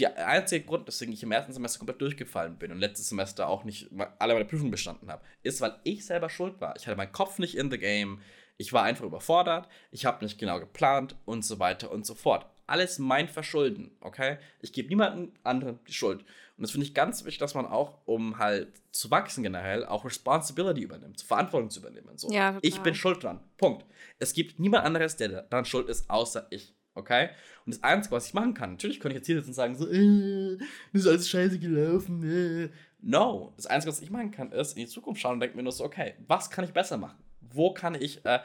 Der 0.00 0.26
einzige 0.26 0.64
Grund, 0.64 0.86
weswegen 0.88 1.14
ich 1.14 1.22
im 1.22 1.30
ersten 1.30 1.52
Semester 1.52 1.78
komplett 1.78 2.00
durchgefallen 2.00 2.58
bin 2.58 2.72
und 2.72 2.80
letztes 2.80 3.08
Semester 3.08 3.48
auch 3.48 3.62
nicht 3.62 3.90
alle 4.18 4.34
meine 4.34 4.44
Prüfungen 4.44 4.72
bestanden 4.72 5.10
habe, 5.10 5.24
ist, 5.42 5.60
weil 5.60 5.78
ich 5.84 6.04
selber 6.04 6.28
schuld 6.28 6.60
war. 6.60 6.74
Ich 6.76 6.86
hatte 6.86 6.96
meinen 6.96 7.12
Kopf 7.12 7.38
nicht 7.38 7.56
in 7.56 7.70
the 7.70 7.78
game. 7.78 8.20
Ich 8.56 8.72
war 8.72 8.82
einfach 8.82 9.04
überfordert. 9.04 9.68
Ich 9.92 10.04
habe 10.04 10.24
nicht 10.24 10.38
genau 10.38 10.58
geplant 10.58 11.16
und 11.24 11.44
so 11.44 11.60
weiter 11.60 11.92
und 11.92 12.04
so 12.04 12.14
fort. 12.14 12.46
Alles 12.66 12.98
mein 12.98 13.28
Verschulden, 13.28 13.90
okay? 14.00 14.38
Ich 14.60 14.72
gebe 14.72 14.88
niemandem 14.88 15.32
anderen 15.42 15.78
die 15.86 15.92
Schuld. 15.92 16.20
Und 16.56 16.62
das 16.62 16.70
finde 16.70 16.86
ich 16.86 16.94
ganz 16.94 17.24
wichtig, 17.24 17.38
dass 17.38 17.54
man 17.54 17.66
auch, 17.66 17.98
um 18.06 18.38
halt 18.38 18.68
zu 18.92 19.10
wachsen 19.10 19.42
generell, 19.42 19.84
auch 19.84 20.04
Responsibility 20.04 20.82
übernimmt, 20.82 21.20
Verantwortung 21.20 21.70
zu 21.70 21.80
übernehmen. 21.80 22.16
So. 22.16 22.30
Ja, 22.30 22.58
ich 22.62 22.80
bin 22.80 22.94
schuld 22.94 23.22
dran. 23.22 23.40
Punkt. 23.56 23.84
Es 24.18 24.32
gibt 24.32 24.60
niemand 24.60 24.84
anderes, 24.84 25.16
der 25.16 25.42
daran 25.42 25.64
schuld 25.64 25.88
ist, 25.88 26.08
außer 26.08 26.46
ich. 26.50 26.74
Okay? 26.94 27.30
Und 27.66 27.74
das 27.74 27.82
Einzige, 27.82 28.14
was 28.14 28.28
ich 28.28 28.34
machen 28.34 28.54
kann, 28.54 28.72
natürlich 28.72 29.00
könnte 29.00 29.16
ich 29.16 29.20
jetzt 29.20 29.26
hier 29.26 29.36
sitzen 29.36 29.50
und 29.50 29.54
sagen, 29.54 29.74
so, 29.74 29.88
äh, 29.88 30.58
das 30.92 31.02
ist 31.02 31.08
alles 31.08 31.28
scheiße 31.28 31.58
gelaufen. 31.58 32.22
Äh. 32.22 32.70
No. 33.00 33.52
Das 33.56 33.66
Einzige, 33.66 33.90
was 33.90 34.00
ich 34.00 34.10
machen 34.10 34.30
kann, 34.30 34.52
ist 34.52 34.76
in 34.76 34.84
die 34.84 34.88
Zukunft 34.88 35.20
schauen 35.20 35.34
und 35.34 35.40
denken 35.40 35.56
mir 35.56 35.64
nur 35.64 35.72
so, 35.72 35.84
okay, 35.84 36.14
was 36.28 36.50
kann 36.50 36.64
ich 36.64 36.72
besser 36.72 36.96
machen? 36.96 37.18
Wo 37.54 37.72
kann 37.72 37.94
ich 37.94 38.24
äh, 38.24 38.40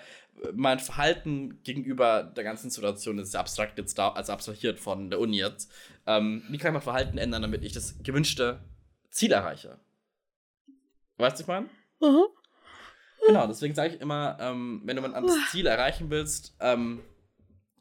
mein 0.53 0.79
Verhalten 0.79 1.61
gegenüber 1.63 2.23
der 2.23 2.43
ganzen 2.43 2.69
Situation, 2.69 3.17
das 3.17 3.27
ist 3.27 3.33
ja 3.33 3.39
abstrakt 3.39 3.77
jetzt 3.77 3.97
da, 3.97 4.09
also 4.09 4.33
abstrahiert 4.33 4.79
von 4.79 5.09
der 5.09 5.19
Uni 5.19 5.37
jetzt, 5.37 5.71
ähm, 6.05 6.43
wie 6.49 6.57
kann 6.57 6.69
ich 6.69 6.73
mein 6.73 6.81
Verhalten 6.81 7.17
ändern, 7.17 7.41
damit 7.41 7.63
ich 7.63 7.73
das 7.73 7.95
gewünschte 8.03 8.59
Ziel 9.09 9.31
erreiche? 9.31 9.79
Weißt 11.17 11.39
du, 11.39 11.39
was 11.39 11.39
ich 11.41 11.47
meine? 11.47 11.69
Mhm. 11.99 12.25
Genau, 13.27 13.47
deswegen 13.47 13.75
sage 13.75 13.95
ich 13.95 14.01
immer, 14.01 14.37
ähm, 14.39 14.81
wenn 14.85 14.95
du 14.95 15.03
ein 15.03 15.13
anderes 15.13 15.37
Ziel 15.51 15.67
erreichen 15.67 16.09
willst, 16.09 16.55
ähm, 16.59 17.01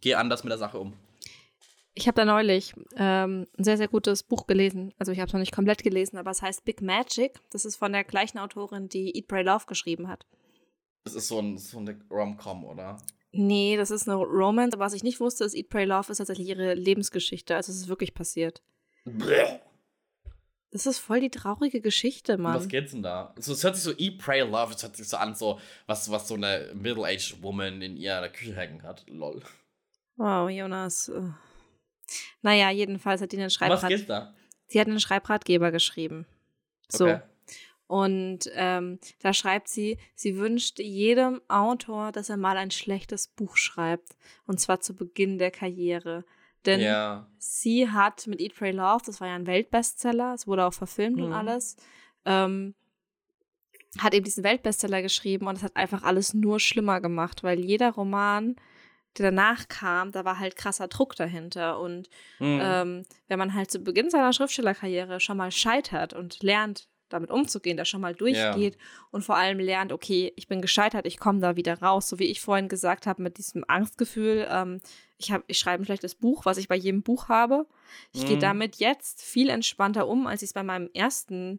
geh 0.01 0.15
anders 0.15 0.43
mit 0.45 0.51
der 0.51 0.59
Sache 0.59 0.79
um. 0.79 0.95
Ich 1.95 2.07
habe 2.07 2.15
da 2.15 2.25
neulich 2.25 2.75
ähm, 2.97 3.47
ein 3.59 3.65
sehr, 3.65 3.77
sehr 3.77 3.89
gutes 3.89 4.23
Buch 4.23 4.47
gelesen. 4.47 4.95
Also 4.99 5.11
ich 5.11 5.19
habe 5.19 5.27
es 5.27 5.33
noch 5.33 5.41
nicht 5.41 5.55
komplett 5.55 5.83
gelesen, 5.83 6.17
aber 6.17 6.31
es 6.31 6.43
heißt 6.43 6.65
Big 6.65 6.81
Magic. 6.81 7.41
Das 7.51 7.65
ist 7.65 7.77
von 7.77 7.93
der 7.93 8.05
gleichen 8.05 8.39
Autorin, 8.39 8.89
die 8.89 9.17
Eat, 9.17 9.27
Pray, 9.27 9.43
Love 9.43 9.67
geschrieben 9.67 10.07
hat. 10.07 10.25
Das 11.09 11.15
ist 11.15 11.29
so, 11.29 11.39
ein, 11.41 11.57
so 11.57 11.79
eine 11.79 11.99
Rom-Com, 12.11 12.65
oder? 12.65 12.99
Nee, 13.33 13.79
das 13.79 13.91
ist 13.91 14.07
eine 14.07 14.19
Romance. 14.19 14.75
Aber 14.75 14.85
was 14.85 14.93
ich 14.93 15.03
nicht 15.03 15.21
wusste, 15.21 15.45
ist 15.45 15.55
Eat, 15.55 15.71
Pray, 15.71 15.87
Love 15.87 16.13
ist 16.13 16.19
tatsächlich 16.19 16.49
ihre 16.49 16.75
Lebensgeschichte. 16.75 17.57
Also 17.57 17.73
es 17.73 17.79
ist 17.79 17.89
wirklich 17.89 18.13
passiert. 18.13 18.63
Bäh. 19.07 19.59
Das 20.71 20.85
ist 20.85 20.99
voll 20.99 21.21
die 21.21 21.31
traurige 21.31 21.81
Geschichte, 21.81 22.35
Um 22.35 22.43
Mann. 22.43 22.57
was 22.57 22.69
geht's 22.69 22.93
denn 22.93 23.03
da? 23.03 23.35
So, 23.39 23.55
es 23.55 23.65
hört 23.65 23.77
sich 23.77 23.85
so 23.85 23.93
Eat, 23.97 24.19
Pray, 24.19 24.41
Love, 24.41 24.75
es 24.75 24.83
hört 24.83 24.97
sich 24.97 25.09
so 25.09 25.17
an, 25.17 25.35
so, 25.35 25.59
was, 25.87 26.11
was 26.11 26.29
so 26.29 26.35
eine 26.35 26.73
Middle-aged 26.75 27.43
Woman 27.43 27.81
in 27.81 27.97
ihrer 27.97 28.29
Küche 28.29 28.55
hängen 28.55 28.83
hat. 28.83 29.07
Lol. 29.09 29.43
Wow, 30.17 30.51
Jonas. 30.51 31.11
Naja, 32.43 32.71
jedenfalls 32.71 33.23
hat 33.23 33.33
die 33.33 33.37
einen 33.37 33.45
Um 33.45 33.47
was 33.47 33.55
Schreibrat 33.55 33.89
geht's 33.89 34.07
da? 34.07 34.35
Sie 34.67 34.79
hat 34.79 34.89
einen 34.89 35.01
Schreibratgeber 35.01 35.71
geschrieben. 35.73 36.27
So. 36.91 37.07
Okay. 37.07 37.21
Und 37.89 38.51
ähm, 38.55 38.99
da 39.21 39.33
schreibt 39.33 39.67
sie, 39.69 39.99
sie 40.15 40.37
wünscht 40.37 40.79
jedem 40.79 41.41
Autor, 41.49 42.13
dass 42.13 42.29
er 42.29 42.37
mal 42.37 42.57
ein 42.57 42.71
schlechtes 42.71 43.29
Buch 43.29 43.57
schreibt. 43.57 44.17
Und 44.47 44.61
zwar 44.61 44.81
zu 44.81 44.95
Beginn 44.95 45.39
der 45.39 45.51
Karriere. 45.51 46.25
Denn 46.67 46.81
Ja. 46.81 47.27
sie 47.39 47.89
hat 47.91 48.27
mit 48.27 48.41
Eat, 48.41 48.55
Pray, 48.55 48.73
Love, 48.73 49.03
das 49.07 49.21
war 49.21 49.29
ja 49.29 49.35
ein 49.35 49.47
Weltbestseller, 49.47 50.35
es 50.35 50.47
wurde 50.47 50.67
auch 50.67 50.75
verfilmt 50.75 51.19
und 51.19 51.29
Mhm. 51.29 51.33
alles, 51.33 51.77
ähm, 52.25 52.75
hat 53.99 54.13
eben 54.15 54.25
diesen 54.25 54.45
Weltbestseller 54.45 55.01
geschrieben 55.03 55.47
und 55.47 55.57
es 55.57 55.63
hat 55.63 55.75
einfach 55.77 56.03
alles 56.03 56.35
nur 56.35 56.61
schlimmer 56.61 57.01
gemacht, 57.01 57.43
weil 57.43 57.59
jeder 57.59 57.91
Roman, 57.93 58.57
der 59.17 59.31
danach 59.31 59.67
kam, 59.69 60.13
da 60.13 60.25
war 60.25 60.39
halt 60.39 60.57
krasser 60.57 60.89
Druck 60.89 61.17
dahinter. 61.17 61.81
Und 61.81 62.09
Hm. 62.39 62.59
ähm, 62.63 63.03
wenn 63.29 63.39
man 63.39 63.55
halt 63.55 63.71
zu 63.71 63.79
Beginn 63.81 64.11
seiner 64.11 64.33
Schriftstellerkarriere 64.33 65.21
schon 65.21 65.39
mal 65.39 65.51
scheitert 65.51 66.13
und 66.13 66.43
lernt, 66.43 66.87
damit 67.09 67.31
umzugehen, 67.31 67.77
da 67.77 67.85
schon 67.85 68.01
mal 68.01 68.15
durchgeht 68.15 68.77
und 69.11 69.23
vor 69.23 69.37
allem 69.37 69.59
lernt, 69.59 69.93
okay, 69.93 70.33
ich 70.37 70.49
bin 70.49 70.61
gescheitert, 70.63 71.07
ich 71.07 71.19
komme 71.19 71.41
da 71.41 71.57
wieder 71.57 71.81
raus, 71.81 72.09
so 72.09 72.19
wie 72.19 72.27
ich 72.27 72.41
vorhin 72.41 72.69
gesagt 72.69 73.07
habe, 73.07 73.23
mit 73.23 73.39
diesem 73.39 73.65
Angstgefühl, 73.67 74.47
ähm, 74.51 74.81
ich, 75.19 75.33
hab, 75.33 75.43
ich 75.47 75.59
schreibe 75.59 75.83
ein 75.83 75.87
schlechtes 75.87 76.15
Buch, 76.15 76.45
was 76.45 76.59
ich 76.59 76.69
bei 76.69 76.77
jedem 76.77 77.03
Buch 77.03 77.29
habe. 77.29 77.67
Ich 78.13 78.25
gehe 78.27 78.37
Mhm. 78.37 78.41
damit 78.41 78.77
jetzt 78.77 79.23
viel 79.23 79.49
entspannter 79.49 80.07
um, 80.07 80.27
als 80.27 80.43
ich 80.43 80.51
es 80.51 80.53
bei 80.55 80.63
meinem 80.63 80.91
ersten 80.95 81.59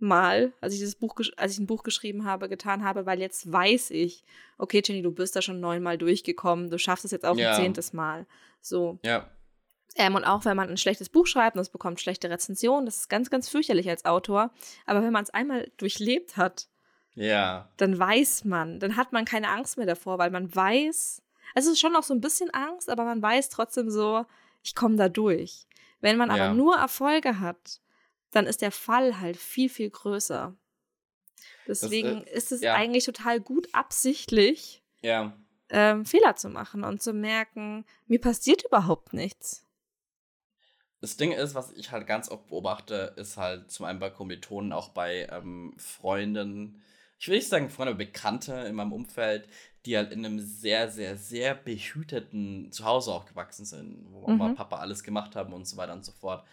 Mal, 0.00 0.52
als 0.60 0.74
ich, 0.74 0.78
dieses 0.78 0.94
Buch, 0.94 1.16
als 1.36 1.52
ich 1.52 1.58
ein 1.58 1.66
Buch 1.66 1.82
geschrieben 1.82 2.24
habe, 2.24 2.48
getan 2.48 2.84
habe, 2.84 3.04
weil 3.06 3.18
jetzt 3.18 3.50
weiß 3.50 3.90
ich, 3.90 4.22
okay, 4.56 4.80
Jenny, 4.84 5.02
du 5.02 5.10
bist 5.10 5.34
da 5.34 5.42
schon 5.42 5.58
neunmal 5.58 5.98
durchgekommen, 5.98 6.70
du 6.70 6.78
schaffst 6.78 7.04
es 7.04 7.10
jetzt 7.10 7.24
auch 7.26 7.36
Ja. 7.36 7.50
ein 7.50 7.56
zehntes 7.56 7.92
Mal. 7.92 8.26
So. 8.60 8.98
ja. 9.02 9.28
Ähm, 10.00 10.14
und 10.14 10.24
auch 10.24 10.44
wenn 10.44 10.56
man 10.56 10.70
ein 10.70 10.76
schlechtes 10.76 11.08
Buch 11.08 11.26
schreibt 11.26 11.56
und 11.56 11.60
es 11.60 11.68
bekommt 11.70 12.00
schlechte 12.00 12.30
Rezensionen, 12.30 12.86
das 12.86 12.96
ist 12.98 13.08
ganz, 13.10 13.30
ganz 13.30 13.48
fürchterlich 13.48 13.88
als 13.90 14.04
Autor. 14.04 14.50
Aber 14.86 15.02
wenn 15.02 15.12
man 15.12 15.24
es 15.24 15.30
einmal 15.30 15.70
durchlebt 15.76 16.36
hat, 16.36 16.68
Ja. 17.14 17.68
dann 17.78 17.98
weiß 17.98 18.44
man, 18.44 18.78
dann 18.78 18.96
hat 18.96 19.12
man 19.12 19.24
keine 19.24 19.48
Angst 19.50 19.76
mehr 19.76 19.86
davor, 19.86 20.18
weil 20.18 20.30
man 20.30 20.54
weiß, 20.54 21.20
also 21.54 21.68
es 21.70 21.74
ist 21.74 21.80
schon 21.80 21.92
noch 21.92 22.04
so 22.04 22.14
ein 22.14 22.20
bisschen 22.20 22.50
Angst, 22.54 22.88
aber 22.88 23.04
man 23.04 23.20
weiß 23.20 23.48
trotzdem 23.48 23.90
so, 23.90 24.24
ich 24.62 24.74
komme 24.76 24.94
da 24.96 25.08
durch. 25.08 25.66
Wenn 26.00 26.16
man 26.16 26.30
aber 26.30 26.44
Ja. 26.44 26.54
nur 26.54 26.76
Erfolge 26.76 27.40
hat, 27.40 27.80
dann 28.30 28.46
ist 28.46 28.62
der 28.62 28.70
Fall 28.70 29.18
halt 29.20 29.36
viel, 29.36 29.68
viel 29.68 29.90
größer. 29.90 30.54
Deswegen 31.66 32.24
äh, 32.24 32.30
ist 32.36 32.52
es 32.52 32.60
ja. 32.60 32.74
eigentlich 32.74 33.04
total 33.04 33.40
gut 33.40 33.68
absichtlich, 33.72 34.82
Ja. 35.02 35.32
ähm, 35.70 36.04
Fehler 36.04 36.36
zu 36.36 36.48
machen 36.50 36.84
und 36.84 37.02
zu 37.02 37.12
merken, 37.12 37.84
mir 38.06 38.20
passiert 38.20 38.64
überhaupt 38.64 39.12
nichts. 39.12 39.64
Das 41.00 41.16
Ding 41.16 41.32
ist, 41.32 41.54
was 41.54 41.72
ich 41.72 41.92
halt 41.92 42.06
ganz 42.06 42.28
oft 42.30 42.48
beobachte, 42.48 43.14
ist 43.16 43.36
halt 43.36 43.70
zum 43.70 43.86
einen 43.86 44.00
bei 44.00 44.10
Kommilitonen, 44.10 44.72
auch 44.72 44.88
bei 44.90 45.28
ähm, 45.30 45.74
Freunden, 45.76 46.82
ich 47.20 47.28
will 47.28 47.36
nicht 47.36 47.48
sagen 47.48 47.70
Freunde, 47.70 47.92
aber 47.92 47.98
Bekannte 47.98 48.52
in 48.54 48.74
meinem 48.74 48.92
Umfeld, 48.92 49.48
die 49.86 49.96
halt 49.96 50.12
in 50.12 50.24
einem 50.24 50.40
sehr, 50.40 50.90
sehr, 50.90 51.16
sehr 51.16 51.54
behüteten 51.54 52.70
Zuhause 52.72 53.12
auch 53.12 53.26
gewachsen 53.26 53.64
sind, 53.64 54.06
wo 54.10 54.22
Mama 54.22 54.44
Mhm. 54.44 54.50
und 54.50 54.56
Papa 54.56 54.78
alles 54.78 55.02
gemacht 55.04 55.36
haben 55.36 55.52
und 55.52 55.66
so 55.66 55.76
weiter 55.76 55.92
und 55.92 56.04
so 56.04 56.12
fort. 56.12 56.44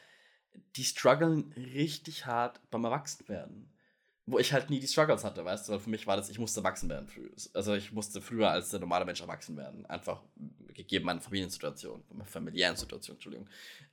Die 0.76 0.84
strugglen 0.84 1.52
richtig 1.58 2.26
hart 2.26 2.62
beim 2.72 2.86
Erwachsenwerden. 2.86 3.70
Wo 4.28 4.40
ich 4.40 4.54
halt 4.54 4.72
nie 4.72 4.80
die 4.80 4.88
Struggles 4.88 5.24
hatte, 5.24 5.46
weißt 5.46 5.68
du, 5.68 5.74
weil 5.74 5.80
für 5.80 5.90
mich 5.92 6.08
war 6.08 6.18
das, 6.18 6.30
ich 6.30 6.40
musste 6.40 6.62
erwachsen 6.62 6.90
werden 6.90 7.08
früh. 7.08 7.30
Also 7.54 7.76
ich 7.76 7.92
musste 7.92 8.22
früher 8.22 8.50
als 8.50 8.72
der 8.72 8.80
normale 8.80 9.06
Mensch 9.06 9.22
erwachsen 9.22 9.56
werden. 9.56 9.86
Einfach 9.86 10.24
gegeben 10.74 11.06
meine 11.06 11.22
Familiensituation, 11.22 12.04
meine 12.10 12.26
familiären 12.26 12.76
Situation, 12.76 13.16
Entschuldigung. 13.18 13.48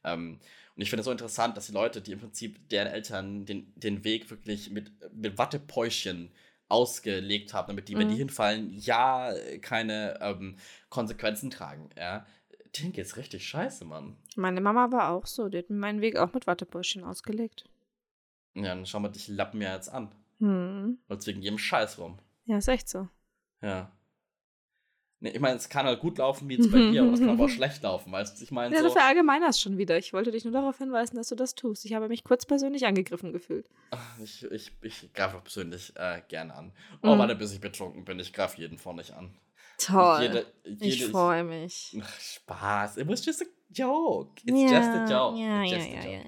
Ähm, 0.04 0.40
und 0.74 0.82
ich 0.82 0.88
finde 0.88 1.00
es 1.00 1.04
so 1.04 1.12
interessant, 1.12 1.56
dass 1.56 1.66
die 1.66 1.72
Leute, 1.72 2.00
die 2.00 2.12
im 2.12 2.18
Prinzip 2.20 2.66
deren 2.70 2.88
Eltern 2.88 3.44
den, 3.44 3.72
den 3.76 4.04
Weg 4.04 4.30
wirklich 4.30 4.70
mit, 4.70 4.90
mit 5.14 5.36
Wattepäuschen 5.36 6.32
ausgelegt 6.68 7.52
haben, 7.52 7.68
damit 7.68 7.88
die, 7.88 7.98
wenn 7.98 8.08
die 8.08 8.14
Mhm. 8.14 8.18
hinfallen, 8.18 8.70
ja 8.72 9.34
keine 9.60 10.18
ähm, 10.22 10.56
Konsequenzen 10.88 11.50
tragen, 11.50 11.90
ja. 11.98 12.26
Denen 12.78 12.92
geht's 12.92 13.18
richtig 13.18 13.46
scheiße, 13.46 13.84
Mann. 13.84 14.16
Meine 14.36 14.60
Mama 14.60 14.92
war 14.92 15.10
auch 15.10 15.26
so, 15.26 15.48
die 15.48 15.58
hat 15.58 15.70
mir 15.70 15.76
meinen 15.76 16.00
Weg 16.02 16.16
auch 16.16 16.32
mit 16.32 16.46
Wattebäuschen 16.46 17.04
ausgelegt. 17.04 17.64
Ja, 18.54 18.74
dann 18.74 18.86
schau 18.86 19.00
mal 19.00 19.08
dich 19.08 19.28
Lappen 19.28 19.60
ja 19.60 19.74
jetzt 19.74 19.88
an. 19.88 20.14
Hm. 20.42 20.98
Läuft 21.08 21.26
wegen 21.26 21.40
jedem 21.42 21.58
Scheiß 21.58 21.98
rum. 21.98 22.18
Ja, 22.46 22.58
ist 22.58 22.68
echt 22.68 22.88
so. 22.88 23.08
Ja. 23.60 23.92
Nee, 25.20 25.30
ich 25.30 25.38
meine, 25.40 25.54
es 25.54 25.68
kann 25.68 25.86
halt 25.86 26.00
gut 26.00 26.18
laufen, 26.18 26.48
wie 26.48 26.56
jetzt 26.56 26.72
bei 26.72 26.90
dir, 26.90 27.02
aber 27.04 27.12
es 27.12 27.20
kann 27.20 27.28
aber 27.30 27.44
auch 27.44 27.48
schlecht 27.48 27.80
laufen, 27.84 28.10
weißt 28.10 28.40
du? 28.40 28.42
Ich 28.44 28.50
meine, 28.50 28.74
Ja, 28.74 28.82
so. 28.82 28.88
du 28.88 28.92
verallgemeinerst 28.92 29.60
schon 29.60 29.78
wieder. 29.78 29.96
Ich 29.96 30.12
wollte 30.12 30.32
dich 30.32 30.42
nur 30.44 30.52
darauf 30.52 30.78
hinweisen, 30.78 31.14
dass 31.14 31.28
du 31.28 31.36
das 31.36 31.54
tust. 31.54 31.84
Ich 31.84 31.94
habe 31.94 32.08
mich 32.08 32.24
kurz 32.24 32.44
persönlich 32.44 32.86
angegriffen 32.86 33.32
gefühlt. 33.32 33.68
Ach, 33.92 34.18
Ich, 34.20 34.42
ich, 34.50 34.72
ich 34.82 35.12
greife 35.12 35.36
auch 35.36 35.44
persönlich 35.44 35.92
äh, 35.94 36.22
gerne 36.26 36.52
an. 36.56 36.72
Oh, 37.04 37.14
Mhm. 37.14 37.18
warte, 37.20 37.36
bis 37.36 37.52
ich 37.52 37.60
betrunken 37.60 38.04
bin. 38.04 38.18
Ich 38.18 38.32
greife 38.32 38.60
jeden 38.60 38.78
von 38.78 38.96
nicht 38.96 39.12
an. 39.12 39.32
Toll. 39.78 40.22
Jede, 40.22 40.46
ich 40.64 40.98
jede, 40.98 41.10
freue 41.12 41.44
mich. 41.44 41.96
Ach, 42.02 42.20
Spaß. 42.20 42.96
It 42.96 43.06
was 43.06 43.24
just 43.24 43.42
a 43.42 43.46
joke. 43.72 44.42
It's 44.44 44.60
just 44.72 44.90
a 44.90 45.06
joke. 45.08 45.38
Ja, 45.38 45.62
ja, 45.62 45.76
ja, 45.78 46.20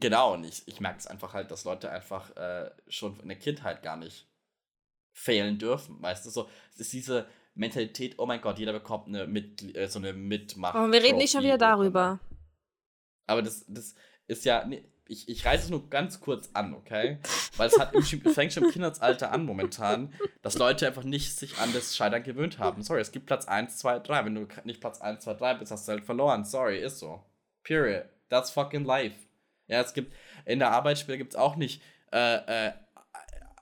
Genau, 0.00 0.34
und 0.34 0.44
ich, 0.44 0.66
ich 0.66 0.80
merke 0.80 0.98
es 0.98 1.06
einfach 1.06 1.34
halt, 1.34 1.52
dass 1.52 1.64
Leute 1.64 1.88
einfach 1.88 2.36
äh, 2.36 2.70
schon 2.88 3.20
in 3.20 3.28
der 3.28 3.38
Kindheit 3.38 3.82
gar 3.82 3.96
nicht 3.96 4.26
fehlen 5.12 5.58
dürfen. 5.58 6.02
Weißt 6.02 6.26
du, 6.26 6.30
so, 6.30 6.48
es 6.72 6.80
ist 6.80 6.92
diese 6.92 7.28
Mentalität, 7.54 8.18
oh 8.18 8.26
mein 8.26 8.40
Gott, 8.40 8.58
jeder 8.58 8.72
bekommt 8.72 9.06
eine 9.06 9.28
Mit 9.28 9.76
äh, 9.76 9.86
so 9.86 10.00
eine 10.00 10.12
Mitmach. 10.12 10.74
Aber 10.74 10.90
wir 10.90 11.00
reden 11.00 11.18
nicht 11.18 11.30
schon 11.30 11.44
wieder 11.44 11.58
darüber. 11.58 12.18
Aber 13.26 13.40
das, 13.42 13.64
das 13.68 13.94
ist 14.26 14.44
ja, 14.44 14.64
nee, 14.64 14.84
ich, 15.06 15.28
ich 15.28 15.44
reiße 15.44 15.64
es 15.64 15.70
nur 15.70 15.88
ganz 15.88 16.20
kurz 16.20 16.50
an, 16.54 16.74
okay? 16.74 17.20
Weil 17.56 17.68
es 17.68 17.78
hat 17.78 17.94
im, 17.94 18.02
fängt 18.02 18.52
schon 18.52 18.64
im 18.64 18.70
Kindesalter 18.72 19.30
an 19.30 19.44
momentan, 19.44 20.12
dass 20.42 20.58
Leute 20.58 20.88
einfach 20.88 21.04
nicht 21.04 21.38
sich 21.38 21.58
an 21.58 21.72
das 21.72 21.94
Scheitern 21.94 22.24
gewöhnt 22.24 22.58
haben. 22.58 22.82
Sorry, 22.82 23.00
es 23.00 23.12
gibt 23.12 23.26
Platz 23.26 23.46
1, 23.46 23.76
2, 23.76 24.00
3. 24.00 24.24
Wenn 24.24 24.34
du 24.34 24.48
nicht 24.64 24.80
Platz 24.80 25.00
1, 25.00 25.22
2, 25.22 25.34
3 25.34 25.54
bist, 25.54 25.70
hast 25.70 25.86
du 25.86 25.92
halt 25.92 26.04
verloren. 26.04 26.44
Sorry, 26.44 26.78
ist 26.78 26.98
so. 26.98 27.22
Period. 27.62 28.06
That's 28.28 28.50
fucking 28.50 28.84
life. 28.84 29.14
Ja, 29.66 29.80
es 29.80 29.94
gibt, 29.94 30.12
in 30.44 30.58
der 30.58 30.70
Arbeitsstelle 30.72 31.18
gibt 31.18 31.32
es 31.34 31.38
auch 31.38 31.56
nicht, 31.56 31.82
äh, 32.12 32.68
äh, 32.68 32.72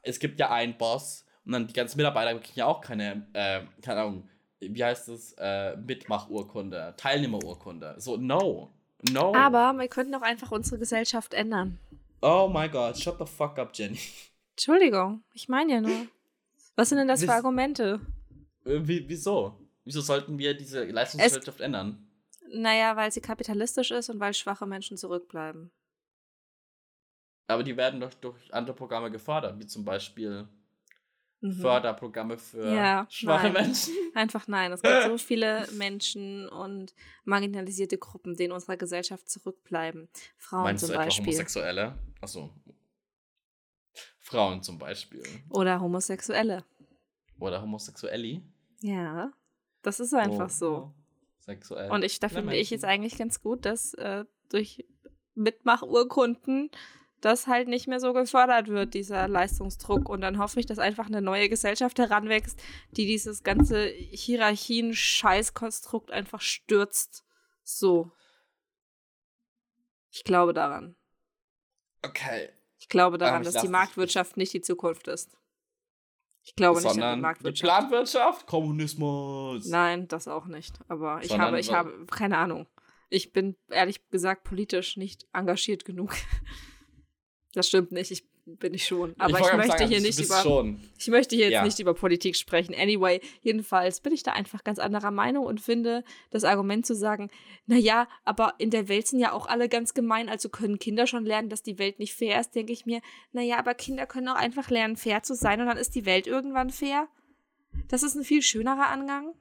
es 0.03 0.19
gibt 0.19 0.39
ja 0.41 0.51
einen 0.51 0.77
Boss 0.77 1.25
und 1.45 1.53
dann 1.53 1.67
die 1.67 1.73
ganzen 1.73 1.97
Mitarbeiter 1.97 2.39
kriegen 2.41 2.59
ja 2.59 2.67
auch 2.67 2.81
keine, 2.81 3.27
äh, 3.33 3.61
keine 3.83 4.01
Ahnung, 4.01 4.29
wie 4.61 4.83
heißt 4.85 5.09
das, 5.09 5.35
äh, 5.39 5.77
Mitmachurkunde, 5.77 6.95
Teilnehmerurkunde. 6.97 7.97
So, 7.99 8.17
no. 8.17 8.73
No. 9.11 9.35
Aber 9.35 9.73
wir 9.79 9.89
könnten 9.89 10.15
auch 10.15 10.23
einfach 10.23 10.53
unsere 10.53 10.79
Gesellschaft 10.79 11.35
ändern. 11.35 11.79
Oh 12.21 12.49
my 12.53 12.69
god, 12.69 12.97
shut 12.97 13.19
the 13.19 13.27
fuck 13.27 13.59
up, 13.59 13.71
Jenny. 13.75 13.99
Entschuldigung, 14.53 15.25
ich 15.35 15.49
meine 15.49 15.73
ja 15.73 15.81
nur. 15.81 16.07
Was 16.77 16.89
sind 16.89 16.99
denn 16.99 17.09
das 17.09 17.21
Wiss- 17.21 17.29
für 17.29 17.35
Argumente? 17.35 18.01
Äh, 18.65 18.79
Wie, 18.83 19.09
wieso? 19.09 19.59
Wieso 19.85 20.01
sollten 20.01 20.39
wir 20.39 20.55
diese 20.55 20.85
Leistungsgesellschaft 20.85 21.61
ändern? 21.61 22.07
Naja, 22.55 22.95
weil 22.95 23.11
sie 23.11 23.21
kapitalistisch 23.21 23.91
ist 23.91 24.09
und 24.11 24.21
weil 24.21 24.35
schwache 24.35 24.67
Menschen 24.67 24.97
zurückbleiben. 24.97 25.73
Aber 27.47 27.63
die 27.63 27.77
werden 27.77 28.01
doch 28.01 28.15
durch 28.15 28.53
andere 28.55 28.75
Programme 28.75 29.11
gefördert, 29.11 29.59
wie 29.59 29.67
zum 29.67 29.85
Beispiel 29.85 30.49
Mhm. 31.45 31.55
Förderprogramme 31.55 32.39
für 32.39 32.73
Ja, 32.73 33.05
schwache 33.11 33.51
nein. 33.51 33.65
Menschen. 33.67 33.93
Einfach 34.15 34.47
nein. 34.47 34.71
Es 34.71 34.81
gibt 34.81 35.03
so 35.03 35.19
viele 35.19 35.67
Menschen 35.73 36.49
und 36.49 36.95
marginalisierte 37.25 37.99
Gruppen, 37.99 38.37
die 38.37 38.45
in 38.45 38.53
unserer 38.53 38.77
Gesellschaft 38.77 39.29
zurückbleiben. 39.29 40.09
Frauen 40.39 40.63
Meinst 40.63 40.83
zum 40.83 40.91
du 40.91 40.95
etwa 40.95 41.05
Beispiel. 41.07 41.25
Homosexuelle? 41.27 41.99
Achso. 42.21 42.51
Frauen 44.21 44.63
zum 44.63 44.79
Beispiel. 44.79 45.25
Oder 45.51 45.81
Homosexuelle. 45.81 46.65
Oder 47.41 47.61
Homosexuelli. 47.61 48.41
Ja, 48.81 49.33
das 49.83 49.99
ist 49.99 50.15
einfach 50.15 50.49
so. 50.49 50.95
Sexuell. 51.41 51.91
Und 51.91 52.05
ich, 52.05 52.21
da 52.21 52.29
finde 52.29 52.55
ich 52.55 52.71
jetzt 52.71 52.85
eigentlich 52.85 53.19
ganz 53.19 53.43
gut, 53.43 53.65
dass 53.65 53.95
äh, 53.95 54.25
durch 54.49 54.87
Mitmachurkunden 55.35 56.71
das 57.23 57.47
halt 57.47 57.69
nicht 57.69 57.89
mehr 57.89 58.01
so 58.01 58.13
gefördert 58.13 58.69
wird, 58.69 58.93
dieser 58.95 59.29
Leistungsdruck. 59.29 60.09
Und 60.09 60.21
dann 60.21 60.39
hoffe 60.39 60.59
ich, 60.61 60.67
dass 60.67 60.79
einfach 60.79 61.07
eine 61.07 61.23
neue 61.23 61.49
Gesellschaft 61.49 61.99
heranwächst, 61.99 62.61
die 62.91 63.07
dieses 63.07 63.43
ganze 63.43 63.87
Hierarchien-Scheißkonstrukt 63.87 66.11
einfach 66.11 66.41
stürzt. 66.41 67.25
So. 67.63 68.11
Ich 70.11 70.25
glaube 70.25 70.53
daran. 70.53 70.97
Okay. 72.03 72.49
Ich 72.79 72.89
glaube 72.89 73.19
daran, 73.19 73.43
ich 73.43 73.49
dass 73.49 73.63
die 73.63 73.69
Marktwirtschaft 73.69 74.37
nicht 74.37 74.53
die 74.53 74.61
Zukunft 74.61 75.07
ist. 75.07 75.31
Ich 76.43 76.57
glaube 76.57 76.81
nicht 76.81 76.89
an 76.89 76.95
die 76.95 77.01
Sondern 77.01 77.19
die 77.19 77.23
Marktwirtschaft. 77.23 77.89
Planwirtschaft, 77.89 78.49
Kommunismus. 78.49 79.67
Nein, 79.67 80.09
das 80.09 80.27
auch 80.27 80.47
nicht. 80.47 80.81
Aber 80.89 81.21
ich 81.23 81.29
Sondern 81.29 81.49
habe, 81.49 81.61
ich 81.61 81.73
habe 81.73 82.07
keine 82.07 82.39
Ahnung. 82.39 82.67
Ich 83.11 83.33
bin 83.33 83.55
ehrlich 83.69 84.11
gesagt 84.11 84.43
politisch 84.43 84.97
nicht 84.97 85.29
engagiert 85.33 85.85
genug. 85.85 86.17
Das 87.55 87.69
stimmt 87.69 87.93
nicht. 87.93 88.11
Ich 88.11 88.25
bin 88.45 88.75
ich 88.75 88.87
schon. 88.87 89.15
Aber 89.19 89.39
ich, 89.39 89.45
gerade 89.45 89.57
möchte 89.59 89.79
sagen, 89.79 89.89
hier 89.89 89.99
du 89.99 90.07
nicht 90.07 90.19
über. 90.19 90.43
Schon. 90.43 90.81
Ich 90.99 91.09
möchte 91.09 91.37
hier 91.37 91.47
jetzt 91.47 91.53
Ja. 91.53 91.65
nicht 91.65 91.79
über 91.79 91.95
Politik 91.95 92.37
sprechen. 92.37 92.75
Anyway, 92.75 93.21
jedenfalls 93.43 94.01
bin 94.01 94.13
ich 94.13 94.23
da 94.23 94.33
einfach 94.33 94.65
ganz 94.65 94.79
anderer 94.79 95.11
Meinung 95.11 95.47
und 95.47 95.61
finde 95.61 96.03
das 96.31 96.43
Argument 96.45 96.85
zu 96.85 96.95
sagen, 96.95 97.31
naja, 97.67 98.09
aber 98.25 98.55
in 98.59 98.71
der 98.71 98.89
Welt 98.89 99.07
sind 99.07 99.21
ja 99.21 99.33
auch 99.33 99.47
alle 99.47 99.69
ganz 99.69 99.95
gemein, 99.95 100.29
also 100.29 100.49
können 100.49 100.79
Kinder 100.79 101.07
schon 101.07 101.25
lernen, 101.25 101.51
dass 101.51 101.63
die 101.63 101.79
Welt 101.79 101.99
nicht 102.01 102.15
fair 102.15 102.41
ist, 102.41 102.55
denke 102.55 102.73
ich 102.73 102.85
mir, 102.85 103.01
naja, 103.33 103.59
aber 103.59 103.75
Kinder 103.75 104.07
können 104.07 104.29
auch 104.29 104.35
einfach 104.37 104.71
lernen, 104.71 104.97
fair 104.97 105.23
zu 105.23 105.35
sein 105.35 105.61
und 105.61 105.67
dann 105.67 105.77
ist 105.77 105.95
die 105.95 106.05
Welt 106.07 106.27
irgendwann 106.27 106.71
fair. 106.71 107.07
Das 107.89 108.03
ist 108.03 108.17
ein 108.17 108.25
viel 108.25 108.43
schönerer 108.43 108.89
Angang. 108.89 109.35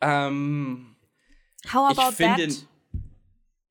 Ähm, 0.00 0.96
How 1.72 1.92
ich 1.92 1.98
about 1.98 2.16
finde, 2.16 2.48
that? 2.48 2.66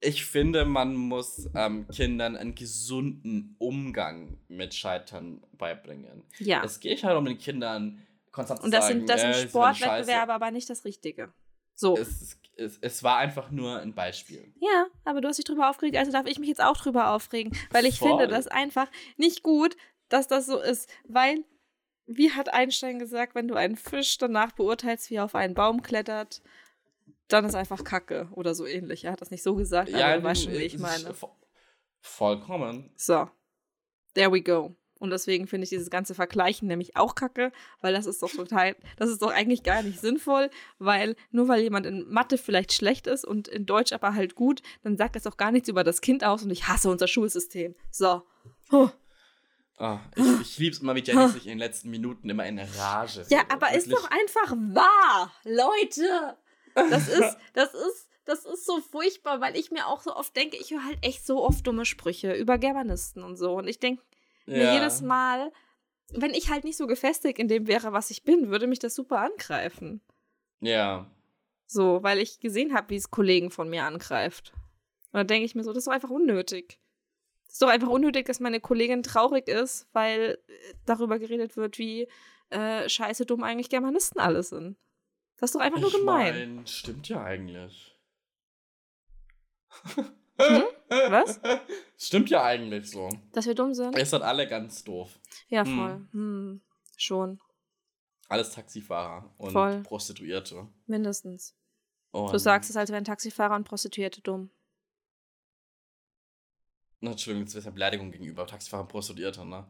Ich 0.02 0.26
finde, 0.26 0.66
man 0.66 0.96
muss 0.96 1.50
ähm, 1.56 1.88
Kindern 1.88 2.36
einen 2.36 2.56
gesunden 2.56 3.56
Umgang 3.60 4.40
mit 4.48 4.74
Scheitern 4.74 5.44
beibringen. 5.54 6.24
Ja. 6.40 6.64
Es 6.64 6.80
geht 6.80 7.04
halt 7.04 7.18
um 7.18 7.26
den 7.26 7.38
Kindern 7.38 8.06
konstant 8.32 8.62
Und 8.62 8.72
zu 8.72 8.72
das 8.72 8.88
sagen, 8.88 9.00
sind, 9.00 9.10
das 9.10 9.18
äh, 9.18 9.22
sind 9.22 9.34
werden 9.34 9.50
Sportwettbewerbe, 9.50 10.34
aber 10.34 10.52
nicht 10.52 10.70
das 10.70 10.86
Richtige. 10.86 11.32
So. 11.76 11.96
Es, 11.96 12.40
es, 12.58 12.80
es 12.82 13.04
war 13.04 13.18
einfach 13.18 13.52
nur 13.52 13.80
ein 13.80 13.94
Beispiel. 13.94 14.52
Ja, 14.60 14.88
aber 15.06 15.22
du 15.22 15.28
hast 15.28 15.38
dich 15.38 15.46
drüber 15.46 15.70
aufgeregt, 15.70 15.96
also 15.96 16.12
darf 16.12 16.26
ich 16.26 16.40
mich 16.40 16.50
jetzt 16.50 16.64
auch 16.64 16.78
drüber 16.78 17.12
aufregen. 17.12 17.56
Weil 17.70 17.86
ich 17.86 18.00
Voll. 18.00 18.10
finde 18.10 18.28
das 18.28 18.48
einfach 18.48 18.88
nicht 19.18 19.44
gut, 19.44 19.78
dass 20.10 20.28
das 20.28 20.48
so 20.48 20.60
ist. 20.60 20.90
Weil, 21.08 21.46
wie 22.08 22.32
hat 22.32 22.52
Einstein 22.52 22.98
gesagt, 22.98 23.36
wenn 23.36 23.48
du 23.48 23.54
einen 23.54 23.76
Fisch 23.76 24.18
danach 24.18 24.52
beurteilst, 24.54 25.12
wie 25.12 25.16
er 25.16 25.26
auf 25.26 25.36
einen 25.36 25.54
Baum 25.54 25.84
klettert, 25.84 26.42
dann 27.34 27.46
ist 27.46 27.56
einfach 27.56 27.84
Kacke 27.84 28.28
oder 28.32 28.54
so 28.56 28.66
ähnlich. 28.66 29.04
Er 29.06 29.12
hat 29.14 29.22
das 29.22 29.32
nicht 29.32 29.44
so 29.44 29.56
gesagt, 29.56 29.94
aber 29.94 30.18
du 30.18 30.24
weißt 30.24 30.44
schon, 30.44 30.54
wie 30.54 30.58
ich 30.58 30.78
meine. 30.80 31.12
vo- 31.14 31.30
Vollkommen. 32.00 32.92
So, 32.96 33.30
there 34.16 34.32
we 34.32 34.42
go. 34.42 34.76
Und 35.00 35.10
deswegen 35.10 35.48
finde 35.48 35.64
ich 35.64 35.70
dieses 35.72 35.90
ganze 35.90 36.14
Vergleichen 36.14 36.68
nämlich 36.68 36.96
auch 36.96 37.16
kacke, 37.16 37.52
weil 37.82 37.92
das 37.92 38.06
ist 38.06 38.22
doch 38.22 38.30
total, 38.32 38.76
das 38.98 39.10
ist 39.10 39.22
doch 39.24 39.32
eigentlich 39.32 39.64
gar 39.64 39.82
nicht 39.82 40.00
sinnvoll, 40.00 40.52
weil 40.78 41.16
nur 41.32 41.48
weil 41.48 41.62
jemand 41.62 41.88
in 41.88 42.08
Mathe 42.08 42.38
vielleicht 42.38 42.72
schlecht 42.74 43.08
ist 43.08 43.26
und 43.26 43.48
in 43.48 43.66
Deutsch 43.66 43.94
aber 43.94 44.14
halt 44.14 44.36
gut, 44.36 44.62
dann 44.84 44.98
sagt 44.98 45.16
das 45.16 45.26
auch 45.26 45.38
gar 45.38 45.52
nichts 45.52 45.70
über 45.70 45.84
das 45.84 46.02
Kind 46.02 46.24
aus 46.24 46.44
und 46.44 46.52
ich 46.52 46.68
hasse 46.68 46.88
unser 46.90 47.08
Schulsystem. 47.08 47.74
So. 47.90 48.22
Huh. 48.72 48.90
Ah, 49.78 50.02
ich 50.16 50.42
ich 50.42 50.58
liebe 50.60 50.76
es 50.76 50.82
immer, 50.84 50.94
wie 50.94 51.00
Jenny 51.02 51.28
sich 51.30 51.46
in 51.46 51.54
den 51.54 51.58
letzten 51.58 51.90
Minuten 51.90 52.30
immer 52.30 52.46
in 52.46 52.60
Rage 52.60 53.26
Ja, 53.30 53.42
aber 53.50 53.74
ist 53.74 53.92
doch 53.92 54.08
einfach 54.12 54.52
wahr, 54.56 55.32
Leute. 55.44 56.38
Das 56.76 57.08
ist, 57.08 57.38
das 57.54 57.74
ist, 57.74 58.10
das 58.26 58.46
ist 58.46 58.66
so 58.66 58.80
furchtbar, 58.80 59.42
weil 59.42 59.56
ich 59.58 59.72
mir 59.72 59.88
auch 59.88 60.02
so 60.02 60.16
oft 60.16 60.36
denke, 60.36 60.58
ich 60.58 60.72
höre 60.72 60.84
halt 60.86 61.00
echt 61.02 61.26
so 61.26 61.44
oft 61.44 61.66
dumme 61.66 61.86
Sprüche 61.86 62.34
über 62.34 62.58
Germanisten 62.58 63.24
und 63.24 63.36
so. 63.38 63.54
Und 63.54 63.68
ich 63.68 63.80
denke 63.80 64.04
mir 64.46 64.66
Ja. 64.66 64.74
jedes 64.74 65.02
Mal, 65.02 65.52
wenn 66.14 66.34
ich 66.34 66.50
halt 66.50 66.64
nicht 66.64 66.78
so 66.78 66.88
gefestigt 66.88 67.40
in 67.40 67.48
dem 67.48 67.68
wäre, 67.68 67.94
was 67.94 68.12
ich 68.12 68.24
bin, 68.24 68.50
würde 68.50 68.68
mich 68.68 68.80
das 68.80 68.96
super 68.96 69.20
angreifen. 69.20 70.02
Ja. 70.60 71.10
So, 71.68 72.04
weil 72.04 72.20
ich 72.20 72.40
gesehen 72.40 72.74
habe, 72.74 72.90
wie 72.90 72.98
es 72.98 73.12
Kollegen 73.12 73.50
von 73.50 73.70
mir 73.70 73.84
angreift. 73.86 74.52
Und 75.14 75.18
dann 75.18 75.28
denke 75.28 75.46
ich 75.46 75.56
mir 75.56 75.64
so, 75.64 75.72
das 75.72 75.80
ist 75.82 75.88
doch 75.88 75.94
einfach 75.94 76.10
unnötig. 76.10 76.80
Es 77.48 77.54
ist 77.54 77.62
doch 77.62 77.70
einfach 77.70 77.90
unnötig, 77.90 78.26
dass 78.26 78.40
meine 78.40 78.60
Kollegin 78.62 79.04
traurig 79.04 79.48
ist, 79.48 79.88
weil 79.94 80.38
äh, 80.48 80.54
darüber 80.86 81.18
geredet 81.20 81.58
wird, 81.58 81.78
wie 81.78 82.08
äh, 82.50 82.88
scheiße 82.88 83.26
dumm 83.26 83.44
eigentlich 83.44 83.70
Germanisten 83.70 84.20
alle 84.22 84.44
sind. 84.44 84.78
Das 85.42 85.50
ist 85.50 85.56
doch 85.56 85.60
einfach 85.62 85.80
nur 85.82 85.90
ich 85.90 85.96
gemein. 85.98 86.56
mein, 86.56 86.68
stimmt 86.68 87.10
ja 87.10 87.24
eigentlich. 87.24 87.98
Hm? 90.38 90.64
Was? 91.10 91.40
Stimmt 91.98 92.30
ja 92.30 92.44
eigentlich 92.44 92.90
so. 92.90 93.10
Dass 93.32 93.46
wir 93.46 93.56
dumm 93.56 93.74
sind? 93.74 93.98
Ihr 93.98 94.06
seid 94.06 94.22
alle 94.22 94.48
ganz 94.48 94.84
doof. 94.84 95.20
Ja, 95.50 95.66
Hm. 95.66 95.78
voll. 95.78 96.08
Hm. 96.12 96.62
Schon. 96.98 97.40
Alles 98.28 98.52
Taxifahrer 98.52 99.34
und 99.38 99.52
Voll. 99.52 99.82
Prostituierte. 99.84 100.68
Mindestens. 100.88 101.56
Und 102.12 102.32
Du 102.34 102.38
sagst 102.38 102.70
es, 102.70 102.76
als 102.78 102.92
wären 102.92 103.04
Taxifahrer 103.04 103.56
und 103.56 103.64
Prostituierte 103.64 104.22
dumm. 104.22 104.50
Na, 107.00 107.12
Entschuldigung, 107.12 107.46
das 107.46 107.56
ist 107.56 107.66
ja 107.66 107.72
Beleidigung 107.72 108.12
gegenüber 108.12 108.46
Taxifahrer 108.46 108.84
und 108.84 108.90
Prostituierte, 108.90 109.46
ne? 109.46 109.66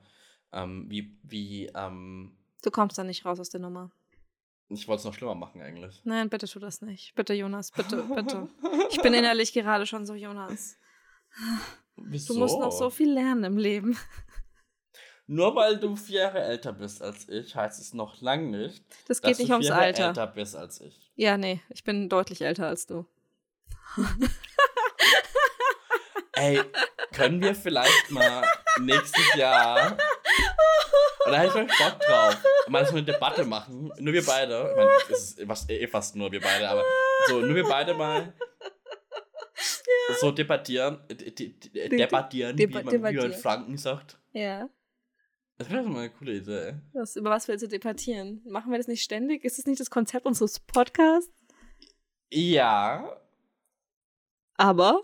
Ähm, 0.51 0.85
wie, 0.89 1.17
wie, 1.23 1.67
ähm, 1.75 2.37
Du 2.61 2.71
kommst 2.71 2.97
da 2.97 3.03
nicht 3.03 3.25
raus 3.25 3.39
aus 3.39 3.49
der 3.49 3.61
Nummer. 3.61 3.91
Ich 4.73 4.87
wollte 4.87 4.99
es 4.99 5.05
noch 5.05 5.13
schlimmer 5.13 5.35
machen 5.35 5.61
eigentlich. 5.61 6.01
Nein, 6.03 6.29
bitte 6.29 6.47
tu 6.47 6.59
das 6.59 6.81
nicht. 6.81 7.13
Bitte, 7.15 7.33
Jonas, 7.33 7.71
bitte, 7.71 8.03
bitte. 8.03 8.47
Ich 8.91 9.01
bin 9.01 9.13
innerlich 9.13 9.53
gerade 9.53 9.85
schon 9.85 10.05
so, 10.05 10.13
Jonas. 10.15 10.77
Wieso? 11.95 12.33
Du 12.33 12.39
musst 12.39 12.59
noch 12.59 12.71
so 12.71 12.89
viel 12.89 13.11
lernen 13.13 13.43
im 13.45 13.57
Leben. 13.57 13.97
Nur 15.27 15.55
weil 15.55 15.79
du 15.79 15.95
vier 15.95 16.21
Jahre 16.23 16.41
älter 16.41 16.73
bist 16.73 17.01
als 17.01 17.29
ich, 17.29 17.55
heißt 17.55 17.79
es 17.79 17.93
noch 17.93 18.19
lang 18.21 18.49
nicht, 18.49 18.83
Das 19.07 19.21
dass 19.21 19.29
geht 19.29 19.39
nicht 19.39 19.49
du 19.49 19.53
ums 19.53 19.67
vier 19.67 19.75
Jahre 19.75 19.85
Alter. 19.85 20.07
älter 20.07 20.27
bist 20.27 20.55
als 20.57 20.81
ich. 20.81 21.11
Ja, 21.15 21.37
nee, 21.37 21.61
ich 21.69 21.83
bin 21.85 22.09
deutlich 22.09 22.41
älter 22.41 22.67
als 22.67 22.85
du. 22.85 23.05
Ey, 26.33 26.61
können 27.13 27.41
wir 27.41 27.53
vielleicht 27.55 28.09
mal 28.11 28.43
nächstes 28.79 29.35
Jahr. 29.35 29.97
Und 31.25 31.31
da 31.31 31.39
hätte 31.39 31.61
ich 31.61 31.77
Bock 31.77 31.99
drauf. 31.99 32.43
Mal 32.67 32.85
so 32.85 32.91
eine 32.95 33.03
Debatte 33.03 33.43
machen. 33.45 33.91
Nur 33.99 34.13
wir 34.13 34.25
beide. 34.25 34.69
Ich 34.69 34.75
meine, 34.75 34.89
es 35.09 35.09
ist 35.37 35.43
fast, 35.47 35.69
eh 35.69 35.87
fast 35.87 36.15
nur 36.15 36.31
wir 36.31 36.41
beide, 36.41 36.69
aber 36.69 36.83
so, 37.27 37.39
nur 37.41 37.55
wir 37.55 37.63
beide 37.63 37.93
mal. 37.93 38.33
so 40.19 40.31
debattieren, 40.31 40.99
de, 41.09 41.31
de, 41.31 41.49
de, 41.59 41.89
debattieren, 41.89 42.55
Deba- 42.57 42.79
wie 42.79 42.83
man 42.83 42.87
debattieren. 42.87 43.31
in 43.31 43.37
Franken 43.37 43.77
sagt. 43.77 44.17
Ja. 44.33 44.69
Das 45.57 45.69
wäre 45.69 45.83
doch 45.83 45.89
mal 45.89 45.99
eine 45.99 46.09
coole 46.09 46.33
Idee. 46.33 46.75
Was, 46.93 47.15
über 47.15 47.29
was 47.29 47.47
willst 47.47 47.63
du 47.63 47.67
debattieren? 47.67 48.41
Machen 48.49 48.71
wir 48.71 48.77
das 48.79 48.87
nicht 48.87 49.03
ständig? 49.03 49.45
Ist 49.45 49.59
das 49.59 49.65
nicht 49.67 49.79
das 49.79 49.91
Konzept 49.91 50.25
unseres 50.25 50.59
Podcasts? 50.59 51.31
Ja, 52.31 53.21
Aber, 54.57 55.03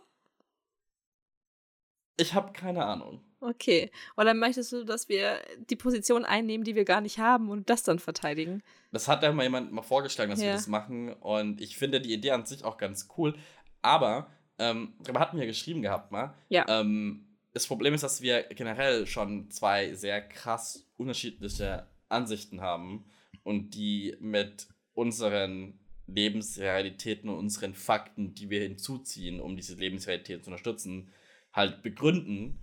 ich 2.17 2.33
habe 2.33 2.53
keine 2.53 2.85
Ahnung. 2.85 3.23
Okay. 3.41 3.91
Oder 4.15 4.33
möchtest 4.33 4.71
du, 4.71 4.83
dass 4.83 5.09
wir 5.09 5.39
die 5.69 5.75
Position 5.75 6.25
einnehmen, 6.25 6.63
die 6.63 6.75
wir 6.75 6.85
gar 6.85 7.01
nicht 7.01 7.19
haben 7.19 7.49
und 7.49 7.69
das 7.69 7.83
dann 7.83 7.99
verteidigen? 7.99 8.63
Das 8.91 9.07
hat 9.07 9.23
ja 9.23 9.31
mal 9.31 9.43
jemand 9.43 9.71
mal 9.71 9.81
vorgeschlagen, 9.81 10.31
dass 10.31 10.39
wir 10.39 10.47
Ja. 10.47 10.53
das 10.53 10.67
machen. 10.67 11.13
Und 11.13 11.61
ich 11.61 11.77
finde 11.77 12.01
die 12.01 12.13
Idee 12.13 12.31
an 12.31 12.45
sich 12.45 12.63
auch 12.63 12.77
ganz 12.77 13.07
cool. 13.17 13.35
Aber, 13.81 14.29
ähm, 14.59 14.93
darüber 15.03 15.19
hatten 15.19 15.37
wir 15.39 15.45
geschrieben 15.45 15.81
gehabt 15.81 16.11
mal. 16.11 16.33
Ja. 16.49 16.65
Ähm, 16.67 17.25
das 17.53 17.67
Problem 17.67 17.93
ist, 17.93 18.03
dass 18.03 18.21
wir 18.21 18.43
generell 18.43 19.07
schon 19.07 19.49
zwei 19.49 19.93
sehr 19.93 20.21
krass 20.21 20.87
unterschiedliche 20.97 21.87
Ansichten 22.09 22.61
haben 22.61 23.05
und 23.43 23.71
die 23.75 24.15
mit 24.19 24.67
unseren 24.93 25.79
Lebensrealitäten 26.07 27.29
und 27.29 27.37
unseren 27.37 27.73
Fakten, 27.73 28.33
die 28.33 28.49
wir 28.49 28.61
hinzuziehen, 28.61 29.39
um 29.41 29.55
diese 29.55 29.75
Lebensrealität 29.75 30.43
zu 30.43 30.49
unterstützen, 30.51 31.09
halt 31.53 31.81
begründen. 31.83 32.59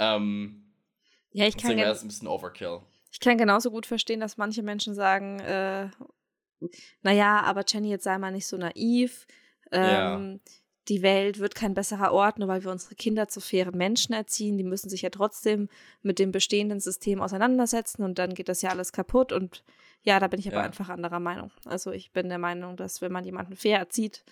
Ähm, 0.00 0.72
Ja, 1.32 1.46
ich 1.46 1.54
kann, 1.56 1.62
deswegen 1.62 1.78
wäre 1.80 1.90
das 1.92 2.02
ein 2.02 2.08
bisschen 2.08 2.26
Overkill. 2.28 2.80
ich 3.12 3.20
kann 3.20 3.36
genauso 3.38 3.70
gut 3.70 3.86
verstehen, 3.86 4.20
dass 4.20 4.36
manche 4.38 4.62
Menschen 4.62 4.94
sagen, 4.94 5.38
äh, 5.40 5.88
naja, 7.02 7.40
aber 7.42 7.64
Jenny, 7.66 7.88
jetzt 7.90 8.04
sei 8.04 8.18
mal 8.18 8.32
nicht 8.32 8.46
so 8.46 8.56
naiv. 8.56 9.26
Ja. 9.72 10.16
Ähm, 10.16 10.40
Die 10.88 11.02
Welt 11.02 11.38
wird 11.38 11.54
kein 11.54 11.74
besserer 11.74 12.10
Ort, 12.12 12.38
nur 12.38 12.48
weil 12.48 12.64
wir 12.64 12.70
unsere 12.72 12.96
Kinder 12.96 13.28
zu 13.28 13.40
fairen 13.40 13.76
Menschen 13.76 14.12
erziehen. 14.12 14.56
Die 14.58 14.64
müssen 14.64 14.88
sich 14.90 15.02
ja 15.02 15.10
trotzdem 15.10 15.68
mit 16.02 16.18
dem 16.18 16.32
bestehenden 16.32 16.80
System 16.80 17.20
auseinandersetzen 17.22 18.02
und 18.02 18.18
dann 18.18 18.34
geht 18.34 18.48
das 18.48 18.62
ja 18.62 18.70
alles 18.70 18.90
kaputt. 18.92 19.30
Und 19.32 19.62
ja, 20.02 20.18
da 20.18 20.26
bin 20.26 20.40
ich 20.40 20.48
aber 20.48 20.56
Ja. 20.56 20.62
einfach 20.64 20.88
anderer 20.88 21.20
Meinung. 21.20 21.52
Also 21.64 21.92
ich 21.92 22.10
bin 22.12 22.28
der 22.28 22.38
Meinung, 22.38 22.76
dass 22.76 23.00
wenn 23.02 23.12
man 23.12 23.24
jemanden 23.24 23.54
fair 23.54 23.78
erzieht 23.78 24.24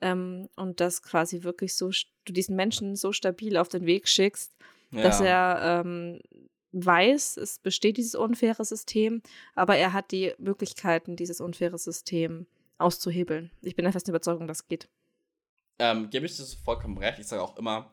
ähm, 0.00 0.48
und 0.56 0.80
das 0.80 1.02
quasi 1.02 1.42
wirklich 1.42 1.74
so, 1.74 1.90
du 2.24 2.32
diesen 2.32 2.56
Menschen 2.56 2.96
so 2.96 3.12
stabil 3.12 3.56
auf 3.58 3.68
den 3.68 3.84
Weg 3.84 4.08
schickst, 4.08 4.54
dass 4.90 5.20
er 5.20 5.82
ähm, 5.84 6.20
weiß, 6.72 7.38
es 7.38 7.58
besteht 7.58 7.96
dieses 7.96 8.14
unfaire 8.14 8.64
System, 8.64 9.22
aber 9.54 9.76
er 9.76 9.92
hat 9.92 10.12
die 10.12 10.34
Möglichkeiten, 10.38 11.16
dieses 11.16 11.40
unfaire 11.40 11.78
System 11.78 12.46
auszuhebeln. 12.78 13.50
Ich 13.62 13.76
bin 13.76 13.84
der 13.84 13.92
festen 13.92 14.10
Überzeugung, 14.10 14.46
das 14.46 14.68
geht. 14.68 14.88
ähm, 15.78 16.10
gebe 16.10 16.26
ich 16.26 16.36
das 16.36 16.54
vollkommen 16.54 16.98
recht. 16.98 17.18
Ich 17.18 17.26
sage 17.26 17.42
auch 17.42 17.56
immer, 17.56 17.90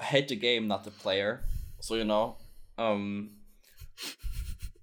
hate 0.00 0.26
the 0.28 0.38
game, 0.38 0.66
not 0.66 0.84
the 0.84 0.90
player. 0.90 1.40
So, 1.78 1.96
you 1.96 2.04
know. 2.04 2.36
Ähm, 2.76 3.42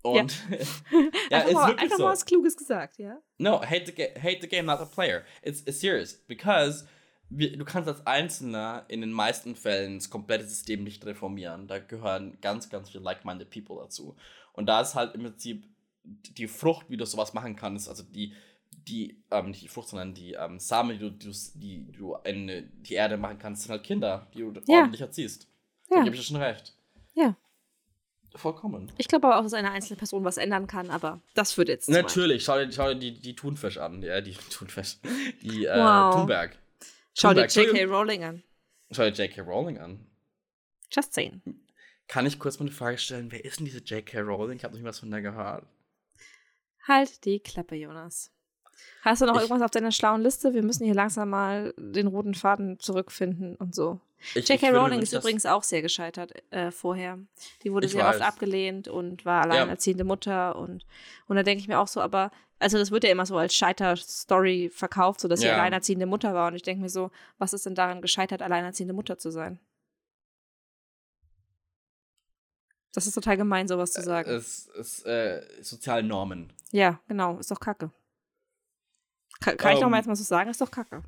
und 0.02 0.36
ja, 1.30 1.38
einfach 1.40 1.48
ist 1.48 1.54
mal, 1.54 1.68
wirklich 1.68 1.84
einfach 1.84 1.98
so. 1.98 2.04
mal 2.04 2.12
was 2.12 2.26
Kluges 2.26 2.58
gesagt, 2.58 2.98
ja? 3.00 3.20
No, 3.38 3.62
hate 3.62 3.86
the, 3.86 4.20
hate 4.20 4.40
the 4.42 4.48
game, 4.48 4.66
not 4.66 4.80
the 4.80 4.86
player. 4.86 5.24
It's, 5.42 5.62
it's 5.62 5.80
serious. 5.80 6.14
Because 6.28 6.86
du 7.30 7.66
kannst 7.66 7.88
als 7.88 8.06
Einzelner 8.08 8.86
in 8.88 9.02
den 9.02 9.12
meisten 9.12 9.56
Fällen 9.56 9.98
das 10.00 10.10
komplette 10.10 10.46
System 10.46 10.84
nicht 10.84 11.06
reformieren. 11.06 11.68
Da 11.68 11.80
gehören 11.80 12.38
ganz, 12.42 12.70
ganz 12.70 12.90
viele 12.90 13.04
like-minded 13.04 13.50
people 13.50 13.78
dazu. 13.78 14.16
Und 14.54 14.66
da 14.68 14.82
ist 14.82 14.96
halt 14.96 15.16
im 15.16 15.22
Prinzip 15.24 15.66
die 16.04 16.48
Frucht, 16.48 16.88
wie 16.90 16.98
du 16.98 17.06
sowas 17.06 17.34
machen 17.34 17.56
kannst, 17.56 17.88
also 17.88 18.04
die, 18.04 18.34
die, 18.72 19.22
ähm, 19.32 19.52
nicht 19.52 19.62
die 19.64 19.68
Frucht, 19.68 19.90
sondern 19.90 20.14
die 20.14 20.34
ähm, 20.34 20.60
Samen, 20.60 20.98
die 20.98 21.00
du, 21.00 21.12
die, 21.12 21.28
du- 21.28 21.60
die 21.60 21.92
du 21.92 22.16
in 22.24 22.70
die 22.84 22.94
Erde 22.94 23.18
machen 23.18 23.38
kannst, 23.38 23.64
sind 23.64 23.72
halt 23.72 23.84
Kinder, 23.84 24.28
die 24.34 24.40
du 24.40 24.54
Ja. 24.68 24.80
ordentlich 24.80 25.02
erziehst. 25.02 25.48
Da 25.90 25.98
Ja. 25.98 26.04
gebe 26.04 26.16
ich 26.16 26.22
dir 26.22 26.28
schon 26.28 26.42
recht. 26.42 26.74
Ja. 27.14 27.36
Vollkommen. 28.36 28.92
Ich 28.98 29.08
glaube 29.08 29.28
aber 29.28 29.40
auch, 29.40 29.44
dass 29.44 29.54
eine 29.56 29.72
einzelne 29.72 29.98
Person 29.98 30.24
was 30.24 30.38
ändern 30.38 30.68
kann, 30.68 30.92
aber 30.92 31.20
das 31.34 31.58
würde 31.58 31.72
jetzt. 31.72 31.90
Natürlich, 31.90 32.44
schau 32.44 32.58
dir, 32.64 32.72
schau 32.72 32.90
dir 32.94 32.96
die, 33.00 33.20
die 33.20 33.36
Thunfisch 33.36 33.78
an. 33.80 34.04
Ja, 34.04 34.22
die 34.22 34.34
Thunfisch. 34.52 34.98
Die 35.42 35.66
äh, 35.66 35.76
Wow. 35.78 36.14
Thunberg. 36.16 36.58
Schau 37.20 37.34
dir. 37.34 37.46
J.K. 37.48 37.86
Rowling 37.86 38.24
an. 38.24 38.44
Schau 38.92 39.04
dir 39.10 39.12
J.K. 39.26 39.42
Rowling 39.42 39.78
an. 39.78 40.06
Just 40.92 41.14
saying. 41.14 41.42
Kann 42.08 42.26
ich 42.26 42.40
kurz 42.40 42.60
mal 42.60 42.66
eine 42.66 42.76
Frage 42.76 42.98
stellen? 42.98 43.32
Wer 43.32 43.46
ist 43.46 43.60
denn 43.60 43.66
diese 43.66 43.80
J.K. 43.84 44.22
Rowling? 44.22 44.58
Ich 44.58 44.64
habe 44.64 44.74
noch 44.74 44.80
nie 44.82 44.88
was 44.88 45.00
von 45.00 45.12
der 45.12 45.22
gehört. 45.22 45.66
Halt 46.88 47.26
die 47.26 47.40
Klappe, 47.40 47.76
Jonas. 47.76 48.32
Hast 49.02 49.22
du 49.22 49.26
noch 49.26 49.36
Ich- 49.36 49.42
irgendwas 49.42 49.62
auf 49.62 49.72
deiner 49.72 49.92
schlauen 49.92 50.22
Liste? 50.22 50.54
Wir 50.54 50.64
müssen 50.64 50.86
hier 50.86 50.96
langsam 50.96 51.30
mal 51.30 51.74
den 51.78 52.08
roten 52.08 52.34
Faden 52.34 52.80
zurückfinden 52.80 53.56
und 53.58 53.76
so. 53.76 54.00
J.K. 54.36 54.70
Rowling 54.72 55.02
ist 55.02 55.14
übrigens 55.14 55.46
auch 55.46 55.64
sehr 55.64 55.82
gescheitert 55.82 56.34
äh, 56.52 56.72
vorher. 56.72 57.20
Die 57.64 57.72
wurde 57.72 57.88
sehr 57.88 58.06
oft 58.08 58.20
weiß. 58.20 58.28
abgelehnt 58.28 58.88
und 58.88 59.24
war 59.26 59.44
alleinerziehende 59.44 60.04
Mutter. 60.04 60.56
Und, 60.58 60.86
und 61.28 61.36
da 61.36 61.44
denke 61.44 61.62
ich 61.62 61.68
mir 61.68 61.80
auch 61.80 61.88
so, 61.88 62.02
aber, 62.02 62.32
also 62.60 62.78
das 62.78 62.92
wird 62.92 63.04
ja 63.06 63.12
immer 63.12 63.26
so 63.26 63.38
als 63.38 63.56
Scheiter-Story 63.56 64.70
verkauft, 64.74 65.22
so 65.22 65.28
dass 65.28 65.40
sie 65.40 65.46
Ja. 65.48 65.54
alleinerziehende 65.54 66.06
Mutter 66.06 66.34
war. 66.34 66.48
Und 66.50 66.56
ich 66.56 66.64
denke 66.64 66.82
mir 66.82 66.90
so, 66.90 67.12
was 67.38 67.54
ist 67.54 67.66
denn 67.66 67.76
daran 67.76 68.02
gescheitert, 68.02 68.42
alleinerziehende 68.42 68.94
Mutter 68.94 69.18
zu 69.18 69.32
sein? 69.32 69.60
Das 72.94 73.06
ist 73.06 73.14
total 73.14 73.38
gemein, 73.38 73.68
sowas 73.68 73.92
zu 73.94 74.02
sagen. 74.02 74.30
Es 74.32 74.66
ist 74.68 75.06
äh, 75.06 75.42
soziale 75.62 76.04
Normen. 76.04 76.52
ja, 76.72 77.00
genau, 77.08 77.38
ist 77.38 77.52
doch 77.52 77.60
kacke. 77.60 77.92
Ka 79.40 79.54
kann 79.56 79.74
ich 79.74 79.80
doch 79.80 79.86
Ähm, 79.86 79.92
mal 79.92 79.98
jetzt 79.98 80.08
mal 80.08 80.16
so 80.16 80.24
sagen, 80.24 80.50
ist 80.50 80.60
doch 80.60 80.72
kacke. 80.72 81.04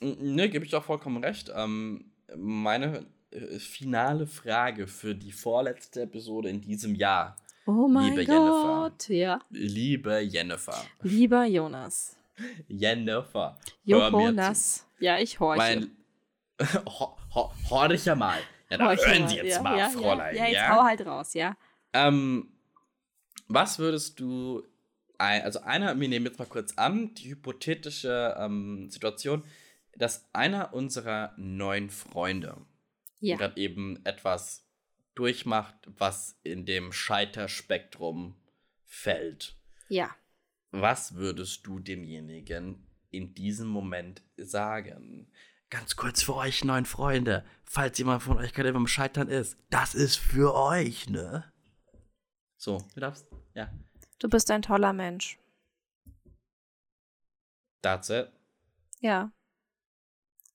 Ne, 0.00 0.48
gebe 0.48 0.64
ich 0.64 0.74
auch 0.74 0.84
vollkommen 0.84 1.22
recht. 1.22 1.52
Ähm, 1.54 2.12
meine 2.36 3.06
äh, 3.30 3.58
finale 3.58 4.26
Frage 4.26 4.86
für 4.86 5.14
die 5.14 5.32
vorletzte 5.32 6.02
Episode 6.02 6.48
in 6.48 6.60
diesem 6.60 6.94
Jahr. 6.94 7.36
Oh 7.66 7.86
mein 7.86 8.10
liebe 8.10 8.22
Jennifer. 8.22 8.90
Gott, 8.90 9.08
ja. 9.08 9.40
Liebe 9.50 10.20
Jennifer. 10.20 10.84
Lieber 11.02 11.44
Jonas. 11.44 12.16
Jennifer. 12.68 13.58
hör 13.86 14.10
Jonas. 14.10 14.86
Ja, 15.00 15.18
ich 15.18 15.38
horche. 15.38 15.58
Mein, 15.58 15.90
ho, 16.86 17.16
ho, 17.34 17.52
horch 17.68 18.06
ja 18.06 18.14
mal. 18.14 18.38
Ja, 18.70 18.78
dann 18.78 18.88
Horche 18.88 19.06
hören 19.06 19.22
mal. 19.22 19.28
Sie 19.28 19.36
jetzt 19.36 19.56
ja, 19.56 19.62
mal, 19.62 19.78
ja, 19.78 19.88
Fräulein. 19.90 20.36
Ja, 20.36 20.42
ja, 20.44 20.48
jetzt 20.48 20.68
hau 20.68 20.82
halt 20.82 21.06
raus, 21.06 21.34
ja. 21.34 21.56
Ähm, 21.92 22.48
was 23.48 23.78
würdest 23.78 24.20
du, 24.20 24.62
also 25.18 25.60
einer, 25.60 25.98
wir 25.98 26.08
nehmen 26.08 26.26
jetzt 26.26 26.38
mal 26.38 26.46
kurz 26.46 26.72
an, 26.76 27.14
die 27.14 27.30
hypothetische 27.30 28.36
ähm, 28.38 28.88
Situation, 28.90 29.42
dass 29.98 30.28
einer 30.32 30.72
unserer 30.72 31.34
neuen 31.36 31.90
Freunde 31.90 32.64
Ja. 33.20 33.36
gerade 33.36 33.60
eben 33.60 34.04
etwas 34.04 34.64
durchmacht, 35.14 35.74
was 35.86 36.38
in 36.44 36.64
dem 36.64 36.92
Scheiterspektrum 36.92 38.36
fällt. 38.84 39.58
Ja. 39.88 40.14
Was 40.70 41.14
würdest 41.14 41.66
du 41.66 41.80
demjenigen 41.80 42.86
in 43.10 43.34
diesem 43.34 43.68
Moment 43.68 44.22
sagen? 44.36 45.30
Ganz 45.70 45.96
kurz 45.96 46.22
für 46.22 46.36
euch 46.36 46.64
neuen 46.64 46.86
Freunde, 46.86 47.44
falls 47.64 47.98
jemand 47.98 48.22
von 48.22 48.38
euch 48.38 48.54
gerade 48.54 48.72
beim 48.72 48.86
Scheitern 48.86 49.28
ist, 49.28 49.58
das 49.70 49.94
ist 49.94 50.16
für 50.16 50.54
euch, 50.54 51.10
ne? 51.10 51.52
So, 52.56 52.78
du 52.94 53.00
darfst. 53.00 53.26
Ja. 53.54 53.70
Du 54.18 54.28
bist 54.28 54.50
ein 54.50 54.62
toller 54.62 54.92
Mensch. 54.92 55.38
That's 57.82 58.10
it. 58.10 58.30
Ja. 59.00 59.30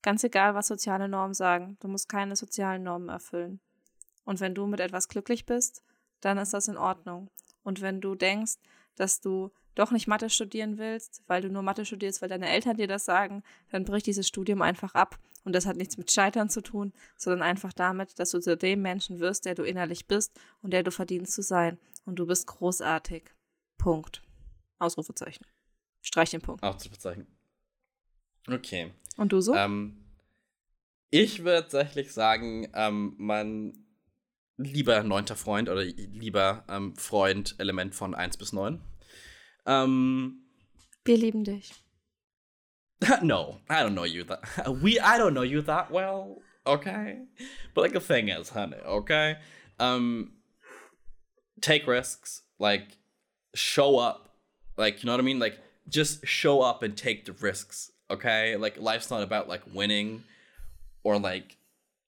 Ganz 0.04 0.24
egal, 0.24 0.54
was 0.54 0.68
soziale 0.68 1.08
Normen 1.08 1.34
sagen. 1.34 1.78
Du 1.80 1.88
musst 1.88 2.10
keine 2.10 2.36
sozialen 2.36 2.84
Normen 2.84 3.10
erfüllen. 3.10 3.60
Und 4.26 4.40
wenn 4.40 4.54
du 4.54 4.68
mit 4.68 4.80
etwas 4.80 5.08
glücklich 5.08 5.46
bist, 5.46 5.82
dann 6.22 6.38
ist 6.38 6.54
das 6.54 6.68
in 6.68 6.78
Ordnung. 6.78 7.30
Und 7.64 7.82
wenn 7.82 8.02
du 8.02 8.14
denkst, 8.14 8.56
dass 8.96 9.22
du 9.22 9.52
doch 9.76 9.92
nicht 9.92 10.08
Mathe 10.08 10.30
studieren 10.30 10.78
willst, 10.78 11.24
weil 11.28 11.42
du 11.42 11.50
nur 11.50 11.64
Mathe 11.64 11.86
studierst, 11.86 12.22
weil 12.22 12.30
deine 12.30 12.50
Eltern 12.50 12.78
dir 12.78 12.88
das 12.88 13.06
sagen, 13.06 13.44
dann 13.72 13.86
brich 13.86 14.04
dieses 14.04 14.28
Studium 14.28 14.62
einfach 14.62 14.94
ab. 14.94 15.18
Und 15.46 15.54
das 15.54 15.66
hat 15.66 15.78
nichts 15.78 15.98
mit 15.98 16.12
Scheitern 16.12 16.50
zu 16.50 16.62
tun, 16.62 16.94
sondern 17.18 17.42
einfach 17.42 17.74
damit, 17.74 18.20
dass 18.20 18.32
du 18.32 18.40
zu 18.40 18.56
dem 18.56 18.82
Menschen 18.82 19.20
wirst, 19.20 19.46
der 19.46 19.56
du 19.56 19.64
innerlich 19.64 20.08
bist 20.08 20.40
und 20.62 20.72
der 20.72 20.84
du 20.84 20.92
verdienst 20.92 21.34
zu 21.34 21.42
sein. 21.42 21.80
Und 22.06 22.18
du 22.18 22.26
bist 22.26 22.48
großartig. 22.48 23.32
Punkt. 23.78 24.22
Ausrufezeichen. 24.80 25.46
Streich 26.02 26.32
den 26.32 26.42
Punkt. 26.42 26.62
Bezeichnen. 26.90 27.28
Okay. 28.48 28.92
Und 29.18 29.32
du 29.32 29.42
so? 29.42 29.56
Ähm, 29.56 29.98
ich 31.10 31.44
würde 31.44 31.62
tatsächlich 31.62 32.12
sagen, 32.12 32.68
ähm, 32.74 33.14
mein 33.18 33.86
lieber 34.58 35.04
neunter 35.04 35.36
Freund 35.36 35.70
oder 35.70 35.84
lieber 35.84 36.64
ähm, 36.70 36.96
Freund, 36.96 37.56
Element 37.60 37.96
von 37.96 38.16
1 38.16 38.38
bis 38.38 38.54
9. 38.54 38.82
Ähm, 39.66 40.44
Wir 41.06 41.18
lieben 41.18 41.44
dich. 41.44 41.74
no, 43.22 43.60
I 43.70 43.84
don't 43.84 43.94
know 43.94 44.06
you 44.06 44.24
that 44.24 44.42
we 44.82 45.00
I 45.00 45.18
don't 45.18 45.34
know 45.34 45.44
you 45.44 45.62
that 45.62 45.92
well, 45.92 46.42
okay? 46.66 47.28
But 47.74 47.82
like 47.82 47.94
the 47.94 48.00
thing 48.00 48.30
is, 48.30 48.54
honey, 48.54 48.78
okay? 48.86 49.38
Um 49.80 50.34
take 51.62 51.88
risks, 51.88 52.44
like 52.60 52.98
show 53.54 54.00
up. 54.00 54.30
Like, 54.78 55.04
you 55.04 55.08
know 55.08 55.14
what 55.14 55.20
I 55.20 55.24
mean? 55.24 55.40
Like 55.40 55.60
just 55.90 56.26
show 56.26 56.62
up 56.62 56.84
and 56.84 56.96
take 56.96 57.26
the 57.26 57.34
risks, 57.34 57.92
okay? 58.14 58.56
Like 58.56 58.80
life's 58.80 59.10
not 59.12 59.24
about 59.24 59.48
like 59.48 59.62
winning 59.74 60.24
or 61.04 61.20
like 61.20 61.58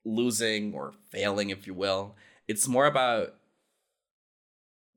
losing 0.03 0.73
or 0.73 0.93
failing, 1.11 1.49
if 1.49 1.67
you 1.67 1.73
will. 1.73 2.15
It's 2.47 2.67
more 2.67 2.85
about 2.85 3.35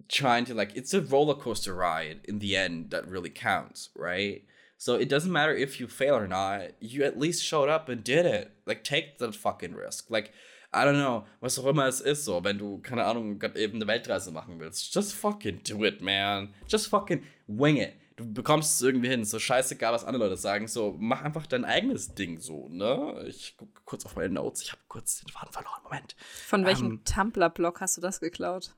trying 0.09 0.45
to 0.47 0.55
like 0.55 0.75
it's 0.75 0.95
a 0.95 1.01
roller 1.01 1.35
coaster 1.35 1.75
ride 1.75 2.21
in 2.25 2.39
the 2.39 2.57
end 2.57 2.91
that 2.91 3.09
really 3.09 3.31
counts, 3.31 3.91
right? 3.97 4.45
So 4.77 4.95
it 4.95 5.09
doesn't 5.09 5.33
matter 5.33 5.55
if 5.55 5.81
you 5.81 5.89
fail 5.89 6.15
or 6.15 6.29
not, 6.29 6.71
you 6.81 7.03
at 7.03 7.19
least 7.19 7.45
showed 7.45 7.69
up 7.69 7.89
and 7.89 8.05
did 8.05 8.25
it. 8.25 8.53
Like 8.65 8.85
take 8.85 9.19
the 9.19 9.33
fucking 9.33 9.75
risk. 9.75 10.11
Like 10.11 10.33
I 10.73 10.85
don't 10.85 10.99
know, 10.99 11.25
was 11.41 11.59
auch 11.59 11.67
immer 11.67 11.87
es 11.87 12.01
ist, 12.01 12.25
so, 12.27 12.45
wenn 12.45 12.59
du, 12.59 12.79
keine 12.83 13.05
Ahnung, 13.05 13.39
gerade 13.39 13.59
eben 13.59 13.77
eine 13.77 13.87
Weltreise 13.87 14.31
machen 14.31 14.61
willst, 14.61 14.95
just 14.95 15.15
fucking 15.15 15.61
do 15.65 15.83
it, 15.85 16.03
man. 16.03 16.53
Just 16.67 16.89
fucking 16.89 17.23
wing 17.47 17.79
it. 17.79 17.95
Du 18.19 18.33
bekommst 18.33 18.75
es 18.75 18.83
irgendwie 18.83 19.09
hin, 19.09 19.25
so 19.25 19.39
scheißegal, 19.39 19.93
was 19.93 20.05
andere 20.05 20.25
Leute 20.25 20.37
sagen, 20.37 20.67
so, 20.67 20.97
mach 20.99 21.23
einfach 21.23 21.47
dein 21.47 21.65
eigenes 21.65 22.17
Ding, 22.17 22.41
so, 22.41 22.69
ne? 22.69 23.25
Ich 23.29 23.57
gucke 23.57 23.81
kurz 23.85 24.05
auf 24.05 24.17
meine 24.17 24.35
Notes, 24.35 24.61
ich 24.63 24.73
habe 24.73 24.83
kurz 24.89 25.21
den 25.21 25.29
Faden 25.29 25.53
verloren, 25.53 25.81
Moment. 25.85 26.17
Von 26.49 26.65
welchem 26.65 26.87
Ähm. 26.91 27.05
Tumblr-Blog 27.05 27.81
hast 27.81 27.97
du 27.97 28.01
das 28.01 28.19
geklaut? 28.19 28.75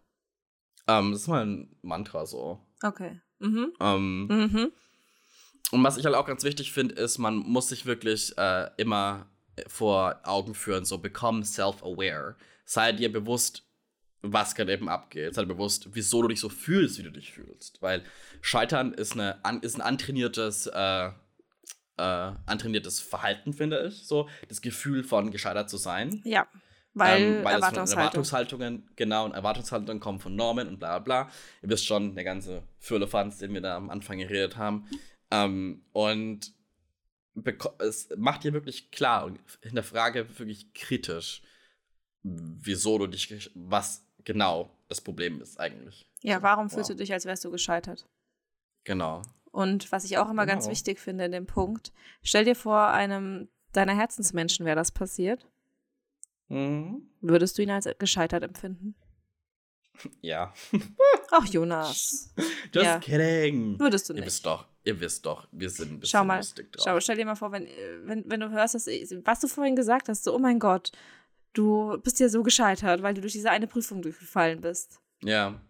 Ähm, 0.86 1.12
das 1.12 1.22
ist 1.22 1.28
mein 1.28 1.74
Mantra, 1.80 2.26
so. 2.26 2.60
Okay. 2.82 3.18
Mhm. 3.38 3.72
Ähm, 3.80 4.26
Mhm. 4.26 4.72
Und 5.70 5.84
was 5.84 5.96
ich 5.96 6.04
halt 6.04 6.16
auch 6.16 6.26
ganz 6.26 6.44
wichtig 6.44 6.72
finde, 6.72 6.96
ist, 6.96 7.16
man 7.16 7.36
muss 7.36 7.68
sich 7.70 7.86
wirklich 7.86 8.36
äh, 8.36 8.68
immer 8.76 9.26
vor 9.68 10.20
Augen 10.24 10.54
führen, 10.54 10.84
so 10.84 10.98
become 10.98 11.44
self-aware. 11.46 12.36
Sei 12.66 12.92
dir 12.92 13.10
bewusst, 13.10 13.69
was 14.22 14.54
gerade 14.54 14.72
eben 14.72 14.88
abgeht. 14.88 15.34
Sei 15.34 15.44
bewusst, 15.44 15.88
wieso 15.92 16.22
du 16.22 16.28
dich 16.28 16.40
so 16.40 16.48
fühlst, 16.48 16.98
wie 16.98 17.02
du 17.02 17.10
dich 17.10 17.32
fühlst. 17.32 17.80
Weil 17.80 18.04
Scheitern 18.40 18.92
ist, 18.92 19.12
eine, 19.12 19.40
ist 19.62 19.76
ein 19.76 19.80
antrainiertes, 19.80 20.66
äh, 20.66 21.06
äh, 21.06 21.12
antrainiertes 22.46 23.00
Verhalten, 23.00 23.52
finde 23.52 23.86
ich. 23.86 24.06
So, 24.06 24.28
das 24.48 24.60
Gefühl 24.60 25.04
von 25.04 25.30
gescheitert 25.30 25.70
zu 25.70 25.76
sein. 25.76 26.20
Ja. 26.24 26.46
Weil, 26.92 27.22
Ähm, 27.22 27.44
weil 27.44 27.54
Erwartungshaltung. 27.54 27.98
Erwartungshaltungen, 27.98 28.90
genau, 28.96 29.24
und 29.24 29.32
Erwartungshaltungen 29.32 30.00
kommen 30.00 30.18
von 30.18 30.34
Normen 30.34 30.66
und 30.68 30.78
bla 30.78 30.98
bla 30.98 31.24
bla. 31.24 31.32
Ihr 31.62 31.68
wisst 31.70 31.86
schon, 31.86 32.14
der 32.14 32.24
ganze 32.24 32.62
Fürlefanz, 32.78 33.38
den 33.38 33.54
wir 33.54 33.60
da 33.60 33.76
am 33.76 33.90
Anfang 33.90 34.18
geredet 34.18 34.56
haben. 34.56 34.88
Ähm, 35.30 35.84
und 35.92 36.52
es 37.78 38.08
macht 38.16 38.44
dir 38.44 38.52
wirklich 38.52 38.90
klar 38.90 39.24
und 39.24 39.38
hinterfrage 39.62 40.38
wirklich 40.38 40.74
kritisch, 40.74 41.42
wieso 42.22 42.98
du 42.98 43.06
dich, 43.06 43.50
was 43.54 44.09
genau 44.24 44.70
das 44.88 45.00
Problem 45.00 45.40
ist 45.40 45.58
eigentlich. 45.60 46.06
Ja, 46.22 46.42
warum 46.42 46.68
fühlst 46.70 46.90
wow. 46.90 46.96
du 46.96 47.02
dich, 47.02 47.12
als 47.12 47.24
wärst 47.24 47.44
du 47.44 47.50
gescheitert? 47.50 48.06
Genau. 48.84 49.22
Und 49.52 49.90
was 49.92 50.04
ich 50.04 50.18
auch 50.18 50.30
immer 50.30 50.46
ganz 50.46 50.64
Genau. 50.64 50.72
wichtig 50.72 51.00
finde 51.00 51.24
in 51.24 51.32
dem 51.32 51.46
Punkt, 51.46 51.92
stell 52.22 52.44
dir 52.44 52.54
vor, 52.56 52.88
einem 52.88 53.48
deiner 53.72 53.94
Herzensmenschen 53.96 54.64
wäre 54.66 54.76
das 54.76 54.90
passiert. 54.92 55.46
Mhm. 56.48 57.08
Würdest 57.20 57.56
du 57.58 57.62
ihn 57.62 57.70
als 57.70 57.88
gescheitert 57.98 58.42
empfinden? 58.42 58.94
Ja. 60.22 60.54
Ach, 61.30 61.44
Jonas. 61.46 62.32
Just 62.72 62.86
Ja. 62.86 62.98
kidding. 63.00 63.78
Würdest 63.78 64.08
du 64.08 64.14
Ihr 64.14 64.20
nicht. 64.20 64.26
wisst 64.28 64.46
doch, 64.46 64.66
ihr 64.82 64.98
wisst 64.98 65.26
doch, 65.26 65.46
wir 65.52 65.68
sind 65.68 65.92
ein 65.92 66.00
bisschen 66.00 66.18
Schau 66.20 66.24
mal, 66.24 66.38
lustig 66.38 66.72
drauf. 66.72 66.84
Schau, 66.86 67.00
stell 67.00 67.16
dir 67.16 67.26
mal 67.26 67.34
vor, 67.34 67.52
wenn, 67.52 67.66
äh, 67.66 67.98
wenn, 68.04 68.24
wenn 68.30 68.40
du 68.40 68.48
hörst, 68.50 68.74
dass 68.74 68.86
ich, 68.86 69.10
was 69.26 69.40
du 69.40 69.48
vorhin 69.48 69.76
gesagt 69.76 70.08
hast, 70.08 70.24
so, 70.24 70.34
oh 70.34 70.38
mein 70.38 70.58
Gott, 70.58 70.90
du 71.52 71.98
bist 72.02 72.20
ja 72.20 72.28
so 72.28 72.42
gescheitert, 72.42 73.02
weil 73.02 73.14
du 73.14 73.20
durch 73.20 73.32
diese 73.32 73.50
eine 73.50 73.66
Prüfung 73.66 74.02
durchgefallen 74.02 74.60
bist. 74.60 75.00
Ja. 75.22 75.60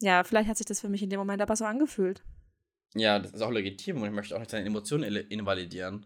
Ja, 0.00 0.24
vielleicht 0.24 0.48
hat 0.48 0.56
sich 0.56 0.66
das 0.66 0.80
für 0.80 0.88
mich 0.88 1.02
in 1.02 1.10
dem 1.10 1.18
Moment 1.18 1.40
aber 1.42 1.54
so 1.56 1.64
angefühlt. 1.64 2.22
Ja, 2.94 3.18
das 3.18 3.32
ist 3.32 3.40
auch 3.42 3.50
legitim 3.50 4.02
und 4.02 4.08
ich 4.08 4.14
möchte 4.14 4.34
auch 4.34 4.40
nicht 4.40 4.52
deine 4.52 4.66
Emotionen 4.66 5.04
invalidieren. 5.30 6.04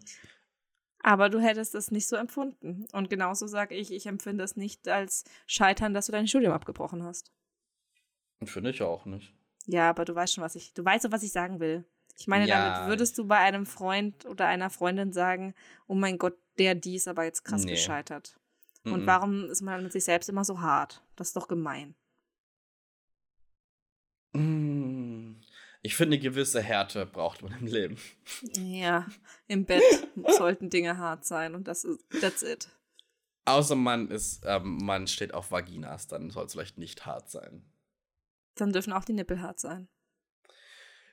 Aber 1.03 1.29
du 1.31 1.41
hättest 1.41 1.75
es 1.75 1.91
nicht 1.91 2.07
so 2.09 2.17
empfunden. 2.17 2.87
Und 2.93 3.11
genauso 3.11 3.47
sage 3.47 3.75
ich, 3.75 3.93
ich 3.93 4.07
empfinde 4.07 4.45
es 4.45 4.57
nicht 4.57 4.89
als 4.89 5.25
Scheitern, 5.47 5.95
dass 5.95 6.07
du 6.07 6.13
dein 6.13 6.27
Studium 6.29 6.53
abgebrochen 6.53 7.03
hast. 7.05 7.33
Und 8.41 8.49
finde 8.49 8.71
ich 8.71 8.83
auch 8.83 9.05
nicht. 9.07 9.33
Ja, 9.67 9.89
aber 9.91 10.05
du 10.05 10.15
weißt 10.15 10.35
schon, 10.35 10.45
was 10.45 10.55
ich, 10.57 10.75
du 10.75 10.85
weißt, 10.85 11.11
was 11.11 11.23
ich 11.23 11.33
sagen 11.33 11.59
will. 11.61 11.85
Ich 12.19 12.29
meine, 12.29 12.47
Ja, 12.47 12.75
damit 12.75 12.89
würdest 12.89 13.19
du 13.19 13.27
bei 13.27 13.39
einem 13.39 13.67
Freund 13.67 14.25
oder 14.27 14.47
einer 14.47 14.71
Freundin 14.71 15.13
sagen, 15.13 15.55
oh 15.87 15.95
mein 15.95 16.19
Gott, 16.19 16.37
der, 16.59 16.75
die 16.75 16.95
ist 16.97 17.09
aber 17.09 17.25
jetzt 17.25 17.45
krass 17.45 17.65
Nee. 17.65 17.73
gescheitert. 17.73 18.39
Und 18.87 19.03
Mhm. 19.03 19.07
warum 19.07 19.45
ist 19.51 19.63
man 19.63 19.83
mit 19.83 19.93
sich 19.93 20.05
selbst 20.05 20.29
immer 20.29 20.45
so 20.45 20.61
hart? 20.61 21.03
Das 21.17 21.29
ist 21.29 21.37
doch 21.37 21.49
gemein. 21.49 21.95
Mm. 24.33 25.37
Ich 25.83 25.95
finde, 25.97 26.17
eine 26.17 26.23
gewisse 26.23 26.61
Härte 26.61 27.07
braucht 27.07 27.43
man 27.43 27.53
im 27.61 27.67
Leben. 27.67 27.97
Ja, 28.57 29.07
im 29.47 29.65
Bett 29.67 29.83
sollten 30.37 30.69
Dinge 30.71 30.99
hart 30.99 31.25
sein 31.25 31.55
und 31.55 31.69
das 31.69 31.85
ist, 31.85 32.01
that's 32.21 32.43
it. 32.43 32.69
Außer 33.45 33.77
man 33.77 34.11
ist, 34.11 34.43
ähm, 34.45 34.79
man 34.79 35.07
steht 35.07 35.33
auf 35.33 35.53
Vaginas, 35.53 36.09
dann 36.09 36.31
soll 36.31 36.47
es 36.47 36.53
vielleicht 36.53 36.79
nicht 36.79 37.07
hart 37.07 37.31
sein. 37.31 37.65
Dann 38.57 38.73
dürfen 38.73 38.93
auch 38.93 39.05
die 39.05 39.13
Nippel 39.13 39.41
hart 39.41 39.61
sein. 39.61 39.87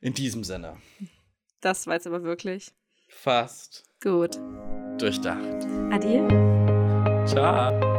In 0.02 0.14
diesem 0.16 0.44
Sinne. 0.44 0.82
Das 1.62 1.86
war 1.86 1.94
jetzt 1.94 2.08
aber 2.08 2.24
wirklich 2.24 2.74
Fast 3.08 3.84
gut. 4.02 4.38
durchdacht. 4.98 5.64
Adieu. 5.92 6.63
Ciao. 7.26 7.93